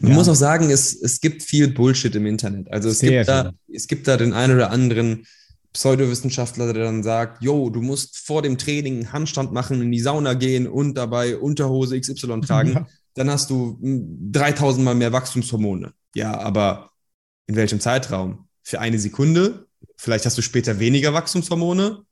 man 0.00 0.10
ja. 0.10 0.16
muss 0.16 0.28
auch 0.28 0.34
sagen, 0.34 0.70
es, 0.70 1.00
es 1.00 1.20
gibt 1.20 1.42
viel 1.42 1.68
Bullshit 1.68 2.14
im 2.16 2.26
Internet. 2.26 2.70
Also 2.72 2.88
es 2.88 2.98
gibt, 2.98 3.28
da, 3.28 3.52
es 3.72 3.86
gibt 3.86 4.08
da 4.08 4.16
den 4.16 4.32
einen 4.32 4.56
oder 4.56 4.70
anderen 4.70 5.24
Pseudowissenschaftler, 5.72 6.72
der 6.72 6.84
dann 6.84 7.04
sagt, 7.04 7.42
yo, 7.44 7.70
du 7.70 7.80
musst 7.80 8.18
vor 8.18 8.42
dem 8.42 8.58
Training 8.58 8.94
einen 8.94 9.12
Handstand 9.12 9.52
machen, 9.52 9.80
in 9.80 9.92
die 9.92 10.00
Sauna 10.00 10.34
gehen 10.34 10.66
und 10.66 10.94
dabei 10.94 11.36
Unterhose 11.36 12.00
XY 12.00 12.40
tragen. 12.46 12.72
Ja. 12.72 12.86
Dann 13.14 13.30
hast 13.30 13.50
du 13.50 13.78
3000 13.82 14.78
hm, 14.78 14.84
Mal 14.84 14.94
mehr 14.96 15.12
Wachstumshormone. 15.12 15.92
Ja, 16.16 16.38
aber 16.40 16.90
in 17.46 17.54
welchem 17.54 17.78
Zeitraum? 17.78 18.48
Für 18.64 18.80
eine 18.80 18.98
Sekunde? 18.98 19.68
Vielleicht 20.02 20.24
hast 20.24 20.38
du 20.38 20.42
später 20.42 20.78
weniger 20.78 21.12
Wachstumshormone 21.12 22.06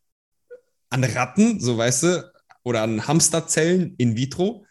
an 0.91 1.05
Ratten, 1.05 1.59
so 1.59 1.79
weißt 1.79 2.03
du, 2.03 2.33
oder 2.63 2.83
an 2.83 3.09
Hamsterzellen 3.09 3.95
in 3.97 4.15
vitro, 4.15 4.67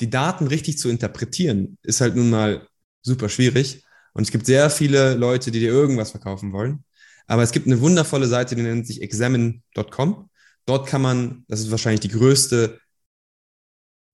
die 0.00 0.08
Daten 0.08 0.46
richtig 0.46 0.78
zu 0.78 0.88
interpretieren, 0.88 1.76
ist 1.82 2.00
halt 2.00 2.16
nun 2.16 2.30
mal 2.30 2.66
super 3.02 3.28
schwierig. 3.28 3.84
Und 4.14 4.22
es 4.22 4.30
gibt 4.30 4.46
sehr 4.46 4.70
viele 4.70 5.16
Leute, 5.16 5.50
die 5.50 5.60
dir 5.60 5.70
irgendwas 5.70 6.12
verkaufen 6.12 6.54
wollen. 6.54 6.82
Aber 7.26 7.42
es 7.42 7.52
gibt 7.52 7.66
eine 7.66 7.82
wundervolle 7.82 8.26
Seite, 8.26 8.56
die 8.56 8.62
nennt 8.62 8.86
sich 8.86 9.02
examine.com. 9.02 10.30
Dort 10.64 10.88
kann 10.88 11.02
man, 11.02 11.44
das 11.48 11.60
ist 11.60 11.70
wahrscheinlich 11.70 12.00
die 12.00 12.08
größte 12.08 12.80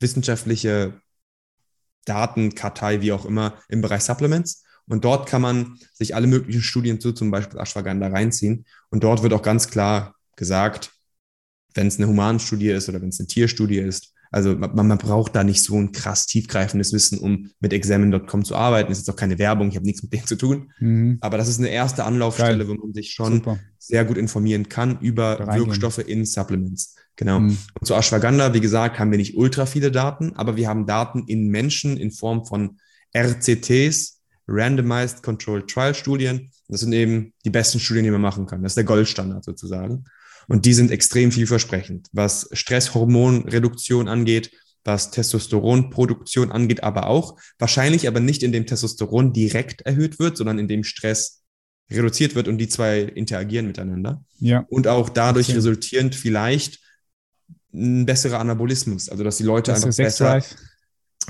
wissenschaftliche 0.01 1.01
Datenkartei, 2.07 3.03
wie 3.03 3.13
auch 3.13 3.25
immer, 3.25 3.63
im 3.69 3.83
Bereich 3.83 4.03
Supplements. 4.03 4.65
Und 4.89 5.05
dort 5.05 5.29
kann 5.29 5.43
man 5.43 5.79
sich 5.93 6.15
alle 6.15 6.27
möglichen 6.27 6.63
Studien 6.63 7.01
zu 7.01 7.13
zum 7.13 7.31
Beispiel 7.31 7.61
Ashwagandha 7.61 8.09
reinziehen. 8.09 8.67
Und 8.91 9.05
dort 9.05 9.23
wird 9.23 9.33
auch 9.33 9.43
ganz 9.43 9.69
klar 9.69 10.15
gesagt, 10.37 10.93
wenn 11.75 11.87
es 11.87 11.99
eine 11.99 12.09
Humanstudie 12.09 12.71
ist 12.71 12.89
oder 12.89 13.01
wenn 13.01 13.09
es 13.09 13.21
eine 13.21 13.29
Tierstudie 13.29 13.79
ist. 13.79 14.13
Also 14.33 14.57
man, 14.57 14.87
man, 14.89 14.99
braucht 14.99 15.37
da 15.37 15.45
nicht 15.45 15.63
so 15.63 15.79
ein 15.79 15.93
krass 15.93 16.27
tiefgreifendes 16.27 16.95
Wissen, 16.95 17.19
um 17.19 17.51
mit 17.61 17.75
examen.com 17.75 18.45
zu 18.45 18.57
arbeiten. 18.57 18.89
Das 18.89 18.99
ist 18.99 19.07
jetzt 19.07 19.15
auch 19.15 19.19
keine 19.19 19.39
Werbung, 19.39 19.69
ich 19.69 19.77
habe 19.77 19.85
nichts 19.85 20.03
mit 20.03 20.13
denen 20.13 20.27
zu 20.27 20.37
tun. 20.37 20.73
Mhm. 20.81 21.19
Aber 21.21 21.37
das 21.37 21.49
ist 21.49 21.59
eine 21.59 21.69
erste 21.69 22.05
Anlaufstelle, 22.05 22.65
Geil. 22.65 22.69
wo 22.69 22.75
man 22.75 22.95
sich 22.95 23.13
schon 23.13 23.35
Super. 23.35 23.59
sehr 23.79 24.07
gut 24.07 24.17
informieren 24.17 24.71
kann 24.71 24.99
über 25.01 25.39
Wirkstoffe 25.55 25.99
in 25.99 26.25
Supplements. 26.25 26.97
Genau. 27.17 27.41
Mhm. 27.41 27.59
Und 27.79 27.87
zu 27.87 27.95
Ashwagandha, 27.95 28.55
wie 28.55 28.63
gesagt, 28.63 28.99
haben 28.99 29.11
wir 29.11 29.19
nicht 29.19 29.37
ultra 29.37 29.67
viele 29.67 29.91
Daten, 29.91 30.33
aber 30.35 30.57
wir 30.57 30.67
haben 30.67 30.87
Daten 30.87 31.25
in 31.27 31.49
Menschen 31.49 31.99
in 31.99 32.11
Form 32.11 32.47
von 32.47 32.79
RCTs, 33.15 34.22
Randomized 34.49 35.23
Controlled 35.23 35.69
Trial 35.69 35.95
Studien. 35.95 36.51
Das 36.69 36.81
sind 36.81 36.93
eben 36.93 37.33
die 37.45 37.51
besten 37.51 37.81
Studien, 37.81 38.05
die 38.05 38.11
man 38.11 38.21
machen 38.21 38.47
kann. 38.47 38.63
Das 38.63 38.73
ist 38.73 38.77
der 38.77 38.85
Goldstandard 38.85 39.45
sozusagen. 39.45 40.05
Und 40.49 40.67
die 40.67 40.75
sind 40.75 40.91
extrem 40.91 41.31
vielversprechend, 41.31 42.09
was 42.13 42.49
Stresshormonreduktion 42.53 44.09
angeht, 44.09 44.51
was 44.85 45.11
Testosteronproduktion 45.11 46.51
angeht, 46.51 46.83
aber 46.83 47.07
auch 47.07 47.39
wahrscheinlich 47.59 48.09
aber 48.09 48.21
nicht, 48.21 48.43
indem 48.43 48.67
Testosteron 48.67 49.33
direkt 49.33 49.83
erhöht 49.83 50.19
wird, 50.19 50.37
sondern 50.37 50.59
indem 50.59 50.83
Stress 50.83 51.43
reduziert 51.91 52.35
wird 52.35 52.49
und 52.49 52.59
die 52.59 52.69
zwei 52.69 53.03
interagieren 53.03 53.67
miteinander. 53.67 54.25
Ja. 54.39 54.67
Und 54.69 54.89
auch 54.89 55.09
dadurch 55.09 55.49
okay. 55.49 55.57
resultierend 55.57 56.15
vielleicht 56.15 56.81
ein 57.73 58.07
besserer 58.07 58.41
Anabolismus, 58.41 59.09
also 59.09 59.25
dass 59.25 59.37
die 59.37 59.45
Leute 59.45 59.73
Bessere 59.73 59.87
einfach 59.87 59.97
besser, 59.97 60.43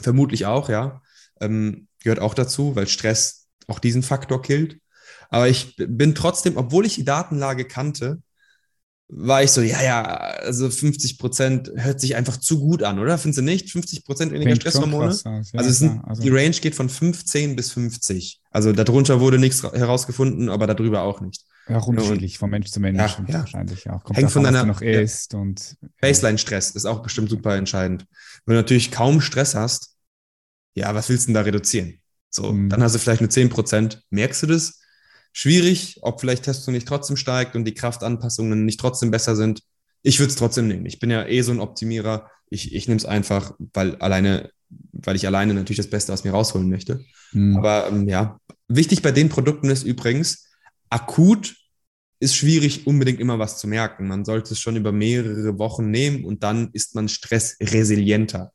vermutlich 0.00 0.46
auch, 0.46 0.68
ja, 0.68 1.02
ähm, 1.40 1.88
gehört 2.02 2.20
auch 2.20 2.34
dazu, 2.34 2.76
weil 2.76 2.86
Stress 2.86 3.46
auch 3.66 3.78
diesen 3.78 4.02
Faktor 4.02 4.42
killt. 4.42 4.78
Aber 5.30 5.48
ich 5.48 5.76
bin 5.76 6.14
trotzdem, 6.14 6.56
obwohl 6.56 6.86
ich 6.86 6.96
die 6.96 7.04
Datenlage 7.04 7.64
kannte, 7.64 8.20
war 9.14 9.42
ich 9.42 9.50
so, 9.50 9.60
ja, 9.60 9.82
ja, 9.82 10.02
also 10.02 10.70
50 10.70 11.18
Prozent 11.18 11.70
hört 11.74 12.00
sich 12.00 12.16
einfach 12.16 12.38
zu 12.38 12.58
gut 12.60 12.82
an, 12.82 12.98
oder? 12.98 13.18
Findest 13.18 13.38
du 13.38 13.42
nicht? 13.42 13.70
50 13.70 14.04
Prozent 14.04 14.32
weniger 14.32 14.50
Klingt 14.52 14.62
Stresshormone? 14.62 15.08
Aus, 15.08 15.24
ja, 15.24 15.42
also, 15.52 15.70
sind, 15.70 16.00
also, 16.04 16.22
die 16.22 16.30
Range 16.30 16.50
geht 16.50 16.74
von 16.74 16.88
15 16.88 17.54
bis 17.54 17.72
50. 17.72 18.40
Also 18.50 18.72
darunter 18.72 19.20
wurde 19.20 19.38
nichts 19.38 19.62
herausgefunden, 19.62 20.48
aber 20.48 20.66
darüber 20.66 21.02
auch 21.02 21.20
nicht. 21.20 21.44
Ja, 21.68 21.78
unterschiedlich, 21.78 22.38
von 22.38 22.50
Mensch 22.50 22.70
zu 22.70 22.80
Mensch 22.80 22.98
ja, 22.98 23.24
ja. 23.28 23.38
wahrscheinlich 23.40 23.88
auch. 23.90 24.02
Kommt 24.02 24.16
Hängt 24.16 24.30
davon, 24.30 24.44
von 24.44 24.52
deiner 24.52 24.64
noch 24.64 24.80
isst 24.80 25.34
und 25.34 25.76
Baseline-Stress 26.00 26.70
ist 26.70 26.86
auch 26.86 27.02
bestimmt 27.02 27.30
super 27.30 27.54
entscheidend. 27.54 28.06
Wenn 28.46 28.56
du 28.56 28.60
natürlich 28.60 28.90
kaum 28.90 29.20
Stress 29.20 29.54
hast, 29.54 29.91
ja, 30.74 30.94
was 30.94 31.08
willst 31.08 31.24
du 31.24 31.26
denn 31.28 31.34
da 31.34 31.40
reduzieren? 31.42 32.00
So, 32.30 32.52
mhm. 32.52 32.68
dann 32.68 32.82
hast 32.82 32.94
du 32.94 32.98
vielleicht 32.98 33.20
nur 33.20 33.30
10 33.30 33.50
Prozent. 33.50 34.02
Merkst 34.10 34.42
du 34.42 34.46
das? 34.46 34.80
Schwierig, 35.32 35.98
ob 36.02 36.20
vielleicht 36.20 36.44
Testo 36.44 36.70
nicht 36.70 36.88
trotzdem 36.88 37.16
steigt 37.16 37.56
und 37.56 37.64
die 37.64 37.74
Kraftanpassungen 37.74 38.64
nicht 38.64 38.80
trotzdem 38.80 39.10
besser 39.10 39.36
sind. 39.36 39.62
Ich 40.02 40.18
würde 40.18 40.30
es 40.30 40.36
trotzdem 40.36 40.68
nehmen. 40.68 40.86
Ich 40.86 40.98
bin 40.98 41.10
ja 41.10 41.26
eh 41.26 41.42
so 41.42 41.52
ein 41.52 41.60
Optimierer. 41.60 42.30
Ich, 42.48 42.74
ich 42.74 42.88
nehme 42.88 42.98
es 42.98 43.06
einfach, 43.06 43.52
weil 43.72 43.96
alleine, 43.96 44.50
weil 44.92 45.16
ich 45.16 45.26
alleine 45.26 45.54
natürlich 45.54 45.78
das 45.78 45.90
Beste 45.90 46.12
aus 46.12 46.24
mir 46.24 46.32
rausholen 46.32 46.68
möchte. 46.68 47.04
Mhm. 47.32 47.56
Aber 47.56 47.88
ähm, 47.88 48.08
ja, 48.08 48.38
wichtig 48.68 49.02
bei 49.02 49.12
den 49.12 49.28
Produkten 49.28 49.70
ist 49.70 49.84
übrigens, 49.84 50.50
akut 50.90 51.54
ist 52.20 52.36
schwierig, 52.36 52.86
unbedingt 52.86 53.20
immer 53.20 53.38
was 53.38 53.58
zu 53.58 53.66
merken. 53.66 54.06
Man 54.06 54.24
sollte 54.24 54.54
es 54.54 54.60
schon 54.60 54.76
über 54.76 54.92
mehrere 54.92 55.58
Wochen 55.58 55.90
nehmen 55.90 56.24
und 56.24 56.42
dann 56.42 56.70
ist 56.72 56.94
man 56.94 57.08
stressresilienter. 57.08 58.52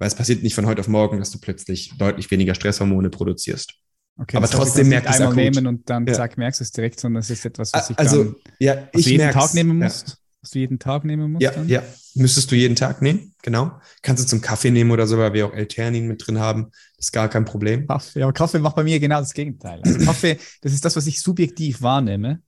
Weil 0.00 0.08
es 0.08 0.14
passiert 0.14 0.42
nicht 0.42 0.54
von 0.54 0.64
heute 0.64 0.80
auf 0.80 0.88
morgen, 0.88 1.18
dass 1.18 1.30
du 1.30 1.38
plötzlich 1.38 1.92
deutlich 1.98 2.30
weniger 2.30 2.54
Stresshormone 2.54 3.10
produzierst. 3.10 3.74
Okay, 4.16 4.38
aber 4.38 4.48
trotzdem 4.48 4.88
merkt 4.88 5.08
es 5.10 5.20
einmal 5.20 5.34
nehmen 5.34 5.66
und 5.66 5.90
dann 5.90 6.06
ja. 6.06 6.14
zack 6.14 6.38
merkst 6.38 6.60
du 6.60 6.64
es 6.64 6.72
direkt, 6.72 6.98
sondern 6.98 7.20
es 7.20 7.28
ist 7.28 7.44
etwas, 7.44 7.72
was 7.74 7.90
ich 7.90 7.98
also, 7.98 8.34
ja, 8.58 8.88
ich 8.94 9.04
jeden 9.04 9.18
merk's. 9.18 9.34
Tag 9.34 9.54
nehmen 9.54 9.78
muss. 9.78 10.04
Ja. 10.06 10.14
Was 10.40 10.50
du 10.52 10.58
jeden 10.58 10.78
Tag 10.78 11.04
nehmen 11.04 11.32
musst. 11.32 11.42
Ja, 11.42 11.50
dann? 11.50 11.68
ja, 11.68 11.82
müsstest 12.14 12.50
du 12.50 12.56
jeden 12.56 12.76
Tag 12.76 13.02
nehmen, 13.02 13.34
genau. 13.42 13.72
Kannst 14.00 14.24
du 14.24 14.26
zum 14.26 14.40
Kaffee 14.40 14.70
nehmen 14.70 14.90
oder 14.90 15.06
so, 15.06 15.18
weil 15.18 15.34
wir 15.34 15.46
auch 15.46 15.52
L-Theanin 15.52 16.06
mit 16.06 16.26
drin 16.26 16.38
haben. 16.38 16.70
Das 16.96 17.08
ist 17.08 17.12
gar 17.12 17.28
kein 17.28 17.44
Problem. 17.44 17.86
Kaffee, 17.86 18.22
aber 18.22 18.32
Kaffee 18.32 18.58
macht 18.58 18.76
bei 18.76 18.84
mir 18.84 18.98
genau 18.98 19.20
das 19.20 19.34
Gegenteil. 19.34 19.82
Also 19.84 19.98
Kaffee, 20.06 20.38
das 20.62 20.72
ist 20.72 20.82
das, 20.82 20.96
was 20.96 21.06
ich 21.06 21.20
subjektiv 21.20 21.82
wahrnehme, 21.82 22.40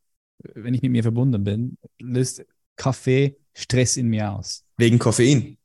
wenn 0.55 0.73
ich 0.73 0.81
mit 0.81 0.93
mir 0.93 1.03
verbunden 1.03 1.45
bin, 1.45 1.77
löst 2.01 2.47
Kaffee 2.77 3.37
Stress 3.53 3.99
in 3.99 4.09
mir 4.09 4.33
aus. 4.33 4.65
Wegen 4.79 4.99
Koffein. 4.99 5.59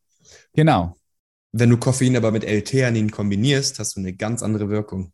Genau. 0.54 0.97
Wenn 1.60 1.72
du 1.72 1.78
Koffein 1.78 2.16
aber 2.16 2.32
mit 2.32 2.44
L-Theanin 2.44 3.10
kombinierst, 3.10 3.80
hast 3.80 3.96
du 3.96 4.00
eine 4.00 4.14
ganz 4.14 4.44
andere 4.44 4.70
Wirkung. 4.70 5.12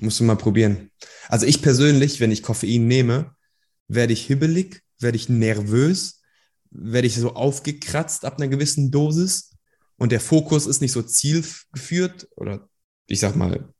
Musst 0.00 0.20
du 0.20 0.24
mal 0.24 0.36
probieren. 0.36 0.90
Also 1.28 1.46
ich 1.46 1.62
persönlich, 1.62 2.20
wenn 2.20 2.30
ich 2.30 2.42
Koffein 2.42 2.86
nehme, 2.86 3.34
werde 3.88 4.12
ich 4.12 4.26
hibbelig, 4.26 4.82
werde 4.98 5.16
ich 5.16 5.30
nervös, 5.30 6.20
werde 6.70 7.06
ich 7.06 7.16
so 7.16 7.32
aufgekratzt 7.32 8.26
ab 8.26 8.36
einer 8.36 8.48
gewissen 8.48 8.90
Dosis 8.90 9.52
und 9.96 10.12
der 10.12 10.20
Fokus 10.20 10.66
ist 10.66 10.82
nicht 10.82 10.92
so 10.92 11.00
zielgeführt 11.00 12.28
oder 12.36 12.68
ich 13.06 13.20
sag 13.20 13.34
mal 13.34 13.72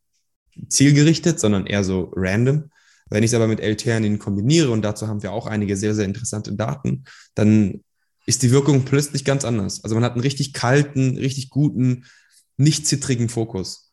zielgerichtet, 0.71 1.39
sondern 1.39 1.67
eher 1.67 1.85
so 1.85 2.15
random. 2.17 2.71
Wenn 3.11 3.25
ich 3.25 3.31
es 3.31 3.35
aber 3.35 3.47
mit 3.47 3.61
L-Theanin 3.61 4.19
kombiniere 4.19 4.71
und 4.71 4.81
dazu 4.81 5.07
haben 5.07 5.23
wir 5.23 5.33
auch 5.33 5.47
einige 5.47 5.77
sehr, 5.77 5.95
sehr 5.95 6.07
interessante 6.07 6.55
Daten, 6.55 7.05
dann 7.35 7.85
ist 8.27 8.43
die 8.43 8.51
Wirkung 8.51 8.85
plötzlich 8.85 9.25
ganz 9.25 9.45
anders. 9.45 9.83
Also 9.85 9.95
man 9.95 10.05
hat 10.05 10.13
einen 10.13 10.21
richtig 10.21 10.53
kalten, 10.53 11.17
richtig 11.17 11.51
guten, 11.51 12.05
nicht 12.57 12.87
zittrigen 12.87 13.29
Fokus. 13.29 13.91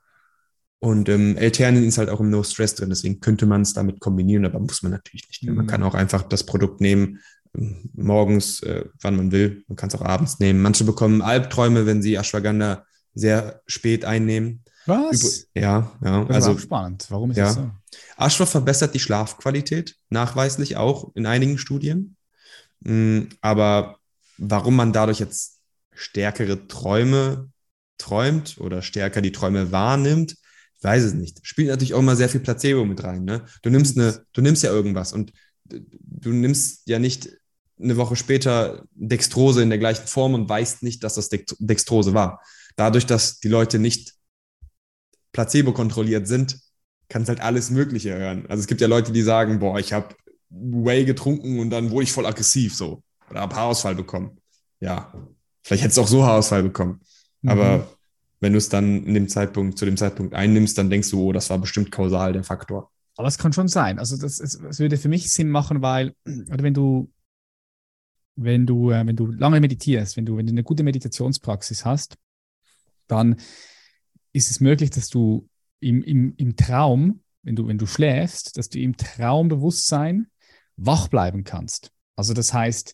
Und 0.80 1.08
ähm, 1.08 1.38
L-Theanin 1.38 1.86
ist 1.86 1.98
halt 1.98 2.10
auch 2.10 2.20
im 2.20 2.30
No-Stress 2.30 2.76
drin, 2.76 2.90
deswegen 2.90 3.22
könnte 3.22 3.46
man 3.46 3.62
es 3.62 3.74
damit 3.74 4.02
kombinieren, 4.02 4.46
aber 4.46 4.60
muss 4.60 4.84
man 4.84 4.92
natürlich 4.92 5.28
nicht. 5.30 5.44
Mhm. 5.44 5.56
Man 5.56 5.68
kann 5.68 5.84
auch 5.84 5.94
einfach 5.94 6.24
das 6.24 6.46
Produkt 6.46 6.82
nehmen, 6.82 7.22
ähm, 7.56 7.90
morgens, 7.94 8.62
äh, 8.64 8.84
wann 9.00 9.16
man 9.16 9.32
will. 9.32 9.64
Man 9.68 9.78
kann 9.78 9.88
es 9.88 9.96
auch 9.96 10.04
abends 10.04 10.40
nehmen. 10.40 10.62
Manche 10.62 10.84
bekommen 10.84 11.22
Albträume, 11.22 11.86
wenn 11.86 12.02
sie 12.02 12.16
Ashwagandha 12.16 12.86
sehr 13.14 13.62
spät 13.66 14.04
einnehmen. 14.04 14.64
Was? 14.86 15.48
ja, 15.56 15.92
ja. 16.04 16.26
Das 16.26 16.36
also 16.36 16.58
spannend. 16.58 17.06
Warum 17.10 17.32
ist 17.32 17.38
ja. 17.38 17.46
das 17.46 17.56
so? 17.56 17.72
Ashwa 18.18 18.46
verbessert 18.46 18.94
die 18.94 19.00
Schlafqualität, 19.00 19.96
nachweislich 20.10 20.76
auch 20.76 21.16
in 21.16 21.26
einigen 21.26 21.58
Studien. 21.58 22.18
Mm, 22.82 23.22
aber 23.40 24.00
warum 24.50 24.76
man 24.76 24.94
dadurch 24.94 25.20
jetzt 25.20 25.60
stärkere 25.94 26.68
Träume 26.68 27.50
träumt 27.98 28.58
oder 28.60 28.82
stärker 28.82 29.22
die 29.22 29.32
Träume 29.32 29.72
wahrnimmt, 29.72 30.34
ich 30.78 30.84
weiß 30.84 31.04
es 31.04 31.14
nicht. 31.14 31.40
Spielt 31.44 31.70
natürlich 31.70 31.94
auch 31.94 32.00
immer 32.00 32.16
sehr 32.16 32.30
viel 32.30 32.42
Placebo 32.42 32.84
mit 32.84 33.04
rein. 33.04 33.24
Ne? 33.24 33.46
Du 33.62 33.70
nimmst 33.70 33.98
eine, 33.98 34.26
du 34.34 34.42
nimmst 34.42 34.64
ja 34.64 34.72
irgendwas 34.72 35.14
und 35.14 35.32
du 35.66 36.32
nimmst 36.32 36.88
ja 36.88 37.00
nicht 37.00 37.30
eine 37.82 37.98
Woche 37.98 38.16
später 38.16 38.84
Dextrose 38.92 39.62
in 39.62 39.70
der 39.70 39.80
gleichen 39.80 40.08
Form 40.08 40.34
und 40.34 40.50
weißt 40.50 40.84
nicht, 40.84 41.04
dass 41.04 41.16
das 41.16 41.30
Dextrose 41.30 42.14
war. 42.14 42.42
Dadurch, 42.76 43.06
dass 43.06 43.40
die 43.40 43.48
Leute 43.48 43.80
nicht 43.80 44.14
placebo 45.32 45.72
kontrolliert 45.72 46.28
sind, 46.28 46.60
kannst 47.08 47.30
halt 47.30 47.40
alles 47.40 47.70
Mögliche 47.70 48.16
hören. 48.16 48.46
Also 48.48 48.62
es 48.62 48.68
gibt 48.68 48.82
ja 48.82 48.88
Leute, 48.88 49.12
die 49.12 49.22
sagen, 49.22 49.60
boah, 49.60 49.80
ich 49.80 49.94
habe 49.94 50.16
Whey 50.50 51.06
getrunken 51.06 51.60
und 51.60 51.70
dann 51.70 51.92
wurde 51.92 52.04
ich 52.04 52.12
voll 52.12 52.26
aggressiv 52.26 52.76
so 52.76 53.04
oder 53.30 53.42
habe 53.42 53.56
Haarausfall 53.56 53.96
bekommen. 53.96 54.38
Ja, 54.80 55.14
vielleicht 55.64 55.84
hättest 55.84 55.98
du 55.98 56.02
auch 56.02 56.08
so 56.08 56.24
Haarausfall 56.24 56.64
bekommen. 56.64 57.02
Mhm. 57.42 57.50
Aber 57.50 57.88
wenn 58.40 58.54
du 58.54 58.58
es 58.58 58.70
dann 58.70 59.06
in 59.06 59.14
dem 59.14 59.30
Zeitpunkt, 59.30 59.78
zu 59.78 59.86
dem 59.86 59.98
Zeitpunkt 59.98 60.34
einnimmst, 60.34 60.78
dann 60.78 60.90
denkst 60.90 61.10
du, 61.12 61.22
oh, 61.22 61.32
das 61.32 61.50
war 61.50 61.58
bestimmt 61.60 61.92
kausal 61.92 62.34
der 62.34 62.44
Faktor. 62.44 62.92
Aber 63.16 63.28
es 63.28 63.38
kann 63.38 63.54
schon 63.54 63.68
sein. 63.68 64.00
Also 64.00 64.18
das, 64.18 64.40
es, 64.40 64.56
es 64.56 64.80
würde 64.80 64.98
für 64.98 65.08
mich 65.08 65.32
Sinn 65.32 65.50
machen, 65.50 65.82
weil, 65.82 66.14
oder 66.26 66.64
wenn 66.64 66.74
du, 66.74 67.12
wenn 68.36 68.66
du, 68.66 68.92
äh, 68.92 69.06
wenn 69.06 69.16
du 69.16 69.28
lange 69.28 69.60
meditierst, 69.60 70.18
wenn 70.18 70.26
du, 70.26 70.38
wenn 70.38 70.48
du 70.48 70.52
eine 70.52 70.64
gute 70.64 70.84
Meditationspraxis 70.84 71.86
hast, 71.86 72.18
dann 73.08 73.36
ist 74.34 74.50
es 74.50 74.60
möglich, 74.60 74.90
dass 74.90 75.10
du 75.10 75.48
im, 75.80 76.02
im, 76.04 76.34
im 76.38 76.56
Traum, 76.56 77.22
wenn 77.44 77.56
du, 77.56 77.68
wenn 77.68 77.78
du 77.78 77.86
schläfst, 77.86 78.58
dass 78.58 78.70
du 78.70 78.80
im 78.80 78.98
Traumbewusstsein 78.98 80.28
wach 80.76 81.08
bleiben 81.08 81.44
kannst. 81.44 81.92
Also 82.16 82.34
das 82.34 82.54
heißt, 82.54 82.94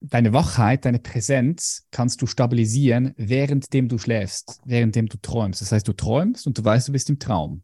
deine 0.00 0.32
Wachheit, 0.32 0.84
deine 0.84 0.98
Präsenz 0.98 1.86
kannst 1.90 2.20
du 2.22 2.26
stabilisieren, 2.26 3.14
währenddem 3.16 3.88
du 3.88 3.98
schläfst, 3.98 4.60
währenddem 4.64 5.08
du 5.08 5.16
träumst. 5.18 5.60
Das 5.60 5.72
heißt, 5.72 5.88
du 5.88 5.92
träumst 5.92 6.46
und 6.46 6.58
du 6.58 6.64
weißt, 6.64 6.88
du 6.88 6.92
bist 6.92 7.08
im 7.10 7.18
Traum. 7.18 7.62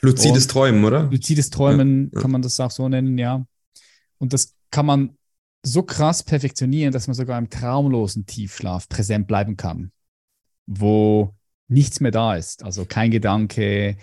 Luzides 0.00 0.44
und 0.44 0.50
Träumen, 0.50 0.84
oder? 0.84 1.04
Luzides 1.04 1.50
Träumen 1.50 2.04
ja, 2.04 2.10
ja. 2.14 2.20
kann 2.20 2.30
man 2.30 2.42
das 2.42 2.58
auch 2.58 2.70
so 2.70 2.88
nennen, 2.88 3.18
ja. 3.18 3.46
Und 4.18 4.32
das 4.32 4.54
kann 4.70 4.86
man 4.86 5.16
so 5.64 5.82
krass 5.82 6.22
perfektionieren, 6.22 6.92
dass 6.92 7.06
man 7.06 7.14
sogar 7.14 7.38
im 7.38 7.50
traumlosen 7.50 8.26
Tiefschlaf 8.26 8.88
präsent 8.88 9.28
bleiben 9.28 9.56
kann 9.56 9.92
wo 10.66 11.34
nichts 11.68 12.00
mehr 12.00 12.10
da 12.10 12.36
ist. 12.36 12.64
Also 12.64 12.84
kein 12.84 13.10
Gedanke, 13.10 13.96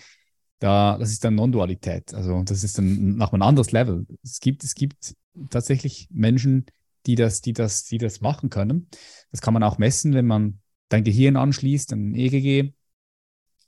da, 0.60 0.98
das 0.98 1.12
ist 1.12 1.24
dann 1.24 1.36
Non-Dualität. 1.36 2.14
Also 2.14 2.44
das 2.44 2.64
ist 2.64 2.78
dann 2.78 3.16
nach 3.16 3.34
einem 3.34 3.42
anderes 3.42 3.72
Level. 3.72 4.06
Es 4.24 4.40
gibt, 4.40 4.64
es 4.64 4.76
gibt 4.76 5.16
tatsächlich 5.50 6.08
Menschen, 6.12 6.66
die 7.06 7.16
das, 7.16 7.42
die 7.42 7.54
das, 7.54 7.86
die 7.86 7.98
das 7.98 8.22
machen 8.22 8.50
können. 8.50 8.90
Das 9.32 9.42
kann 9.42 9.54
man 9.54 9.64
auch 9.64 9.78
messen, 9.78 10.14
wenn 10.14 10.28
man 10.28 10.60
dein 10.90 11.04
Gehirn 11.04 11.38
anschließt, 11.38 11.94
ein 11.94 12.14
EGG. 12.14 12.74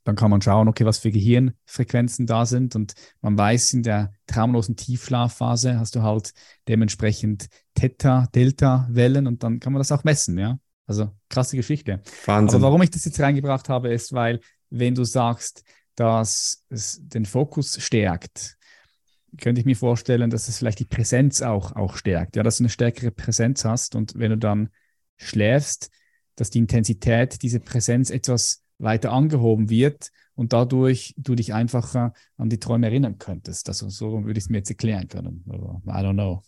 Dann 0.03 0.15
kann 0.15 0.31
man 0.31 0.41
schauen, 0.41 0.67
okay, 0.67 0.83
was 0.83 0.97
für 0.97 1.11
Gehirnfrequenzen 1.11 2.25
da 2.25 2.45
sind. 2.45 2.75
Und 2.75 2.93
man 3.21 3.37
weiß, 3.37 3.73
in 3.73 3.83
der 3.83 4.13
traumlosen 4.25 4.75
Tiefschlafphase 4.75 5.79
hast 5.79 5.95
du 5.95 6.01
halt 6.01 6.33
dementsprechend 6.67 7.47
Theta, 7.75 8.27
Delta-Wellen 8.33 9.27
und 9.27 9.43
dann 9.43 9.59
kann 9.59 9.73
man 9.73 9.79
das 9.79 9.91
auch 9.91 10.03
messen, 10.03 10.37
ja. 10.37 10.59
Also 10.87 11.11
krasse 11.29 11.55
Geschichte. 11.55 12.01
Wahnsinn. 12.25 12.57
Aber 12.57 12.67
warum 12.67 12.81
ich 12.81 12.89
das 12.89 13.05
jetzt 13.05 13.19
reingebracht 13.19 13.69
habe, 13.69 13.93
ist, 13.93 14.11
weil 14.11 14.41
wenn 14.71 14.95
du 14.95 15.03
sagst, 15.03 15.63
dass 15.95 16.65
es 16.69 16.99
den 17.01 17.25
Fokus 17.25 17.81
stärkt, 17.81 18.57
könnte 19.39 19.61
ich 19.61 19.65
mir 19.65 19.75
vorstellen, 19.75 20.29
dass 20.29 20.47
es 20.47 20.57
vielleicht 20.57 20.79
die 20.79 20.85
Präsenz 20.85 21.41
auch, 21.41 21.75
auch 21.75 21.95
stärkt. 21.95 22.35
Ja, 22.35 22.43
dass 22.43 22.57
du 22.57 22.63
eine 22.63 22.69
stärkere 22.69 23.11
Präsenz 23.11 23.63
hast 23.65 23.95
und 23.95 24.13
wenn 24.15 24.31
du 24.31 24.37
dann 24.37 24.69
schläfst, 25.17 25.89
dass 26.35 26.49
die 26.49 26.59
Intensität 26.59 27.41
dieser 27.41 27.59
Präsenz 27.59 28.09
etwas 28.09 28.63
weiter 28.77 29.11
angehoben 29.11 29.69
wird 29.69 30.09
und 30.33 30.53
dadurch 30.53 31.13
du 31.17 31.35
dich 31.35 31.53
einfacher 31.53 32.13
an 32.37 32.49
die 32.49 32.59
Träume 32.59 32.87
erinnern 32.87 33.19
könntest. 33.19 33.69
Also 33.69 33.89
so 33.89 34.25
würde 34.25 34.39
ich 34.39 34.45
es 34.45 34.49
mir 34.49 34.57
jetzt 34.57 34.69
erklären 34.69 35.07
können. 35.07 35.45
Aber 35.47 35.81
I 35.87 36.03
don't 36.03 36.13
know. 36.13 36.41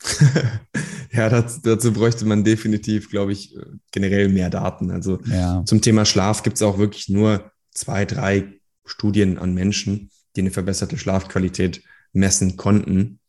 ja, 1.12 1.30
das, 1.30 1.62
dazu 1.62 1.94
bräuchte 1.94 2.26
man 2.26 2.44
definitiv, 2.44 3.10
glaube 3.10 3.34
ich, 3.34 3.56
generell 3.92 4.30
mehr 4.30 4.50
Daten. 4.50 4.90
Also 4.90 5.20
ja. 5.26 5.64
zum 5.66 5.82
Thema 5.82 6.06
Schlaf 6.06 6.42
gibt 6.42 6.56
es 6.56 6.64
auch 6.64 6.80
wirklich 6.80 7.10
nur 7.10 7.52
zwei, 7.72 8.06
drei 8.06 8.60
Studien 8.86 9.38
an 9.38 9.54
Menschen, 9.54 10.10
die 10.36 10.42
eine 10.42 10.52
verbesserte 10.52 10.98
Schlafqualität 10.98 11.84
messen 12.12 12.58
konnten. 12.58 13.20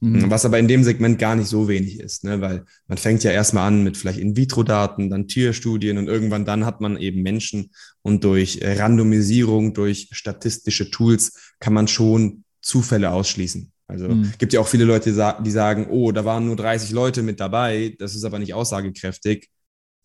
Mhm. 0.00 0.30
Was 0.30 0.44
aber 0.44 0.58
in 0.58 0.66
dem 0.66 0.82
Segment 0.82 1.18
gar 1.18 1.36
nicht 1.36 1.46
so 1.46 1.68
wenig 1.68 2.00
ist, 2.00 2.24
ne? 2.24 2.40
weil 2.40 2.64
man 2.88 2.98
fängt 2.98 3.22
ja 3.22 3.30
erstmal 3.30 3.68
an 3.68 3.84
mit 3.84 3.96
vielleicht 3.96 4.18
In-vitro-Daten, 4.18 5.10
dann 5.10 5.28
Tierstudien 5.28 5.96
und 5.96 6.08
irgendwann 6.08 6.44
dann 6.44 6.66
hat 6.66 6.80
man 6.80 6.96
eben 6.96 7.22
Menschen 7.22 7.70
und 8.02 8.24
durch 8.24 8.58
Randomisierung, 8.62 9.74
durch 9.74 10.08
statistische 10.10 10.90
Tools 10.90 11.54
kann 11.60 11.72
man 11.72 11.86
schon 11.86 12.42
Zufälle 12.60 13.12
ausschließen. 13.12 13.72
Also 13.86 14.08
mhm. 14.08 14.32
gibt 14.38 14.52
ja 14.52 14.60
auch 14.60 14.66
viele 14.66 14.84
Leute, 14.84 15.12
die 15.44 15.50
sagen, 15.50 15.86
oh, 15.88 16.10
da 16.12 16.24
waren 16.24 16.46
nur 16.46 16.56
30 16.56 16.90
Leute 16.90 17.22
mit 17.22 17.38
dabei, 17.38 17.94
das 17.98 18.14
ist 18.14 18.24
aber 18.24 18.38
nicht 18.38 18.54
aussagekräftig. 18.54 19.50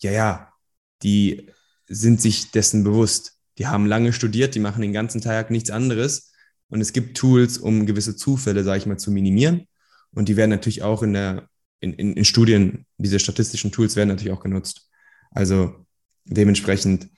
Ja, 0.01 0.11
ja, 0.11 0.53
die 1.01 1.49
sind 1.87 2.21
sich 2.21 2.51
dessen 2.51 2.83
bewusst. 2.83 3.36
Die 3.57 3.67
haben 3.67 3.85
lange 3.85 4.13
studiert, 4.13 4.55
die 4.55 4.59
machen 4.59 4.81
den 4.81 4.93
ganzen 4.93 5.21
Tag 5.21 5.49
nichts 5.49 5.71
anderes. 5.71 6.31
Und 6.69 6.81
es 6.81 6.93
gibt 6.93 7.17
Tools, 7.17 7.57
um 7.57 7.85
gewisse 7.85 8.15
Zufälle, 8.15 8.63
sage 8.63 8.79
ich 8.79 8.85
mal, 8.85 8.97
zu 8.97 9.11
minimieren. 9.11 9.67
Und 10.11 10.29
die 10.29 10.35
werden 10.35 10.51
natürlich 10.51 10.83
auch 10.83 11.03
in 11.03 11.13
der, 11.13 11.47
in, 11.79 11.93
in, 11.93 12.13
in 12.13 12.25
Studien, 12.25 12.85
diese 12.97 13.19
statistischen 13.19 13.71
Tools 13.71 13.95
werden 13.95 14.09
natürlich 14.09 14.33
auch 14.33 14.43
genutzt. 14.43 14.89
Also 15.31 15.85
dementsprechend 16.25 17.09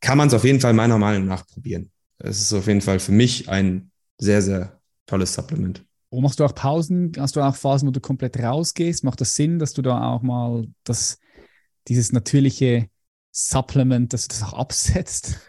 kann 0.00 0.18
man 0.18 0.28
es 0.28 0.34
auf 0.34 0.44
jeden 0.44 0.60
Fall 0.60 0.72
meiner 0.72 0.98
Meinung 0.98 1.26
nach 1.26 1.46
probieren. 1.46 1.90
Es 2.18 2.40
ist 2.40 2.52
auf 2.52 2.66
jeden 2.66 2.80
Fall 2.80 3.00
für 3.00 3.12
mich 3.12 3.48
ein 3.48 3.90
sehr, 4.18 4.42
sehr 4.42 4.80
tolles 5.06 5.34
Supplement. 5.34 5.84
Und 6.08 6.22
machst 6.22 6.40
du 6.40 6.44
auch 6.44 6.54
Pausen? 6.54 7.12
Hast 7.18 7.36
du 7.36 7.40
auch 7.40 7.56
Phasen, 7.56 7.88
wo 7.88 7.92
du 7.92 8.00
komplett 8.00 8.38
rausgehst? 8.38 9.04
Macht 9.04 9.20
das 9.20 9.34
Sinn, 9.34 9.58
dass 9.58 9.72
du 9.72 9.82
da 9.82 10.12
auch 10.12 10.22
mal 10.22 10.66
das, 10.84 11.18
dieses 11.88 12.12
natürliche 12.12 12.88
Supplement, 13.32 14.12
dass 14.12 14.28
du 14.28 14.34
das 14.34 14.42
auch 14.42 14.54
absetzt? 14.54 15.40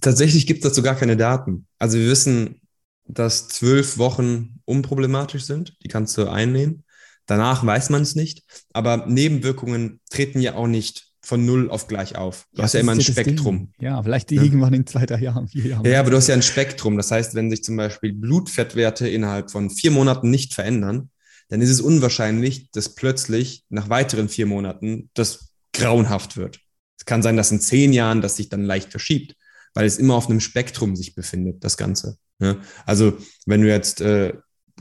Tatsächlich 0.00 0.46
gibt 0.46 0.64
es 0.64 0.70
dazu 0.70 0.82
gar 0.82 0.94
keine 0.94 1.16
Daten. 1.16 1.66
Also 1.78 1.98
wir 1.98 2.08
wissen, 2.08 2.60
dass 3.06 3.48
zwölf 3.48 3.98
Wochen 3.98 4.60
unproblematisch 4.64 5.44
sind. 5.44 5.76
Die 5.82 5.88
kannst 5.88 6.16
du 6.16 6.28
einnehmen. 6.28 6.84
Danach 7.26 7.64
weiß 7.64 7.90
man 7.90 8.02
es 8.02 8.14
nicht. 8.14 8.44
Aber 8.72 9.06
Nebenwirkungen 9.06 10.00
treten 10.10 10.40
ja 10.40 10.54
auch 10.54 10.66
nicht 10.66 11.08
von 11.22 11.44
null 11.44 11.70
auf 11.70 11.88
gleich 11.88 12.16
auf. 12.16 12.46
Du 12.52 12.58
ja, 12.58 12.64
hast 12.64 12.72
ja 12.74 12.80
immer 12.80 12.92
ein 12.92 13.00
Spektrum. 13.00 13.72
Ja, 13.78 14.02
vielleicht 14.02 14.30
ja. 14.30 14.42
irgendwann 14.42 14.72
in 14.72 14.86
zwei, 14.86 15.04
drei 15.04 15.20
Jahren, 15.20 15.48
vier 15.48 15.66
Jahren. 15.66 15.84
Ja, 15.84 16.00
aber 16.00 16.10
du 16.10 16.16
hast 16.16 16.28
ja 16.28 16.34
ein 16.34 16.42
Spektrum. 16.42 16.96
Das 16.96 17.10
heißt, 17.10 17.34
wenn 17.34 17.50
sich 17.50 17.62
zum 17.62 17.76
Beispiel 17.76 18.14
Blutfettwerte 18.14 19.08
innerhalb 19.08 19.50
von 19.50 19.68
vier 19.68 19.90
Monaten 19.90 20.30
nicht 20.30 20.54
verändern, 20.54 21.10
dann 21.48 21.60
ist 21.60 21.70
es 21.70 21.80
unwahrscheinlich, 21.80 22.70
dass 22.70 22.94
plötzlich 22.94 23.64
nach 23.68 23.90
weiteren 23.90 24.28
vier 24.28 24.46
Monaten 24.46 25.10
das 25.14 25.52
grauenhaft 25.72 26.36
wird. 26.36 26.60
Es 26.98 27.04
kann 27.04 27.22
sein, 27.22 27.36
dass 27.36 27.50
in 27.50 27.60
zehn 27.60 27.92
Jahren 27.92 28.22
das 28.22 28.36
sich 28.36 28.48
dann 28.48 28.64
leicht 28.64 28.90
verschiebt, 28.90 29.34
weil 29.78 29.86
es 29.86 29.98
immer 29.98 30.16
auf 30.16 30.28
einem 30.28 30.40
Spektrum 30.40 30.96
sich 30.96 31.14
befindet, 31.14 31.62
das 31.62 31.76
Ganze. 31.76 32.18
Ne? 32.40 32.58
Also 32.84 33.16
wenn 33.46 33.62
du 33.62 33.68
jetzt, 33.68 34.00
äh, 34.00 34.32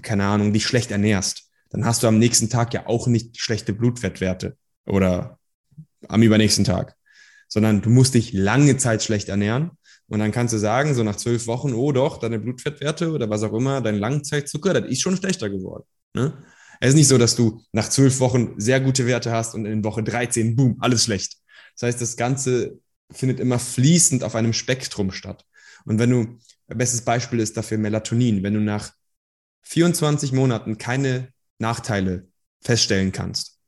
keine 0.02 0.26
Ahnung, 0.26 0.54
dich 0.54 0.66
schlecht 0.66 0.90
ernährst, 0.90 1.52
dann 1.70 1.86
hast 1.86 2.02
du 2.02 2.08
am 2.08 2.18
nächsten 2.18 2.50
Tag 2.50 2.74
ja 2.74 2.88
auch 2.88 3.06
nicht 3.06 3.40
schlechte 3.40 3.74
Blutfettwerte 3.74 4.58
oder 4.88 5.38
am 6.08 6.24
übernächsten 6.24 6.64
Tag, 6.66 6.96
sondern 7.48 7.84
du 7.84 7.92
musst 7.92 8.16
dich 8.16 8.34
lange 8.34 8.78
Zeit 8.78 9.04
schlecht 9.04 9.30
ernähren. 9.30 9.70
Und 10.08 10.18
dann 10.18 10.32
kannst 10.32 10.56
du 10.56 10.58
sagen, 10.58 10.96
so 10.96 11.04
nach 11.04 11.18
zwölf 11.18 11.46
Wochen, 11.46 11.76
oh 11.76 11.92
doch, 11.92 12.18
deine 12.18 12.40
Blutfettwerte 12.40 13.12
oder 13.12 13.30
was 13.30 13.44
auch 13.44 13.54
immer, 13.54 13.82
dein 13.82 14.00
Langzeitzucker, 14.00 14.74
das 14.74 14.90
ist 14.90 15.02
schon 15.02 15.18
schlechter 15.18 15.52
geworden. 15.52 15.84
Ne? 16.16 16.44
Es 16.80 16.90
ist 16.90 16.96
nicht 16.96 17.08
so, 17.08 17.20
dass 17.20 17.36
du 17.36 17.62
nach 17.72 17.88
zwölf 17.88 18.20
Wochen 18.20 18.60
sehr 18.60 18.80
gute 18.80 19.06
Werte 19.06 19.32
hast 19.32 19.54
und 19.54 19.68
in 19.68 19.84
Woche 19.84 20.02
13, 20.02 20.56
boom, 20.56 20.78
alles 20.80 21.04
schlecht. 21.04 21.36
Das 21.76 21.88
heißt, 21.88 22.02
das 22.02 22.18
Ganze 22.18 22.80
findet 23.12 23.40
immer 23.40 23.60
fließend 23.60 24.24
auf 24.24 24.36
einem 24.36 24.54
Spektrum 24.54 25.12
statt. 25.12 25.46
Und 25.86 26.00
wenn 26.00 26.10
du 26.10 26.38
Bestes 26.68 27.02
Beispiel 27.02 27.40
ist 27.40 27.56
dafür 27.56 27.78
Melatonin. 27.78 28.44
Wenn 28.44 28.54
du 28.54 28.60
nach 28.60 28.92
24 29.64 30.34
Monaten 30.34 30.78
keine 30.78 31.30
Nachteile 31.60 32.28
feststellen 32.62 33.12
kannst, 33.12 33.60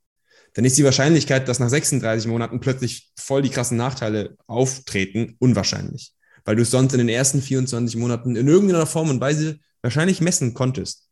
dann 0.53 0.65
ist 0.65 0.77
die 0.77 0.83
Wahrscheinlichkeit, 0.83 1.47
dass 1.47 1.59
nach 1.59 1.69
36 1.69 2.29
Monaten 2.29 2.59
plötzlich 2.59 3.11
voll 3.17 3.41
die 3.41 3.49
krassen 3.49 3.77
Nachteile 3.77 4.35
auftreten, 4.47 5.35
unwahrscheinlich. 5.39 6.13
weil 6.45 6.55
du 6.55 6.63
es 6.63 6.71
sonst 6.71 6.93
in 6.93 6.99
den 6.99 7.09
ersten 7.09 7.41
24 7.41 7.95
Monaten 7.97 8.35
in 8.35 8.47
irgendeiner 8.47 8.87
Form 8.87 9.09
und 9.09 9.21
Weise 9.21 9.59
wahrscheinlich 9.81 10.19
messen 10.19 10.53
konntest. 10.53 11.07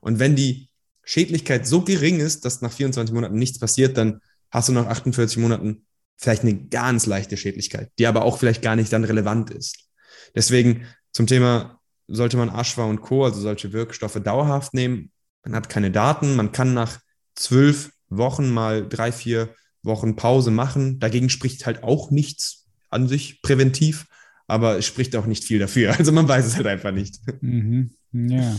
Und 0.00 0.18
wenn 0.20 0.36
die 0.36 0.68
Schädlichkeit 1.02 1.66
so 1.66 1.82
gering 1.82 2.20
ist, 2.20 2.44
dass 2.44 2.60
nach 2.60 2.72
24 2.72 3.12
Monaten 3.12 3.36
nichts 3.36 3.58
passiert, 3.58 3.96
dann 3.96 4.20
hast 4.50 4.68
du 4.68 4.72
nach 4.72 4.86
48 4.86 5.38
Monaten 5.38 5.85
vielleicht 6.16 6.42
eine 6.42 6.56
ganz 6.56 7.06
leichte 7.06 7.36
Schädlichkeit, 7.36 7.90
die 7.98 8.06
aber 8.06 8.24
auch 8.24 8.38
vielleicht 8.38 8.62
gar 8.62 8.76
nicht 8.76 8.92
dann 8.92 9.04
relevant 9.04 9.50
ist. 9.50 9.88
Deswegen 10.34 10.86
zum 11.12 11.26
Thema, 11.26 11.80
sollte 12.08 12.36
man 12.36 12.50
Aschwa 12.50 12.84
und 12.84 13.00
Co., 13.00 13.24
also 13.24 13.40
solche 13.40 13.72
Wirkstoffe 13.72 14.20
dauerhaft 14.22 14.74
nehmen. 14.74 15.10
Man 15.44 15.54
hat 15.54 15.68
keine 15.68 15.90
Daten, 15.90 16.36
man 16.36 16.52
kann 16.52 16.74
nach 16.74 17.00
zwölf 17.34 17.90
Wochen 18.08 18.50
mal 18.50 18.88
drei, 18.88 19.12
vier 19.12 19.54
Wochen 19.82 20.16
Pause 20.16 20.50
machen. 20.50 20.98
Dagegen 21.00 21.28
spricht 21.28 21.66
halt 21.66 21.82
auch 21.82 22.10
nichts 22.10 22.66
an 22.90 23.08
sich 23.08 23.42
präventiv, 23.42 24.06
aber 24.46 24.78
es 24.78 24.86
spricht 24.86 25.16
auch 25.16 25.26
nicht 25.26 25.44
viel 25.44 25.58
dafür. 25.58 25.94
Also 25.98 26.12
man 26.12 26.28
weiß 26.28 26.46
es 26.46 26.56
halt 26.56 26.66
einfach 26.66 26.92
nicht. 26.92 27.20
Mhm. 27.40 27.90
Ja. 28.12 28.56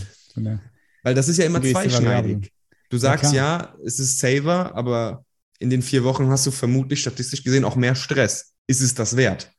Weil 1.04 1.16
das 1.16 1.28
ist 1.28 1.38
ja 1.38 1.46
immer 1.46 1.62
zweischneidig. 1.62 2.52
Du 2.90 2.98
sagst 2.98 3.34
ja, 3.34 3.60
ja, 3.60 3.76
es 3.84 4.00
ist 4.00 4.20
saver, 4.20 4.76
aber 4.76 5.26
in 5.60 5.70
den 5.70 5.82
vier 5.82 6.04
Wochen 6.04 6.30
hast 6.30 6.46
du 6.46 6.52
vermutlich 6.52 7.02
statistisch 7.02 7.44
gesehen 7.44 7.66
auch 7.66 7.76
mehr 7.76 7.96
Stress. 7.96 8.54
Ist 8.68 8.82
es 8.82 8.94
das 8.94 9.16
wert? 9.16 9.52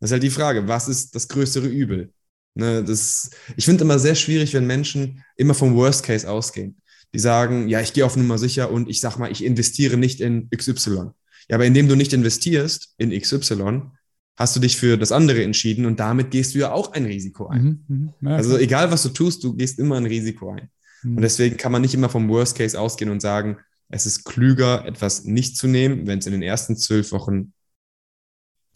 Das 0.00 0.08
ist 0.08 0.12
halt 0.12 0.22
die 0.22 0.30
Frage, 0.30 0.68
was 0.68 0.88
ist 0.88 1.14
das 1.14 1.28
größere 1.28 1.66
Übel? 1.66 2.12
Ne, 2.54 2.84
das, 2.84 3.30
ich 3.56 3.64
finde 3.64 3.84
immer 3.84 3.98
sehr 3.98 4.14
schwierig, 4.14 4.54
wenn 4.54 4.66
Menschen 4.66 5.24
immer 5.36 5.54
vom 5.54 5.74
Worst 5.74 6.04
Case 6.04 6.28
ausgehen. 6.30 6.76
Die 7.12 7.18
sagen, 7.18 7.68
ja, 7.68 7.80
ich 7.80 7.92
gehe 7.92 8.04
auf 8.04 8.16
Nummer 8.16 8.38
sicher 8.38 8.70
und 8.70 8.88
ich 8.88 9.00
sag 9.00 9.18
mal, 9.18 9.30
ich 9.30 9.44
investiere 9.44 9.96
nicht 9.96 10.20
in 10.20 10.48
XY. 10.50 11.10
Ja, 11.48 11.56
aber 11.56 11.66
indem 11.66 11.88
du 11.88 11.96
nicht 11.96 12.12
investierst 12.12 12.94
in 12.96 13.10
XY, 13.10 13.82
hast 14.36 14.56
du 14.56 14.60
dich 14.60 14.76
für 14.76 14.96
das 14.96 15.12
andere 15.12 15.42
entschieden 15.42 15.86
und 15.86 16.00
damit 16.00 16.30
gehst 16.30 16.54
du 16.54 16.58
ja 16.58 16.72
auch 16.72 16.92
ein 16.92 17.04
Risiko 17.04 17.46
ein. 17.46 17.84
Mhm, 17.88 18.12
mh, 18.20 18.30
ja, 18.30 18.36
also 18.36 18.58
egal, 18.58 18.90
was 18.90 19.02
du 19.02 19.10
tust, 19.10 19.44
du 19.44 19.54
gehst 19.54 19.78
immer 19.78 19.96
ein 19.96 20.06
Risiko 20.06 20.50
ein. 20.50 20.70
Mhm. 21.02 21.16
Und 21.16 21.22
deswegen 21.22 21.56
kann 21.56 21.72
man 21.72 21.82
nicht 21.82 21.94
immer 21.94 22.08
vom 22.08 22.28
Worst 22.28 22.56
Case 22.56 22.78
ausgehen 22.78 23.10
und 23.10 23.20
sagen, 23.20 23.58
es 23.94 24.06
ist 24.06 24.24
klüger, 24.24 24.84
etwas 24.86 25.22
nicht 25.22 25.56
zu 25.56 25.68
nehmen, 25.68 26.08
wenn 26.08 26.18
es 26.18 26.26
in 26.26 26.32
den 26.32 26.42
ersten 26.42 26.76
zwölf 26.76 27.12
Wochen 27.12 27.52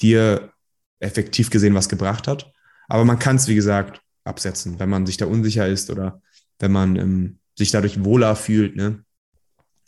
dir 0.01 0.53
effektiv 1.01 1.51
gesehen 1.51 1.75
was 1.75 1.89
gebracht 1.89 2.29
hat. 2.29 2.53
Aber 2.87 3.05
man 3.05 3.19
kann 3.19 3.35
es, 3.35 3.49
wie 3.49 3.57
gesagt, 3.57 4.01
absetzen, 4.23 4.79
wenn 4.79 4.89
man 4.89 5.07
sich 5.07 5.17
da 5.17 5.27
unsicher 5.27 5.67
ist 5.67 5.91
oder 5.91 6.23
wenn 6.61 6.71
man 6.71 6.95
ähm, 6.97 7.39
sich 7.57 7.73
dadurch 7.73 8.05
wohler 8.05 8.37
fühlt, 8.37 8.77
ne? 8.77 9.05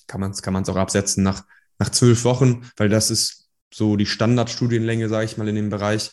kann 0.09 0.21
man 0.21 0.33
es 0.33 0.43
kann 0.43 0.57
auch 0.57 0.77
absetzen 0.77 1.23
nach, 1.23 1.45
nach 1.79 1.91
zwölf 1.91 2.25
Wochen, 2.25 2.69
weil 2.77 2.89
das 2.89 3.13
ist 3.13 3.49
so 3.73 3.95
die 3.95 4.07
Standardstudienlänge, 4.07 5.09
sage 5.09 5.27
ich 5.27 5.37
mal, 5.37 5.47
in 5.47 5.55
dem 5.55 5.71
Bereich. 5.71 6.11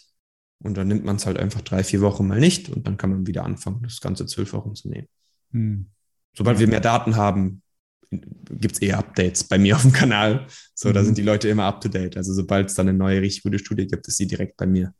Und 0.64 0.78
dann 0.78 0.88
nimmt 0.88 1.06
man 1.06 1.16
es 1.16 1.26
halt 1.26 1.40
einfach 1.40 1.62
drei, 1.62 1.84
vier 1.84 2.02
Wochen 2.02 2.28
mal 2.28 2.40
nicht 2.40 2.70
und 2.70 2.86
dann 2.86 2.98
kann 2.98 3.10
man 3.10 3.26
wieder 3.26 3.44
anfangen, 3.44 3.82
das 3.82 4.00
ganze 4.00 4.28
zwölf 4.28 4.54
Wochen 4.54 4.76
zu 4.76 4.90
nehmen. 4.90 5.08
Hm. 5.52 5.88
Sobald 6.36 6.60
wir 6.60 6.68
mehr 6.68 6.82
Daten 6.82 7.16
haben, 7.16 7.64
gibt 8.10 8.76
es 8.76 8.82
eh 8.82 8.94
Updates 8.94 9.44
bei 9.44 9.58
mir 9.58 9.76
auf 9.76 9.82
dem 9.82 9.92
Kanal. 9.92 10.48
So, 10.74 10.90
mhm. 10.90 10.94
da 10.94 11.04
sind 11.04 11.18
die 11.18 11.24
Leute 11.24 11.50
immer 11.50 11.66
up 11.66 11.82
to 11.82 11.90
date. 11.90 12.18
Also 12.18 12.34
sobald 12.34 12.70
es 12.70 12.76
dann 12.76 12.88
eine 12.88 12.98
neue, 12.98 13.22
richtig 13.22 13.44
gute 13.44 13.60
Studie 13.60 13.88
gibt, 13.88 14.08
ist 14.08 14.18
sie 14.18 14.28
direkt 14.28 14.58
bei 14.58 14.66
mir. 14.66 14.94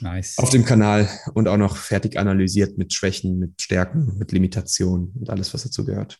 Nice. 0.00 0.38
Auf 0.38 0.50
dem 0.50 0.64
Kanal 0.64 1.08
und 1.34 1.48
auch 1.48 1.56
noch 1.56 1.76
fertig 1.76 2.18
analysiert 2.18 2.78
mit 2.78 2.92
Schwächen, 2.92 3.38
mit 3.38 3.60
Stärken, 3.60 4.16
mit 4.16 4.32
Limitationen 4.32 5.12
und 5.18 5.30
alles, 5.30 5.52
was 5.52 5.64
dazu 5.64 5.84
gehört. 5.84 6.18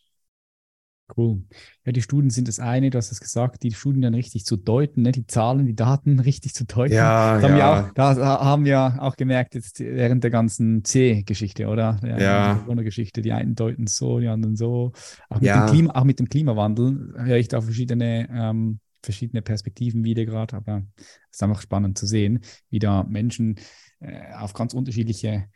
Cool. 1.17 1.43
Ja, 1.87 1.93
die 1.93 2.03
Studien 2.03 2.29
sind 2.29 2.49
das 2.49 2.61
eine, 2.61 2.91
du 2.91 2.99
hast 2.99 3.11
es 3.11 3.21
gesagt, 3.21 3.63
die 3.63 3.73
Studien 3.73 4.03
dann 4.03 4.15
richtig 4.15 4.45
zu 4.45 4.57
deuten, 4.57 5.03
ne? 5.03 5.13
die 5.13 5.27
Zahlen, 5.27 5.65
die 5.65 5.75
Daten 5.75 6.21
richtig 6.21 6.55
zu 6.55 6.67
deuten. 6.67 6.95
Ja, 6.95 7.37
das 7.37 7.45
haben 7.45 7.57
ja. 7.57 7.57
Wir 7.57 7.89
auch, 7.89 7.95
da 7.95 8.45
haben 8.45 8.65
wir 8.65 8.99
auch 9.01 9.17
gemerkt, 9.17 9.55
jetzt 9.55 9.81
während 9.81 10.23
der 10.23 10.31
ganzen 10.31 10.85
C-Geschichte, 10.85 11.69
oder? 11.69 11.99
Der 12.03 12.21
ja. 12.21 12.55
Geschichte, 12.83 13.23
die 13.23 13.33
einen 13.33 13.55
deuten 13.55 13.87
so, 13.87 14.21
die 14.21 14.29
anderen 14.29 14.57
so. 14.57 14.93
Auch 15.31 15.37
mit, 15.37 15.45
ja. 15.45 15.67
dem, 15.67 15.73
Klima, 15.73 15.95
auch 15.95 16.05
mit 16.05 16.19
dem 16.19 16.29
Klimawandel 16.29 17.15
höre 17.17 17.39
ich 17.39 17.49
da 17.49 17.61
verschiedene, 17.63 18.29
ähm, 18.31 18.81
verschiedene 19.03 19.41
Perspektiven 19.41 20.05
wieder 20.05 20.27
gerade, 20.27 20.57
aber 20.57 20.83
es 20.97 21.37
ist 21.39 21.43
einfach 21.43 21.63
spannend 21.63 21.97
zu 21.97 22.07
sehen, 22.07 22.41
wie 22.69 22.79
da 22.81 23.05
Menschen 23.05 23.57
äh, 24.01 24.35
auf 24.35 24.53
ganz 24.53 24.75
unterschiedliche 24.75 25.47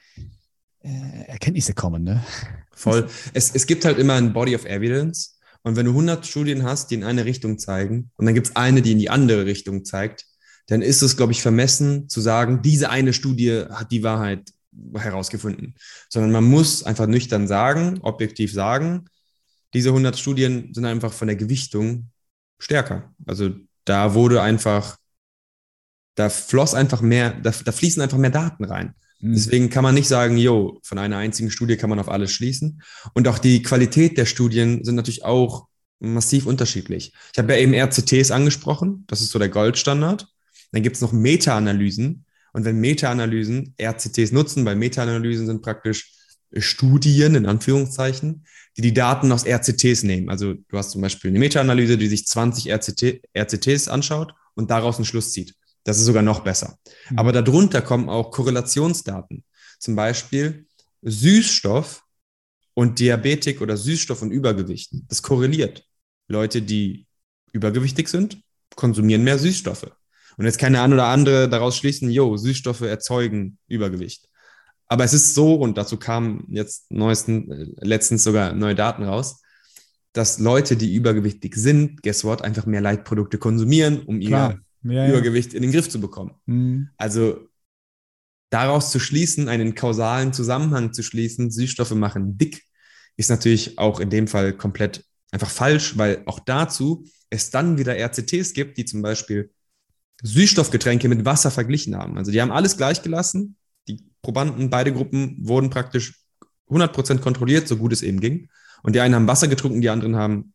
äh, 0.80 1.26
Erkenntnisse 1.26 1.74
kommen. 1.74 2.04
Ne? 2.04 2.22
Voll. 2.72 3.06
Es, 3.34 3.54
es 3.54 3.66
gibt 3.66 3.84
halt 3.84 3.98
immer 3.98 4.14
ein 4.14 4.32
Body 4.32 4.54
of 4.56 4.64
Evidence 4.64 5.38
und 5.62 5.76
wenn 5.76 5.86
du 5.86 5.93
100 5.93 6.26
Studien 6.26 6.64
hast, 6.64 6.90
die 6.90 6.97
in 6.97 7.05
eine 7.05 7.24
Richtung 7.24 7.59
zeigen, 7.59 8.10
und 8.16 8.26
dann 8.26 8.34
gibt 8.34 8.48
es 8.48 8.56
eine, 8.56 8.82
die 8.82 8.93
in 8.93 8.98
die 8.98 9.10
andere 9.10 9.47
Richtung 9.47 9.84
zeigt, 9.84 10.26
dann 10.66 10.82
ist 10.82 11.02
es, 11.02 11.16
glaube 11.16 11.32
ich, 11.32 11.43
vermessen 11.43 12.09
zu 12.09 12.20
sagen, 12.20 12.62
diese 12.62 12.90
eine 12.90 13.12
Studie 13.12 13.64
hat 13.70 13.90
die 13.93 14.02
Wahrheit 14.02 14.52
herausgefunden. 14.94 15.74
Sondern 16.09 16.32
man 16.32 16.44
muss 16.44 16.82
einfach 16.82 17.06
nüchtern 17.06 17.47
sagen, 17.47 17.98
objektiv 18.02 18.52
sagen, 18.52 19.06
diese 19.74 19.90
100 19.90 20.18
Studien 20.18 20.72
sind 20.74 20.84
einfach 20.84 21.12
von 21.12 21.28
der 21.28 21.36
Gewichtung 21.36 22.10
stärker. 22.59 23.12
Also 23.26 23.51
da 23.84 24.14
wurde 24.14 24.43
einfach, 24.43 24.97
da 26.14 26.28
floss 26.28 26.74
einfach 26.74 27.01
mehr, 27.01 27.32
da, 27.40 27.51
da 27.51 27.72
fließen 27.72 28.02
einfach 28.02 28.18
mehr 28.18 28.30
Daten 28.30 28.64
rein. 28.64 28.94
Mhm. 29.23 29.35
Deswegen 29.35 29.70
kann 29.70 29.85
man 29.85 29.94
nicht 29.94 30.09
sagen, 30.09 30.36
jo, 30.36 30.81
von 30.82 30.99
einer 30.99 31.16
einzigen 31.16 31.51
Studie 31.51 31.77
kann 31.77 31.89
man 31.89 31.99
auf 31.99 32.09
alles 32.09 32.32
schließen. 32.32 32.82
Und 33.15 33.27
auch 33.28 33.39
die 33.39 33.62
Qualität 33.62 34.19
der 34.19 34.27
Studien 34.27 34.85
sind 34.85 34.97
natürlich 34.97 35.24
auch 35.24 35.69
massiv 36.01 36.47
unterschiedlich. 36.47 37.15
Ich 37.32 37.39
habe 37.39 37.55
ja 37.55 37.61
eben 37.61 37.73
RCTs 37.73 38.32
angesprochen, 38.32 39.05
das 39.07 39.23
ist 39.23 39.31
so 39.31 39.39
der 39.39 39.49
Goldstandard. 39.49 40.27
Dann 40.73 40.82
gibt 40.82 40.97
es 40.97 41.03
noch 41.03 41.12
Meta-Analysen. 41.12 42.24
Und 42.53 42.65
wenn 42.65 42.81
Meta-Analysen 42.81 43.74
RCTs 43.81 44.32
nutzen, 44.32 44.65
weil 44.65 44.77
Meta-Analysen 44.77 45.47
sind 45.47 45.62
praktisch 45.62 46.12
Studien 46.57 47.35
in 47.35 47.47
Anführungszeichen, 47.47 48.44
die 48.77 48.82
die 48.82 48.93
Daten 48.93 49.32
aus 49.32 49.47
RCTs 49.47 50.03
nehmen. 50.03 50.28
Also 50.28 50.55
du 50.55 50.77
hast 50.77 50.90
zum 50.90 51.01
Beispiel 51.01 51.31
eine 51.31 51.39
Meta-Analyse, 51.39 51.97
die 51.97 52.09
sich 52.09 52.27
20 52.27 52.70
RCT, 52.70 53.23
RCTs 53.35 53.89
anschaut 53.89 54.35
und 54.55 54.70
daraus 54.70 54.97
einen 54.97 55.05
Schluss 55.05 55.32
zieht. 55.32 55.55
Das 55.84 55.98
ist 55.98 56.06
sogar 56.06 56.22
noch 56.22 56.40
besser. 56.40 56.78
Mhm. 57.10 57.18
Aber 57.18 57.32
darunter 57.32 57.82
kommen 57.82 58.09
auch 58.09 58.30
Korrelationsdaten. 58.30 59.44
Zum 59.78 59.96
Beispiel 59.96 60.66
Süßstoff 61.02 62.02
und 62.74 62.98
Diabetik 62.98 63.60
oder 63.60 63.76
Süßstoff 63.76 64.22
und 64.22 64.30
Übergewicht. 64.30 64.92
Das 65.09 65.22
korreliert. 65.22 65.84
Leute, 66.28 66.62
die 66.62 67.06
übergewichtig 67.52 68.09
sind, 68.09 68.42
konsumieren 68.76 69.24
mehr 69.24 69.38
Süßstoffe. 69.38 69.90
Und 70.36 70.46
jetzt 70.46 70.59
kann 70.59 70.72
der 70.72 70.82
eine 70.82 70.94
oder 70.94 71.06
andere 71.06 71.48
daraus 71.48 71.76
schließen, 71.76 72.10
jo, 72.10 72.36
Süßstoffe 72.36 72.80
erzeugen 72.82 73.59
Übergewicht. 73.68 74.28
Aber 74.88 75.04
es 75.04 75.12
ist 75.12 75.34
so, 75.34 75.54
und 75.54 75.76
dazu 75.78 75.98
kamen 75.98 76.44
jetzt 76.48 76.90
neuesten, 76.90 77.50
äh, 77.50 77.66
letztens 77.80 78.24
sogar 78.24 78.52
neue 78.52 78.74
Daten 78.74 79.04
raus, 79.04 79.42
dass 80.12 80.38
Leute, 80.38 80.76
die 80.76 80.94
übergewichtig 80.94 81.54
sind, 81.56 82.02
guess 82.02 82.24
what, 82.24 82.42
einfach 82.42 82.66
mehr 82.66 82.80
Leitprodukte 82.80 83.38
konsumieren, 83.38 84.02
um 84.02 84.20
Klar. 84.20 84.52
ihr 84.52 84.60
ja, 84.84 85.09
Übergewicht 85.09 85.54
in 85.54 85.62
den 85.62 85.72
Griff 85.72 85.88
zu 85.88 86.00
bekommen. 86.00 86.34
Mhm. 86.46 86.90
Also 86.96 87.48
daraus 88.50 88.90
zu 88.90 88.98
schließen, 89.00 89.48
einen 89.48 89.74
kausalen 89.74 90.32
Zusammenhang 90.32 90.92
zu 90.92 91.02
schließen, 91.02 91.50
Süßstoffe 91.50 91.94
machen 91.94 92.36
dick, 92.36 92.62
ist 93.16 93.30
natürlich 93.30 93.78
auch 93.78 94.00
in 94.00 94.10
dem 94.10 94.28
Fall 94.28 94.52
komplett 94.52 95.04
einfach 95.30 95.50
falsch, 95.50 95.96
weil 95.96 96.22
auch 96.26 96.38
dazu 96.40 97.06
es 97.30 97.50
dann 97.50 97.78
wieder 97.78 97.96
RCTs 97.96 98.52
gibt, 98.52 98.76
die 98.76 98.84
zum 98.84 99.00
Beispiel 99.00 99.50
Süßstoffgetränke 100.22 101.09
mit 101.09 101.24
Wasser 101.24 101.50
verglichen 101.50 101.96
haben. 101.96 102.18
Also 102.18 102.30
die 102.30 102.40
haben 102.40 102.52
alles 102.52 102.76
gleich 102.76 103.02
gelassen. 103.02 103.56
Die 103.88 104.04
Probanden, 104.20 104.70
beide 104.70 104.92
Gruppen 104.92 105.36
wurden 105.40 105.70
praktisch 105.70 106.20
100% 106.68 107.18
kontrolliert, 107.18 107.66
so 107.66 107.76
gut 107.76 107.92
es 107.92 108.02
eben 108.02 108.20
ging. 108.20 108.48
Und 108.82 108.94
die 108.94 109.00
einen 109.00 109.14
haben 109.14 109.26
Wasser 109.26 109.48
getrunken, 109.48 109.80
die 109.80 109.88
anderen 109.88 110.16
haben 110.16 110.52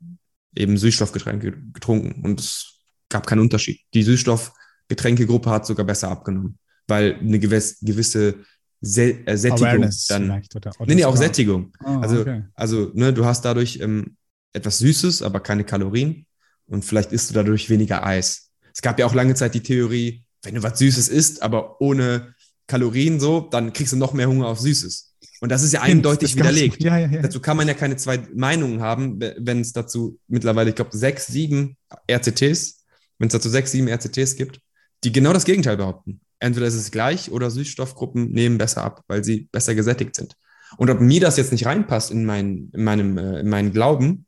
eben 0.56 0.78
Süßstoffgetränke 0.78 1.58
getrunken. 1.74 2.24
Und 2.24 2.40
es 2.40 2.77
gab 3.10 3.28
keinen 3.28 3.40
Unterschied. 3.40 3.82
Die 3.94 4.04
Süßstoffgetränkegruppe 4.04 5.50
hat 5.50 5.66
sogar 5.66 5.86
besser 5.86 6.10
abgenommen, 6.10 6.58
weil 6.88 7.16
eine 7.16 7.40
gewisse, 7.40 7.84
gewisse 7.84 8.36
Se 8.80 9.26
äh, 9.26 9.38
Sättigung 9.38 9.68
Awareness 9.68 10.06
dann. 10.06 10.30
Oder, 10.56 10.72
oder 10.80 10.88
nee, 10.88 10.96
nee, 10.96 11.06
auch 11.06 11.18
Sättigung. 11.18 11.74
Oh, 11.84 12.00
also, 12.00 12.22
okay. 12.22 12.44
also 12.54 12.92
ne, 12.94 13.12
du 13.12 13.26
hast 13.26 13.44
dadurch 13.44 13.80
ähm, 13.80 14.18
etwas 14.54 14.80
Süßes, 14.80 15.22
aber 15.24 15.40
keine 15.40 15.64
Kalorien. 15.64 16.26
Und 16.68 16.86
vielleicht 16.86 17.12
isst 17.12 17.30
du 17.30 17.34
dadurch 17.34 17.70
weniger 17.70 18.06
Eis. 18.06 18.52
Es 18.74 18.82
gab 18.82 19.00
ja 19.00 19.06
auch 19.06 19.16
lange 19.16 19.34
Zeit 19.36 19.56
die 19.56 19.64
Theorie, 19.64 20.24
wenn 20.44 20.56
du 20.56 20.64
was 20.64 20.78
Süßes 20.78 21.10
isst, 21.10 21.42
aber 21.42 21.82
ohne 21.82 22.36
Kalorien 22.68 23.20
so, 23.20 23.40
dann 23.40 23.74
kriegst 23.74 23.94
du 23.94 23.98
noch 23.98 24.14
mehr 24.14 24.28
Hunger 24.28 24.48
auf 24.48 24.60
Süßes. 24.60 25.16
Und 25.40 25.52
das 25.52 25.64
ist 25.64 25.74
ja 25.74 25.82
eindeutig 25.82 26.36
widerlegt. 26.36 26.84
Ja, 26.84 26.98
ja, 26.98 27.08
ja. 27.08 27.22
Dazu 27.22 27.40
kann 27.40 27.58
man 27.58 27.68
ja 27.68 27.74
keine 27.74 27.96
zwei 27.96 28.20
Meinungen 28.36 28.82
haben, 28.82 29.20
wenn 29.20 29.62
es 29.62 29.72
dazu 29.72 30.20
mittlerweile, 30.28 30.70
ich 30.70 30.76
glaube, 30.76 30.96
sechs, 30.96 31.28
sieben 31.28 31.78
RCTs 32.12 32.77
wenn 33.20 33.28
es 33.28 33.34
dazu 33.34 33.50
sechs, 33.50 33.72
sieben 33.72 33.88
RCTs 33.88 34.36
gibt, 34.36 34.60
die 35.04 35.12
genau 35.12 35.34
das 35.34 35.46
Gegenteil 35.46 35.78
behaupten. 35.78 36.22
Entweder 36.40 36.68
ist 36.68 36.76
es 36.76 36.92
gleich 36.92 37.32
oder 37.32 37.50
Süßstoffgruppen 37.50 38.32
nehmen 38.32 38.58
besser 38.58 38.84
ab, 38.84 39.04
weil 39.08 39.24
sie 39.24 39.48
besser 39.52 39.76
gesättigt 39.76 40.16
sind. 40.16 40.36
Und 40.78 40.90
ob 40.90 41.00
mir 41.00 41.22
das 41.22 41.38
jetzt 41.38 41.52
nicht 41.52 41.66
reinpasst 41.66 42.12
in, 42.12 42.26
mein, 42.26 42.70
in, 42.74 42.84
meinem, 42.84 43.18
äh, 43.18 43.40
in 43.40 43.50
meinen 43.50 43.72
Glauben 43.72 44.26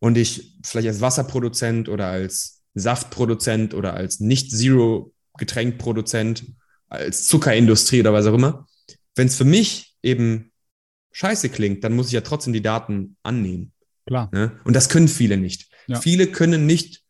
und 0.00 0.18
ich 0.18 0.58
vielleicht 0.62 0.88
als 0.88 1.00
Wasserproduzent 1.00 1.88
oder 1.88 2.08
als 2.08 2.62
Saftproduzent 2.74 3.72
oder 3.72 3.94
als 3.94 4.20
Nicht-Zero-Getränkproduzent 4.20 6.44
als 6.88 7.26
Zuckerindustrie 7.26 8.00
oder 8.00 8.12
was 8.12 8.26
auch 8.26 8.34
immer. 8.34 8.66
Wenn 9.14 9.28
es 9.28 9.36
für 9.36 9.44
mich 9.44 9.94
eben 10.02 10.52
scheiße 11.12 11.48
klingt, 11.48 11.84
dann 11.84 11.94
muss 11.94 12.08
ich 12.08 12.12
ja 12.12 12.20
trotzdem 12.20 12.52
die 12.52 12.62
Daten 12.62 13.16
annehmen. 13.22 13.72
Klar. 14.06 14.28
Ne? 14.32 14.60
Und 14.64 14.76
das 14.76 14.88
können 14.88 15.08
viele 15.08 15.36
nicht. 15.36 15.68
Ja. 15.86 16.00
Viele 16.00 16.26
können 16.26 16.66
nicht 16.66 17.02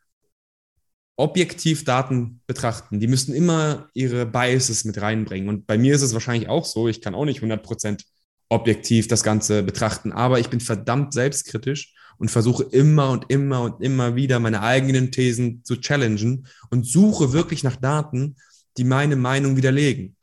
objektiv 1.16 1.84
Daten 1.84 2.40
betrachten. 2.46 3.00
Die 3.00 3.06
müssen 3.06 3.34
immer 3.34 3.88
ihre 3.94 4.26
Biases 4.26 4.84
mit 4.84 5.00
reinbringen. 5.00 5.48
Und 5.48 5.66
bei 5.66 5.78
mir 5.78 5.94
ist 5.94 6.02
es 6.02 6.12
wahrscheinlich 6.12 6.48
auch 6.48 6.64
so, 6.64 6.88
ich 6.88 7.00
kann 7.00 7.14
auch 7.14 7.24
nicht 7.24 7.42
100% 7.42 8.04
objektiv 8.48 9.08
das 9.08 9.24
Ganze 9.24 9.62
betrachten, 9.62 10.12
aber 10.12 10.38
ich 10.38 10.50
bin 10.50 10.60
verdammt 10.60 11.12
selbstkritisch 11.12 11.94
und 12.18 12.30
versuche 12.30 12.62
immer 12.64 13.10
und 13.10 13.30
immer 13.30 13.62
und 13.62 13.82
immer 13.82 14.14
wieder 14.14 14.38
meine 14.38 14.62
eigenen 14.62 15.10
Thesen 15.10 15.64
zu 15.64 15.76
challengen 15.76 16.46
und 16.70 16.86
suche 16.86 17.32
wirklich 17.32 17.64
nach 17.64 17.76
Daten, 17.76 18.36
die 18.76 18.84
meine 18.84 19.16
Meinung 19.16 19.56
widerlegen. 19.56 20.16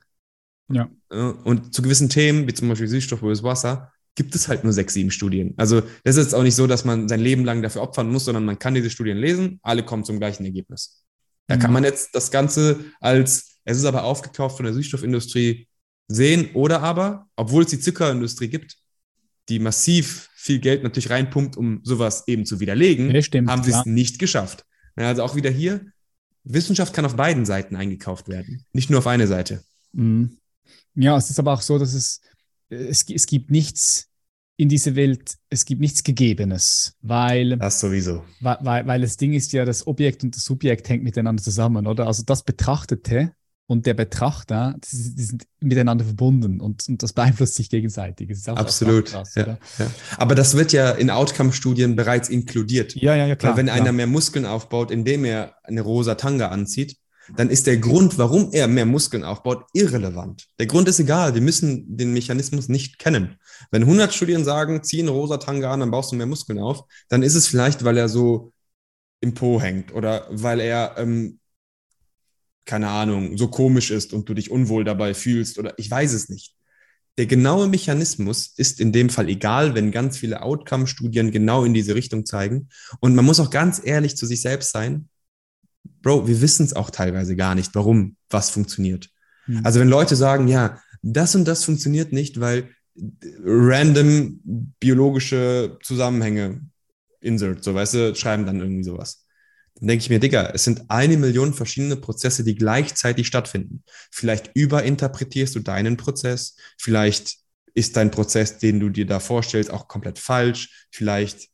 Ja. 0.70 0.90
Und 1.10 1.74
zu 1.74 1.82
gewissen 1.82 2.10
Themen, 2.10 2.48
wie 2.48 2.54
zum 2.54 2.70
Beispiel 2.70 2.88
Süßstoff 2.88 3.20
versus 3.20 3.44
Wasser, 3.44 3.93
gibt 4.16 4.36
es 4.36 4.48
halt 4.48 4.64
nur 4.64 4.74
sechs, 4.74 4.94
sieben 4.94 5.12
Studien. 5.12 5.54
Also 5.58 5.82
das 6.04 6.18
ist 6.18 6.26
jetzt 6.26 6.36
auch 6.36 6.44
nicht 6.44 6.56
so, 6.56 6.68
dass 6.68 6.86
man 6.86 7.08
sein 7.08 7.20
Leben 7.20 7.46
lang 7.46 7.62
dafür 7.62 7.82
opfern 7.82 8.12
muss, 8.12 8.26
sondern 8.26 8.46
man 8.46 8.60
kann 8.60 8.74
diese 8.76 8.90
Studien 8.90 9.18
lesen, 9.18 9.60
alle 9.64 9.84
kommen 9.84 10.04
zum 10.04 10.20
gleichen 10.20 10.46
Ergebnis. 10.46 11.04
Da 11.48 11.58
kann 11.58 11.72
Mhm. 11.72 11.74
man 11.74 11.84
jetzt 11.84 12.14
das 12.14 12.30
Ganze 12.32 12.86
als, 13.02 13.58
es 13.66 13.78
ist 13.78 13.86
aber 13.86 14.04
aufgekauft 14.04 14.58
von 14.58 14.66
der 14.66 14.74
Süßstoffindustrie 14.74 15.68
sehen 16.08 16.50
oder 16.54 16.82
aber, 16.82 17.28
obwohl 17.36 17.64
es 17.64 17.70
die 17.70 17.80
Zuckerindustrie 17.80 18.50
gibt, 18.50 18.78
die 19.50 19.60
massiv 19.60 20.30
viel 20.36 20.60
Geld 20.60 20.84
natürlich 20.84 21.10
reinpumpt, 21.10 21.58
um 21.58 21.80
sowas 21.84 22.24
eben 22.28 22.46
zu 22.46 22.60
widerlegen, 22.60 23.10
Ja, 23.14 23.22
stimmt, 23.22 23.50
haben 23.50 23.64
sie 23.64 23.72
es 23.72 23.86
nicht 23.86 24.20
geschafft. 24.20 24.64
Ja, 24.98 25.08
Also 25.08 25.24
auch 25.24 25.36
wieder 25.36 25.50
hier, 25.50 25.86
Wissenschaft 26.44 26.94
kann 26.94 27.06
auf 27.06 27.16
beiden 27.16 27.46
Seiten 27.46 27.76
eingekauft 27.76 28.28
werden, 28.28 28.64
nicht 28.74 28.90
nur 28.90 29.00
auf 29.00 29.08
eine 29.08 29.28
Seite. 29.28 29.64
Mhm. 29.94 30.38
Ja, 30.96 31.18
es 31.18 31.30
ist 31.30 31.40
aber 31.40 31.54
auch 31.54 31.62
so, 31.62 31.80
dass 31.80 31.94
es, 31.94 32.22
es, 32.70 33.06
es 33.10 33.26
gibt 33.28 33.52
nichts 33.52 34.10
in 34.56 34.70
dieser 34.70 34.96
Welt, 34.96 35.36
es 35.50 35.66
gibt 35.66 35.82
nichts 35.82 36.04
Gegebenes, 36.04 36.96
weil, 37.02 37.58
Das 37.58 37.80
sowieso. 37.80 38.24
weil, 38.40 38.58
weil 38.62 38.88
weil 38.88 39.02
das 39.02 39.18
Ding 39.18 39.34
ist 39.34 39.52
ja, 39.52 39.66
das 39.66 39.88
Objekt 39.88 40.24
und 40.24 40.36
das 40.36 40.44
Subjekt 40.44 40.88
hängt 40.90 41.04
miteinander 41.04 41.42
zusammen, 41.42 41.88
oder? 41.88 42.06
Also 42.08 42.24
das 42.24 42.44
Betrachtete 42.44 43.34
und 43.66 43.86
der 43.88 43.96
Betrachter, 43.96 44.76
die, 44.84 44.96
sind- 45.24 45.46
miteinander 45.60 46.06
verbunden 46.06 46.62
und, 46.62 46.88
und 46.88 47.02
das 47.02 47.14
beeinflusst 47.14 47.56
sich 47.56 47.70
gegenseitig. 47.70 48.30
Das 48.30 48.38
ist 48.40 48.50
auch 48.50 48.58
Absolut. 48.58 49.06
krass, 49.06 49.34
ja, 49.36 49.58
ja. 49.80 49.92
Aber 50.18 50.36
das 50.36 50.56
wird 50.56 50.72
ja 50.72 50.92
in 50.92 51.10
Outcome-Studien 51.10 51.96
bereits 51.96 52.30
inkludiert. 52.30 52.94
ja, 52.96 53.16
ja, 53.16 53.26
ja, 53.26 53.36
klar. 53.36 53.54
Weil 53.54 53.58
wenn 53.58 53.66
klar. 53.68 53.78
einer 53.78 53.92
mehr 53.92 54.08
Muskeln 54.08 54.46
aufbaut, 54.46 54.92
indem 54.92 55.26
er 55.26 55.56
eine 55.64 55.82
rosa 55.82 56.14
Tanga 56.16 56.50
anzieht, 56.50 56.98
dann 57.36 57.50
ist 57.50 57.68
der 57.68 57.78
Grund, 57.78 58.18
warum 58.18 58.50
er 58.52 58.68
mehr 58.68 58.86
Muskeln 58.86 59.24
aufbaut, 59.24 59.66
irrelevant. 59.74 60.48
Der 60.60 60.68
Grund 60.68 60.88
ist 60.88 61.00
egal. 61.00 61.34
Wir 61.34 61.42
müssen 61.42 61.98
den 61.98 62.14
Mechanismus 62.14 62.68
nicht 62.68 63.00
kennen. 63.00 63.38
Wenn 63.72 63.84
100 63.84 64.14
Studien 64.14 64.44
sagen, 64.44 64.84
zieh 64.84 65.02
eine 65.02 65.12
rosa 65.12 65.38
Tanga 65.38 65.72
an, 65.72 65.80
dann 65.80 65.92
baust 65.92 66.12
du 66.12 66.16
mehr 66.16 66.26
Muskeln 66.26 66.60
auf, 66.60 66.84
dann 67.10 67.24
ist 67.24 67.36
es 67.36 67.48
vielleicht, 67.48 67.84
weil 67.84 67.98
er 67.98 68.10
so 68.10 68.52
im 69.22 69.34
Po 69.34 69.62
hängt 69.62 69.94
oder 69.94 70.28
weil 70.30 70.60
er, 70.60 70.96
ähm, 70.98 71.40
keine 72.66 72.90
Ahnung, 72.90 73.38
so 73.38 73.48
komisch 73.48 73.92
ist 73.92 74.14
und 74.14 74.28
du 74.28 74.34
dich 74.34 74.52
unwohl 74.52 74.84
dabei 74.84 75.14
fühlst 75.14 75.58
oder 75.58 75.74
ich 75.78 75.90
weiß 75.90 76.14
es 76.14 76.30
nicht. 76.30 76.56
Der 77.18 77.28
genaue 77.28 77.68
Mechanismus 77.68 78.54
ist 78.58 78.80
in 78.80 78.92
dem 78.92 79.10
Fall 79.10 79.30
egal, 79.30 79.76
wenn 79.76 79.92
ganz 79.92 80.18
viele 80.18 80.42
Outcome-Studien 80.42 81.32
genau 81.32 81.64
in 81.64 81.74
diese 81.74 81.94
Richtung 81.94 82.26
zeigen. 82.26 82.70
Und 83.02 83.14
man 83.14 83.24
muss 83.24 83.40
auch 83.40 83.52
ganz 83.52 83.80
ehrlich 83.84 84.18
zu 84.18 84.26
sich 84.26 84.42
selbst 84.42 84.72
sein. 84.72 85.10
Bro, 86.02 86.28
wir 86.28 86.42
wissen 86.42 86.66
es 86.66 86.76
auch 86.76 86.90
teilweise 86.90 87.36
gar 87.36 87.56
nicht, 87.56 87.76
warum 87.76 88.18
was 88.30 88.50
funktioniert. 88.50 89.10
Mhm. 89.48 89.66
Also 89.66 89.80
wenn 89.80 89.90
Leute 89.90 90.16
sagen, 90.16 90.48
ja, 90.48 90.82
das 91.02 91.36
und 91.36 91.46
das 91.46 91.64
funktioniert 91.64 92.14
nicht, 92.14 92.40
weil 92.40 92.70
random 93.44 94.40
biologische 94.80 95.78
Zusammenhänge 95.84 96.62
insert, 97.20 97.64
so 97.64 97.74
weißt 97.74 97.94
du, 97.94 98.16
schreiben 98.16 98.46
dann 98.46 98.60
irgendwie 98.60 98.84
sowas. 98.84 99.26
Dann 99.76 99.88
denke 99.88 100.04
ich 100.04 100.10
mir, 100.10 100.20
Digga, 100.20 100.52
es 100.54 100.64
sind 100.64 100.84
eine 100.90 101.18
Million 101.18 101.54
verschiedene 101.54 101.96
Prozesse, 101.96 102.44
die 102.44 102.56
gleichzeitig 102.56 103.28
stattfinden. 103.28 103.84
Vielleicht 104.12 104.52
überinterpretierst 104.54 105.56
du 105.56 105.60
deinen 105.62 105.98
Prozess, 105.98 106.56
vielleicht 106.78 107.38
ist 107.74 107.98
dein 107.98 108.12
Prozess, 108.12 108.60
den 108.60 108.80
du 108.80 108.90
dir 108.90 109.06
da 109.06 109.20
vorstellst, 109.20 109.72
auch 109.72 109.88
komplett 109.88 110.20
falsch. 110.20 110.88
Vielleicht 110.92 111.50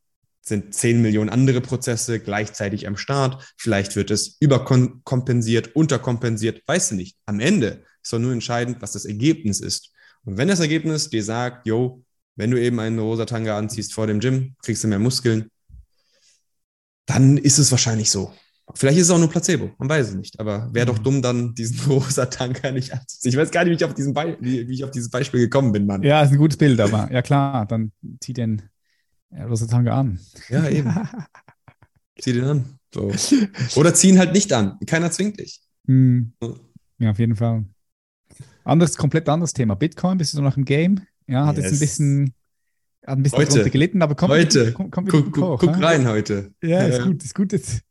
sind 0.50 0.74
10 0.74 1.02
Millionen 1.02 1.30
andere 1.30 1.62
Prozesse 1.62 2.20
gleichzeitig 2.20 2.88
am 2.88 2.98
Start. 2.98 3.54
Vielleicht 3.58 3.96
wird 3.96 4.12
es 4.12 4.36
überkompensiert, 4.42 5.76
unterkompensiert, 5.76 6.62
weißt 6.68 6.92
du 6.92 6.96
nicht. 6.96 7.18
Am 7.26 7.40
Ende 7.40 7.84
ist 8.04 8.12
doch 8.12 8.20
nur 8.20 8.34
entscheidend, 8.34 8.82
was 8.82 8.92
das 8.92 9.06
Ergebnis 9.06 9.62
ist. 9.62 9.92
Und 10.26 10.38
wenn 10.38 10.48
das 10.50 10.60
Ergebnis 10.60 11.10
dir 11.10 11.24
sagt, 11.24 11.66
yo, 11.66 12.04
wenn 12.36 12.52
du 12.52 12.62
eben 12.62 12.80
einen 12.80 13.00
rosa 13.00 13.26
Tanga 13.26 13.58
anziehst 13.58 13.94
vor 13.94 14.08
dem 14.08 14.20
Gym, 14.20 14.56
kriegst 14.62 14.84
du 14.84 14.88
mehr 14.88 15.00
Muskeln, 15.00 15.50
dann 17.06 17.38
ist 17.38 17.58
es 17.58 17.72
wahrscheinlich 17.72 18.12
so. 18.12 18.32
Vielleicht 18.76 19.00
ist 19.00 19.06
es 19.06 19.12
auch 19.12 19.18
nur 19.18 19.30
Placebo, 19.30 19.72
man 19.80 19.90
weiß 19.90 20.10
es 20.10 20.14
nicht. 20.16 20.40
Aber 20.40 20.70
wäre 20.74 20.86
doch 20.86 21.00
Mhm. 21.00 21.04
dumm, 21.04 21.22
dann 21.24 21.56
diesen 21.56 21.80
rosa 21.92 22.28
Tanker 22.28 22.72
nicht 22.72 22.94
anzuziehen. 22.94 23.32
Ich 23.32 23.38
weiß 23.38 23.50
gar 23.50 23.64
nicht, 23.64 23.72
wie 23.72 23.76
ich 23.78 23.84
auf, 23.86 23.96
diesen 23.96 24.14
Be 24.14 24.38
wie, 24.40 24.68
wie 24.68 24.74
ich 24.74 24.84
auf 24.84 24.92
dieses 24.92 25.10
Beispiel 25.10 25.40
gekommen 25.40 25.72
bin, 25.72 25.88
Mann. 25.88 26.04
Ja, 26.04 26.22
ist 26.22 26.32
ein 26.32 26.38
gutes 26.38 26.58
Bild, 26.58 26.80
aber 26.80 27.12
ja 27.12 27.22
klar, 27.24 27.66
dann 27.66 27.92
zieh 28.22 28.34
den 28.34 28.62
ja, 29.32 29.46
rosa 29.46 29.68
Tanga 29.68 29.98
an. 30.00 30.20
Ja, 30.50 30.68
eben. 30.70 30.94
Zieh 32.20 32.34
den 32.34 32.44
an. 32.44 32.66
So. 32.94 33.12
Oder 33.76 33.94
zieh 33.94 34.10
ihn 34.10 34.20
halt 34.20 34.34
nicht 34.34 34.52
an. 34.54 34.78
Keiner 34.86 35.12
zwingt 35.12 35.40
dich. 35.40 35.62
Hm. 35.88 36.34
Ja. 37.00 37.12
Auf 37.12 37.20
jeden 37.20 37.36
Fall. 37.36 37.66
Anderes, 38.64 38.98
komplett 38.98 39.30
anderes 39.30 39.54
Thema. 39.54 39.76
Bitcoin, 39.76 40.18
bist 40.18 40.34
du 40.34 40.42
noch 40.42 40.58
im 40.58 40.66
Game? 40.66 41.02
Ja, 41.28 41.46
hat 41.46 41.58
jetzt 41.58 41.68
ein 41.68 41.72
Yes. 41.72 41.80
bisschen, 41.80 42.34
hat 43.06 43.18
ein 43.18 43.24
bisschen 43.24 43.40
Heute. 43.40 43.70
gelitten, 43.70 44.02
aber 44.02 44.16
kommt 44.16 44.32
Heute. 44.32 44.62
wieder, 44.62 44.72
kommt, 44.74 44.92
kommt 44.92 45.08
wieder 45.14 45.22
Guck, 45.24 45.38
hoch. 45.38 45.60
guck 45.60 45.82
rein 45.82 46.08
heute. 46.08 46.52
Ja, 46.62 46.82
ist 46.86 47.04
gut, 47.04 47.24
ist 47.24 47.36
gut 47.36 47.54
jetzt, 47.54 47.82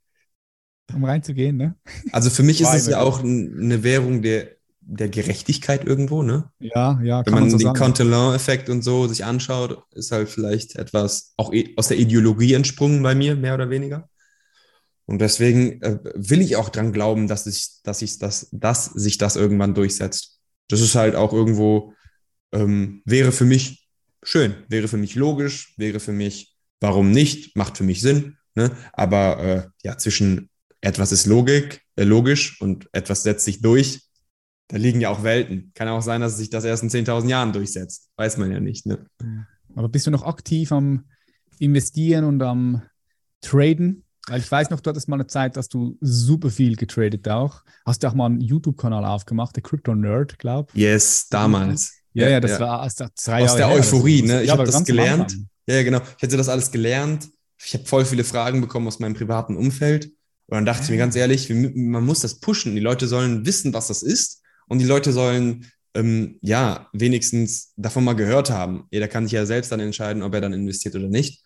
um 0.93 1.05
reinzugehen, 1.05 1.56
ne? 1.56 1.77
Also 2.12 2.28
für 2.31 2.43
mich 2.43 2.60
ist 2.60 2.74
es 2.74 2.86
ja 2.86 3.01
auch 3.01 3.20
eine 3.23 3.82
Währung 3.82 4.20
der, 4.23 4.58
der 4.90 5.10
Gerechtigkeit 5.10 5.85
irgendwo, 5.85 6.23
ne? 6.23 6.51
Ja, 6.60 6.98
ja, 7.02 7.19
Wenn 7.19 7.24
kann 7.24 7.35
man, 7.35 7.43
man 7.43 7.51
so 7.51 7.59
den 7.59 7.66
sagen. 7.66 7.78
Cantillon-Effekt 7.78 8.70
und 8.70 8.82
so 8.82 9.06
sich 9.06 9.24
anschaut, 9.24 9.85
ist 9.93 10.12
halt 10.12 10.31
vielleicht 10.31 10.77
etwas 10.77 11.35
auch 11.36 11.52
e- 11.52 11.74
aus 11.77 11.89
der 11.89 11.98
Ideologie 11.98 12.55
entsprungen 12.55 13.02
bei 13.02 13.15
mir, 13.15 13.36
mehr 13.36 13.55
oder 13.55 13.69
weniger. 13.69 14.09
Und 15.05 15.20
deswegen 15.20 15.82
äh, 15.82 15.98
will 16.15 16.40
ich 16.40 16.56
auch 16.56 16.70
dran 16.70 16.93
glauben, 16.93 17.28
dass, 17.28 17.47
ich, 17.47 17.82
dass, 17.82 18.01
ich 18.01 18.19
das, 18.19 18.48
dass 18.51 18.86
sich 18.86 19.19
das 19.19 19.36
irgendwann 19.36 19.74
durchsetzt. 19.74 20.40
Das 20.69 20.81
ist 20.81 20.94
halt 20.94 21.15
auch 21.15 21.35
irgendwo, 21.35 21.93
ähm, 22.52 23.02
wäre 23.05 23.32
für 23.32 23.44
mich 23.44 23.89
schön, 24.23 24.55
wäre 24.69 24.89
für 24.89 24.97
mich 24.97 25.15
logisch, 25.15 25.74
wäre 25.77 26.01
für 26.01 26.12
mich, 26.12 26.55
warum 26.81 27.10
nicht, 27.10 27.56
macht 27.56 27.77
für 27.77 27.85
mich 27.85 28.01
Sinn. 28.01 28.36
Ne? 28.55 28.70
Aber 28.94 29.39
äh, 29.39 29.66
ja, 29.82 29.98
zwischen 29.98 30.48
etwas 30.81 31.12
ist 31.12 31.27
Logik, 31.27 31.82
äh, 31.97 32.05
logisch 32.05 32.60
und 32.60 32.89
etwas 32.93 33.23
setzt 33.23 33.44
sich 33.44 33.60
durch, 33.60 34.08
da 34.69 34.77
liegen 34.77 35.01
ja 35.01 35.11
auch 35.11 35.23
Welten. 35.23 35.73
Kann 35.74 35.89
auch 35.89 36.03
sein, 36.03 36.20
dass 36.20 36.36
sich 36.36 36.51
das 36.51 36.65
erst 36.65 36.82
in 36.82 36.90
10.000 36.90 37.28
Jahren 37.28 37.53
durchsetzt. 37.53 38.11
Weiß 38.16 38.36
man 38.36 38.53
ja 38.53 38.61
nicht. 38.61 38.86
Ne? 38.86 39.07
Aber 39.74 39.89
bist 39.89 40.07
du 40.07 40.11
noch 40.11 40.24
aktiv 40.24 40.73
am 40.73 41.05
Investieren 41.59 42.24
und 42.24 42.43
am 42.43 42.82
Traden? 43.40 44.05
Weil 44.28 44.40
ich 44.40 44.51
weiß 44.51 44.69
noch, 44.69 44.81
du 44.81 44.90
hattest 44.90 45.09
mal 45.09 45.16
eine 45.16 45.27
Zeit, 45.27 45.57
dass 45.57 45.69
du 45.69 45.97
super 46.03 46.51
viel 46.51 46.77
getradet 46.77 47.27
auch. 47.28 47.62
Hast 47.86 48.03
du 48.03 48.09
auch 48.09 48.15
mal 48.15 48.27
einen 48.27 48.43
YouTube-Kanal 48.43 49.05
aufgemacht, 49.07 49.57
der 49.57 49.62
Crypto 49.62 49.95
Nerd, 49.95 50.39
glaub. 50.39 50.70
Yes, 50.74 51.28
damals. 51.31 51.95
Ja, 52.12 52.28
ja, 52.28 52.40
das 52.40 52.61
war 52.61 52.82
aus 52.82 52.95
der, 52.97 53.11
drei 53.24 53.45
Aus 53.45 53.59
Jahre 53.59 53.73
der 53.73 53.81
Euphorie, 53.81 54.23
ne? 54.23 54.43
Ich 54.43 54.49
ja, 54.49 54.53
hab 54.53 54.61
aber 54.61 54.70
das 54.70 54.85
gelernt. 54.85 55.35
Ja, 55.66 55.77
ja, 55.77 55.82
genau. 55.82 56.01
Ich 56.16 56.23
hätte 56.23 56.36
das 56.36 56.49
alles 56.49 56.70
gelernt. 56.70 57.28
Ich 57.65 57.74
habe 57.74 57.86
voll 57.86 58.05
viele 58.05 58.24
Fragen 58.24 58.61
bekommen 58.61 58.86
aus 58.86 58.99
meinem 58.99 59.15
privaten 59.15 59.57
Umfeld. 59.57 60.07
Und 60.47 60.57
dann 60.57 60.66
dachte 60.66 60.85
ich 60.85 60.90
mir 60.90 60.97
ganz 60.97 61.16
ehrlich, 61.16 61.49
man 61.51 62.05
muss 62.05 62.20
das 62.20 62.40
pushen. 62.40 62.74
Die 62.74 62.81
Leute 62.81 63.07
sollen 63.07 63.47
wissen, 63.47 63.73
was 63.73 63.89
das 63.89 64.03
ist. 64.03 64.43
Und 64.69 64.78
die 64.78 64.85
Leute 64.85 65.12
sollen, 65.12 65.66
ähm, 65.95 66.39
ja, 66.43 66.89
wenigstens 66.93 67.73
davon 67.77 68.05
mal 68.05 68.15
gehört 68.15 68.51
haben. 68.51 68.86
Jeder 68.90 69.09
kann 69.09 69.24
sich 69.24 69.32
ja 69.32 69.47
selbst 69.47 69.73
dann 69.73 69.81
entscheiden, 69.81 70.23
ob 70.23 70.35
er 70.35 70.40
dann 70.40 70.53
investiert 70.53 70.95
oder 70.95 71.09
nicht. 71.09 71.43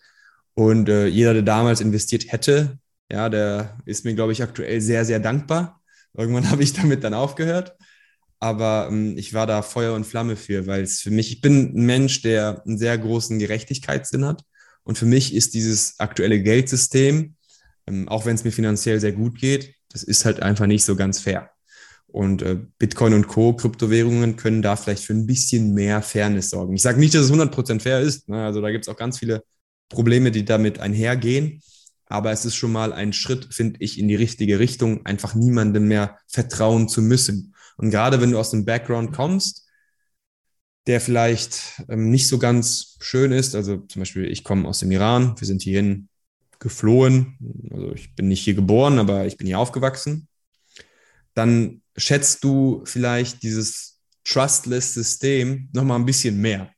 Und 0.53 0.89
äh, 0.89 1.07
jeder, 1.07 1.33
der 1.33 1.43
damals 1.43 1.81
investiert 1.81 2.31
hätte, 2.31 2.77
ja, 3.11 3.29
der 3.29 3.77
ist 3.85 4.05
mir, 4.05 4.13
glaube 4.13 4.31
ich, 4.31 4.43
aktuell 4.43 4.81
sehr, 4.81 5.05
sehr 5.05 5.19
dankbar. 5.19 5.81
Irgendwann 6.13 6.49
habe 6.51 6.63
ich 6.63 6.73
damit 6.73 7.03
dann 7.03 7.13
aufgehört. 7.13 7.75
Aber 8.39 8.89
ähm, 8.91 9.17
ich 9.17 9.33
war 9.33 9.47
da 9.47 9.61
Feuer 9.61 9.93
und 9.93 10.05
Flamme 10.05 10.35
für, 10.35 10.67
weil 10.67 10.83
es 10.83 10.99
für 10.99 11.11
mich, 11.11 11.31
ich 11.31 11.41
bin 11.41 11.73
ein 11.75 11.85
Mensch, 11.85 12.21
der 12.21 12.61
einen 12.65 12.77
sehr 12.77 12.97
großen 12.97 13.39
Gerechtigkeitssinn 13.39 14.25
hat. 14.25 14.43
Und 14.83 14.97
für 14.97 15.05
mich 15.05 15.33
ist 15.33 15.53
dieses 15.53 15.99
aktuelle 15.99 16.41
Geldsystem, 16.41 17.35
ähm, 17.87 18.09
auch 18.09 18.25
wenn 18.25 18.35
es 18.35 18.43
mir 18.43 18.51
finanziell 18.51 18.99
sehr 18.99 19.13
gut 19.13 19.39
geht, 19.39 19.75
das 19.89 20.03
ist 20.03 20.25
halt 20.25 20.41
einfach 20.41 20.65
nicht 20.65 20.83
so 20.83 20.95
ganz 20.95 21.19
fair. 21.19 21.51
Und 22.13 22.43
äh, 22.43 22.59
Bitcoin 22.77 23.15
und 23.15 23.27
Co., 23.27 23.53
Kryptowährungen 23.53 24.35
können 24.35 24.61
da 24.61 24.75
vielleicht 24.75 25.03
für 25.03 25.13
ein 25.13 25.25
bisschen 25.25 25.73
mehr 25.73 26.03
Fairness 26.03 26.51
sorgen. 26.51 26.75
Ich 26.75 26.83
sage 26.83 26.99
nicht, 26.99 27.15
dass 27.15 27.23
es 27.23 27.31
100% 27.31 27.79
fair 27.79 28.01
ist. 28.01 28.29
Ne? 28.29 28.45
Also 28.45 28.61
da 28.61 28.69
gibt 28.69 28.85
es 28.85 28.93
auch 28.93 28.95
ganz 28.95 29.17
viele 29.17 29.43
Probleme, 29.89 30.29
die 30.29 30.45
damit 30.45 30.77
einhergehen. 30.77 31.63
Aber 32.05 32.31
es 32.31 32.45
ist 32.45 32.53
schon 32.53 32.71
mal 32.71 32.93
ein 32.93 33.13
Schritt, 33.13 33.51
finde 33.51 33.77
ich, 33.79 33.97
in 33.97 34.07
die 34.07 34.15
richtige 34.15 34.59
Richtung, 34.59 35.03
einfach 35.07 35.33
niemandem 35.33 35.87
mehr 35.87 36.19
vertrauen 36.27 36.87
zu 36.87 37.01
müssen. 37.01 37.55
Und 37.77 37.89
gerade 37.89 38.21
wenn 38.21 38.29
du 38.29 38.37
aus 38.37 38.51
dem 38.51 38.63
Background 38.63 39.11
kommst, 39.11 39.67
der 40.85 41.01
vielleicht 41.01 41.81
ähm, 41.89 42.11
nicht 42.11 42.27
so 42.27 42.37
ganz 42.37 42.97
schön 42.99 43.31
ist, 43.31 43.55
also 43.55 43.77
zum 43.77 44.01
Beispiel 44.01 44.25
ich 44.25 44.43
komme 44.43 44.67
aus 44.67 44.77
dem 44.77 44.91
Iran, 44.91 45.33
wir 45.39 45.47
sind 45.47 45.63
hierhin 45.63 46.09
geflohen, 46.59 47.39
also 47.71 47.91
ich 47.93 48.13
bin 48.13 48.27
nicht 48.27 48.43
hier 48.43 48.53
geboren, 48.53 48.99
aber 48.99 49.25
ich 49.25 49.37
bin 49.37 49.47
hier 49.47 49.57
aufgewachsen, 49.57 50.27
dann 51.33 51.79
schätzt 51.97 52.43
du 52.43 52.81
vielleicht 52.85 53.43
dieses 53.43 53.99
trustless 54.23 54.93
System 54.93 55.69
nochmal 55.73 55.99
ein 55.99 56.05
bisschen 56.05 56.39
mehr, 56.39 56.69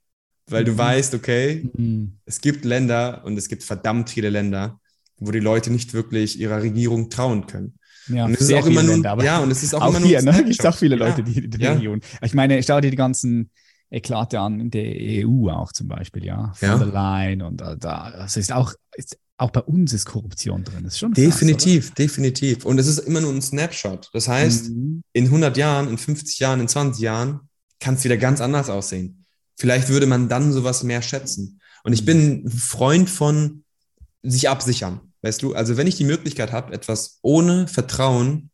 weil 0.47 0.63
mhm. 0.63 0.67
du 0.67 0.77
weißt, 0.77 1.13
okay, 1.13 1.69
mhm. 1.73 2.17
es 2.25 2.41
gibt 2.41 2.65
Länder 2.65 3.23
und 3.25 3.37
es 3.37 3.47
gibt 3.47 3.63
verdammt 3.63 4.09
viele 4.09 4.29
Länder, 4.29 4.79
wo 5.17 5.31
die 5.31 5.39
Leute 5.39 5.71
nicht 5.71 5.93
wirklich 5.93 6.39
ihrer 6.39 6.61
Regierung 6.61 7.09
trauen 7.09 7.47
können. 7.47 7.75
Ja, 8.07 8.25
und 8.25 8.33
es 8.33 8.41
ist 8.41 8.53
auch 8.53 8.65
immer 8.65 8.83
nur, 8.83 8.93
Länder, 8.93 9.23
ja, 9.23 9.39
und 9.39 9.49
es 9.49 9.63
ist 9.63 9.73
auch, 9.73 9.81
auch 9.81 9.95
immer 9.95 10.05
hier, 10.05 10.21
ne? 10.21 10.43
Gibt 10.43 10.65
auch 10.65 10.75
viele 10.75 10.95
Leute, 10.95 11.21
ja. 11.21 11.27
die 11.27 11.49
die 11.49 11.59
ja. 11.59 11.73
Region. 11.73 12.01
Ich 12.21 12.33
meine, 12.33 12.61
schau 12.61 12.79
dir 12.79 12.91
die 12.91 12.97
ganzen 12.97 13.49
Eklate 13.89 14.39
an 14.39 14.59
in 14.59 14.69
der 14.69 15.25
EU 15.25 15.49
auch 15.49 15.71
zum 15.71 15.87
Beispiel, 15.87 16.25
ja. 16.25 16.53
Von 16.53 16.79
der 16.79 16.87
Line 16.87 17.45
und 17.45 17.61
da, 17.61 17.75
das 17.75 18.37
ist 18.37 18.51
auch, 18.51 18.73
ist, 18.95 19.17
auch 19.37 19.51
bei 19.51 19.61
uns 19.61 19.91
ist 19.93 20.05
Korruption 20.05 20.63
drin. 20.63 20.83
Das 20.83 20.93
ist 20.93 20.99
schon 20.99 21.13
definitiv, 21.13 21.87
krass, 21.87 21.95
definitiv. 21.95 22.65
Und 22.65 22.79
es 22.79 22.87
ist 22.87 22.99
immer 22.99 23.21
nur 23.21 23.33
ein 23.33 23.41
Snapshot. 23.41 24.09
Das 24.13 24.27
heißt, 24.27 24.69
mhm. 24.69 25.01
in 25.13 25.25
100 25.25 25.57
Jahren, 25.57 25.89
in 25.89 25.97
50 25.97 26.39
Jahren, 26.39 26.61
in 26.61 26.67
20 26.67 27.01
Jahren 27.01 27.41
kann 27.79 27.95
es 27.95 28.03
wieder 28.03 28.17
ganz 28.17 28.39
anders 28.39 28.69
aussehen. 28.69 29.25
Vielleicht 29.57 29.89
würde 29.89 30.05
man 30.05 30.29
dann 30.29 30.53
sowas 30.53 30.83
mehr 30.83 31.01
schätzen. 31.01 31.59
Und 31.83 31.93
ich 31.93 32.01
mhm. 32.01 32.05
bin 32.05 32.45
ein 32.45 32.51
Freund 32.51 33.09
von 33.09 33.63
sich 34.23 34.49
absichern. 34.49 35.01
Weißt 35.21 35.41
du, 35.41 35.53
also 35.53 35.75
wenn 35.75 35.87
ich 35.87 35.97
die 35.97 36.05
Möglichkeit 36.05 36.51
habe, 36.51 36.73
etwas 36.73 37.19
ohne 37.21 37.67
Vertrauen 37.67 38.51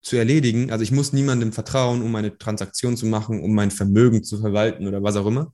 zu 0.00 0.16
erledigen, 0.16 0.70
also 0.70 0.82
ich 0.82 0.92
muss 0.92 1.12
niemandem 1.12 1.52
vertrauen, 1.52 2.02
um 2.02 2.14
eine 2.14 2.38
Transaktion 2.38 2.96
zu 2.96 3.06
machen, 3.06 3.42
um 3.42 3.54
mein 3.54 3.70
Vermögen 3.70 4.24
zu 4.24 4.38
verwalten 4.38 4.86
oder 4.86 5.02
was 5.02 5.16
auch 5.16 5.26
immer, 5.26 5.52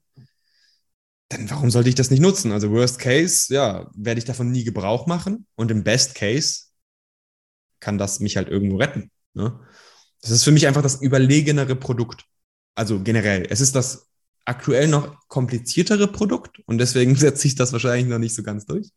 dann 1.29 1.51
warum 1.51 1.71
sollte 1.71 1.89
ich 1.89 1.95
das 1.95 2.11
nicht 2.11 2.21
nutzen? 2.21 2.53
Also 2.53 2.71
Worst 2.71 2.99
Case, 2.99 3.53
ja, 3.53 3.91
werde 3.95 4.19
ich 4.19 4.25
davon 4.25 4.51
nie 4.51 4.65
Gebrauch 4.65 5.07
machen 5.07 5.47
und 5.57 5.71
im 5.71 5.85
Best 5.85 6.15
Case 6.15 6.65
kann 7.81 7.99
das 7.99 8.21
mich 8.21 8.37
halt 8.37 8.49
irgendwo 8.49 8.77
retten. 8.77 9.11
Ne? 9.35 9.59
Das 10.21 10.31
ist 10.31 10.45
für 10.45 10.53
mich 10.53 10.67
einfach 10.67 10.83
das 10.83 11.03
überlegenere 11.03 11.77
Produkt. 11.77 12.25
Also 12.75 13.03
generell, 13.03 13.47
es 13.51 13.61
ist 13.61 13.75
das 13.75 14.09
aktuell 14.45 14.89
noch 14.89 15.29
kompliziertere 15.29 16.09
Produkt 16.09 16.61
und 16.67 16.79
deswegen 16.79 17.17
setzt 17.17 17.43
sich 17.43 17.55
das 17.55 17.73
wahrscheinlich 17.73 18.07
noch 18.07 18.19
nicht 18.19 18.35
so 18.35 18.43
ganz 18.43 18.67
durch. 18.67 18.91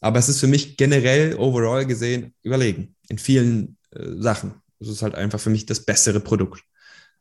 Aber 0.00 0.18
es 0.18 0.28
ist 0.28 0.40
für 0.40 0.46
mich 0.46 0.76
generell 0.76 1.36
overall 1.36 1.86
gesehen 1.86 2.34
überlegen 2.42 2.94
in 3.08 3.18
vielen 3.18 3.78
äh, 3.90 4.04
Sachen. 4.18 4.54
Es 4.78 4.88
ist 4.88 5.02
halt 5.02 5.14
einfach 5.14 5.40
für 5.40 5.50
mich 5.50 5.66
das 5.66 5.84
bessere 5.84 6.20
Produkt. 6.20 6.62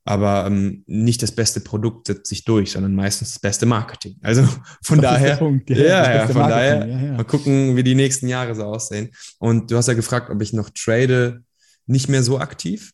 Aber 0.07 0.45
ähm, 0.45 0.83
nicht 0.85 1.23
das 1.23 1.31
beste 1.31 1.59
Produkt 1.59 2.07
setzt 2.07 2.27
sich 2.27 2.45
durch, 2.45 2.71
sondern 2.71 2.93
meistens 2.93 3.33
das 3.33 3.39
beste 3.39 3.65
Marketing. 3.65 4.17
Also 4.21 4.47
von 4.83 5.01
das 5.01 5.13
daher, 5.13 5.39
ja, 5.67 5.75
ja, 5.77 6.15
ja 6.15 6.27
von 6.27 6.47
daher 6.47 6.87
ja, 6.87 7.13
mal 7.13 7.23
gucken, 7.25 7.75
wie 7.75 7.83
die 7.83 7.95
nächsten 7.95 8.27
Jahre 8.27 8.53
so 8.53 8.63
aussehen. 8.65 9.09
Und 9.39 9.71
du 9.71 9.77
hast 9.77 9.87
ja 9.87 9.95
gefragt, 9.95 10.29
ob 10.29 10.41
ich 10.43 10.53
noch 10.53 10.69
trade, 10.69 11.43
nicht 11.87 12.07
mehr 12.07 12.21
so 12.21 12.39
aktiv. 12.39 12.91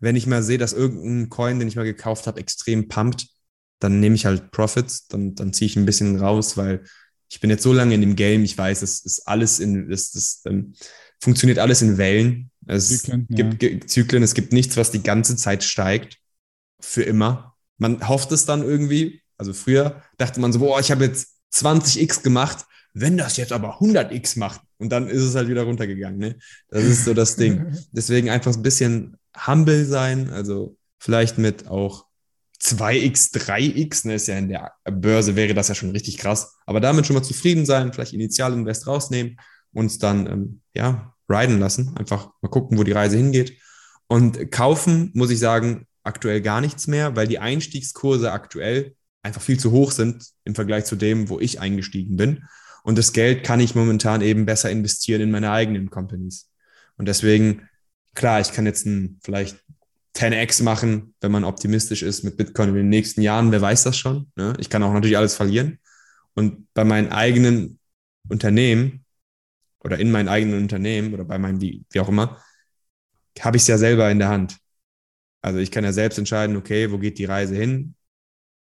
Wenn 0.00 0.16
ich 0.16 0.26
mal 0.26 0.42
sehe, 0.42 0.56
dass 0.56 0.72
irgendein 0.72 1.28
Coin, 1.28 1.58
den 1.58 1.68
ich 1.68 1.76
mal 1.76 1.84
gekauft 1.84 2.26
habe, 2.26 2.40
extrem 2.40 2.88
pumpt, 2.88 3.28
dann 3.78 4.00
nehme 4.00 4.14
ich 4.14 4.24
halt 4.24 4.50
Profits, 4.50 5.08
dann, 5.08 5.34
dann 5.34 5.52
ziehe 5.52 5.66
ich 5.66 5.76
ein 5.76 5.86
bisschen 5.86 6.18
raus, 6.18 6.56
weil 6.56 6.84
ich 7.28 7.40
bin 7.40 7.50
jetzt 7.50 7.62
so 7.62 7.74
lange 7.74 7.94
in 7.94 8.00
dem 8.00 8.16
Game, 8.16 8.44
ich 8.44 8.56
weiß, 8.56 8.80
es 8.80 9.04
ist 9.04 9.28
alles 9.28 9.60
in, 9.60 9.92
es, 9.92 10.14
es 10.14 10.42
ähm, 10.46 10.72
funktioniert 11.20 11.58
alles 11.58 11.82
in 11.82 11.98
Wellen. 11.98 12.50
Es 12.66 13.02
Zyklen, 13.02 13.26
gibt 13.28 13.62
ja. 13.62 13.86
Zyklen, 13.86 14.22
es 14.22 14.34
gibt 14.34 14.52
nichts, 14.52 14.76
was 14.76 14.90
die 14.90 15.02
ganze 15.02 15.36
Zeit 15.36 15.64
steigt. 15.64 16.19
Für 16.80 17.02
immer. 17.02 17.56
Man 17.78 18.06
hofft 18.08 18.32
es 18.32 18.46
dann 18.46 18.62
irgendwie. 18.62 19.22
Also 19.36 19.52
früher 19.52 20.02
dachte 20.18 20.40
man 20.40 20.52
so, 20.52 20.58
boah, 20.58 20.80
ich 20.80 20.90
habe 20.90 21.04
jetzt 21.04 21.36
20x 21.54 22.22
gemacht, 22.22 22.66
wenn 22.92 23.16
das 23.16 23.36
jetzt 23.36 23.52
aber 23.52 23.80
100x 23.80 24.38
macht. 24.38 24.60
Und 24.78 24.90
dann 24.90 25.08
ist 25.08 25.22
es 25.22 25.34
halt 25.34 25.48
wieder 25.48 25.62
runtergegangen. 25.62 26.18
Ne? 26.18 26.38
Das 26.68 26.84
ist 26.84 27.04
so 27.04 27.14
das 27.14 27.36
Ding. 27.36 27.76
Deswegen 27.92 28.30
einfach 28.30 28.54
ein 28.54 28.62
bisschen 28.62 29.16
humble 29.46 29.84
sein. 29.84 30.30
Also 30.30 30.76
vielleicht 30.98 31.38
mit 31.38 31.68
auch 31.68 32.06
2x, 32.62 33.32
3x, 33.34 34.06
ne, 34.06 34.14
ist 34.14 34.28
ja 34.28 34.36
in 34.36 34.48
der 34.48 34.72
Börse, 34.84 35.34
wäre 35.34 35.54
das 35.54 35.68
ja 35.68 35.74
schon 35.74 35.90
richtig 35.90 36.18
krass. 36.18 36.56
Aber 36.66 36.80
damit 36.80 37.06
schon 37.06 37.14
mal 37.16 37.22
zufrieden 37.22 37.64
sein, 37.64 37.92
vielleicht 37.92 38.12
Initialinvest 38.12 38.86
rausnehmen, 38.86 39.38
uns 39.72 39.98
dann, 39.98 40.26
ähm, 40.26 40.60
ja, 40.74 41.14
riden 41.28 41.58
lassen. 41.58 41.96
Einfach 41.96 42.30
mal 42.42 42.48
gucken, 42.48 42.76
wo 42.76 42.84
die 42.84 42.92
Reise 42.92 43.16
hingeht. 43.16 43.58
Und 44.08 44.50
kaufen, 44.50 45.10
muss 45.14 45.30
ich 45.30 45.38
sagen, 45.38 45.86
aktuell 46.02 46.40
gar 46.40 46.60
nichts 46.60 46.86
mehr, 46.86 47.16
weil 47.16 47.28
die 47.28 47.38
Einstiegskurse 47.38 48.32
aktuell 48.32 48.94
einfach 49.22 49.42
viel 49.42 49.58
zu 49.58 49.70
hoch 49.70 49.92
sind 49.92 50.24
im 50.44 50.54
Vergleich 50.54 50.84
zu 50.84 50.96
dem, 50.96 51.28
wo 51.28 51.40
ich 51.40 51.60
eingestiegen 51.60 52.16
bin. 52.16 52.44
Und 52.82 52.96
das 52.96 53.12
Geld 53.12 53.44
kann 53.44 53.60
ich 53.60 53.74
momentan 53.74 54.22
eben 54.22 54.46
besser 54.46 54.70
investieren 54.70 55.20
in 55.20 55.30
meine 55.30 55.50
eigenen 55.50 55.90
Companies. 55.90 56.50
Und 56.96 57.06
deswegen, 57.06 57.68
klar, 58.14 58.40
ich 58.40 58.52
kann 58.52 58.66
jetzt 58.66 58.86
ein, 58.86 59.18
vielleicht 59.22 59.62
10x 60.16 60.62
machen, 60.62 61.14
wenn 61.20 61.32
man 61.32 61.44
optimistisch 61.44 62.02
ist 62.02 62.24
mit 62.24 62.36
Bitcoin 62.36 62.70
in 62.70 62.74
den 62.74 62.88
nächsten 62.88 63.22
Jahren. 63.22 63.52
Wer 63.52 63.60
weiß 63.60 63.84
das 63.84 63.96
schon? 63.96 64.30
Ne? 64.36 64.54
Ich 64.58 64.70
kann 64.70 64.82
auch 64.82 64.92
natürlich 64.92 65.16
alles 65.16 65.34
verlieren. 65.34 65.78
Und 66.34 66.66
bei 66.74 66.84
meinen 66.84 67.12
eigenen 67.12 67.78
Unternehmen 68.28 69.04
oder 69.80 69.98
in 69.98 70.10
meinen 70.10 70.28
eigenen 70.28 70.62
Unternehmen 70.62 71.14
oder 71.14 71.24
bei 71.24 71.38
meinem, 71.38 71.60
wie, 71.60 71.84
wie 71.90 72.00
auch 72.00 72.08
immer, 72.08 72.42
habe 73.40 73.56
ich 73.56 73.62
es 73.62 73.68
ja 73.68 73.78
selber 73.78 74.10
in 74.10 74.18
der 74.18 74.28
Hand. 74.28 74.58
Also 75.42 75.58
ich 75.58 75.70
kann 75.70 75.84
ja 75.84 75.92
selbst 75.92 76.18
entscheiden, 76.18 76.56
okay, 76.56 76.90
wo 76.90 76.98
geht 76.98 77.18
die 77.18 77.24
Reise 77.24 77.54
hin? 77.54 77.94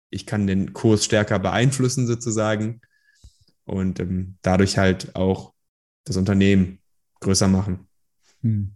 Ich 0.10 0.26
kann 0.26 0.48
den 0.48 0.74
Kurs 0.74 1.06
stärker 1.06 1.40
beeinflussen 1.40 2.08
sozusagen 2.08 2.82
und 3.66 4.00
ähm, 4.00 4.38
dadurch 4.42 4.78
halt 4.78 5.16
auch 5.16 5.54
das 6.06 6.18
Unternehmen 6.18 6.80
größer 7.20 7.48
machen. 7.48 7.88
Hm. 8.42 8.74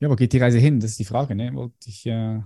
Ja, 0.00 0.10
wo 0.10 0.16
geht 0.16 0.32
die 0.32 0.38
Reise 0.38 0.58
hin? 0.58 0.80
Das 0.80 0.90
ist 0.90 0.98
die 0.98 1.04
Frage, 1.04 1.34
ne? 1.34 1.54
Wollte 1.54 1.74
ich 1.86 2.06
äh 2.06 2.40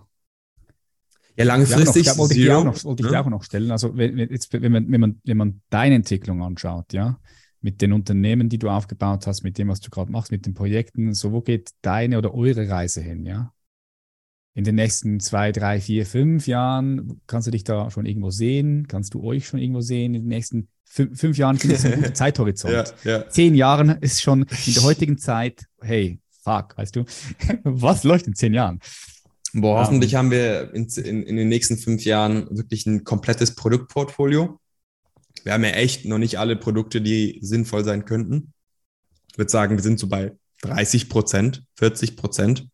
ja, 1.37 1.45
langfristig. 1.45 2.07
Noch, 2.07 2.19
wollte 2.19 2.35
ich 2.35 2.41
dir 2.41 2.59
auch 2.59 2.65
noch, 2.65 2.85
wollte 2.85 3.03
ich 3.03 3.11
ja. 3.11 3.23
dir 3.23 3.27
auch 3.27 3.31
noch 3.31 3.43
stellen. 3.43 3.71
Also, 3.71 3.97
wenn, 3.97 4.19
jetzt, 4.19 4.53
wenn, 4.53 4.73
man, 4.73 4.91
wenn, 4.91 5.01
man, 5.01 5.21
wenn 5.25 5.37
man 5.37 5.62
deine 5.71 5.95
Entwicklung 5.95 6.43
anschaut, 6.43 6.93
ja, 6.93 7.19
mit 7.61 7.81
den 7.81 7.93
Unternehmen, 7.93 8.49
die 8.49 8.59
du 8.59 8.69
aufgebaut 8.69 9.27
hast, 9.27 9.43
mit 9.43 9.59
dem, 9.59 9.69
was 9.69 9.81
du 9.81 9.91
gerade 9.91 10.11
machst, 10.12 10.33
mit 10.33 10.47
den 10.47 10.55
Projekten, 10.55 11.15
so, 11.15 11.33
wo 11.33 11.41
geht 11.41 11.71
deine 11.83 12.19
oder 12.19 12.35
eure 12.35 12.69
Reise 12.69 13.01
hin, 13.01 13.25
ja? 13.25 13.53
In 14.55 14.64
den 14.64 14.74
nächsten 14.74 15.20
zwei, 15.20 15.52
drei, 15.52 15.81
vier, 15.81 16.05
fünf 16.05 16.47
Jahren, 16.47 17.20
kannst 17.27 17.47
du 17.47 17.52
dich 17.52 17.64
da 17.64 17.90
schon 17.90 18.05
irgendwo 18.05 18.31
sehen? 18.31 18.89
Kannst 18.89 19.14
du 19.14 19.22
euch 19.22 19.47
schon 19.47 19.60
irgendwo 19.60 19.81
sehen? 19.81 20.14
In 20.14 20.22
den 20.22 20.28
nächsten 20.28 20.68
fünf, 20.85 21.18
fünf 21.18 21.39
Jahren 21.39 21.56
finde 21.56 21.77
ich 21.77 21.85
ein 21.85 21.94
guter 21.94 22.14
Zeithorizont. 22.14 22.94
Ja, 23.05 23.10
ja. 23.10 23.28
Zehn 23.28 23.55
Jahren 23.55 23.90
ist 24.01 24.20
schon 24.20 24.43
in 24.66 24.74
der 24.74 24.82
heutigen 24.82 25.18
Zeit, 25.18 25.66
hey, 25.81 26.20
fuck, 26.43 26.77
weißt 26.77 26.97
du, 26.97 27.05
was 27.64 28.02
läuft 28.02 28.27
in 28.27 28.35
zehn 28.35 28.52
Jahren? 28.52 28.81
Boah, 29.52 29.78
um, 29.78 29.86
hoffentlich 29.86 30.14
haben 30.14 30.31
wir 30.31 30.74
in, 30.74 30.86
in, 30.89 31.22
in 31.22 31.36
den 31.36 31.48
nächsten 31.48 31.77
fünf 31.77 32.05
Jahren 32.05 32.47
wirklich 32.51 32.86
ein 32.86 33.05
komplettes 33.05 33.55
Produktportfolio. 33.55 34.59
Wir 35.44 35.52
haben 35.52 35.64
ja 35.64 35.70
echt 35.70 36.05
noch 36.05 36.18
nicht 36.18 36.39
alle 36.39 36.56
Produkte, 36.56 37.01
die 37.01 37.39
sinnvoll 37.40 37.85
sein 37.85 38.05
könnten. 38.05 38.52
Ich 39.32 39.39
würde 39.39 39.51
sagen, 39.51 39.77
wir 39.77 39.82
sind 39.82 39.98
so 39.98 40.09
bei 40.09 40.32
30 40.62 41.09
Prozent, 41.09 41.64
40 41.77 42.16
Prozent. 42.16 42.68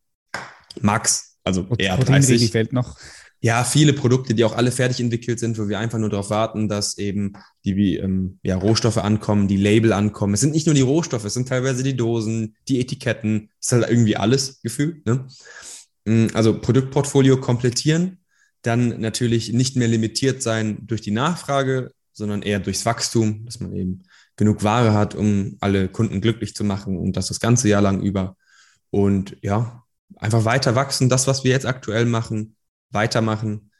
Max, 0.81 1.36
also 1.47 1.67
eher 1.77 1.97
30. 1.97 2.51
fällt 2.51 2.73
noch 2.73 2.97
ja, 3.39 3.63
viele 3.63 3.93
Produkte, 3.93 4.33
die 4.33 4.43
auch 4.43 4.55
alle 4.55 4.71
fertig 4.71 4.99
entwickelt 4.99 5.39
sind, 5.39 5.59
wo 5.59 5.67
wir 5.69 5.77
einfach 5.79 5.99
nur 5.99 6.09
darauf 6.09 6.29
warten, 6.31 6.67
dass 6.67 6.97
eben 6.97 7.33
die 7.65 7.97
ähm, 7.97 8.39
ja, 8.41 8.57
Rohstoffe 8.57 8.97
ankommen, 8.97 9.47
die 9.47 9.57
Label 9.57 9.93
ankommen. 9.93 10.33
Es 10.33 10.39
sind 10.39 10.53
nicht 10.53 10.65
nur 10.65 10.73
die 10.73 10.81
Rohstoffe, 10.81 11.25
es 11.25 11.35
sind 11.35 11.47
teilweise 11.47 11.83
die 11.83 11.95
Dosen, 11.95 12.55
die 12.67 12.79
Etiketten, 12.79 13.49
es 13.59 13.67
ist 13.67 13.71
halt 13.73 13.89
irgendwie 13.89 14.17
alles 14.17 14.61
gefühlt. 14.61 15.05
Ne? 15.05 15.27
Mm, 16.05 16.27
also 16.33 16.59
Produktportfolio 16.59 17.39
komplettieren, 17.39 18.19
dann 18.63 18.99
natürlich 18.99 19.53
nicht 19.53 19.75
mehr 19.75 19.87
limitiert 19.87 20.41
sein 20.41 20.79
durch 20.87 21.01
die 21.01 21.11
Nachfrage, 21.11 21.91
sondern 22.13 22.41
eher 22.41 22.59
durchs 22.59 22.87
Wachstum, 22.87 23.45
dass 23.45 23.59
man 23.59 23.71
eben 23.75 24.03
genug 24.35 24.63
Ware 24.63 24.93
hat, 24.93 25.13
um 25.13 25.57
alle 25.59 25.89
Kunden 25.89 26.21
glücklich 26.21 26.55
zu 26.55 26.63
machen 26.63 26.97
und 26.97 27.15
das 27.15 27.27
das 27.27 27.39
ganze 27.39 27.69
Jahr 27.69 27.83
lang 27.83 28.01
über. 28.01 28.35
Und 28.89 29.37
ja, 29.41 29.83
einfach 30.15 30.45
weiter 30.45 30.75
wachsen, 30.75 31.09
das, 31.09 31.27
was 31.27 31.43
wir 31.43 31.51
jetzt 31.51 31.65
aktuell 31.65 32.05
machen, 32.05 32.55
weitermachen, 32.91 33.71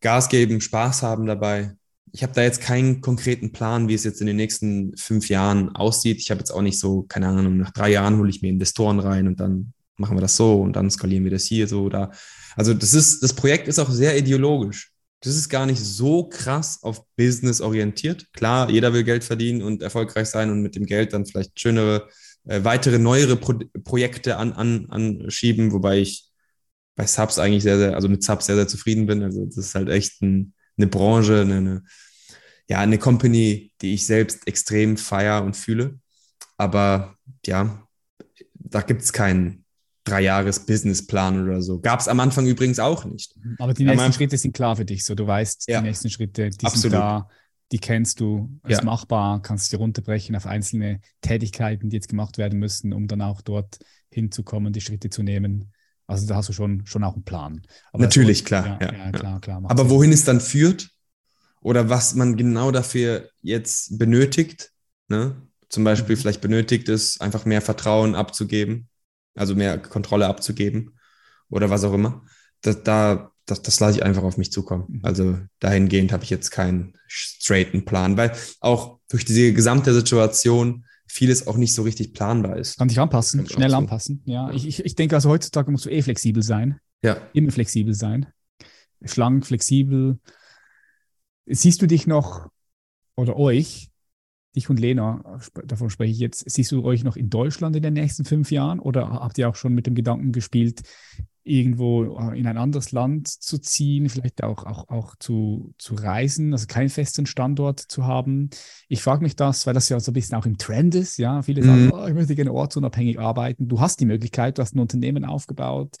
Gas 0.00 0.28
geben, 0.28 0.60
Spaß 0.60 1.02
haben 1.02 1.26
dabei. 1.26 1.76
Ich 2.12 2.22
habe 2.22 2.32
da 2.32 2.42
jetzt 2.42 2.60
keinen 2.60 3.00
konkreten 3.00 3.52
Plan, 3.52 3.88
wie 3.88 3.94
es 3.94 4.04
jetzt 4.04 4.20
in 4.20 4.26
den 4.26 4.36
nächsten 4.36 4.96
fünf 4.96 5.28
Jahren 5.28 5.74
aussieht. 5.74 6.18
Ich 6.18 6.30
habe 6.30 6.38
jetzt 6.38 6.52
auch 6.52 6.62
nicht 6.62 6.78
so, 6.78 7.02
keine 7.02 7.28
Ahnung, 7.28 7.56
nach 7.56 7.72
drei 7.72 7.90
Jahren 7.90 8.18
hole 8.18 8.30
ich 8.30 8.40
mir 8.40 8.50
Investoren 8.50 9.00
rein 9.00 9.26
und 9.26 9.40
dann 9.40 9.72
machen 9.96 10.16
wir 10.16 10.20
das 10.20 10.36
so 10.36 10.60
und 10.60 10.76
dann 10.76 10.90
skalieren 10.90 11.24
wir 11.24 11.30
das 11.30 11.44
hier 11.44 11.66
so 11.66 11.82
oder. 11.82 12.12
Also 12.56 12.74
das 12.74 12.94
ist, 12.94 13.22
das 13.22 13.32
Projekt 13.32 13.66
ist 13.66 13.78
auch 13.78 13.90
sehr 13.90 14.16
ideologisch. 14.16 14.92
Das 15.20 15.34
ist 15.34 15.48
gar 15.48 15.64
nicht 15.64 15.80
so 15.80 16.28
krass 16.28 16.82
auf 16.82 17.02
Business 17.16 17.60
orientiert. 17.60 18.26
Klar, 18.34 18.70
jeder 18.70 18.92
will 18.92 19.04
Geld 19.04 19.24
verdienen 19.24 19.62
und 19.62 19.82
erfolgreich 19.82 20.28
sein 20.28 20.50
und 20.50 20.60
mit 20.60 20.76
dem 20.76 20.84
Geld 20.84 21.14
dann 21.14 21.24
vielleicht 21.24 21.58
schönere, 21.58 22.08
äh, 22.46 22.64
weitere, 22.64 22.98
neuere 22.98 23.36
Pro 23.36 23.54
Projekte 23.84 24.36
an, 24.36 24.52
an, 24.52 24.86
anschieben, 24.90 25.72
wobei 25.72 25.98
ich 25.98 26.30
bei 26.96 27.06
Subs 27.06 27.38
eigentlich 27.38 27.62
sehr, 27.62 27.78
sehr, 27.78 27.94
also 27.94 28.08
mit 28.08 28.22
Subs 28.22 28.46
sehr, 28.46 28.56
sehr 28.56 28.68
zufrieden 28.68 29.06
bin. 29.06 29.22
Also 29.22 29.44
das 29.46 29.56
ist 29.56 29.74
halt 29.74 29.88
echt 29.88 30.22
ein, 30.22 30.54
eine 30.76 30.86
Branche, 30.86 31.40
eine, 31.40 31.56
eine, 31.56 31.82
ja, 32.68 32.78
eine 32.78 32.98
Company, 32.98 33.72
die 33.80 33.94
ich 33.94 34.06
selbst 34.06 34.46
extrem 34.46 34.96
feier 34.96 35.42
und 35.42 35.56
fühle. 35.56 35.98
Aber 36.56 37.16
ja, 37.46 37.86
da 38.54 38.80
gibt 38.82 39.02
es 39.02 39.12
keinen 39.12 39.64
Drei-Jahres-Businessplan 40.04 41.44
oder 41.44 41.62
so. 41.62 41.80
Gab 41.80 42.00
es 42.00 42.08
am 42.08 42.20
Anfang 42.20 42.46
übrigens 42.46 42.78
auch 42.78 43.04
nicht. 43.06 43.34
Aber 43.58 43.72
die 43.72 43.84
nächsten 43.84 44.12
Schritte 44.12 44.36
sind 44.36 44.52
klar 44.52 44.76
für 44.76 44.84
dich. 44.84 45.04
So, 45.04 45.14
du 45.14 45.26
weißt, 45.26 45.68
ja, 45.68 45.80
die 45.80 45.88
nächsten 45.88 46.10
Schritte, 46.10 46.50
die 46.50 46.66
absolut. 46.66 46.82
sind 46.82 46.92
da, 46.92 47.28
die 47.72 47.78
kennst 47.78 48.20
du, 48.20 48.60
ist 48.66 48.78
ja. 48.78 48.84
machbar, 48.84 49.42
kannst 49.42 49.72
dir 49.72 49.78
runterbrechen 49.78 50.36
auf 50.36 50.46
einzelne 50.46 51.00
Tätigkeiten, 51.22 51.90
die 51.90 51.96
jetzt 51.96 52.08
gemacht 52.08 52.38
werden 52.38 52.58
müssen, 52.58 52.92
um 52.92 53.08
dann 53.08 53.22
auch 53.22 53.40
dort 53.40 53.78
hinzukommen, 54.10 54.72
die 54.72 54.80
Schritte 54.80 55.10
zu 55.10 55.22
nehmen. 55.22 55.72
Also 56.06 56.26
da 56.26 56.36
hast 56.36 56.48
du 56.48 56.52
schon, 56.52 56.86
schon 56.86 57.02
auch 57.04 57.14
einen 57.14 57.24
Plan. 57.24 57.62
Aber 57.92 58.04
Natürlich, 58.04 58.40
so, 58.40 58.44
klar. 58.44 58.78
Ja, 58.80 58.92
ja, 58.92 59.12
klar, 59.12 59.40
klar. 59.40 59.62
Aber 59.64 59.90
wohin 59.90 60.12
es 60.12 60.24
dann 60.24 60.40
führt 60.40 60.90
oder 61.60 61.88
was 61.88 62.14
man 62.14 62.36
genau 62.36 62.70
dafür 62.70 63.30
jetzt 63.40 63.98
benötigt, 63.98 64.70
ne? 65.08 65.42
zum 65.70 65.82
Beispiel 65.82 66.14
mhm. 66.14 66.20
vielleicht 66.20 66.40
benötigt 66.42 66.88
ist, 66.88 67.20
einfach 67.20 67.46
mehr 67.46 67.62
Vertrauen 67.62 68.14
abzugeben, 68.14 68.88
also 69.34 69.54
mehr 69.54 69.78
Kontrolle 69.78 70.26
abzugeben 70.26 70.98
oder 71.48 71.70
was 71.70 71.84
auch 71.84 71.94
immer, 71.94 72.22
das, 72.60 72.82
da, 72.82 73.32
das, 73.46 73.62
das 73.62 73.80
lasse 73.80 73.98
ich 73.98 74.04
einfach 74.04 74.22
auf 74.22 74.36
mich 74.36 74.52
zukommen. 74.52 74.84
Mhm. 74.88 75.00
Also 75.02 75.38
dahingehend 75.60 76.12
habe 76.12 76.24
ich 76.24 76.30
jetzt 76.30 76.50
keinen 76.50 76.94
straighten 77.06 77.84
Plan, 77.84 78.16
weil 78.16 78.32
auch 78.60 78.98
durch 79.08 79.24
diese 79.24 79.52
gesamte 79.52 79.92
Situation 79.92 80.84
vieles 81.06 81.46
auch 81.46 81.56
nicht 81.56 81.74
so 81.74 81.82
richtig 81.82 82.14
planbar 82.14 82.56
ist. 82.56 82.78
Kann 82.78 82.88
sich 82.88 82.98
anpassen, 82.98 83.46
schnell 83.46 83.70
so. 83.70 83.76
anpassen. 83.76 84.22
Ja, 84.24 84.50
ich, 84.50 84.66
ich, 84.66 84.84
ich 84.84 84.94
denke 84.94 85.14
also 85.14 85.28
heutzutage 85.28 85.70
musst 85.70 85.84
du 85.84 85.90
eh 85.90 86.02
flexibel 86.02 86.42
sein. 86.42 86.78
Ja. 87.02 87.18
Immer 87.32 87.52
flexibel 87.52 87.94
sein. 87.94 88.26
Schlank, 89.04 89.46
flexibel. 89.46 90.18
Siehst 91.46 91.82
du 91.82 91.86
dich 91.86 92.06
noch 92.06 92.48
oder 93.16 93.36
euch, 93.36 93.90
dich 94.56 94.70
und 94.70 94.80
Lena, 94.80 95.40
davon 95.66 95.90
spreche 95.90 96.12
ich 96.12 96.18
jetzt, 96.18 96.48
siehst 96.50 96.72
du 96.72 96.82
euch 96.84 97.04
noch 97.04 97.16
in 97.16 97.28
Deutschland 97.28 97.76
in 97.76 97.82
den 97.82 97.94
nächsten 97.94 98.24
fünf 98.24 98.50
Jahren 98.50 98.80
oder 98.80 99.10
habt 99.10 99.36
ihr 99.38 99.48
auch 99.48 99.56
schon 99.56 99.74
mit 99.74 99.86
dem 99.86 99.94
Gedanken 99.94 100.32
gespielt, 100.32 100.82
irgendwo 101.44 102.18
äh, 102.18 102.38
in 102.38 102.46
ein 102.46 102.56
anderes 102.56 102.90
Land 102.92 103.28
zu 103.28 103.58
ziehen, 103.58 104.08
vielleicht 104.08 104.42
auch, 104.42 104.64
auch, 104.64 104.88
auch 104.88 105.14
zu, 105.16 105.74
zu 105.78 105.94
reisen, 105.94 106.52
also 106.52 106.66
keinen 106.66 106.88
festen 106.88 107.26
Standort 107.26 107.80
zu 107.80 108.06
haben. 108.06 108.48
Ich 108.88 109.02
frage 109.02 109.22
mich 109.22 109.36
das, 109.36 109.66
weil 109.66 109.74
das 109.74 109.90
ja 109.90 110.00
so 110.00 110.10
ein 110.10 110.14
bisschen 110.14 110.36
auch 110.36 110.46
im 110.46 110.56
Trend 110.56 110.94
ist. 110.94 111.18
Ja, 111.18 111.42
viele 111.42 111.62
mhm. 111.62 111.66
sagen, 111.66 111.90
oh, 111.92 112.06
ich 112.06 112.14
möchte 112.14 112.34
gerne 112.34 112.52
ortsunabhängig 112.52 113.20
arbeiten. 113.20 113.68
Du 113.68 113.78
hast 113.80 114.00
die 114.00 114.06
Möglichkeit, 114.06 114.56
du 114.56 114.62
hast 114.62 114.74
ein 114.74 114.80
Unternehmen 114.80 115.24
aufgebaut, 115.26 115.96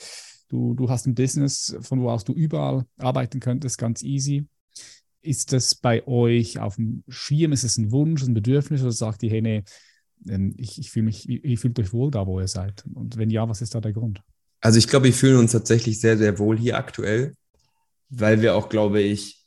du, 0.48 0.74
du 0.74 0.88
hast 0.88 1.06
ein 1.06 1.14
Business, 1.14 1.76
von 1.82 2.00
wo 2.00 2.08
aus 2.08 2.24
du 2.24 2.32
überall 2.32 2.86
arbeiten 2.96 3.38
könntest, 3.38 3.76
ganz 3.76 4.02
easy. 4.02 4.46
Ist 5.20 5.52
das 5.52 5.74
bei 5.74 6.06
euch 6.06 6.58
auf 6.58 6.76
dem 6.76 7.04
Schirm? 7.08 7.52
Ist 7.52 7.64
es 7.64 7.76
ein 7.76 7.92
Wunsch, 7.92 8.22
ein 8.22 8.34
Bedürfnis 8.34 8.82
oder 8.82 8.92
sagt 8.92 9.22
ihr, 9.22 9.30
hey, 9.30 9.42
nee, 9.42 9.62
ähm, 10.26 10.54
ich, 10.56 10.78
ich 10.78 10.90
fühle 10.90 11.06
mich, 11.06 11.28
ihr 11.28 11.58
fühlt 11.58 11.78
euch 11.78 11.92
wohl 11.92 12.10
da, 12.10 12.26
wo 12.26 12.40
ihr 12.40 12.48
seid? 12.48 12.84
Und 12.94 13.18
wenn 13.18 13.30
ja, 13.30 13.48
was 13.48 13.60
ist 13.60 13.74
da 13.74 13.80
der 13.80 13.92
Grund? 13.92 14.22
Also 14.64 14.78
ich 14.78 14.88
glaube, 14.88 15.04
wir 15.04 15.12
fühlen 15.12 15.36
uns 15.36 15.52
tatsächlich 15.52 16.00
sehr, 16.00 16.16
sehr 16.16 16.38
wohl 16.38 16.58
hier 16.58 16.78
aktuell, 16.78 17.34
weil 18.08 18.40
wir 18.40 18.54
auch, 18.56 18.70
glaube 18.70 19.02
ich, 19.02 19.44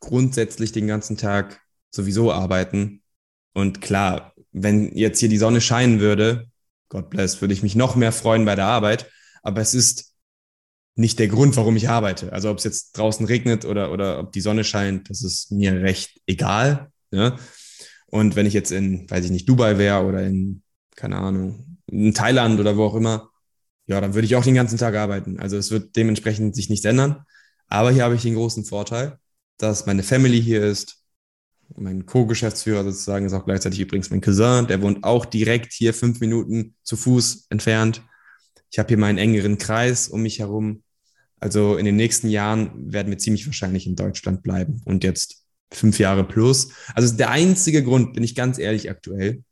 grundsätzlich 0.00 0.72
den 0.72 0.88
ganzen 0.88 1.16
Tag 1.16 1.60
sowieso 1.94 2.32
arbeiten. 2.32 3.04
Und 3.52 3.80
klar, 3.80 4.34
wenn 4.50 4.92
jetzt 4.96 5.20
hier 5.20 5.28
die 5.28 5.38
Sonne 5.38 5.60
scheinen 5.60 6.00
würde, 6.00 6.48
God 6.88 7.08
bless, 7.08 7.40
würde 7.40 7.54
ich 7.54 7.62
mich 7.62 7.76
noch 7.76 7.94
mehr 7.94 8.10
freuen 8.10 8.44
bei 8.46 8.56
der 8.56 8.64
Arbeit. 8.64 9.08
Aber 9.44 9.60
es 9.60 9.74
ist 9.74 10.16
nicht 10.96 11.20
der 11.20 11.28
Grund, 11.28 11.56
warum 11.56 11.76
ich 11.76 11.88
arbeite. 11.88 12.32
Also 12.32 12.50
ob 12.50 12.58
es 12.58 12.64
jetzt 12.64 12.98
draußen 12.98 13.26
regnet 13.26 13.64
oder, 13.64 13.92
oder 13.92 14.18
ob 14.18 14.32
die 14.32 14.40
Sonne 14.40 14.64
scheint, 14.64 15.08
das 15.08 15.22
ist 15.22 15.52
mir 15.52 15.82
recht 15.82 16.20
egal. 16.26 16.90
Ne? 17.12 17.38
Und 18.06 18.34
wenn 18.34 18.46
ich 18.46 18.54
jetzt 18.54 18.72
in, 18.72 19.08
weiß 19.08 19.24
ich 19.24 19.30
nicht, 19.30 19.48
Dubai 19.48 19.78
wäre 19.78 20.04
oder 20.04 20.24
in, 20.24 20.64
keine 20.96 21.18
Ahnung, 21.18 21.78
in 21.86 22.12
Thailand 22.12 22.58
oder 22.58 22.76
wo 22.76 22.86
auch 22.86 22.96
immer, 22.96 23.30
ja, 23.88 24.02
dann 24.02 24.14
würde 24.14 24.26
ich 24.26 24.36
auch 24.36 24.44
den 24.44 24.54
ganzen 24.54 24.78
Tag 24.78 24.94
arbeiten. 24.94 25.40
Also 25.40 25.56
es 25.56 25.70
wird 25.70 25.96
dementsprechend 25.96 26.54
sich 26.54 26.68
nichts 26.68 26.84
ändern. 26.84 27.24
Aber 27.68 27.90
hier 27.90 28.04
habe 28.04 28.14
ich 28.14 28.22
den 28.22 28.34
großen 28.34 28.64
Vorteil, 28.66 29.18
dass 29.56 29.86
meine 29.86 30.02
Family 30.02 30.40
hier 30.40 30.62
ist. 30.62 30.96
Mein 31.74 32.06
Co-Geschäftsführer 32.06 32.84
sozusagen 32.84 33.26
ist 33.26 33.32
auch 33.32 33.46
gleichzeitig 33.46 33.80
übrigens 33.80 34.10
mein 34.10 34.20
Cousin. 34.20 34.66
Der 34.66 34.82
wohnt 34.82 35.04
auch 35.04 35.24
direkt 35.24 35.72
hier 35.72 35.94
fünf 35.94 36.20
Minuten 36.20 36.74
zu 36.82 36.96
Fuß 36.96 37.46
entfernt. 37.48 38.02
Ich 38.70 38.78
habe 38.78 38.88
hier 38.88 38.98
meinen 38.98 39.18
engeren 39.18 39.56
Kreis 39.56 40.08
um 40.08 40.22
mich 40.22 40.38
herum. 40.38 40.82
Also 41.40 41.76
in 41.76 41.86
den 41.86 41.96
nächsten 41.96 42.28
Jahren 42.28 42.92
werden 42.92 43.08
wir 43.08 43.18
ziemlich 43.18 43.46
wahrscheinlich 43.46 43.86
in 43.86 43.96
Deutschland 43.96 44.42
bleiben 44.42 44.82
und 44.84 45.02
jetzt 45.02 45.44
fünf 45.72 45.98
Jahre 45.98 46.24
plus. 46.24 46.72
Also 46.94 47.16
der 47.16 47.30
einzige 47.30 47.82
Grund, 47.82 48.12
bin 48.12 48.24
ich 48.24 48.34
ganz 48.34 48.58
ehrlich 48.58 48.90
aktuell, 48.90 49.44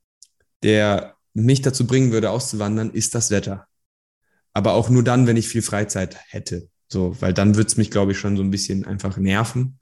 der 0.63 1.15
mich 1.33 1.63
dazu 1.63 1.87
bringen 1.87 2.13
würde, 2.13 2.31
auszuwandern, 2.31 2.91
ist 2.91 3.15
das 3.15 3.31
Wetter 3.31 3.67
aber 4.57 4.73
auch 4.73 4.89
nur 4.89 5.05
dann, 5.05 5.27
wenn 5.27 5.37
ich 5.37 5.49
viel 5.49 5.61
Freizeit 5.61 6.17
hätte. 6.29 6.71
So, 6.89 7.21
weil 7.21 7.35
dann 7.35 7.57
würde 7.57 7.67
es 7.67 7.77
mich, 7.77 7.91
glaube 7.91 8.13
ich, 8.13 8.19
schon 8.19 8.39
so 8.39 8.43
ein 8.43 8.51
bisschen 8.51 8.87
einfach 8.87 9.19
nerven. 9.19 9.79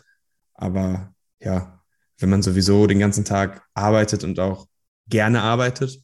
Aber 0.53 1.15
ja, 1.39 1.81
wenn 2.19 2.29
man 2.29 2.43
sowieso 2.43 2.89
den 2.89 2.99
ganzen 2.99 3.25
Tag 3.25 3.65
arbeitet 3.75 4.25
und 4.25 4.41
auch 4.41 4.67
gerne 5.07 5.43
arbeitet, 5.43 6.03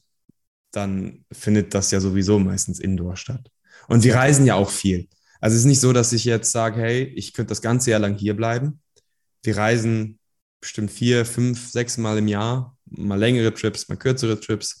dann 0.71 1.25
findet 1.33 1.73
das 1.73 1.91
ja 1.91 1.99
sowieso 1.99 2.39
meistens 2.39 2.79
indoor 2.79 3.17
statt. 3.17 3.51
Und 3.89 4.05
wir 4.05 4.15
reisen 4.15 4.45
ja 4.45 4.55
auch 4.55 4.69
viel. 4.69 5.09
Also 5.41 5.55
es 5.55 5.63
ist 5.63 5.67
nicht 5.67 5.81
so, 5.81 5.91
dass 5.91 6.13
ich 6.13 6.23
jetzt 6.23 6.53
sage, 6.53 6.79
hey, 6.79 7.03
ich 7.03 7.33
könnte 7.33 7.49
das 7.49 7.61
ganze 7.61 7.91
Jahr 7.91 7.99
lang 7.99 8.15
hier 8.15 8.37
bleiben. 8.37 8.79
Wir 9.43 9.57
reisen 9.57 10.17
bestimmt 10.61 10.91
vier, 10.91 11.25
fünf, 11.25 11.71
sechs 11.71 11.97
Mal 11.97 12.19
im 12.19 12.29
Jahr, 12.29 12.77
mal 12.85 13.19
längere 13.19 13.53
Trips, 13.53 13.89
mal 13.89 13.97
kürzere 13.97 14.39
Trips. 14.39 14.80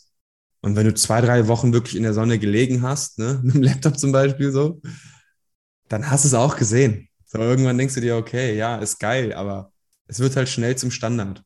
Und 0.61 0.75
wenn 0.75 0.85
du 0.85 0.93
zwei, 0.93 1.21
drei 1.21 1.47
Wochen 1.47 1.73
wirklich 1.73 1.95
in 1.95 2.03
der 2.03 2.13
Sonne 2.13 2.39
gelegen 2.39 2.83
hast, 2.83 3.19
ne, 3.19 3.39
mit 3.43 3.55
dem 3.55 3.63
Laptop 3.63 3.97
zum 3.97 4.11
Beispiel 4.11 4.51
so, 4.51 4.81
dann 5.87 6.09
hast 6.09 6.23
du 6.23 6.27
es 6.27 6.33
auch 6.33 6.55
gesehen. 6.55 7.09
So, 7.25 7.39
irgendwann 7.39 7.77
denkst 7.77 7.95
du 7.95 8.01
dir, 8.01 8.15
okay, 8.17 8.55
ja, 8.55 8.77
ist 8.77 8.99
geil, 8.99 9.33
aber 9.33 9.71
es 10.07 10.19
wird 10.19 10.35
halt 10.35 10.49
schnell 10.49 10.77
zum 10.77 10.91
Standard. 10.91 11.43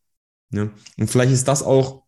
Ne? 0.50 0.72
Und 0.98 1.10
vielleicht 1.10 1.32
ist 1.32 1.48
das 1.48 1.64
auch 1.64 2.04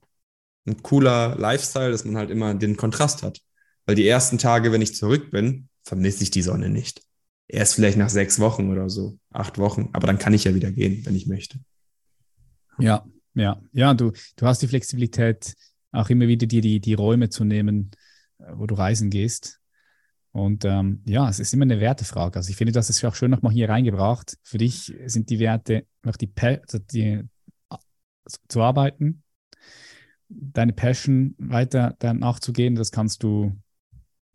ein 0.65 0.81
cooler 0.83 1.35
Lifestyle, 1.37 1.91
dass 1.91 2.03
man 2.03 2.17
halt 2.17 2.29
immer 2.29 2.53
den 2.53 2.77
Kontrast 2.77 3.23
hat. 3.23 3.39
Weil 3.85 3.95
die 3.95 4.07
ersten 4.07 4.37
Tage, 4.37 4.71
wenn 4.71 4.81
ich 4.81 4.95
zurück 4.95 5.31
bin, 5.31 5.69
vermisse 5.83 6.23
ich 6.23 6.31
die 6.31 6.41
Sonne 6.41 6.69
nicht. 6.69 7.01
Erst 7.47 7.75
vielleicht 7.75 7.97
nach 7.97 8.09
sechs 8.09 8.39
Wochen 8.39 8.69
oder 8.69 8.89
so, 8.89 9.17
acht 9.31 9.57
Wochen. 9.57 9.89
Aber 9.93 10.07
dann 10.07 10.17
kann 10.19 10.33
ich 10.33 10.43
ja 10.43 10.53
wieder 10.53 10.71
gehen, 10.71 11.05
wenn 11.05 11.15
ich 11.15 11.27
möchte. 11.27 11.59
Ja, 12.79 13.05
ja, 13.33 13.61
ja, 13.71 13.93
du, 13.93 14.11
du 14.35 14.45
hast 14.45 14.61
die 14.61 14.67
Flexibilität, 14.67 15.55
auch 15.97 16.09
immer 16.09 16.27
wieder 16.27 16.47
dir 16.47 16.61
die, 16.61 16.79
die 16.79 16.93
Räume 16.93 17.29
zu 17.29 17.43
nehmen, 17.43 17.91
äh, 18.39 18.51
wo 18.53 18.67
du 18.67 18.75
reisen 18.75 19.09
gehst. 19.09 19.59
Und 20.31 20.65
ähm, 20.65 21.01
ja, 21.05 21.27
es 21.29 21.39
ist 21.39 21.53
immer 21.53 21.63
eine 21.63 21.79
Wertefrage. 21.79 22.35
Also 22.37 22.49
ich 22.49 22.57
finde, 22.57 22.73
das 22.73 22.89
ist 22.89 23.03
auch 23.03 23.15
schön 23.15 23.31
nochmal 23.31 23.53
hier 23.53 23.69
reingebracht. 23.69 24.37
Für 24.43 24.59
dich 24.59 24.93
sind 25.05 25.29
die 25.29 25.39
Werte, 25.39 25.85
noch 26.03 26.15
die, 26.15 26.31
also 26.35 26.79
die 26.79 27.23
zu 28.47 28.61
arbeiten, 28.61 29.23
deine 30.29 30.73
Passion 30.73 31.33
weiter 31.37 31.95
nachzugehen, 32.01 32.75
das 32.75 32.91
kannst 32.91 33.23
du 33.23 33.57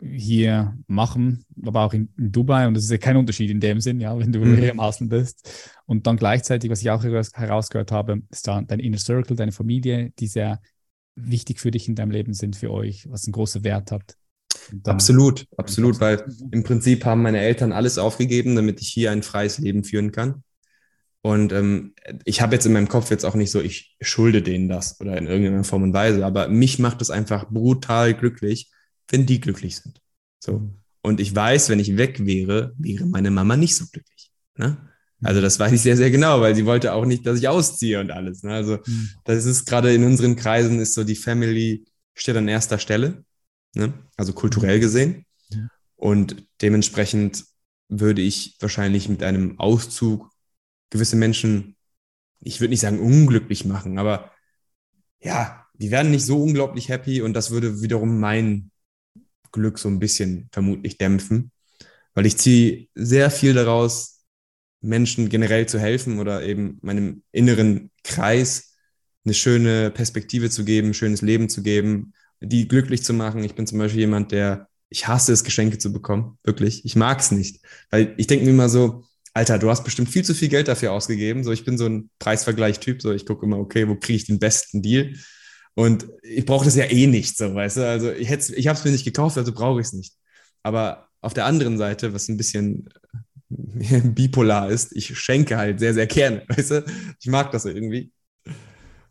hier 0.00 0.76
machen, 0.88 1.44
aber 1.64 1.82
auch 1.82 1.92
in, 1.92 2.12
in 2.16 2.32
Dubai. 2.32 2.66
Und 2.66 2.74
das 2.74 2.84
ist 2.84 2.90
ja 2.90 2.98
kein 2.98 3.16
Unterschied 3.16 3.50
in 3.50 3.60
dem 3.60 3.80
Sinn, 3.80 4.00
ja, 4.00 4.18
wenn 4.18 4.32
du 4.32 4.40
mhm. 4.40 4.56
hier 4.56 4.72
im 4.72 4.80
Hasseln 4.80 5.08
bist. 5.08 5.70
Und 5.86 6.06
dann 6.06 6.16
gleichzeitig, 6.16 6.70
was 6.70 6.80
ich 6.80 6.90
auch 6.90 7.04
herausgehört 7.04 7.92
habe, 7.92 8.22
ist 8.30 8.48
da 8.48 8.60
dein 8.62 8.80
Inner 8.80 8.98
Circle, 8.98 9.36
deine 9.36 9.52
Familie, 9.52 10.10
die 10.18 10.26
sehr 10.26 10.60
wichtig 11.14 11.60
für 11.60 11.70
dich 11.70 11.88
in 11.88 11.94
deinem 11.94 12.10
Leben 12.10 12.34
sind, 12.34 12.56
für 12.56 12.70
euch, 12.70 13.08
was 13.10 13.26
einen 13.26 13.32
großen 13.32 13.64
Wert 13.64 13.92
hat. 13.92 14.16
Absolut, 14.84 15.46
absolut, 15.56 16.00
weil 16.00 16.24
im 16.50 16.62
Prinzip 16.62 17.04
haben 17.04 17.22
meine 17.22 17.40
Eltern 17.40 17.72
alles 17.72 17.98
aufgegeben, 17.98 18.56
damit 18.56 18.80
ich 18.80 18.88
hier 18.88 19.10
ein 19.10 19.22
freies 19.22 19.58
Leben 19.58 19.84
führen 19.84 20.12
kann. 20.12 20.42
Und 21.22 21.52
ähm, 21.52 21.94
ich 22.24 22.40
habe 22.40 22.54
jetzt 22.54 22.66
in 22.66 22.72
meinem 22.72 22.88
Kopf 22.88 23.10
jetzt 23.10 23.24
auch 23.24 23.34
nicht 23.34 23.50
so, 23.50 23.60
ich 23.60 23.96
schulde 24.00 24.42
denen 24.42 24.68
das 24.68 25.00
oder 25.00 25.16
in 25.16 25.26
irgendeiner 25.26 25.64
Form 25.64 25.84
und 25.84 25.92
Weise, 25.92 26.26
aber 26.26 26.48
mich 26.48 26.78
macht 26.78 27.00
es 27.00 27.10
einfach 27.10 27.48
brutal 27.48 28.14
glücklich, 28.14 28.70
wenn 29.08 29.24
die 29.24 29.40
glücklich 29.40 29.76
sind. 29.76 30.00
So. 30.40 30.74
Und 31.00 31.20
ich 31.20 31.34
weiß, 31.34 31.68
wenn 31.68 31.78
ich 31.78 31.96
weg 31.96 32.26
wäre, 32.26 32.74
wäre 32.76 33.06
meine 33.06 33.30
Mama 33.30 33.56
nicht 33.56 33.76
so 33.76 33.86
glücklich. 33.90 34.32
Ne? 34.56 34.76
Also 35.22 35.40
das 35.40 35.58
weiß 35.58 35.72
ich 35.72 35.80
sehr, 35.80 35.96
sehr 35.96 36.10
genau, 36.10 36.40
weil 36.40 36.54
sie 36.54 36.66
wollte 36.66 36.92
auch 36.92 37.04
nicht, 37.04 37.26
dass 37.26 37.38
ich 37.38 37.48
ausziehe 37.48 38.00
und 38.00 38.10
alles. 38.10 38.42
Ne? 38.42 38.52
Also 38.52 38.78
mhm. 38.84 39.10
das 39.24 39.44
ist 39.44 39.66
gerade 39.66 39.94
in 39.94 40.04
unseren 40.04 40.36
Kreisen 40.36 40.80
ist 40.80 40.94
so 40.94 41.04
die 41.04 41.16
Family 41.16 41.84
steht 42.14 42.36
an 42.36 42.48
erster 42.48 42.78
Stelle, 42.78 43.24
ne? 43.74 43.92
also 44.16 44.32
kulturell 44.32 44.76
mhm. 44.78 44.80
gesehen. 44.80 45.26
Und 45.96 46.46
dementsprechend 46.60 47.44
würde 47.88 48.22
ich 48.22 48.56
wahrscheinlich 48.58 49.08
mit 49.08 49.22
einem 49.22 49.60
Auszug 49.60 50.30
gewisse 50.90 51.16
Menschen, 51.16 51.76
ich 52.40 52.60
würde 52.60 52.70
nicht 52.70 52.80
sagen 52.80 52.98
unglücklich 52.98 53.64
machen, 53.64 53.98
aber 53.98 54.32
ja, 55.20 55.64
die 55.74 55.90
werden 55.90 56.10
nicht 56.10 56.26
so 56.26 56.42
unglaublich 56.42 56.88
happy 56.88 57.22
und 57.22 57.34
das 57.34 57.50
würde 57.50 57.82
wiederum 57.82 58.18
mein 58.18 58.70
Glück 59.52 59.78
so 59.78 59.88
ein 59.88 59.98
bisschen 59.98 60.48
vermutlich 60.52 60.98
dämpfen. 60.98 61.52
weil 62.14 62.26
ich 62.26 62.36
ziehe 62.36 62.88
sehr 62.94 63.30
viel 63.30 63.54
daraus, 63.54 64.11
Menschen 64.82 65.28
generell 65.28 65.66
zu 65.66 65.78
helfen 65.78 66.18
oder 66.18 66.42
eben 66.42 66.78
meinem 66.82 67.22
inneren 67.32 67.90
Kreis 68.04 68.74
eine 69.24 69.34
schöne 69.34 69.90
Perspektive 69.90 70.50
zu 70.50 70.64
geben, 70.64 70.88
ein 70.88 70.94
schönes 70.94 71.22
Leben 71.22 71.48
zu 71.48 71.62
geben, 71.62 72.12
die 72.40 72.66
glücklich 72.66 73.04
zu 73.04 73.12
machen. 73.12 73.44
Ich 73.44 73.54
bin 73.54 73.66
zum 73.66 73.78
Beispiel 73.78 74.00
jemand, 74.00 74.32
der, 74.32 74.68
ich 74.88 75.06
hasse 75.06 75.32
es, 75.32 75.44
Geschenke 75.44 75.78
zu 75.78 75.92
bekommen. 75.92 76.38
Wirklich. 76.42 76.84
Ich 76.84 76.96
mag 76.96 77.20
es 77.20 77.30
nicht. 77.30 77.64
Weil 77.90 78.14
ich 78.16 78.26
denke 78.26 78.44
mir 78.44 78.50
immer 78.50 78.68
so, 78.68 79.04
Alter, 79.32 79.58
du 79.58 79.70
hast 79.70 79.84
bestimmt 79.84 80.10
viel 80.10 80.24
zu 80.24 80.34
viel 80.34 80.48
Geld 80.48 80.68
dafür 80.68 80.92
ausgegeben. 80.92 81.44
So, 81.44 81.52
ich 81.52 81.64
bin 81.64 81.78
so 81.78 81.86
ein 81.86 82.10
Preisvergleich-Typ. 82.18 83.00
So, 83.00 83.12
ich 83.12 83.24
gucke 83.24 83.46
immer, 83.46 83.58
okay, 83.58 83.88
wo 83.88 83.94
kriege 83.94 84.16
ich 84.16 84.26
den 84.26 84.40
besten 84.40 84.82
Deal? 84.82 85.14
Und 85.74 86.06
ich 86.22 86.44
brauche 86.44 86.64
das 86.64 86.76
ja 86.76 86.84
eh 86.84 87.06
nicht, 87.06 87.36
so, 87.38 87.54
weißt 87.54 87.78
du? 87.78 87.88
Also 87.88 88.12
ich, 88.12 88.30
ich 88.30 88.68
habe 88.68 88.78
es 88.78 88.84
mir 88.84 88.90
nicht 88.90 89.04
gekauft, 89.04 89.38
also 89.38 89.52
brauche 89.52 89.80
ich 89.80 89.86
es 89.86 89.92
nicht. 89.94 90.14
Aber 90.62 91.08
auf 91.22 91.32
der 91.32 91.46
anderen 91.46 91.78
Seite, 91.78 92.12
was 92.12 92.28
ein 92.28 92.36
bisschen 92.36 92.88
bipolar 94.14 94.70
ist, 94.70 94.94
ich 94.94 95.18
schenke 95.18 95.56
halt 95.56 95.80
sehr, 95.80 95.94
sehr 95.94 96.06
gerne, 96.06 96.44
weißt 96.48 96.70
du? 96.70 96.84
Ich 97.20 97.26
mag 97.28 97.50
das 97.50 97.64
irgendwie. 97.64 98.12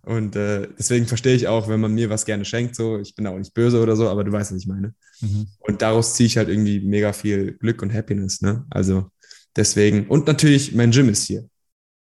Und 0.03 0.35
äh, 0.35 0.67
deswegen 0.77 1.05
verstehe 1.05 1.35
ich 1.35 1.47
auch, 1.47 1.67
wenn 1.67 1.79
man 1.79 1.93
mir 1.93 2.09
was 2.09 2.25
gerne 2.25 2.43
schenkt, 2.43 2.75
so, 2.75 2.99
ich 2.99 3.13
bin 3.13 3.27
auch 3.27 3.37
nicht 3.37 3.53
böse 3.53 3.81
oder 3.81 3.95
so, 3.95 4.09
aber 4.09 4.23
du 4.23 4.31
weißt, 4.31 4.51
was 4.51 4.59
ich 4.59 4.67
meine. 4.67 4.95
Mhm. 5.21 5.47
Und 5.59 5.81
daraus 5.81 6.15
ziehe 6.15 6.27
ich 6.27 6.37
halt 6.37 6.49
irgendwie 6.49 6.79
mega 6.79 7.13
viel 7.13 7.53
Glück 7.53 7.81
und 7.83 7.93
Happiness, 7.93 8.41
ne? 8.41 8.65
Also 8.71 9.11
deswegen, 9.55 10.07
und 10.07 10.25
natürlich, 10.25 10.73
mein 10.73 10.91
Gym 10.91 11.09
ist 11.09 11.25
hier. 11.25 11.47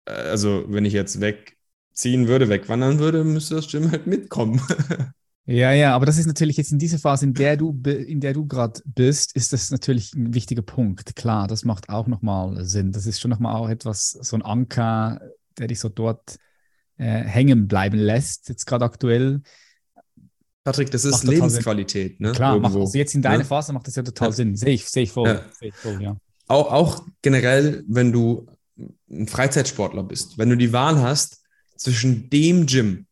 Äh, 0.07 0.13
also, 0.13 0.65
wenn 0.69 0.85
ich 0.85 0.93
jetzt 0.93 1.21
wegziehen 1.21 2.27
würde, 2.29 2.49
wegwandern 2.49 2.99
würde, 2.99 3.23
müsste 3.25 3.55
das 3.57 3.69
Gym 3.69 3.91
halt 3.91 4.07
mitkommen. 4.07 4.61
Ja, 5.47 5.73
ja, 5.73 5.95
aber 5.95 6.07
das 6.07 6.17
ist 6.17 6.27
natürlich 6.27 6.57
jetzt 6.57 6.73
in 6.73 6.79
dieser 6.79 6.99
Phase, 6.99 7.27
in 7.27 7.35
der 7.35 7.59
du, 7.59 7.79
in 7.85 8.21
der 8.21 8.33
du 8.33 8.47
gerade 8.47 8.81
bist, 8.87 9.37
ist 9.37 9.53
das 9.53 9.71
natürlich 9.71 10.15
ein 10.15 10.33
wichtiger 10.33 10.63
Punkt. 10.63 11.17
Klar, 11.17 11.49
das 11.49 11.65
macht 11.65 11.91
auch 11.91 12.07
nochmal 12.07 12.65
Sinn. 12.65 12.93
Das 12.93 13.05
ist 13.05 13.21
schon 13.21 13.31
nochmal 13.31 13.57
auch 13.57 13.69
etwas, 13.69 14.13
so 14.13 14.37
ein 14.37 14.43
Anker, 14.43 15.21
der 15.59 15.67
dich 15.67 15.81
so 15.81 15.91
dort 15.91 16.39
äh, 16.97 17.05
hängen 17.05 17.69
bleiben 17.69 17.99
lässt, 17.99 18.49
jetzt 18.49 18.65
gerade 18.65 18.87
aktuell. 18.87 19.43
Patrick, 20.65 20.91
das 20.91 21.05
ist 21.05 21.25
Lebensqualität, 21.25 22.21
ne? 22.21 22.33
Klar, 22.33 22.59
macht, 22.59 22.75
also 22.75 22.97
jetzt 22.97 23.15
in 23.15 23.21
deiner 23.21 23.39
ne? 23.39 23.45
Phase 23.45 23.75
macht 23.75 23.87
das 23.87 23.97
ja 23.97 24.03
total 24.03 24.29
ja. 24.29 24.33
Sinn. 24.33 24.57
Sehe 24.57 24.73
ich, 24.73 24.89
sehe 24.89 25.03
ich 25.03 25.13
voll. 25.13 25.29
Ja. 25.29 25.43
Seh 25.53 25.69
ich 25.69 25.75
voll 25.75 26.03
ja. 26.03 26.17
auch, 26.47 26.73
auch 26.73 27.05
generell, 27.21 27.85
wenn 27.87 28.13
du 28.13 28.47
ein 29.11 29.29
Freizeitsportler 29.29 30.05
bist, 30.05 30.39
wenn 30.39 30.49
du 30.49 30.57
die 30.57 30.73
Wahl 30.73 31.03
hast 31.03 31.43
zwischen 31.77 32.31
dem 32.31 32.65
Gym, 32.65 33.07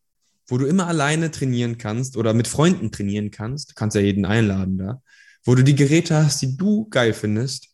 wo 0.52 0.58
du 0.58 0.66
immer 0.66 0.86
alleine 0.86 1.30
trainieren 1.30 1.78
kannst 1.78 2.18
oder 2.18 2.34
mit 2.34 2.46
Freunden 2.46 2.92
trainieren 2.92 3.30
kannst, 3.30 3.70
du 3.70 3.74
kannst 3.74 3.96
ja 3.96 4.02
jeden 4.02 4.26
einladen 4.26 4.76
da, 4.76 5.00
wo 5.44 5.54
du 5.54 5.64
die 5.64 5.74
Geräte 5.74 6.14
hast, 6.14 6.42
die 6.42 6.58
du 6.58 6.90
geil 6.90 7.14
findest. 7.14 7.70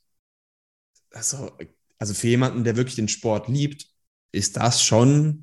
Also, 1.10 1.50
also 1.98 2.14
für 2.14 2.28
jemanden, 2.28 2.62
der 2.62 2.76
wirklich 2.76 2.94
den 2.94 3.08
Sport 3.08 3.48
liebt, 3.48 3.86
ist 4.30 4.58
das 4.58 4.80
schon 4.80 5.42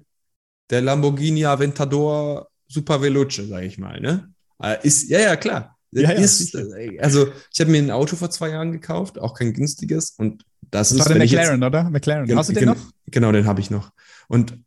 der 0.70 0.82
Lamborghini 0.82 1.46
Aventador 1.46 2.48
Super 2.70 3.02
Veloce, 3.02 3.50
sage 3.50 3.66
ich 3.66 3.78
mal. 3.78 4.00
Ne? 4.00 4.34
Äh, 4.64 4.78
ist, 4.88 5.10
ja, 5.10 5.20
ja, 5.20 5.36
klar. 5.36 5.78
Ja, 5.92 6.12
ist, 6.12 6.54
ja, 6.54 6.62
also 7.02 7.28
ich 7.54 7.60
habe 7.60 7.70
mir 7.70 7.80
ein 7.80 7.92
Auto 7.92 8.16
vor 8.16 8.30
zwei 8.30 8.52
Jahren 8.52 8.72
gekauft, 8.72 9.20
auch 9.20 9.34
kein 9.34 9.52
günstiges. 9.52 10.12
Und 10.12 10.46
das, 10.62 10.88
das 10.88 10.92
ist. 10.92 11.00
War 11.00 11.08
der 11.10 11.18
McLaren, 11.18 11.62
jetzt, 11.62 11.68
oder? 11.68 11.90
McLaren. 11.90 12.38
Hast 12.38 12.48
du 12.48 12.54
den 12.54 12.66
noch? 12.70 12.92
Genau, 13.08 13.34
den 13.34 13.46
habe 13.46 13.60
ich 13.60 13.70
noch. 13.70 13.92
Und 14.30 14.58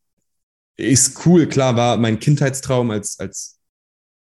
ist 0.79 1.27
cool, 1.27 1.47
klar, 1.47 1.77
war 1.77 1.97
mein 1.97 2.21
Kindheitstraum 2.21 2.91
als, 2.91 3.19
als 3.19 3.59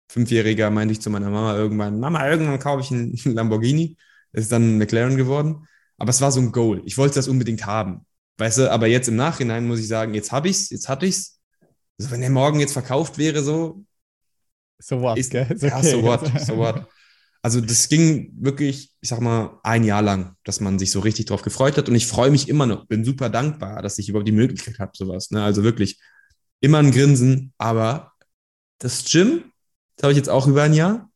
Fünfjähriger, 0.10 0.70
meinte 0.70 0.94
ich 0.94 1.02
zu 1.02 1.10
meiner 1.10 1.30
Mama 1.30 1.56
irgendwann, 1.56 2.00
Mama, 2.00 2.28
irgendwann 2.28 2.60
kaufe 2.60 2.82
ich 2.82 2.92
einen 2.92 3.14
Lamborghini. 3.36 3.96
Ist 4.34 4.52
dann 4.52 4.76
ein 4.76 4.78
McLaren 4.78 5.18
geworden. 5.18 5.68
Aber 5.98 6.10
es 6.10 6.22
war 6.22 6.32
so 6.32 6.40
ein 6.40 6.52
Goal. 6.52 6.82
Ich 6.86 6.98
wollte 6.98 7.16
das 7.16 7.28
unbedingt 7.28 7.66
haben. 7.66 8.06
Weißt 8.38 8.60
du, 8.60 8.72
aber 8.72 8.88
jetzt 8.88 9.08
im 9.08 9.16
Nachhinein 9.16 9.66
muss 9.66 9.80
ich 9.80 9.88
sagen, 9.88 10.14
jetzt 10.14 10.32
habe 10.32 10.50
ich 10.50 10.58
es, 10.58 10.70
jetzt 10.70 10.90
hatte 10.90 11.06
ich 11.06 11.16
es. 11.16 11.40
Also 11.98 12.12
wenn 12.12 12.22
der 12.22 12.30
morgen 12.30 12.60
jetzt 12.60 12.74
verkauft 12.74 13.18
wäre, 13.18 13.42
so. 13.42 13.84
So 14.80 15.02
what, 15.02 15.18
ist, 15.18 15.32
gell? 15.32 15.48
Okay. 15.50 15.68
Ja, 15.68 15.82
so 15.82 16.04
what, 16.04 16.40
so 16.46 16.58
what. 16.58 16.86
Also 17.42 17.62
das 17.62 17.90
ging 17.90 18.32
wirklich, 18.40 18.92
ich 19.02 19.10
sag 19.10 19.22
mal, 19.22 19.60
ein 19.64 19.84
Jahr 19.84 20.04
lang, 20.04 20.36
dass 20.44 20.60
man 20.60 20.78
sich 20.78 20.92
so 20.92 21.00
richtig 21.00 21.26
drauf 21.26 21.42
gefreut 21.42 21.78
hat. 21.78 21.90
Und 21.90 21.96
ich 21.96 22.06
freue 22.06 22.30
mich 22.30 22.48
immer 22.48 22.68
noch, 22.68 22.86
bin 22.86 23.04
super 23.04 23.30
dankbar, 23.30 23.82
dass 23.82 23.98
ich 23.98 24.10
überhaupt 24.10 24.28
die 24.28 24.34
Möglichkeit 24.34 24.78
habe, 24.78 24.92
sowas. 24.96 25.32
Ne? 25.32 25.44
Also 25.44 25.64
wirklich 25.64 26.00
immer 26.60 26.80
ein 26.80 26.92
Grinsen. 26.92 27.54
Aber 27.58 28.14
das 28.80 29.06
Gym, 29.06 29.52
das 29.96 30.04
habe 30.04 30.14
ich 30.14 30.18
jetzt 30.18 30.30
auch 30.30 30.48
über 30.48 30.64
ein 30.64 30.74
Jahr, 30.74 31.10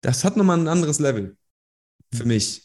das 0.00 0.24
hat 0.24 0.36
nochmal 0.36 0.58
ein 0.58 0.68
anderes 0.68 0.98
Level 0.98 1.36
für 2.12 2.22
mhm. 2.22 2.28
mich. 2.28 2.64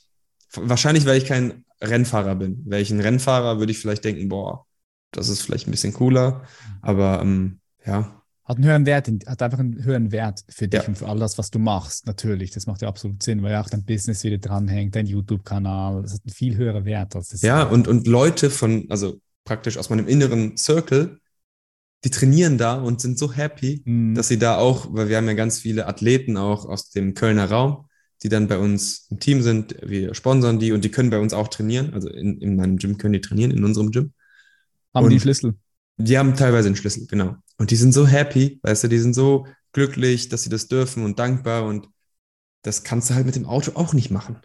Wahrscheinlich, 0.56 1.06
weil 1.06 1.18
ich 1.18 1.26
kein 1.26 1.66
Rennfahrer 1.82 2.36
bin. 2.36 2.64
Wäre 2.66 2.82
ich 2.82 2.92
ein 2.92 3.00
Rennfahrer, 3.00 3.60
würde 3.60 3.72
ich 3.72 3.80
vielleicht 3.80 4.04
denken, 4.04 4.30
boah, 4.30 4.66
das 5.12 5.30
ist 5.30 5.42
vielleicht 5.42 5.68
ein 5.68 5.72
bisschen 5.72 5.94
cooler. 5.94 6.44
Aber 6.82 7.22
ähm, 7.22 7.60
ja. 7.86 8.22
Hat 8.46 8.58
einen 8.58 8.66
höheren 8.66 8.86
Wert, 8.86 9.10
hat 9.26 9.42
einfach 9.42 9.60
einen 9.60 9.84
höheren 9.84 10.12
Wert 10.12 10.44
für 10.50 10.68
dich 10.68 10.82
ja. 10.82 10.88
und 10.88 10.98
für 10.98 11.08
all 11.08 11.18
das, 11.18 11.38
was 11.38 11.50
du 11.50 11.60
machst. 11.60 12.06
Natürlich, 12.06 12.52
das 12.52 12.68
macht 12.68 12.82
ja 12.82 12.88
absolut 12.88 13.24
Sinn, 13.24 13.42
weil 13.42 13.54
ja 13.54 13.62
auch 13.62 13.70
dein 13.70 13.86
Business 13.86 14.24
wieder 14.24 14.38
dranhängt, 14.38 14.96
dein 14.96 15.06
YouTube-Kanal, 15.06 16.02
das 16.02 16.14
hat 16.14 16.22
einen 16.26 16.34
viel 16.34 16.58
höheren 16.58 16.86
Wert. 16.86 17.16
Als 17.16 17.30
das 17.30 17.42
ja, 17.42 17.64
und, 17.64 17.88
und 17.88 18.06
Leute 18.06 18.50
von, 18.50 18.86
also 18.90 19.20
praktisch 19.46 19.78
aus 19.78 19.90
meinem 19.90 20.08
inneren 20.08 20.58
Circle, 20.58 21.20
die 22.04 22.10
trainieren 22.10 22.58
da 22.58 22.76
und 22.76 23.02
sind 23.02 23.18
so 23.18 23.32
happy, 23.32 23.82
mhm. 23.86 24.16
dass 24.16 24.28
sie 24.28 24.38
da 24.38 24.58
auch, 24.58 24.94
weil 24.94 25.10
wir 25.10 25.18
haben 25.18 25.28
ja 25.28 25.34
ganz 25.34 25.60
viele 25.60 25.88
Athleten 25.88 26.38
auch 26.38 26.66
aus 26.66 26.90
dem 26.90 27.14
Kölner 27.14 27.50
Raum, 27.50 27.88
die 28.24 28.30
dann 28.30 28.48
bei 28.48 28.58
uns 28.58 29.08
im 29.10 29.20
Team 29.20 29.42
sind, 29.42 29.76
wir 29.82 30.14
sponsern 30.14 30.60
die 30.60 30.72
und 30.72 30.84
die 30.84 30.92
können 30.92 31.10
bei 31.10 31.20
uns 31.20 31.34
auch 31.34 31.48
trainieren. 31.48 31.94
Also 31.94 32.10
in, 32.10 32.40
in 32.40 32.56
meinem 32.56 32.78
Gym 32.78 32.98
können 32.98 33.14
die 33.14 33.22
trainieren, 33.22 33.52
in 33.52 33.64
unserem 33.64 33.92
Gym. 33.92 34.14
Haben 34.94 35.06
und 35.06 35.12
die 35.12 35.20
Schlüssel? 35.20 35.56
Die 35.98 36.18
haben 36.18 36.36
teilweise 36.36 36.68
einen 36.68 36.76
Schlüssel, 36.76 37.08
genau. 37.08 37.36
Und 37.58 37.72
die 37.72 37.76
sind 37.76 37.94
so 37.94 38.08
happy, 38.08 38.60
weißt 38.64 38.86
du, 38.86 38.88
die 38.88 39.00
sind 39.00 39.14
so 39.14 39.48
glücklich, 39.72 40.30
dass 40.30 40.44
sie 40.44 40.50
das 40.50 40.68
dürfen 40.68 41.04
und 41.04 41.20
dankbar 41.20 41.66
und 41.66 41.90
das 42.64 42.84
kannst 42.84 43.10
du 43.10 43.16
halt 43.16 43.26
mit 43.26 43.36
dem 43.36 43.46
Auto 43.46 43.72
auch 43.76 43.94
nicht 43.94 44.10
machen. 44.10 44.38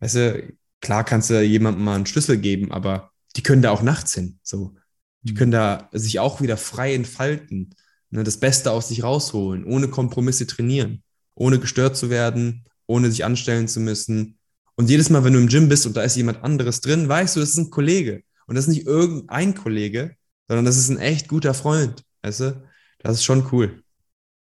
Weißt 0.00 0.14
du, 0.14 0.52
klar 0.80 1.04
kannst 1.04 1.30
du 1.30 1.40
jemandem 1.42 1.84
mal 1.84 1.96
einen 1.96 2.06
Schlüssel 2.06 2.38
geben, 2.38 2.72
aber 2.72 3.10
die 3.36 3.42
können 3.42 3.62
da 3.62 3.70
auch 3.70 3.82
nachts 3.82 4.14
hin, 4.14 4.38
so. 4.42 4.74
Die 5.22 5.34
können 5.34 5.52
da 5.52 5.88
sich 5.92 6.18
auch 6.18 6.40
wieder 6.40 6.56
frei 6.56 6.94
entfalten, 6.94 7.74
ne, 8.10 8.24
das 8.24 8.38
Beste 8.38 8.72
aus 8.72 8.88
sich 8.88 9.02
rausholen, 9.02 9.64
ohne 9.64 9.88
Kompromisse 9.88 10.46
trainieren, 10.46 11.02
ohne 11.34 11.58
gestört 11.58 11.96
zu 11.96 12.10
werden, 12.10 12.64
ohne 12.86 13.10
sich 13.10 13.24
anstellen 13.24 13.68
zu 13.68 13.80
müssen. 13.80 14.38
Und 14.76 14.88
jedes 14.88 15.10
Mal, 15.10 15.24
wenn 15.24 15.34
du 15.34 15.40
im 15.40 15.48
Gym 15.48 15.68
bist 15.68 15.86
und 15.86 15.96
da 15.96 16.02
ist 16.02 16.16
jemand 16.16 16.42
anderes 16.42 16.80
drin, 16.80 17.08
weißt 17.08 17.36
du, 17.36 17.40
das 17.40 17.50
ist 17.50 17.58
ein 17.58 17.70
Kollege. 17.70 18.22
Und 18.46 18.56
das 18.56 18.66
ist 18.66 18.74
nicht 18.74 18.86
irgendein 18.86 19.54
Kollege, 19.54 20.16
sondern 20.48 20.64
das 20.64 20.76
ist 20.76 20.88
ein 20.88 20.98
echt 20.98 21.28
guter 21.28 21.54
Freund. 21.54 22.02
Weißt 22.22 22.40
du? 22.40 22.62
Das 22.98 23.16
ist 23.16 23.24
schon 23.24 23.46
cool. 23.52 23.82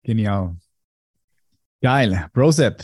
Genial. 0.02 0.56
Geil. 1.82 2.26
Brosep. 2.32 2.82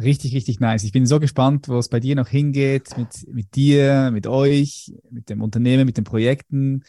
Richtig, 0.00 0.34
richtig 0.34 0.60
nice. 0.60 0.84
Ich 0.84 0.92
bin 0.92 1.06
so 1.06 1.18
gespannt, 1.18 1.68
wo 1.68 1.78
es 1.78 1.88
bei 1.88 2.00
dir 2.00 2.14
noch 2.14 2.28
hingeht, 2.28 2.96
mit, 2.96 3.26
mit 3.28 3.54
dir, 3.56 4.10
mit 4.12 4.26
euch, 4.26 4.92
mit 5.10 5.28
dem 5.28 5.42
Unternehmen, 5.42 5.86
mit 5.86 5.96
den 5.96 6.04
Projekten. 6.04 6.84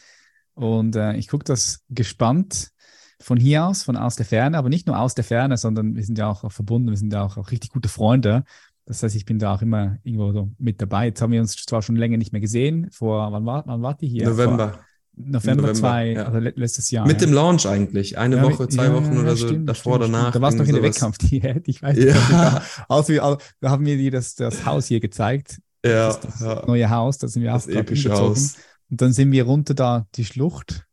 Und 0.60 0.94
äh, 0.94 1.14
ich 1.14 1.28
gucke 1.28 1.44
das 1.44 1.80
gespannt 1.88 2.70
von 3.18 3.38
hier 3.38 3.64
aus, 3.64 3.82
von 3.82 3.96
aus 3.96 4.16
der 4.16 4.26
Ferne, 4.26 4.58
aber 4.58 4.68
nicht 4.68 4.86
nur 4.86 4.98
aus 4.98 5.14
der 5.14 5.24
Ferne, 5.24 5.56
sondern 5.56 5.96
wir 5.96 6.04
sind 6.04 6.18
ja 6.18 6.28
auch, 6.28 6.44
auch 6.44 6.52
verbunden, 6.52 6.90
wir 6.90 6.98
sind 6.98 7.12
ja 7.12 7.22
auch, 7.22 7.38
auch 7.38 7.50
richtig 7.50 7.70
gute 7.70 7.88
Freunde. 7.88 8.44
Das 8.84 9.02
heißt, 9.02 9.16
ich 9.16 9.24
bin 9.24 9.38
da 9.38 9.54
auch 9.54 9.62
immer 9.62 9.96
irgendwo 10.02 10.32
so 10.32 10.50
mit 10.58 10.82
dabei. 10.82 11.06
Jetzt 11.06 11.22
haben 11.22 11.32
wir 11.32 11.40
uns 11.40 11.56
zwar 11.56 11.80
schon 11.80 11.96
länger 11.96 12.18
nicht 12.18 12.32
mehr 12.32 12.42
gesehen. 12.42 12.90
Vor, 12.90 13.32
wann 13.32 13.46
war, 13.46 13.62
wann 13.66 13.80
war 13.80 13.94
die 13.94 14.08
hier? 14.08 14.28
November. 14.28 14.72
Vor, 14.72 14.84
November, 15.16 15.62
November 15.62 15.74
2, 15.74 16.12
ja. 16.12 16.24
also 16.24 16.38
letztes 16.38 16.90
Jahr. 16.90 17.06
Mit 17.06 17.20
ja. 17.20 17.26
dem 17.26 17.34
Launch 17.34 17.66
eigentlich. 17.66 18.18
Eine 18.18 18.36
ja, 18.36 18.42
Woche, 18.42 18.68
zwei 18.68 18.92
Wochen 18.92 19.16
oder 19.16 19.36
so 19.36 19.48
stimmt, 19.48 19.68
davor, 19.68 19.96
stimmt, 19.96 20.14
danach. 20.14 20.32
Da 20.32 20.40
warst 20.42 20.58
du 20.58 20.62
noch 20.62 20.68
in 20.68 20.74
der 20.74 20.84
Wettkampfdiät. 20.84 21.62
Ich 21.68 21.82
weiß 21.82 21.96
nicht. 21.96 22.08
Ja. 22.30 22.62
Also, 22.88 23.38
da 23.60 23.70
haben 23.70 23.86
wir 23.86 23.96
dir 23.96 24.10
das, 24.10 24.34
das 24.34 24.66
Haus 24.66 24.86
hier 24.86 25.00
gezeigt. 25.00 25.58
Ja. 25.84 26.08
Das, 26.08 26.20
das 26.20 26.66
neue 26.66 26.90
Haus, 26.90 27.16
da 27.16 27.28
sind 27.28 27.42
wir 27.42 27.52
das 27.52 27.66
auch 27.66 27.72
epische 27.72 28.12
Haus. 28.12 28.56
Und 28.90 29.00
dann 29.00 29.12
sind 29.12 29.30
wir 29.32 29.44
runter 29.44 29.74
da 29.74 30.06
die 30.16 30.24
Schlucht 30.24 30.86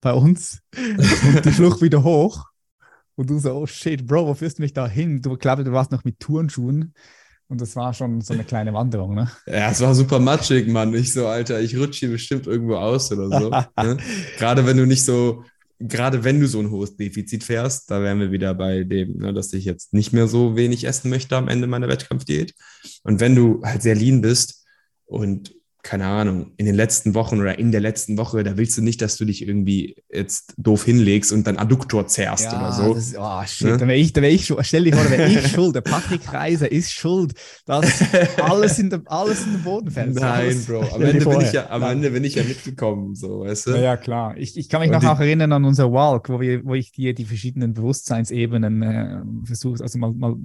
bei 0.00 0.12
uns 0.12 0.60
und 0.76 1.44
die 1.44 1.52
Schlucht 1.52 1.82
wieder 1.82 2.02
hoch. 2.04 2.46
Und 3.14 3.28
du 3.28 3.38
so, 3.38 3.52
oh 3.52 3.66
shit, 3.66 4.06
Bro, 4.06 4.26
wo 4.26 4.34
führst 4.34 4.58
du 4.58 4.62
mich 4.62 4.72
da 4.72 4.88
hin? 4.88 5.20
Du 5.20 5.36
glaubst, 5.36 5.66
du 5.66 5.72
warst 5.72 5.90
noch 5.92 6.04
mit 6.04 6.18
Turnschuhen. 6.18 6.94
Und 7.48 7.60
das 7.60 7.76
war 7.76 7.92
schon 7.92 8.22
so 8.22 8.32
eine 8.32 8.44
kleine 8.44 8.72
Wanderung, 8.72 9.14
ne? 9.14 9.30
Ja, 9.46 9.70
es 9.70 9.80
war 9.82 9.94
super 9.94 10.18
matschig, 10.18 10.68
Mann. 10.68 10.94
Ich 10.94 11.12
so, 11.12 11.26
Alter, 11.26 11.60
ich 11.60 11.76
rutsche 11.76 12.06
hier 12.06 12.10
bestimmt 12.10 12.46
irgendwo 12.46 12.76
aus 12.76 13.12
oder 13.12 13.28
so. 13.28 13.50
ne? 13.50 13.98
Gerade 14.38 14.64
wenn 14.64 14.78
du 14.78 14.86
nicht 14.86 15.04
so, 15.04 15.44
gerade 15.78 16.24
wenn 16.24 16.40
du 16.40 16.46
so 16.46 16.60
ein 16.60 16.70
hohes 16.70 16.96
Defizit 16.96 17.44
fährst, 17.44 17.90
da 17.90 18.00
wären 18.00 18.20
wir 18.20 18.30
wieder 18.30 18.54
bei 18.54 18.84
dem, 18.84 19.18
ne, 19.18 19.34
dass 19.34 19.52
ich 19.52 19.64
jetzt 19.64 19.92
nicht 19.92 20.12
mehr 20.12 20.28
so 20.28 20.56
wenig 20.56 20.84
essen 20.84 21.10
möchte 21.10 21.36
am 21.36 21.48
Ende 21.48 21.66
meiner 21.66 21.88
Wettkampfdiät. 21.88 22.54
Und 23.02 23.20
wenn 23.20 23.34
du 23.34 23.60
halt 23.64 23.82
sehr 23.82 23.96
lean 23.96 24.20
bist 24.20 24.64
und 25.04 25.52
keine 25.82 26.06
Ahnung, 26.06 26.52
in 26.58 26.66
den 26.66 26.76
letzten 26.76 27.14
Wochen 27.14 27.40
oder 27.40 27.58
in 27.58 27.72
der 27.72 27.80
letzten 27.80 28.16
Woche, 28.16 28.44
da 28.44 28.56
willst 28.56 28.78
du 28.78 28.82
nicht, 28.82 29.02
dass 29.02 29.16
du 29.16 29.24
dich 29.24 29.42
irgendwie 29.46 29.96
jetzt 30.12 30.54
doof 30.56 30.84
hinlegst 30.84 31.32
und 31.32 31.44
dann 31.46 31.56
Adduktor 31.56 32.06
zerrst 32.06 32.44
ja, 32.44 32.58
oder 32.58 32.72
so. 32.72 32.94
Das, 32.94 33.14
oh 33.18 33.42
shit, 33.44 33.66
ne? 33.66 33.76
da 33.78 33.88
wäre 33.88 33.98
ich, 33.98 34.12
da 34.12 34.22
wär 34.22 34.30
ich 34.30 34.46
schuld. 34.46 34.64
Stell 34.64 34.84
dir 34.84 34.94
vor, 34.94 35.02
da 35.02 35.10
wäre 35.10 35.28
ich 35.28 35.48
schuld. 35.48 35.74
Der 35.74 35.80
Patrick 35.80 36.32
Reiser 36.32 36.70
ist 36.70 36.92
schuld, 36.92 37.32
dass 37.66 38.00
alles 38.40 38.78
in, 38.78 38.90
der, 38.90 39.02
alles 39.06 39.44
in 39.44 39.54
den 39.54 39.62
Boden 39.64 39.90
fällt. 39.90 40.14
Nein, 40.14 40.64
Bro. 40.64 40.82
Am 40.94 41.02
Ende, 41.02 41.26
bin 41.26 41.40
ich 41.40 41.52
ja, 41.52 41.68
am 41.68 41.82
Ende 41.82 42.10
bin 42.12 42.22
ich 42.22 42.36
ja 42.36 42.44
mitgekommen, 42.44 43.16
so, 43.16 43.40
weißt 43.40 43.66
du? 43.66 43.70
Ja, 43.72 43.80
ja 43.80 43.96
klar. 43.96 44.36
Ich, 44.36 44.56
ich 44.56 44.68
kann 44.68 44.82
mich 44.82 44.90
und 44.90 45.02
noch 45.02 45.10
auch 45.10 45.20
erinnern 45.20 45.50
an 45.52 45.64
unser 45.64 45.90
Walk, 45.90 46.28
wo, 46.28 46.40
wir, 46.40 46.64
wo 46.64 46.74
ich 46.74 46.92
dir 46.92 47.12
die 47.12 47.24
verschiedenen 47.24 47.74
Bewusstseinsebenen 47.74 48.82
äh, 48.82 49.46
versucht, 49.46 49.82
also 49.82 49.98
mal, 49.98 50.12
mal 50.12 50.36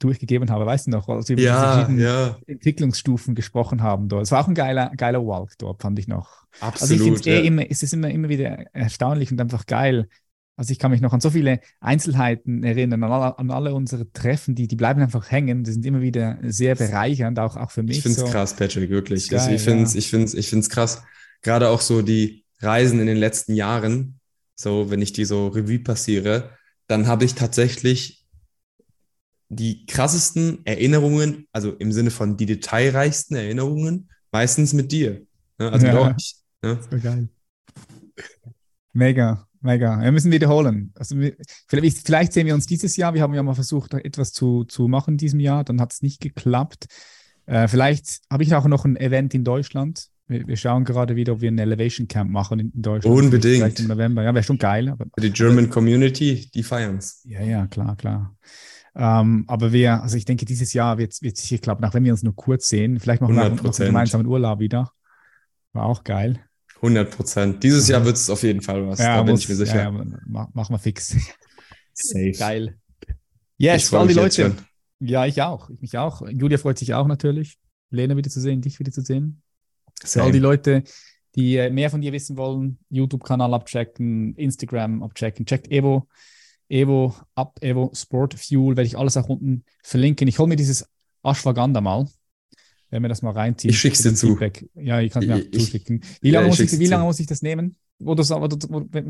durchgegeben 0.00 0.50
habe. 0.50 0.66
Weißt 0.66 0.86
du 0.86 0.90
noch, 0.90 1.08
als 1.08 1.28
wir 1.28 1.38
ja, 1.38 1.52
über 1.52 1.60
die 1.60 1.74
verschiedenen 1.74 2.00
ja. 2.00 2.38
Entwicklungsstufen 2.46 3.34
gesprochen 3.34 3.82
haben. 3.82 4.08
Dort. 4.08 4.24
Es 4.24 4.32
war 4.32 4.42
auch 4.42 4.48
ein 4.48 4.54
geiler, 4.54 4.90
geiler 4.96 5.24
Walk 5.26 5.52
dort, 5.58 5.82
fand 5.82 5.98
ich 5.98 6.08
noch. 6.08 6.44
Absolut. 6.60 6.80
Also 6.80 6.94
ich 6.94 7.02
finde 7.02 7.30
eh 7.30 7.34
ja. 7.34 7.42
eh 7.42 7.46
immer, 7.46 7.70
es 7.70 7.82
ist 7.82 7.92
immer, 7.92 8.10
immer 8.10 8.28
wieder 8.28 8.64
erstaunlich 8.74 9.30
und 9.30 9.40
einfach 9.40 9.66
geil. 9.66 10.08
Also 10.56 10.72
ich 10.72 10.78
kann 10.78 10.90
mich 10.90 11.00
noch 11.00 11.14
an 11.14 11.20
so 11.20 11.30
viele 11.30 11.60
Einzelheiten 11.80 12.62
erinnern, 12.62 13.02
an 13.04 13.12
alle, 13.12 13.38
an 13.38 13.50
alle 13.50 13.74
unsere 13.74 14.12
Treffen, 14.12 14.54
die, 14.54 14.68
die 14.68 14.76
bleiben 14.76 15.00
einfach 15.00 15.30
hängen. 15.30 15.64
Die 15.64 15.72
sind 15.72 15.86
immer 15.86 16.02
wieder 16.02 16.38
sehr 16.42 16.74
bereichernd, 16.74 17.38
auch, 17.38 17.56
auch 17.56 17.70
für 17.70 17.82
mich. 17.82 17.98
Ich 17.98 18.02
finde 18.02 18.20
es 18.20 18.26
so. 18.26 18.30
krass, 18.30 18.54
Patrick, 18.54 18.90
wirklich. 18.90 19.30
Geil, 19.30 19.38
also 19.38 19.52
ich 19.52 19.62
finde 19.62 19.84
es 19.84 19.94
ja. 19.94 19.98
ich 20.00 20.10
find's, 20.10 20.34
ich 20.34 20.50
find's 20.50 20.68
krass. 20.68 21.02
Gerade 21.40 21.70
auch 21.70 21.80
so 21.80 22.02
die 22.02 22.44
Reisen 22.60 23.00
in 23.00 23.06
den 23.06 23.16
letzten 23.16 23.54
Jahren, 23.54 24.20
so 24.54 24.90
wenn 24.90 25.00
ich 25.00 25.14
die 25.14 25.24
so 25.24 25.48
Revue 25.48 25.78
passiere, 25.78 26.50
dann 26.86 27.06
habe 27.06 27.24
ich 27.24 27.34
tatsächlich 27.34 28.19
die 29.50 29.84
krassesten 29.84 30.64
Erinnerungen, 30.64 31.46
also 31.52 31.72
im 31.72 31.92
Sinne 31.92 32.10
von 32.10 32.36
die 32.36 32.46
detailreichsten 32.46 33.36
Erinnerungen, 33.36 34.08
meistens 34.30 34.72
mit 34.72 34.92
dir. 34.92 35.22
Ne? 35.58 35.72
Also 35.72 35.86
ja. 35.86 35.92
mit 35.92 36.16
euch. 36.16 36.34
Ne? 36.62 36.78
Das 36.90 37.02
geil. 37.02 37.28
Mega, 38.92 39.46
mega. 39.60 40.00
Wir 40.00 40.12
müssen 40.12 40.30
wiederholen. 40.30 40.92
Also 40.94 41.16
vielleicht, 41.66 42.06
vielleicht, 42.06 42.32
sehen 42.32 42.46
wir 42.46 42.54
uns 42.54 42.66
dieses 42.66 42.96
Jahr. 42.96 43.12
Wir 43.12 43.22
haben 43.22 43.34
ja 43.34 43.42
mal 43.42 43.54
versucht, 43.54 43.92
etwas 43.94 44.32
zu, 44.32 44.64
zu 44.64 44.88
machen 44.88 45.14
in 45.14 45.18
diesem 45.18 45.40
Jahr. 45.40 45.64
Dann 45.64 45.80
hat 45.80 45.92
es 45.92 46.02
nicht 46.02 46.20
geklappt. 46.20 46.86
Äh, 47.46 47.66
vielleicht 47.66 48.20
habe 48.30 48.44
ich 48.44 48.54
auch 48.54 48.66
noch 48.66 48.84
ein 48.84 48.96
Event 48.96 49.34
in 49.34 49.42
Deutschland. 49.42 50.06
Wir, 50.28 50.46
wir, 50.46 50.56
schauen 50.56 50.84
gerade 50.84 51.16
wieder, 51.16 51.32
ob 51.32 51.40
wir 51.40 51.50
ein 51.50 51.58
Elevation 51.58 52.06
Camp 52.06 52.30
machen 52.30 52.60
in, 52.60 52.82
Deutschland. 52.82 53.16
Unbedingt. 53.16 53.56
Vielleicht 53.56 53.80
im 53.80 53.88
November. 53.88 54.22
Ja, 54.22 54.32
wäre 54.32 54.44
schon 54.44 54.58
geil. 54.58 54.88
Aber, 54.88 55.06
die 55.20 55.30
German 55.30 55.64
aber, 55.64 55.74
Community, 55.74 56.48
die 56.54 56.62
feiern 56.62 56.98
es. 56.98 57.22
Ja, 57.24 57.42
ja, 57.42 57.66
klar, 57.66 57.96
klar. 57.96 58.36
Ähm, 58.94 59.44
aber 59.46 59.72
wir, 59.72 60.02
also 60.02 60.16
ich 60.16 60.24
denke, 60.24 60.44
dieses 60.44 60.72
Jahr 60.72 60.98
wird 60.98 61.12
es 61.22 61.40
hier 61.40 61.58
klappen, 61.58 61.84
auch 61.84 61.94
wenn 61.94 62.04
wir 62.04 62.12
uns 62.12 62.22
nur 62.22 62.34
kurz 62.34 62.68
sehen. 62.68 62.98
Vielleicht 62.98 63.20
machen 63.22 63.36
wir 63.36 63.48
noch 63.48 63.64
einen 63.64 63.86
gemeinsamen 63.86 64.26
Urlaub 64.26 64.58
wieder. 64.58 64.92
War 65.72 65.86
auch 65.86 66.02
geil. 66.02 66.40
100 66.76 67.10
Prozent. 67.10 67.62
Dieses 67.62 67.88
Jahr 67.88 68.04
wird 68.04 68.16
es 68.16 68.30
auf 68.30 68.42
jeden 68.42 68.62
Fall 68.62 68.86
was. 68.86 68.98
Ja, 68.98 69.16
da 69.16 69.22
bin 69.22 69.32
muss, 69.32 69.42
ich 69.42 69.48
mir 69.48 69.54
sicher. 69.54 69.76
Ja, 69.76 69.92
ja, 69.92 70.48
machen 70.52 70.74
wir 70.74 70.78
fix. 70.78 71.16
Safe. 71.92 72.32
Geil. 72.32 72.78
Yes, 73.58 73.90
für 73.90 73.98
all 73.98 74.08
die 74.08 74.14
Leute. 74.14 74.56
Ja, 74.98 75.26
ich 75.26 75.40
auch. 75.42 75.68
Ich 75.70 75.80
mich 75.80 75.98
auch. 75.98 76.26
Julia 76.28 76.58
freut 76.58 76.78
sich 76.78 76.94
auch 76.94 77.06
natürlich. 77.06 77.58
Lena 77.90 78.16
wieder 78.16 78.30
zu 78.30 78.40
sehen, 78.40 78.62
dich 78.62 78.78
wieder 78.78 78.92
zu 78.92 79.02
sehen. 79.02 79.42
Für 80.02 80.22
all 80.22 80.32
die 80.32 80.38
Leute, 80.38 80.84
die 81.34 81.56
äh, 81.56 81.70
mehr 81.70 81.90
von 81.90 82.00
dir 82.00 82.12
wissen 82.12 82.36
wollen, 82.36 82.78
YouTube-Kanal 82.88 83.52
abchecken, 83.52 84.34
Instagram 84.36 85.02
abchecken, 85.02 85.44
checkt 85.44 85.70
Evo 85.70 86.08
Evo, 86.70 87.14
ab 87.34 87.58
Evo 87.60 87.90
Sport 87.94 88.34
Fuel, 88.34 88.76
werde 88.76 88.86
ich 88.86 88.96
alles 88.96 89.16
auch 89.16 89.28
unten 89.28 89.64
verlinken. 89.82 90.28
Ich 90.28 90.38
hole 90.38 90.48
mir 90.48 90.56
dieses 90.56 90.86
Ashwagandha 91.22 91.80
mal, 91.80 92.06
wenn 92.90 93.02
wir 93.02 93.08
das 93.08 93.22
mal 93.22 93.32
reinziehen. 93.32 93.70
Ich 93.70 93.80
schicke 93.80 93.96
es 93.96 94.02
dir 94.02 94.14
zu. 94.14 94.38
Ja, 94.74 95.00
ich 95.00 95.12
kann 95.12 95.22
es 95.22 95.28
mir 95.28 95.36
auch 95.36 95.50
zuschicken. 95.50 96.02
Wie 96.20 96.30
lange, 96.30 96.48
muss 96.48 96.60
ich, 96.60 96.78
wie 96.78 96.86
lange 96.86 97.04
muss 97.04 97.20
ich 97.20 97.26
das 97.26 97.42
nehmen? 97.42 97.76
Wo 97.98 98.14
du, 98.14 98.22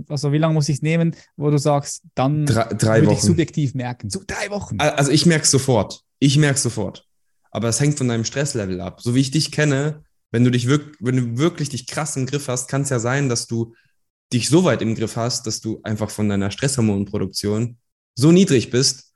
also 0.08 0.32
wie 0.32 0.38
lange 0.38 0.54
muss 0.54 0.68
ich 0.68 0.76
es 0.76 0.82
nehmen, 0.82 1.14
wo 1.36 1.50
du 1.50 1.58
sagst, 1.58 2.02
dann 2.14 2.46
drei, 2.46 2.64
drei 2.74 3.06
Wochen. 3.06 3.14
ich 3.14 3.20
subjektiv 3.20 3.74
merken. 3.74 4.10
So 4.10 4.22
drei 4.26 4.50
Wochen. 4.50 4.80
Also 4.80 5.12
ich 5.12 5.26
merke 5.26 5.44
es 5.44 5.50
sofort. 5.50 6.02
Ich 6.18 6.36
merke 6.38 6.56
es 6.56 6.62
sofort. 6.62 7.06
Aber 7.52 7.68
es 7.68 7.78
hängt 7.78 7.98
von 7.98 8.08
deinem 8.08 8.24
Stresslevel 8.24 8.80
ab. 8.80 9.00
So 9.00 9.14
wie 9.14 9.20
ich 9.20 9.30
dich 9.30 9.52
kenne, 9.52 10.02
wenn 10.30 10.44
du 10.44 10.50
dich 10.50 10.66
wirklich, 10.66 10.96
wenn 11.00 11.16
du 11.16 11.38
wirklich 11.38 11.68
dich 11.68 11.86
krass 11.86 12.16
im 12.16 12.26
Griff 12.26 12.48
hast, 12.48 12.68
kann 12.68 12.82
es 12.82 12.90
ja 12.90 12.98
sein, 12.98 13.28
dass 13.28 13.46
du 13.46 13.74
dich 14.32 14.48
so 14.48 14.64
weit 14.64 14.82
im 14.82 14.94
Griff 14.94 15.16
hast, 15.16 15.46
dass 15.46 15.60
du 15.60 15.80
einfach 15.82 16.10
von 16.10 16.28
deiner 16.28 16.50
Stresshormonproduktion 16.50 17.78
so 18.14 18.32
niedrig 18.32 18.70
bist, 18.70 19.12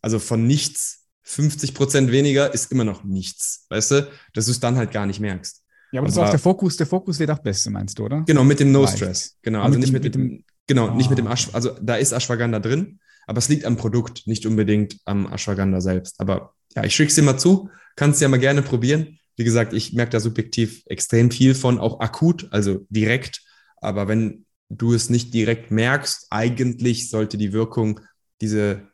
also 0.00 0.18
von 0.18 0.46
nichts 0.46 1.02
50 1.24 1.74
Prozent 1.74 2.10
weniger 2.10 2.52
ist 2.52 2.72
immer 2.72 2.84
noch 2.84 3.04
nichts, 3.04 3.66
weißt 3.70 3.90
du, 3.92 4.10
dass 4.34 4.46
du 4.46 4.50
es 4.50 4.60
dann 4.60 4.76
halt 4.76 4.90
gar 4.90 5.06
nicht 5.06 5.20
merkst. 5.20 5.62
Ja, 5.92 6.00
aber, 6.00 6.06
aber 6.06 6.08
du 6.08 6.14
sagst, 6.14 6.32
der 6.32 6.40
Fokus, 6.40 6.76
der 6.76 6.86
Fokus 6.86 7.18
wird 7.18 7.30
auch 7.30 7.38
besser, 7.38 7.70
meinst 7.70 7.98
du, 7.98 8.04
oder? 8.04 8.22
Genau, 8.26 8.44
mit 8.44 8.60
dem 8.60 8.72
No-Stress. 8.72 9.36
Genau, 9.42 9.60
ah, 9.60 9.64
also 9.64 9.78
nicht 9.78 9.92
mit, 9.92 10.02
mit 10.02 10.14
dem, 10.14 10.44
genau, 10.66 10.88
ah. 10.88 10.94
nicht 10.94 11.10
mit 11.10 11.18
dem 11.18 11.26
ah. 11.26 11.32
Asch, 11.32 11.48
also 11.52 11.76
da 11.80 11.96
ist 11.96 12.12
Ashwagandha 12.12 12.58
drin, 12.58 12.98
aber 13.26 13.38
es 13.38 13.48
liegt 13.48 13.64
am 13.64 13.76
Produkt, 13.76 14.26
nicht 14.26 14.46
unbedingt 14.46 14.98
am 15.04 15.32
Ashwagandha 15.32 15.80
selbst. 15.80 16.18
Aber 16.18 16.54
ja, 16.74 16.84
ich 16.84 16.94
schick's 16.94 17.14
dir 17.14 17.22
mal 17.22 17.38
zu, 17.38 17.68
kannst 17.94 18.20
du 18.20 18.24
ja 18.24 18.28
mal 18.28 18.38
gerne 18.38 18.62
probieren. 18.62 19.18
Wie 19.36 19.44
gesagt, 19.44 19.72
ich 19.72 19.92
merke 19.92 20.12
da 20.12 20.20
subjektiv 20.20 20.82
extrem 20.86 21.30
viel 21.30 21.54
von, 21.54 21.78
auch 21.78 22.00
akut, 22.00 22.48
also 22.50 22.86
direkt 22.88 23.42
aber 23.82 24.08
wenn 24.08 24.46
du 24.68 24.94
es 24.94 25.10
nicht 25.10 25.34
direkt 25.34 25.70
merkst, 25.70 26.28
eigentlich 26.30 27.10
sollte 27.10 27.36
die 27.36 27.52
Wirkung, 27.52 28.00
diese, 28.40 28.88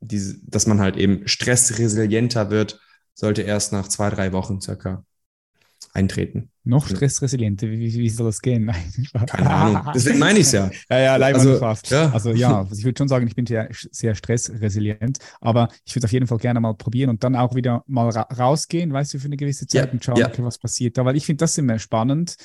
diese, 0.00 0.38
dass 0.46 0.66
man 0.66 0.80
halt 0.80 0.96
eben 0.96 1.26
stressresilienter 1.26 2.50
wird, 2.50 2.80
sollte 3.14 3.42
erst 3.42 3.72
nach 3.72 3.88
zwei, 3.88 4.10
drei 4.10 4.32
Wochen 4.32 4.60
circa 4.60 5.04
eintreten. 5.92 6.50
Noch 6.64 6.86
stressresilienter, 6.86 7.68
wie, 7.68 7.80
wie 7.80 8.08
soll 8.08 8.26
das 8.26 8.40
gehen? 8.40 8.66
Nein, 8.66 8.92
Keine 9.26 9.50
Ahnung. 9.50 9.82
Deswegen 9.94 10.18
meine 10.18 10.38
ich 10.38 10.46
es 10.46 10.52
ja. 10.52 10.70
ja, 10.88 10.98
ja, 10.98 11.16
leider 11.16 11.38
also, 11.38 11.58
fast. 11.58 11.90
Ja. 11.90 12.10
Also 12.10 12.30
ja, 12.30 12.60
also 12.60 12.74
ich 12.76 12.84
würde 12.84 12.96
schon 12.96 13.08
sagen, 13.08 13.26
ich 13.26 13.34
bin 13.34 13.46
sehr, 13.46 13.68
sehr 13.72 14.14
stressresilient, 14.14 15.18
aber 15.40 15.68
ich 15.84 15.94
würde 15.94 16.06
auf 16.06 16.12
jeden 16.12 16.26
Fall 16.26 16.38
gerne 16.38 16.60
mal 16.60 16.74
probieren 16.74 17.10
und 17.10 17.24
dann 17.24 17.34
auch 17.34 17.54
wieder 17.54 17.82
mal 17.86 18.08
ra 18.10 18.22
rausgehen, 18.22 18.92
weißt 18.92 19.14
du, 19.14 19.18
für 19.18 19.26
eine 19.26 19.36
gewisse 19.36 19.66
Zeit 19.66 19.86
ja, 19.86 19.92
und 19.92 20.04
schauen, 20.04 20.16
ja. 20.16 20.28
okay, 20.28 20.44
was 20.44 20.58
passiert 20.58 20.96
da, 20.96 21.04
weil 21.04 21.16
ich 21.16 21.26
finde 21.26 21.38
das 21.38 21.58
immer 21.58 21.78
spannend, 21.78 22.36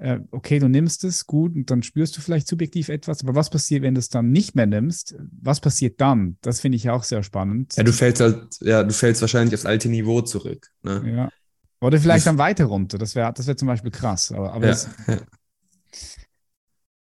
äh, 0.00 0.20
okay, 0.30 0.58
du 0.58 0.68
nimmst 0.68 1.04
es, 1.04 1.26
gut, 1.26 1.54
und 1.54 1.70
dann 1.70 1.82
spürst 1.82 2.16
du 2.16 2.22
vielleicht 2.22 2.48
subjektiv 2.48 2.88
etwas, 2.88 3.22
aber 3.22 3.34
was 3.34 3.50
passiert, 3.50 3.82
wenn 3.82 3.94
du 3.94 3.98
es 3.98 4.08
dann 4.08 4.32
nicht 4.32 4.54
mehr 4.54 4.66
nimmst? 4.66 5.14
Was 5.42 5.60
passiert 5.60 6.00
dann? 6.00 6.38
Das 6.40 6.60
finde 6.60 6.76
ich 6.76 6.88
auch 6.88 7.04
sehr 7.04 7.22
spannend. 7.22 7.76
Ja, 7.76 7.82
du 7.82 7.92
fällst 7.92 8.20
halt, 8.22 8.56
ja, 8.60 8.82
du 8.82 8.92
fällst 8.92 9.20
wahrscheinlich 9.20 9.54
aufs 9.54 9.66
alte 9.66 9.90
Niveau 9.90 10.22
zurück. 10.22 10.68
Ne? 10.82 11.02
Ja. 11.14 11.28
Oder 11.82 12.00
vielleicht 12.00 12.26
dann 12.26 12.38
weiter 12.38 12.64
runter. 12.64 12.98
Das 12.98 13.14
wäre 13.14 13.32
das 13.32 13.46
wär 13.46 13.56
zum 13.56 13.68
Beispiel 13.68 13.90
krass. 13.90 14.32
Aber, 14.32 14.52
aber 14.54 14.68
ja, 14.68 14.76
ja. 15.06 15.18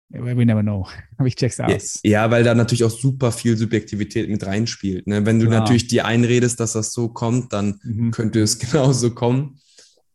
We 0.09 0.45
never 0.45 0.61
know. 0.61 0.87
Aber 1.17 1.27
ich 1.27 1.35
check's 1.35 1.59
aus. 1.59 1.99
Ja, 2.03 2.29
weil 2.29 2.43
da 2.43 2.53
natürlich 2.53 2.83
auch 2.83 2.91
super 2.91 3.31
viel 3.31 3.57
Subjektivität 3.57 4.29
mit 4.29 4.45
reinspielt. 4.45 5.07
Ne? 5.07 5.25
Wenn 5.25 5.39
du 5.39 5.47
Klar. 5.47 5.61
natürlich 5.61 5.87
dir 5.87 6.05
einredest, 6.05 6.59
dass 6.59 6.73
das 6.73 6.93
so 6.93 7.09
kommt, 7.09 7.51
dann 7.51 7.79
mhm. 7.83 8.11
könnte 8.11 8.41
es 8.41 8.59
genauso 8.71 9.15
kommen. 9.15 9.59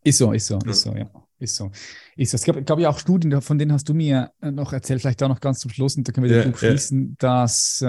Ist 0.05 0.18
so, 0.18 0.32
ist 0.32 0.46
so, 0.46 0.59
ist 0.60 0.82
so, 0.82 0.94
ja. 0.94 1.10
Ist 1.40 1.55
so. 1.55 1.70
Ist 2.16 2.35
Es 2.35 2.43
gab, 2.43 2.65
glaube 2.66 2.82
ich, 2.82 2.89
auch 2.89 2.98
Studien, 2.98 3.40
von 3.40 3.59
denen 3.59 3.73
hast 3.73 3.89
du 3.89 3.94
mir 3.94 4.32
äh, 4.43 4.51
noch 4.51 4.73
erzählt, 4.73 5.01
vielleicht 5.01 5.23
auch 5.23 5.28
noch 5.28 5.40
ganz 5.40 5.60
zum 5.60 5.70
Schluss, 5.70 5.97
und 5.97 6.09
da 6.09 6.12
können 6.12 6.28
wir 6.28 6.35
den 6.35 6.47
ja, 6.47 6.51
Buch 6.51 6.59
schließen, 6.59 7.10
ja. 7.10 7.15
dass, 7.19 7.81
äh, 7.81 7.86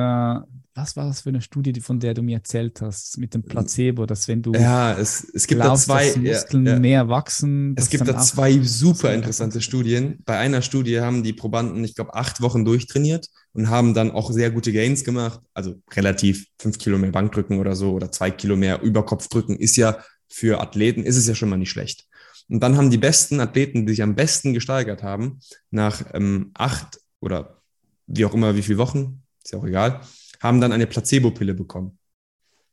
was 0.75 0.95
war 0.95 1.07
das 1.07 1.21
für 1.21 1.29
eine 1.29 1.41
Studie, 1.41 1.81
von 1.81 1.99
der 1.99 2.13
du 2.13 2.21
mir 2.21 2.37
erzählt 2.37 2.79
hast, 2.81 3.17
mit 3.17 3.33
dem 3.33 3.41
Placebo, 3.41 4.05
dass 4.05 4.27
wenn 4.27 4.43
du 4.43 4.53
ja, 4.53 4.93
es, 4.93 5.27
es 5.33 5.47
gibt 5.47 5.61
glaubst, 5.61 5.89
da 5.89 5.93
zwei, 5.97 6.15
Muskeln 6.19 6.65
ja, 6.67 6.79
mehr 6.79 7.09
wachsen. 7.09 7.73
Es 7.75 7.89
gibt 7.89 8.07
da 8.07 8.19
zwei 8.19 8.59
super 8.59 9.15
interessante 9.15 9.61
Studien. 9.61 10.19
Bei 10.25 10.37
einer 10.37 10.61
Studie 10.61 10.99
haben 10.99 11.23
die 11.23 11.33
Probanden, 11.33 11.83
ich 11.83 11.95
glaube, 11.95 12.13
acht 12.13 12.41
Wochen 12.41 12.65
durchtrainiert 12.65 13.29
und 13.53 13.69
haben 13.69 13.95
dann 13.95 14.11
auch 14.11 14.31
sehr 14.31 14.51
gute 14.51 14.71
Gains 14.71 15.03
gemacht, 15.03 15.41
also 15.55 15.73
relativ 15.91 16.45
fünf 16.59 16.77
Kilo 16.77 16.99
mehr 16.99 17.11
Bankdrücken 17.11 17.57
oder 17.59 17.75
so 17.75 17.93
oder 17.93 18.11
zwei 18.11 18.29
Kilo 18.29 18.55
mehr 18.55 18.83
Überkopfdrücken 18.83 19.57
ist 19.57 19.75
ja 19.75 19.97
für 20.27 20.61
Athleten, 20.61 21.03
ist 21.03 21.17
es 21.17 21.27
ja 21.27 21.33
schon 21.33 21.49
mal 21.49 21.57
nicht 21.57 21.71
schlecht. 21.71 22.05
Und 22.49 22.61
dann 22.61 22.77
haben 22.77 22.89
die 22.89 22.97
besten 22.97 23.39
Athleten, 23.39 23.85
die 23.85 23.93
sich 23.93 24.03
am 24.03 24.15
besten 24.15 24.53
gesteigert 24.53 25.03
haben, 25.03 25.39
nach 25.71 26.03
ähm, 26.13 26.51
acht 26.55 26.99
oder 27.19 27.61
wie 28.07 28.25
auch 28.25 28.33
immer, 28.33 28.55
wie 28.55 28.63
viele 28.63 28.79
Wochen, 28.79 29.21
ist 29.43 29.53
ja 29.53 29.59
auch 29.59 29.65
egal, 29.65 30.01
haben 30.41 30.59
dann 30.59 30.71
eine 30.71 30.87
Placebo-Pille 30.87 31.53
bekommen. 31.53 31.97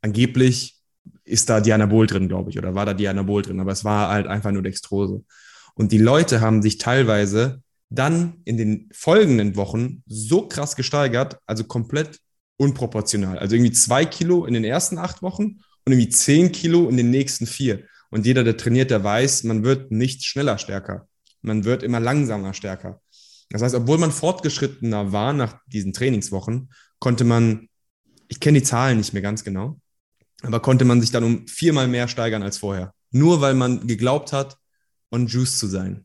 Angeblich 0.01 0.77
ist 1.25 1.49
da 1.49 1.61
Dianabol 1.61 2.07
drin, 2.07 2.29
glaube 2.29 2.51
ich, 2.51 2.59
oder 2.59 2.75
war 2.75 2.87
da 2.87 2.95
Dianabol 2.95 3.43
drin, 3.43 3.61
aber 3.61 3.73
es 3.73 3.85
war 3.85 4.09
halt 4.09 4.27
einfach 4.27 4.51
nur 4.51 4.63
Dextrose. 4.63 5.25
Und 5.75 5.93
die 5.93 5.99
Leute 5.99 6.41
haben 6.41 6.63
sich 6.63 6.79
teilweise 6.79 7.63
dann 7.91 8.41
in 8.45 8.57
den 8.57 8.89
folgenden 8.93 9.57
Wochen 9.57 10.03
so 10.07 10.49
krass 10.49 10.75
gesteigert, 10.75 11.39
also 11.47 11.65
komplett 11.65 12.19
unproportional. 12.57 13.39
Also 13.39 13.55
irgendwie 13.55 13.73
zwei 13.73 14.05
Kilo 14.07 14.47
in 14.47 14.55
den 14.55 14.65
ersten 14.65 14.99
acht 14.99 15.23
Wochen 15.23 15.61
und 15.85 15.93
irgendwie 15.93 16.09
zehn 16.09 16.51
Kilo 16.51 16.89
in 16.89 16.97
den 16.97 17.11
nächsten 17.11 17.47
vier. 17.47 17.85
Und 18.11 18.27
jeder, 18.27 18.45
der 18.45 18.57
trainiert, 18.57 18.91
der 18.91 19.03
weiß, 19.03 19.45
man 19.45 19.65
wird 19.65 19.91
nicht 19.91 20.25
schneller 20.25 20.59
stärker. 20.59 21.09
Man 21.43 21.65
wird 21.65 21.83
immer 21.83 22.01
langsamer 22.01 22.55
stärker. 22.55 23.01
Das 23.51 23.63
heißt, 23.63 23.75
obwohl 23.75 23.99
man 23.99 24.11
fortgeschrittener 24.11 25.13
war 25.13 25.33
nach 25.33 25.59
diesen 25.67 25.93
Trainingswochen, 25.93 26.71
konnte 26.99 27.25
man, 27.25 27.69
ich 28.29 28.41
kenne 28.41 28.59
die 28.59 28.65
Zahlen 28.65 28.99
nicht 28.99 29.13
mehr 29.13 29.23
ganz 29.23 29.45
genau, 29.45 29.79
aber 30.43 30.61
konnte 30.61 30.85
man 30.85 31.01
sich 31.01 31.11
dann 31.11 31.25
um 31.25 31.47
viermal 31.47 31.89
mehr 31.89 32.09
steigern 32.09 32.43
als 32.43 32.59
vorher. 32.59 32.93
Nur 33.11 33.41
weil 33.41 33.55
man 33.55 33.87
geglaubt 33.87 34.33
hat, 34.33 34.57
on 35.13 35.27
Juice 35.27 35.59
zu 35.59 35.67
sein. 35.67 36.05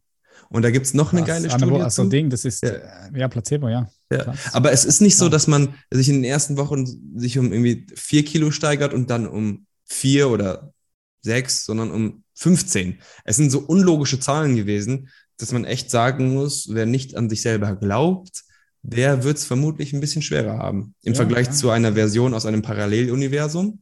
Und 0.49 0.63
da 0.63 0.71
gibt 0.71 0.85
es 0.85 0.93
noch 0.93 1.13
eine 1.13 1.21
Was? 1.21 1.27
geile 1.27 1.49
Studie. 1.49 1.81
Also 1.81 2.03
zu. 2.03 2.09
Ding, 2.09 2.29
das 2.29 2.45
ist, 2.45 2.61
Ja. 2.61 3.09
ja, 3.15 3.27
Placebo, 3.27 3.69
ja. 3.69 3.89
Ja. 4.11 4.33
Aber 4.51 4.71
es 4.71 4.83
ist 4.85 4.99
nicht 4.99 5.15
so, 5.15 5.29
dass 5.29 5.47
man 5.47 5.75
sich 5.89 6.09
in 6.09 6.15
den 6.15 6.23
ersten 6.25 6.57
Wochen 6.57 6.85
sich 7.17 7.39
um 7.39 7.53
irgendwie 7.53 7.87
vier 7.95 8.25
Kilo 8.25 8.51
steigert 8.51 8.93
und 8.93 9.09
dann 9.09 9.27
um 9.27 9.65
vier 9.85 10.29
oder 10.29 10.73
sechs, 11.21 11.65
sondern 11.65 11.91
um 11.91 12.23
15. 12.35 12.99
Es 13.23 13.37
sind 13.37 13.51
so 13.51 13.59
unlogische 13.59 14.19
Zahlen 14.19 14.55
gewesen, 14.55 15.09
dass 15.37 15.51
man 15.51 15.65
echt 15.65 15.89
sagen 15.91 16.33
muss, 16.33 16.67
wer 16.71 16.85
nicht 16.85 17.15
an 17.15 17.29
sich 17.29 17.41
selber 17.41 17.75
glaubt, 17.75 18.43
der 18.83 19.23
wird 19.23 19.37
es 19.37 19.45
vermutlich 19.45 19.93
ein 19.93 19.99
bisschen 19.99 20.21
schwerer 20.21 20.57
haben. 20.57 20.95
Im 21.03 21.13
Ja, 21.13 21.17
Vergleich 21.17 21.47
ja. 21.47 21.53
zu 21.53 21.69
einer 21.69 21.93
Version 21.93 22.33
aus 22.33 22.45
einem 22.45 22.61
Paralleluniversum. 22.61 23.81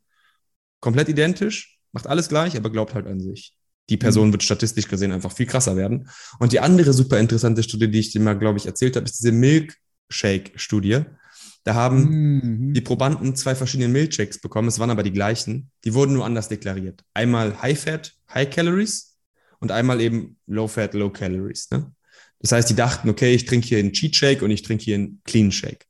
Komplett 0.81 1.09
identisch, 1.09 1.79
macht 1.91 2.07
alles 2.07 2.29
gleich, 2.29 2.55
aber 2.57 2.69
glaubt 2.69 2.93
halt 2.93 3.07
an 3.07 3.19
sich. 3.19 3.55
Die 3.89 3.97
Person 3.97 4.27
Mhm. 4.27 4.33
wird 4.33 4.43
statistisch 4.43 4.87
gesehen 4.87 5.11
einfach 5.11 5.31
viel 5.31 5.45
krasser 5.47 5.75
werden. 5.75 6.09
Und 6.39 6.51
die 6.51 6.59
andere 6.59 6.93
super 6.93 7.17
interessante 7.19 7.63
Studie, 7.63 7.89
die 7.89 7.99
ich 7.99 8.11
dir 8.11 8.21
mal, 8.21 8.37
glaube 8.37 8.57
ich, 8.59 8.65
erzählt 8.65 8.95
habe, 8.95 9.05
ist 9.05 9.19
diese 9.19 9.31
Milkshake-Studie. 9.31 11.01
Da 11.63 11.73
haben 11.75 12.69
Mhm. 12.69 12.73
die 12.73 12.81
Probanden 12.81 13.35
zwei 13.35 13.53
verschiedene 13.55 13.89
Milkshakes 13.89 14.39
bekommen, 14.39 14.67
es 14.67 14.79
waren 14.79 14.89
aber 14.89 15.03
die 15.03 15.11
gleichen. 15.11 15.69
Die 15.83 15.93
wurden 15.93 16.13
nur 16.13 16.25
anders 16.25 16.47
deklariert. 16.49 17.03
Einmal 17.13 17.61
High 17.61 17.79
Fat, 17.79 18.13
High 18.33 18.49
Calories 18.49 19.17
und 19.59 19.71
einmal 19.71 20.01
eben 20.01 20.37
Low 20.47 20.67
Fat, 20.67 20.93
Low 20.93 21.09
Calories. 21.09 21.69
Ne? 21.71 21.91
Das 22.39 22.53
heißt, 22.53 22.69
die 22.69 22.75
dachten, 22.75 23.09
okay, 23.09 23.33
ich 23.35 23.45
trinke 23.45 23.67
hier 23.67 23.79
einen 23.79 23.91
Cheat 23.91 24.15
Shake 24.15 24.41
und 24.41 24.51
ich 24.51 24.61
trinke 24.61 24.83
hier 24.83 24.95
einen 24.95 25.21
Clean 25.25 25.51
Shake. 25.51 25.85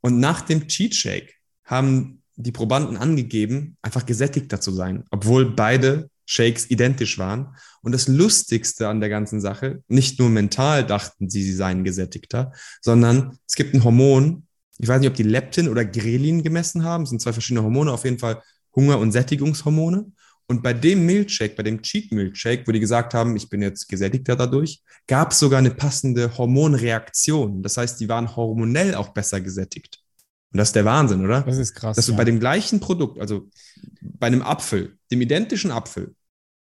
Und 0.00 0.18
nach 0.18 0.40
dem 0.42 0.66
Cheat 0.66 0.94
Shake 0.94 1.34
haben 1.64 2.22
die 2.36 2.52
Probanden 2.52 2.96
angegeben, 2.96 3.76
einfach 3.82 4.06
gesättigter 4.06 4.60
zu 4.60 4.72
sein, 4.72 5.04
obwohl 5.10 5.54
beide 5.54 6.10
Shakes 6.26 6.70
identisch 6.70 7.18
waren. 7.18 7.56
Und 7.82 7.92
das 7.92 8.06
Lustigste 8.08 8.88
an 8.88 9.00
der 9.00 9.08
ganzen 9.08 9.40
Sache, 9.40 9.82
nicht 9.88 10.18
nur 10.18 10.28
mental 10.28 10.84
dachten 10.84 11.30
sie, 11.30 11.42
sie 11.42 11.54
seien 11.54 11.84
gesättigter, 11.84 12.52
sondern 12.82 13.38
es 13.46 13.54
gibt 13.54 13.74
ein 13.74 13.82
Hormon, 13.84 14.47
ich 14.78 14.88
weiß 14.88 15.00
nicht, 15.00 15.08
ob 15.08 15.14
die 15.14 15.24
Leptin 15.24 15.68
oder 15.68 15.84
Grelin 15.84 16.42
gemessen 16.42 16.84
haben, 16.84 17.04
das 17.04 17.10
sind 17.10 17.20
zwei 17.20 17.32
verschiedene 17.32 17.64
Hormone, 17.64 17.92
auf 17.92 18.04
jeden 18.04 18.18
Fall 18.18 18.42
Hunger- 18.74 18.98
und 18.98 19.12
Sättigungshormone. 19.12 20.12
Und 20.46 20.62
bei 20.62 20.72
dem 20.72 21.04
Milkshake, 21.04 21.56
bei 21.56 21.62
dem 21.62 21.82
Cheat 21.82 22.10
Milkshake, 22.10 22.66
wo 22.66 22.72
die 22.72 22.80
gesagt 22.80 23.12
haben, 23.12 23.36
ich 23.36 23.50
bin 23.50 23.60
jetzt 23.60 23.86
gesättigter 23.88 24.34
dadurch, 24.34 24.80
gab 25.06 25.32
es 25.32 25.40
sogar 25.40 25.58
eine 25.58 25.72
passende 25.72 26.38
Hormonreaktion. 26.38 27.62
Das 27.62 27.76
heißt, 27.76 28.00
die 28.00 28.08
waren 28.08 28.34
hormonell 28.34 28.94
auch 28.94 29.08
besser 29.08 29.42
gesättigt. 29.42 29.98
Und 30.50 30.58
das 30.58 30.68
ist 30.68 30.76
der 30.76 30.86
Wahnsinn, 30.86 31.22
oder? 31.22 31.42
Das 31.42 31.58
ist 31.58 31.74
krass. 31.74 31.96
dass 31.96 32.06
du 32.06 32.12
ja. 32.12 32.18
bei 32.18 32.24
dem 32.24 32.40
gleichen 32.40 32.80
Produkt, 32.80 33.20
also 33.20 33.50
bei 34.00 34.28
einem 34.28 34.40
Apfel, 34.40 34.96
dem 35.10 35.20
identischen 35.20 35.70
Apfel, 35.70 36.14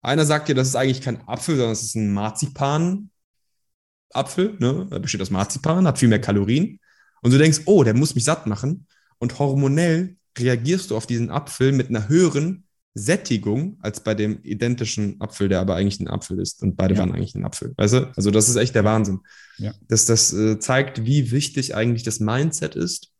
einer 0.03 0.25
sagt 0.25 0.49
dir, 0.49 0.55
das 0.55 0.67
ist 0.67 0.75
eigentlich 0.75 1.01
kein 1.01 1.27
Apfel, 1.27 1.55
sondern 1.55 1.73
es 1.73 1.81
ist 1.81 1.95
ein 1.95 2.13
Marzipan-Apfel, 2.13 4.57
ne? 4.59 4.87
Er 4.91 4.99
besteht 4.99 5.21
aus 5.21 5.31
Marzipan, 5.31 5.87
hat 5.87 5.97
viel 5.97 6.09
mehr 6.09 6.21
Kalorien. 6.21 6.79
Und 7.21 7.31
du 7.31 7.37
denkst, 7.37 7.61
oh, 7.65 7.83
der 7.83 7.93
muss 7.93 8.15
mich 8.15 8.23
satt 8.23 8.47
machen. 8.47 8.87
Und 9.19 9.37
hormonell 9.39 10.15
reagierst 10.37 10.89
du 10.91 10.97
auf 10.97 11.05
diesen 11.07 11.29
Apfel 11.29 11.71
mit 11.71 11.89
einer 11.89 12.07
höheren 12.07 12.63
Sättigung 12.93 13.77
als 13.81 14.01
bei 14.03 14.15
dem 14.15 14.39
identischen 14.43 15.19
Apfel, 15.21 15.47
der 15.47 15.59
aber 15.61 15.75
eigentlich 15.75 15.99
ein 15.99 16.07
Apfel 16.09 16.39
ist. 16.39 16.61
Und 16.61 16.75
beide 16.75 16.93
Ja. 16.95 16.99
waren 17.01 17.11
eigentlich 17.13 17.35
ein 17.35 17.45
Apfel. 17.45 17.73
Weißt 17.77 17.93
du? 17.93 18.11
Also, 18.15 18.31
das 18.31 18.49
ist 18.49 18.55
echt 18.57 18.75
der 18.75 18.83
Wahnsinn. 18.83 19.19
Ja. 19.57 19.73
Das, 19.87 20.05
das 20.05 20.33
äh, 20.33 20.59
zeigt, 20.59 21.05
wie 21.05 21.31
wichtig 21.31 21.75
eigentlich 21.75 22.03
das 22.03 22.19
Mindset 22.19 22.75
ist, 22.75 23.11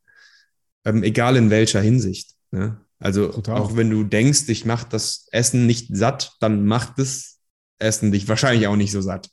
ähm, 0.83 1.03
egal 1.03 1.35
in 1.37 1.49
welcher 1.49 1.81
Hinsicht. 1.81 2.31
Ne? 2.51 2.81
Also, 2.99 3.27
Total. 3.29 3.57
auch 3.57 3.75
wenn 3.77 3.89
du 3.89 4.03
denkst, 4.03 4.45
dich 4.47 4.65
macht 4.65 4.93
das 4.93 5.27
Essen 5.31 5.65
nicht 5.67 5.95
satt, 5.95 6.33
dann 6.39 6.65
macht 6.65 6.99
das 6.99 7.37
Essen 7.79 8.11
dich 8.11 8.27
wahrscheinlich 8.27 8.67
auch 8.67 8.75
nicht 8.75 8.91
so 8.91 9.01
satt. 9.01 9.29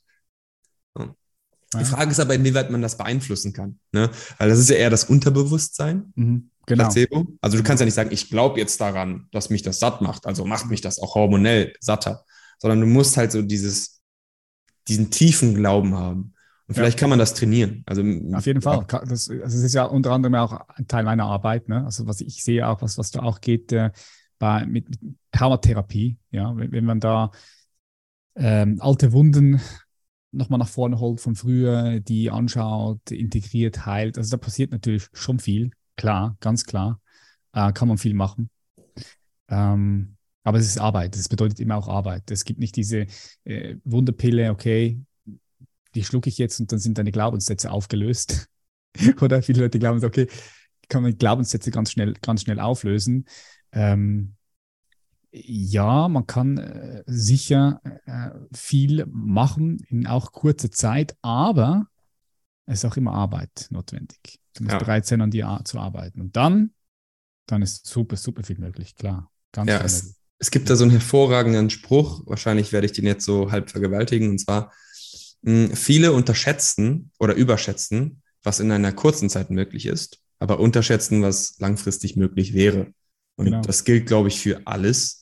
Ja. 1.75 1.81
Die 1.81 1.85
Frage 1.85 2.11
ist 2.11 2.21
aber, 2.21 2.35
inwieweit 2.35 2.71
man 2.71 2.81
das 2.83 2.97
beeinflussen 2.97 3.53
kann. 3.53 3.79
Ne? 3.93 4.11
Weil 4.39 4.49
das 4.49 4.59
ist 4.59 4.71
ja 4.71 4.77
eher 4.77 4.91
das 4.91 5.05
Unterbewusstsein, 5.05 6.13
Mhm. 6.15 6.51
Genau. 6.67 6.85
Placebo. 6.85 7.27
Also 7.41 7.57
du 7.57 7.63
kannst 7.63 7.81
ja 7.81 7.87
nicht 7.87 7.95
sagen, 7.95 8.11
ich 8.13 8.29
glaube 8.29 8.61
jetzt 8.61 8.79
daran, 8.79 9.27
dass 9.33 9.49
mich 9.49 9.63
das 9.63 9.79
satt 9.81 10.03
macht. 10.03 10.27
Also 10.27 10.45
macht 10.45 10.69
mich 10.69 10.83
das 10.83 10.99
auch 10.99 11.15
hormonell 11.15 11.73
satter. 11.81 12.25
Sondern 12.59 12.81
du 12.81 12.87
musst 12.87 13.17
halt 13.17 13.33
so 13.33 13.41
dieses, 13.41 14.03
diesen 14.87 15.11
tiefen 15.11 15.55
Glauben 15.55 15.95
haben. 15.95 16.35
Und 16.67 16.77
Ja. 16.77 16.83
vielleicht 16.83 16.99
kann 16.99 17.09
man 17.09 17.19
das 17.19 17.33
trainieren. 17.33 17.85
Also 17.87 18.03
Auf 18.35 18.45
jeden 18.45 18.61
Fall. 18.61 18.85
Das, 18.87 19.31
also 19.31 19.39
das 19.39 19.55
ist 19.55 19.73
ja 19.73 19.85
unter 19.85 20.11
anderem 20.13 20.35
auch 20.35 20.61
ein 20.77 20.87
Teil 20.87 21.05
meiner 21.05 21.25
Arbeit. 21.25 21.71
Ne? 21.71 21.87
Also 21.87 22.07
was 22.07 22.21
ich 22.21 22.45
sehe 22.45 22.69
auch, 22.69 22.83
was, 22.83 22.99
was 22.99 23.13
da 23.13 23.21
auch 23.21 23.41
geht 23.41 23.73
äh, 23.73 23.91
bei, 24.39 24.67
mit, 24.67 24.91
mit 24.91 25.01
Traumatherapie. 25.33 26.19
Ja? 26.33 26.55
Wenn, 26.55 26.71
wenn 26.71 26.85
man 26.85 27.01
da 27.01 27.31
ähm, 28.37 28.77
alte 28.81 29.13
Wunden 29.13 29.59
nochmal 30.31 30.59
nach 30.59 30.69
vorne 30.69 30.99
holt 31.01 31.21
von 31.21 31.35
früher, 31.35 32.01
die 32.01 32.31
anschaut, 32.31 33.11
integriert, 33.11 33.87
heilt. 33.87 34.19
Also 34.19 34.31
da 34.31 34.37
passiert 34.37 34.73
natürlich 34.73 35.09
schon 35.13 35.39
viel. 35.39 35.71
Klar, 35.97 36.37
ganz 36.41 36.65
klar. 36.65 37.01
Äh, 37.53 37.73
kann 37.73 37.89
man 37.89 37.99
viel 37.99 38.15
machen. 38.15 38.51
Ähm, 39.49 40.17
aber 40.45 40.59
es 40.59 40.67
ist 40.67 40.79
Arbeit. 40.79 41.15
Das 41.15 41.29
bedeutet 41.29 41.61
immer 41.61 41.77
auch 41.77 41.89
Arbeit. 41.89 42.31
Es 42.31 42.45
gibt 42.45 42.61
nicht 42.61 42.77
diese 42.77 43.07
äh, 43.45 43.77
Wunderpille, 43.85 44.51
okay, 44.51 45.01
die 45.95 46.05
schlucke 46.05 46.29
ich 46.29 46.39
jetzt 46.39 46.61
und 46.61 46.71
dann 46.73 46.79
sind 46.79 46.99
deine 46.99 47.13
Glaubenssätze 47.13 47.71
aufgelöst. 47.71 48.49
Oder 49.21 49.43
viele 49.43 49.63
Leute 49.63 49.79
glauben, 49.79 50.05
okay, 50.05 50.29
kann 50.89 51.03
man 51.03 51.17
Glaubenssätze 51.17 51.71
ganz 51.71 51.93
schnell, 51.93 52.15
ganz 52.23 52.43
schnell 52.43 52.61
auflösen. 52.61 53.27
Ähm, 53.73 54.37
ja, 55.31 56.09
man 56.09 56.27
kann 56.27 56.59
äh, 56.59 57.03
sicher 57.07 57.81
äh, 58.07 58.31
viel 58.57 59.07
machen 59.07 59.79
in 59.89 60.07
auch 60.07 60.33
kurzer 60.33 60.71
Zeit, 60.71 61.17
aber 61.23 61.87
es 62.67 62.85
ist 62.85 62.91
auch 62.91 62.97
immer 62.97 63.13
Arbeit 63.15 63.69
notwendig. 63.71 64.41
Du 64.55 64.65
musst 64.65 64.75
Ja. 64.75 64.79
bereit 64.79 65.07
sein, 65.07 65.21
an 65.21 65.31
dir 65.31 65.49
ar- 65.49 65.65
zu 65.65 65.79
arbeiten. 65.79 66.21
Und 66.21 66.37
dann, 66.37 66.73
dann 67.47 67.63
ist 67.63 67.87
super, 67.87 68.17
super 68.17 68.43
viel 68.43 68.59
möglich, 68.59 68.95
klar. 68.95 69.31
Ganz 69.53 69.71
Ja, 69.71 69.81
es, 69.81 70.17
es 70.39 70.51
gibt 70.51 70.69
da 70.71 70.77
so 70.77 70.85
einen 70.85 70.93
hervorragenden 70.93 71.71
Spruch, 71.71 72.23
wahrscheinlich 72.27 72.73
werde 72.73 72.87
ich 72.87 72.93
den 72.93 73.07
jetzt 73.07 73.25
so 73.25 73.51
halb 73.51 73.71
vergewaltigen, 73.71 74.31
und 74.31 74.39
zwar, 74.39 74.73
mh, 75.43 75.75
viele 75.77 76.13
unterschätzen 76.13 77.11
oder 77.19 77.35
überschätzen, 77.35 78.23
was 78.43 78.61
in 78.61 78.71
einer 78.71 78.93
kurzen 78.93 79.31
Zeit 79.31 79.51
möglich 79.51 79.87
ist, 79.87 80.19
aber 80.39 80.61
unterschätzen, 80.61 81.23
was 81.23 81.59
langfristig 81.59 82.17
möglich 82.17 82.55
wäre. 82.55 82.93
Und 83.37 83.47
Genau. 83.47 83.63
das 83.63 83.85
gilt, 83.85 84.07
glaube 84.07 84.29
ich, 84.29 84.41
für 84.41 84.67
alles 84.67 85.18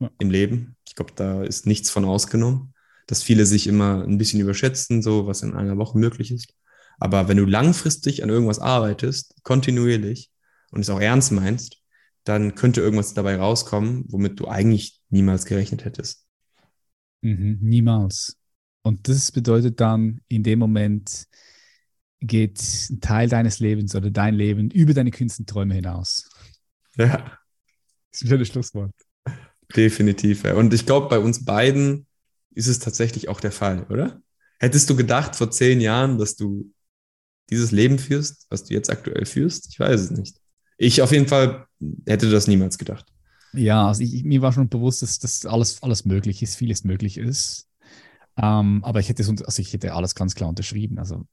Ja. 0.00 0.10
im 0.18 0.30
Leben. 0.30 0.76
Ich 0.86 0.94
glaube, 0.94 1.12
da 1.14 1.42
ist 1.42 1.66
nichts 1.66 1.90
von 1.90 2.04
ausgenommen, 2.04 2.74
dass 3.06 3.22
viele 3.22 3.46
sich 3.46 3.66
immer 3.66 4.04
ein 4.04 4.18
bisschen 4.18 4.40
überschätzen, 4.40 5.02
so 5.02 5.26
was 5.26 5.42
in 5.42 5.54
einer 5.54 5.78
Woche 5.78 5.98
möglich 5.98 6.30
ist. 6.32 6.54
Aber 6.98 7.28
wenn 7.28 7.38
du 7.38 7.46
langfristig 7.46 8.22
an 8.22 8.28
irgendwas 8.28 8.58
arbeitest, 8.58 9.42
kontinuierlich 9.42 10.30
und 10.70 10.80
es 10.80 10.90
auch 10.90 11.00
ernst 11.00 11.32
meinst, 11.32 11.78
dann 12.24 12.54
könnte 12.54 12.80
irgendwas 12.82 13.14
dabei 13.14 13.36
rauskommen, 13.36 14.04
womit 14.08 14.38
du 14.40 14.48
eigentlich 14.48 15.00
niemals 15.08 15.46
gerechnet 15.46 15.84
hättest. 15.84 16.26
Mhm, 17.22 17.58
niemals. 17.60 18.36
Und 18.82 19.08
das 19.08 19.30
bedeutet 19.32 19.80
dann, 19.80 20.20
in 20.28 20.42
dem 20.42 20.58
Moment 20.58 21.26
geht 22.20 22.60
ein 22.90 23.00
Teil 23.00 23.28
deines 23.28 23.60
Lebens 23.60 23.94
oder 23.94 24.10
dein 24.10 24.34
Leben 24.34 24.70
über 24.70 24.94
deine 24.94 25.10
kühnsten 25.10 25.46
Träume 25.46 25.74
hinaus. 25.74 26.28
Ja, 26.98 27.40
Das 28.12 28.20
ist 28.20 28.26
ein 28.26 28.28
schönes 28.28 28.48
Schlusswort. 28.48 28.94
Definitiv. 29.76 30.44
Ja. 30.44 30.54
Und 30.54 30.74
ich 30.74 30.86
glaube, 30.86 31.08
bei 31.08 31.18
uns 31.18 31.44
beiden 31.44 32.06
ist 32.54 32.66
es 32.66 32.78
tatsächlich 32.78 33.28
auch 33.28 33.40
der 33.40 33.52
Fall, 33.52 33.86
oder? 33.90 34.20
Hättest 34.58 34.90
du 34.90 34.96
gedacht 34.96 35.36
vor 35.36 35.50
zehn 35.50 35.80
Jahren, 35.80 36.18
dass 36.18 36.36
du 36.36 36.72
dieses 37.48 37.72
Leben 37.72 37.98
führst, 37.98 38.46
was 38.50 38.64
du 38.64 38.74
jetzt 38.74 38.90
aktuell 38.90 39.24
führst? 39.26 39.68
Ich 39.70 39.80
weiß 39.80 40.00
es 40.00 40.10
nicht. 40.10 40.36
Ich 40.76 41.02
auf 41.02 41.12
jeden 41.12 41.28
Fall 41.28 41.66
hätte 42.06 42.30
das 42.30 42.46
niemals 42.46 42.78
gedacht. 42.78 43.06
Ja, 43.52 43.88
also 43.88 44.02
ich, 44.02 44.24
mir 44.24 44.42
war 44.42 44.52
schon 44.52 44.68
bewusst, 44.68 45.02
dass 45.02 45.18
das 45.18 45.44
alles, 45.44 45.82
alles 45.82 46.04
möglich 46.04 46.42
ist, 46.42 46.56
vieles 46.56 46.84
möglich 46.84 47.18
ist. 47.18 47.66
Ähm, 48.36 48.82
aber 48.84 49.00
ich 49.00 49.08
hätte, 49.08 49.22
also 49.22 49.60
ich 49.60 49.72
hätte 49.72 49.92
alles 49.92 50.14
ganz 50.14 50.34
klar 50.34 50.48
unterschrieben. 50.48 50.98
Also 50.98 51.26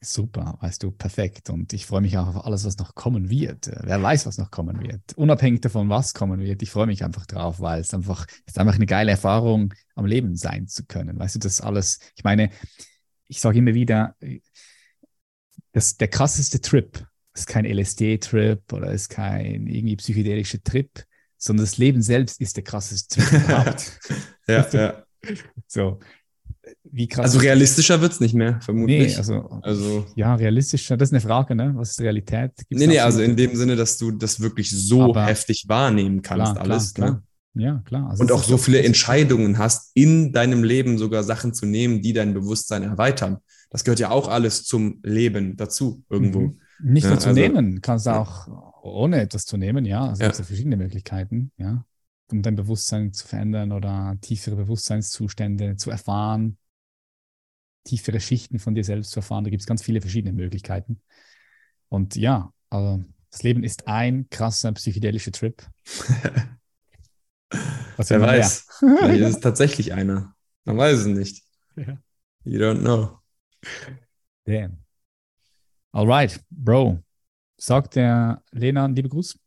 super, 0.00 0.58
weißt 0.60 0.82
du, 0.82 0.90
perfekt. 0.90 1.50
Und 1.50 1.72
ich 1.72 1.86
freue 1.86 2.00
mich 2.00 2.18
auch 2.18 2.28
auf 2.28 2.44
alles, 2.44 2.64
was 2.64 2.78
noch 2.78 2.94
kommen 2.94 3.30
wird. 3.30 3.68
Äh, 3.68 3.80
Wer 3.84 4.02
weiß, 4.02 4.26
was 4.26 4.38
noch 4.38 4.50
kommen 4.50 4.80
wird. 4.80 5.14
Unabhängig 5.16 5.60
davon, 5.60 5.88
was 5.88 6.14
kommen 6.14 6.40
wird. 6.40 6.62
Ich 6.62 6.70
freue 6.70 6.86
mich 6.86 7.04
einfach 7.04 7.26
drauf, 7.26 7.60
weil 7.60 7.80
es 7.80 7.94
einfach, 7.94 8.26
es 8.28 8.52
ist 8.52 8.58
einfach 8.58 8.74
eine 8.74 8.86
geile 8.86 9.12
Erfahrung, 9.12 9.72
am 9.94 10.06
Leben 10.06 10.36
sein 10.36 10.68
zu 10.68 10.84
können. 10.84 11.18
Weißt 11.18 11.36
du, 11.36 11.38
das 11.38 11.60
alles, 11.60 12.00
ich 12.16 12.24
meine, 12.24 12.50
ich 13.26 13.40
sage 13.40 13.58
immer 13.58 13.74
wieder, 13.74 14.16
das, 15.72 15.96
der 15.96 16.08
krasseste 16.08 16.60
Trip 16.60 17.06
ist 17.34 17.46
kein 17.46 17.64
LSD-Trip 17.64 18.72
oder 18.72 18.92
ist 18.92 19.08
kein 19.08 19.66
irgendwie 19.66 19.96
psychedelischer 19.96 20.62
Trip, 20.62 20.90
sondern 21.36 21.64
das 21.64 21.78
Leben 21.78 22.00
selbst 22.00 22.40
ist 22.40 22.56
der 22.56 22.64
krasseste 22.64 23.20
Trip 23.20 23.32
überhaupt. 23.44 23.98
Ja, 24.46 24.68
ja. 24.70 25.04
So, 25.66 26.00
wie 26.84 27.08
krass. 27.08 27.24
Also 27.24 27.38
realistischer 27.38 28.00
wird 28.00 28.12
es 28.12 28.20
nicht 28.20 28.34
mehr, 28.34 28.52
nee, 28.52 28.60
vermutlich. 28.60 29.18
also, 29.18 29.60
also 29.62 30.06
ja, 30.14 30.34
realistisch, 30.34 30.86
das 30.88 31.00
ist 31.00 31.12
eine 31.12 31.20
Frage, 31.20 31.54
ne? 31.54 31.72
Was 31.76 31.90
ist 31.90 32.00
Realität? 32.00 32.52
Gibt's 32.56 32.68
Nee, 32.70 32.86
nee, 32.86 32.98
also 33.00 33.20
in 33.22 33.36
dem 33.36 33.56
Sinne, 33.56 33.76
dass 33.76 33.98
du 33.98 34.10
das 34.12 34.40
wirklich 34.40 34.70
so 34.70 35.02
Aber- 35.02 35.26
heftig 35.26 35.64
wahrnehmen 35.68 36.22
kannst, 36.22 36.52
Klar, 36.54 36.64
alles. 36.64 36.94
klar, 36.94 37.10
Ne? 37.10 37.22
Ja, 37.56 37.82
klar. 37.84 38.10
Also 38.10 38.22
und 38.22 38.32
auch 38.32 38.42
so 38.42 38.56
viele 38.56 38.82
Entscheidungen 38.82 39.58
hast, 39.58 39.92
in 39.94 40.32
deinem 40.32 40.64
Leben 40.64 40.98
sogar 40.98 41.22
Sachen 41.22 41.54
zu 41.54 41.66
nehmen, 41.66 42.02
die 42.02 42.12
dein 42.12 42.34
Bewusstsein 42.34 42.82
erweitern. 42.82 43.38
Das 43.70 43.84
gehört 43.84 44.00
ja 44.00 44.10
auch 44.10 44.28
alles 44.28 44.64
zum 44.64 44.98
Leben 45.04 45.56
dazu, 45.56 46.02
irgendwo. 46.10 46.40
Mhm. 46.40 46.60
Nicht 46.82 47.06
nur 47.06 47.18
zu 47.18 47.28
also, 47.28 47.40
nehmen, 47.40 47.80
kannst 47.80 48.06
du 48.06 48.10
ja. 48.10 48.20
auch 48.20 48.48
ohne 48.82 49.20
etwas 49.20 49.46
zu 49.46 49.56
nehmen, 49.56 49.84
ja. 49.84 50.08
Also 50.08 50.22
ja. 50.22 50.30
es 50.30 50.36
gibt 50.36 50.48
verschiedene 50.48 50.76
Möglichkeiten, 50.76 51.52
ja. 51.56 51.84
Um 52.30 52.42
dein 52.42 52.56
Bewusstsein 52.56 53.12
zu 53.12 53.26
verändern 53.26 53.72
oder 53.72 54.16
tiefere 54.20 54.56
Bewusstseinszustände 54.56 55.76
zu 55.76 55.90
erfahren, 55.90 56.58
tiefere 57.84 58.20
Schichten 58.20 58.58
von 58.58 58.74
dir 58.74 58.84
selbst 58.84 59.10
zu 59.10 59.20
erfahren. 59.20 59.44
Da 59.44 59.50
gibt 59.50 59.60
es 59.60 59.66
ganz 59.66 59.82
viele 59.82 60.00
verschiedene 60.00 60.32
Möglichkeiten. 60.32 61.02
Und 61.88 62.16
ja, 62.16 62.52
also 62.70 63.04
das 63.30 63.42
Leben 63.42 63.62
ist 63.62 63.86
ein 63.88 64.28
krasser 64.30 64.72
psychedelischer 64.72 65.32
Trip. 65.32 65.62
Was 67.96 68.10
Wer 68.10 68.20
weiß. 68.20 68.66
Vielleicht 68.78 69.20
ist 69.20 69.28
es 69.36 69.40
tatsächlich 69.40 69.92
einer. 69.92 70.34
Man 70.64 70.78
weiß 70.78 71.00
es 71.00 71.06
nicht. 71.06 71.44
Ja. 71.76 71.98
You 72.44 72.60
don't 72.60 72.80
know. 72.80 73.18
Damn. 74.44 74.78
Alright, 75.92 76.40
Bro. 76.50 77.02
Sagt 77.56 77.96
der 77.96 78.42
Lena 78.50 78.84
einen 78.84 78.96
lieben 78.96 79.08
Gruß? 79.08 79.38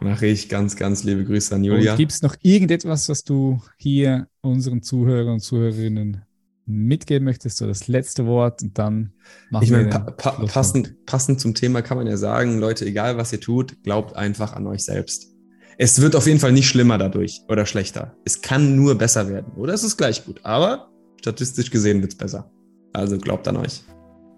Mache 0.00 0.26
ich 0.26 0.48
ganz, 0.48 0.76
ganz 0.76 1.04
liebe 1.04 1.24
Grüße 1.24 1.54
an 1.54 1.64
Julia. 1.64 1.96
Gibt 1.96 2.12
es 2.12 2.22
noch 2.22 2.34
irgendetwas, 2.40 3.08
was 3.08 3.24
du 3.24 3.60
hier 3.76 4.28
unseren 4.40 4.82
Zuhörern 4.82 5.34
und 5.34 5.40
Zuhörerinnen 5.40 6.22
mitgeben 6.66 7.24
möchtest, 7.24 7.58
so 7.58 7.66
das 7.66 7.88
letzte 7.88 8.26
Wort 8.26 8.62
und 8.62 8.78
dann 8.78 9.12
machen 9.50 9.64
ich 9.64 9.70
meine, 9.70 9.88
pa 9.88 9.98
pa 9.98 10.30
passend, 10.46 11.04
passend 11.04 11.40
zum 11.40 11.54
Thema 11.54 11.82
kann 11.82 11.98
man 11.98 12.06
ja 12.06 12.16
sagen, 12.16 12.58
Leute, 12.58 12.86
egal 12.86 13.16
was 13.16 13.32
ihr 13.32 13.40
tut, 13.40 13.82
glaubt 13.82 14.16
einfach 14.16 14.52
an 14.54 14.66
euch 14.66 14.84
selbst. 14.84 15.34
Es 15.78 16.00
wird 16.00 16.14
auf 16.14 16.26
jeden 16.26 16.38
Fall 16.38 16.52
nicht 16.52 16.68
schlimmer 16.68 16.98
dadurch 16.98 17.42
oder 17.48 17.66
schlechter. 17.66 18.14
Es 18.24 18.40
kann 18.40 18.76
nur 18.76 18.96
besser 18.96 19.28
werden 19.28 19.52
oder 19.56 19.74
es 19.74 19.82
ist 19.82 19.96
gleich 19.96 20.24
gut, 20.24 20.40
aber 20.44 20.90
statistisch 21.20 21.70
gesehen 21.70 22.02
wird 22.02 22.12
es 22.12 22.18
besser. 22.18 22.50
Also 22.92 23.18
glaubt 23.18 23.48
an 23.48 23.56
euch. 23.56 23.82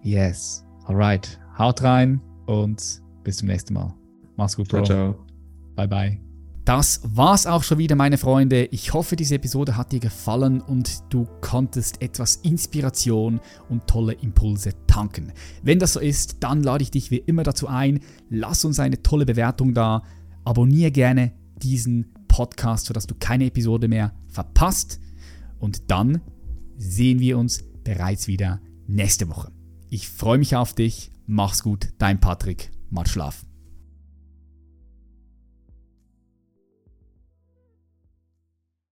Yes. 0.03 0.63
Alright. 0.85 1.39
Haut 1.57 1.81
rein 1.81 2.21
und 2.45 3.01
bis 3.23 3.37
zum 3.37 3.47
nächsten 3.47 3.73
Mal. 3.73 3.93
Mach's 4.35 4.55
gut, 4.55 4.67
Bro. 4.67 4.83
Ciao, 4.83 5.13
ciao. 5.13 5.25
Bye, 5.75 5.87
bye. 5.87 6.19
Das 6.65 7.01
war's 7.03 7.45
auch 7.45 7.61
schon 7.61 7.77
wieder, 7.77 7.95
meine 7.97 8.17
Freunde. 8.17 8.65
Ich 8.65 8.93
hoffe, 8.93 9.17
diese 9.17 9.35
Episode 9.35 9.75
hat 9.75 9.91
dir 9.91 9.99
gefallen 9.99 10.61
und 10.61 11.03
du 11.09 11.27
konntest 11.41 12.01
etwas 12.01 12.37
Inspiration 12.37 13.41
und 13.67 13.85
tolle 13.85 14.13
Impulse 14.13 14.71
tanken. 14.87 15.33
Wenn 15.61 15.79
das 15.79 15.93
so 15.93 15.99
ist, 15.99 16.37
dann 16.39 16.63
lade 16.63 16.83
ich 16.83 16.91
dich 16.91 17.11
wie 17.11 17.17
immer 17.17 17.43
dazu 17.43 17.67
ein, 17.67 17.99
lass 18.29 18.63
uns 18.63 18.79
eine 18.79 19.03
tolle 19.03 19.25
Bewertung 19.25 19.73
da, 19.73 20.03
abonniere 20.45 20.91
gerne 20.91 21.33
diesen 21.57 22.13
Podcast, 22.29 22.85
sodass 22.85 23.07
du 23.07 23.15
keine 23.15 23.45
Episode 23.45 23.89
mehr 23.89 24.13
verpasst 24.29 25.01
und 25.59 25.91
dann 25.91 26.21
sehen 26.77 27.19
wir 27.19 27.37
uns 27.37 27.63
bereits 27.83 28.27
wieder 28.27 28.61
nächste 28.87 29.27
Woche. 29.29 29.51
Ich 29.89 30.09
freue 30.09 30.37
mich 30.37 30.55
auf 30.55 30.73
dich. 30.73 31.11
Mach's 31.27 31.61
gut, 31.61 31.89
dein 31.97 32.19
Patrick. 32.19 32.71
Mal 32.89 33.05
schlafen. 33.05 33.52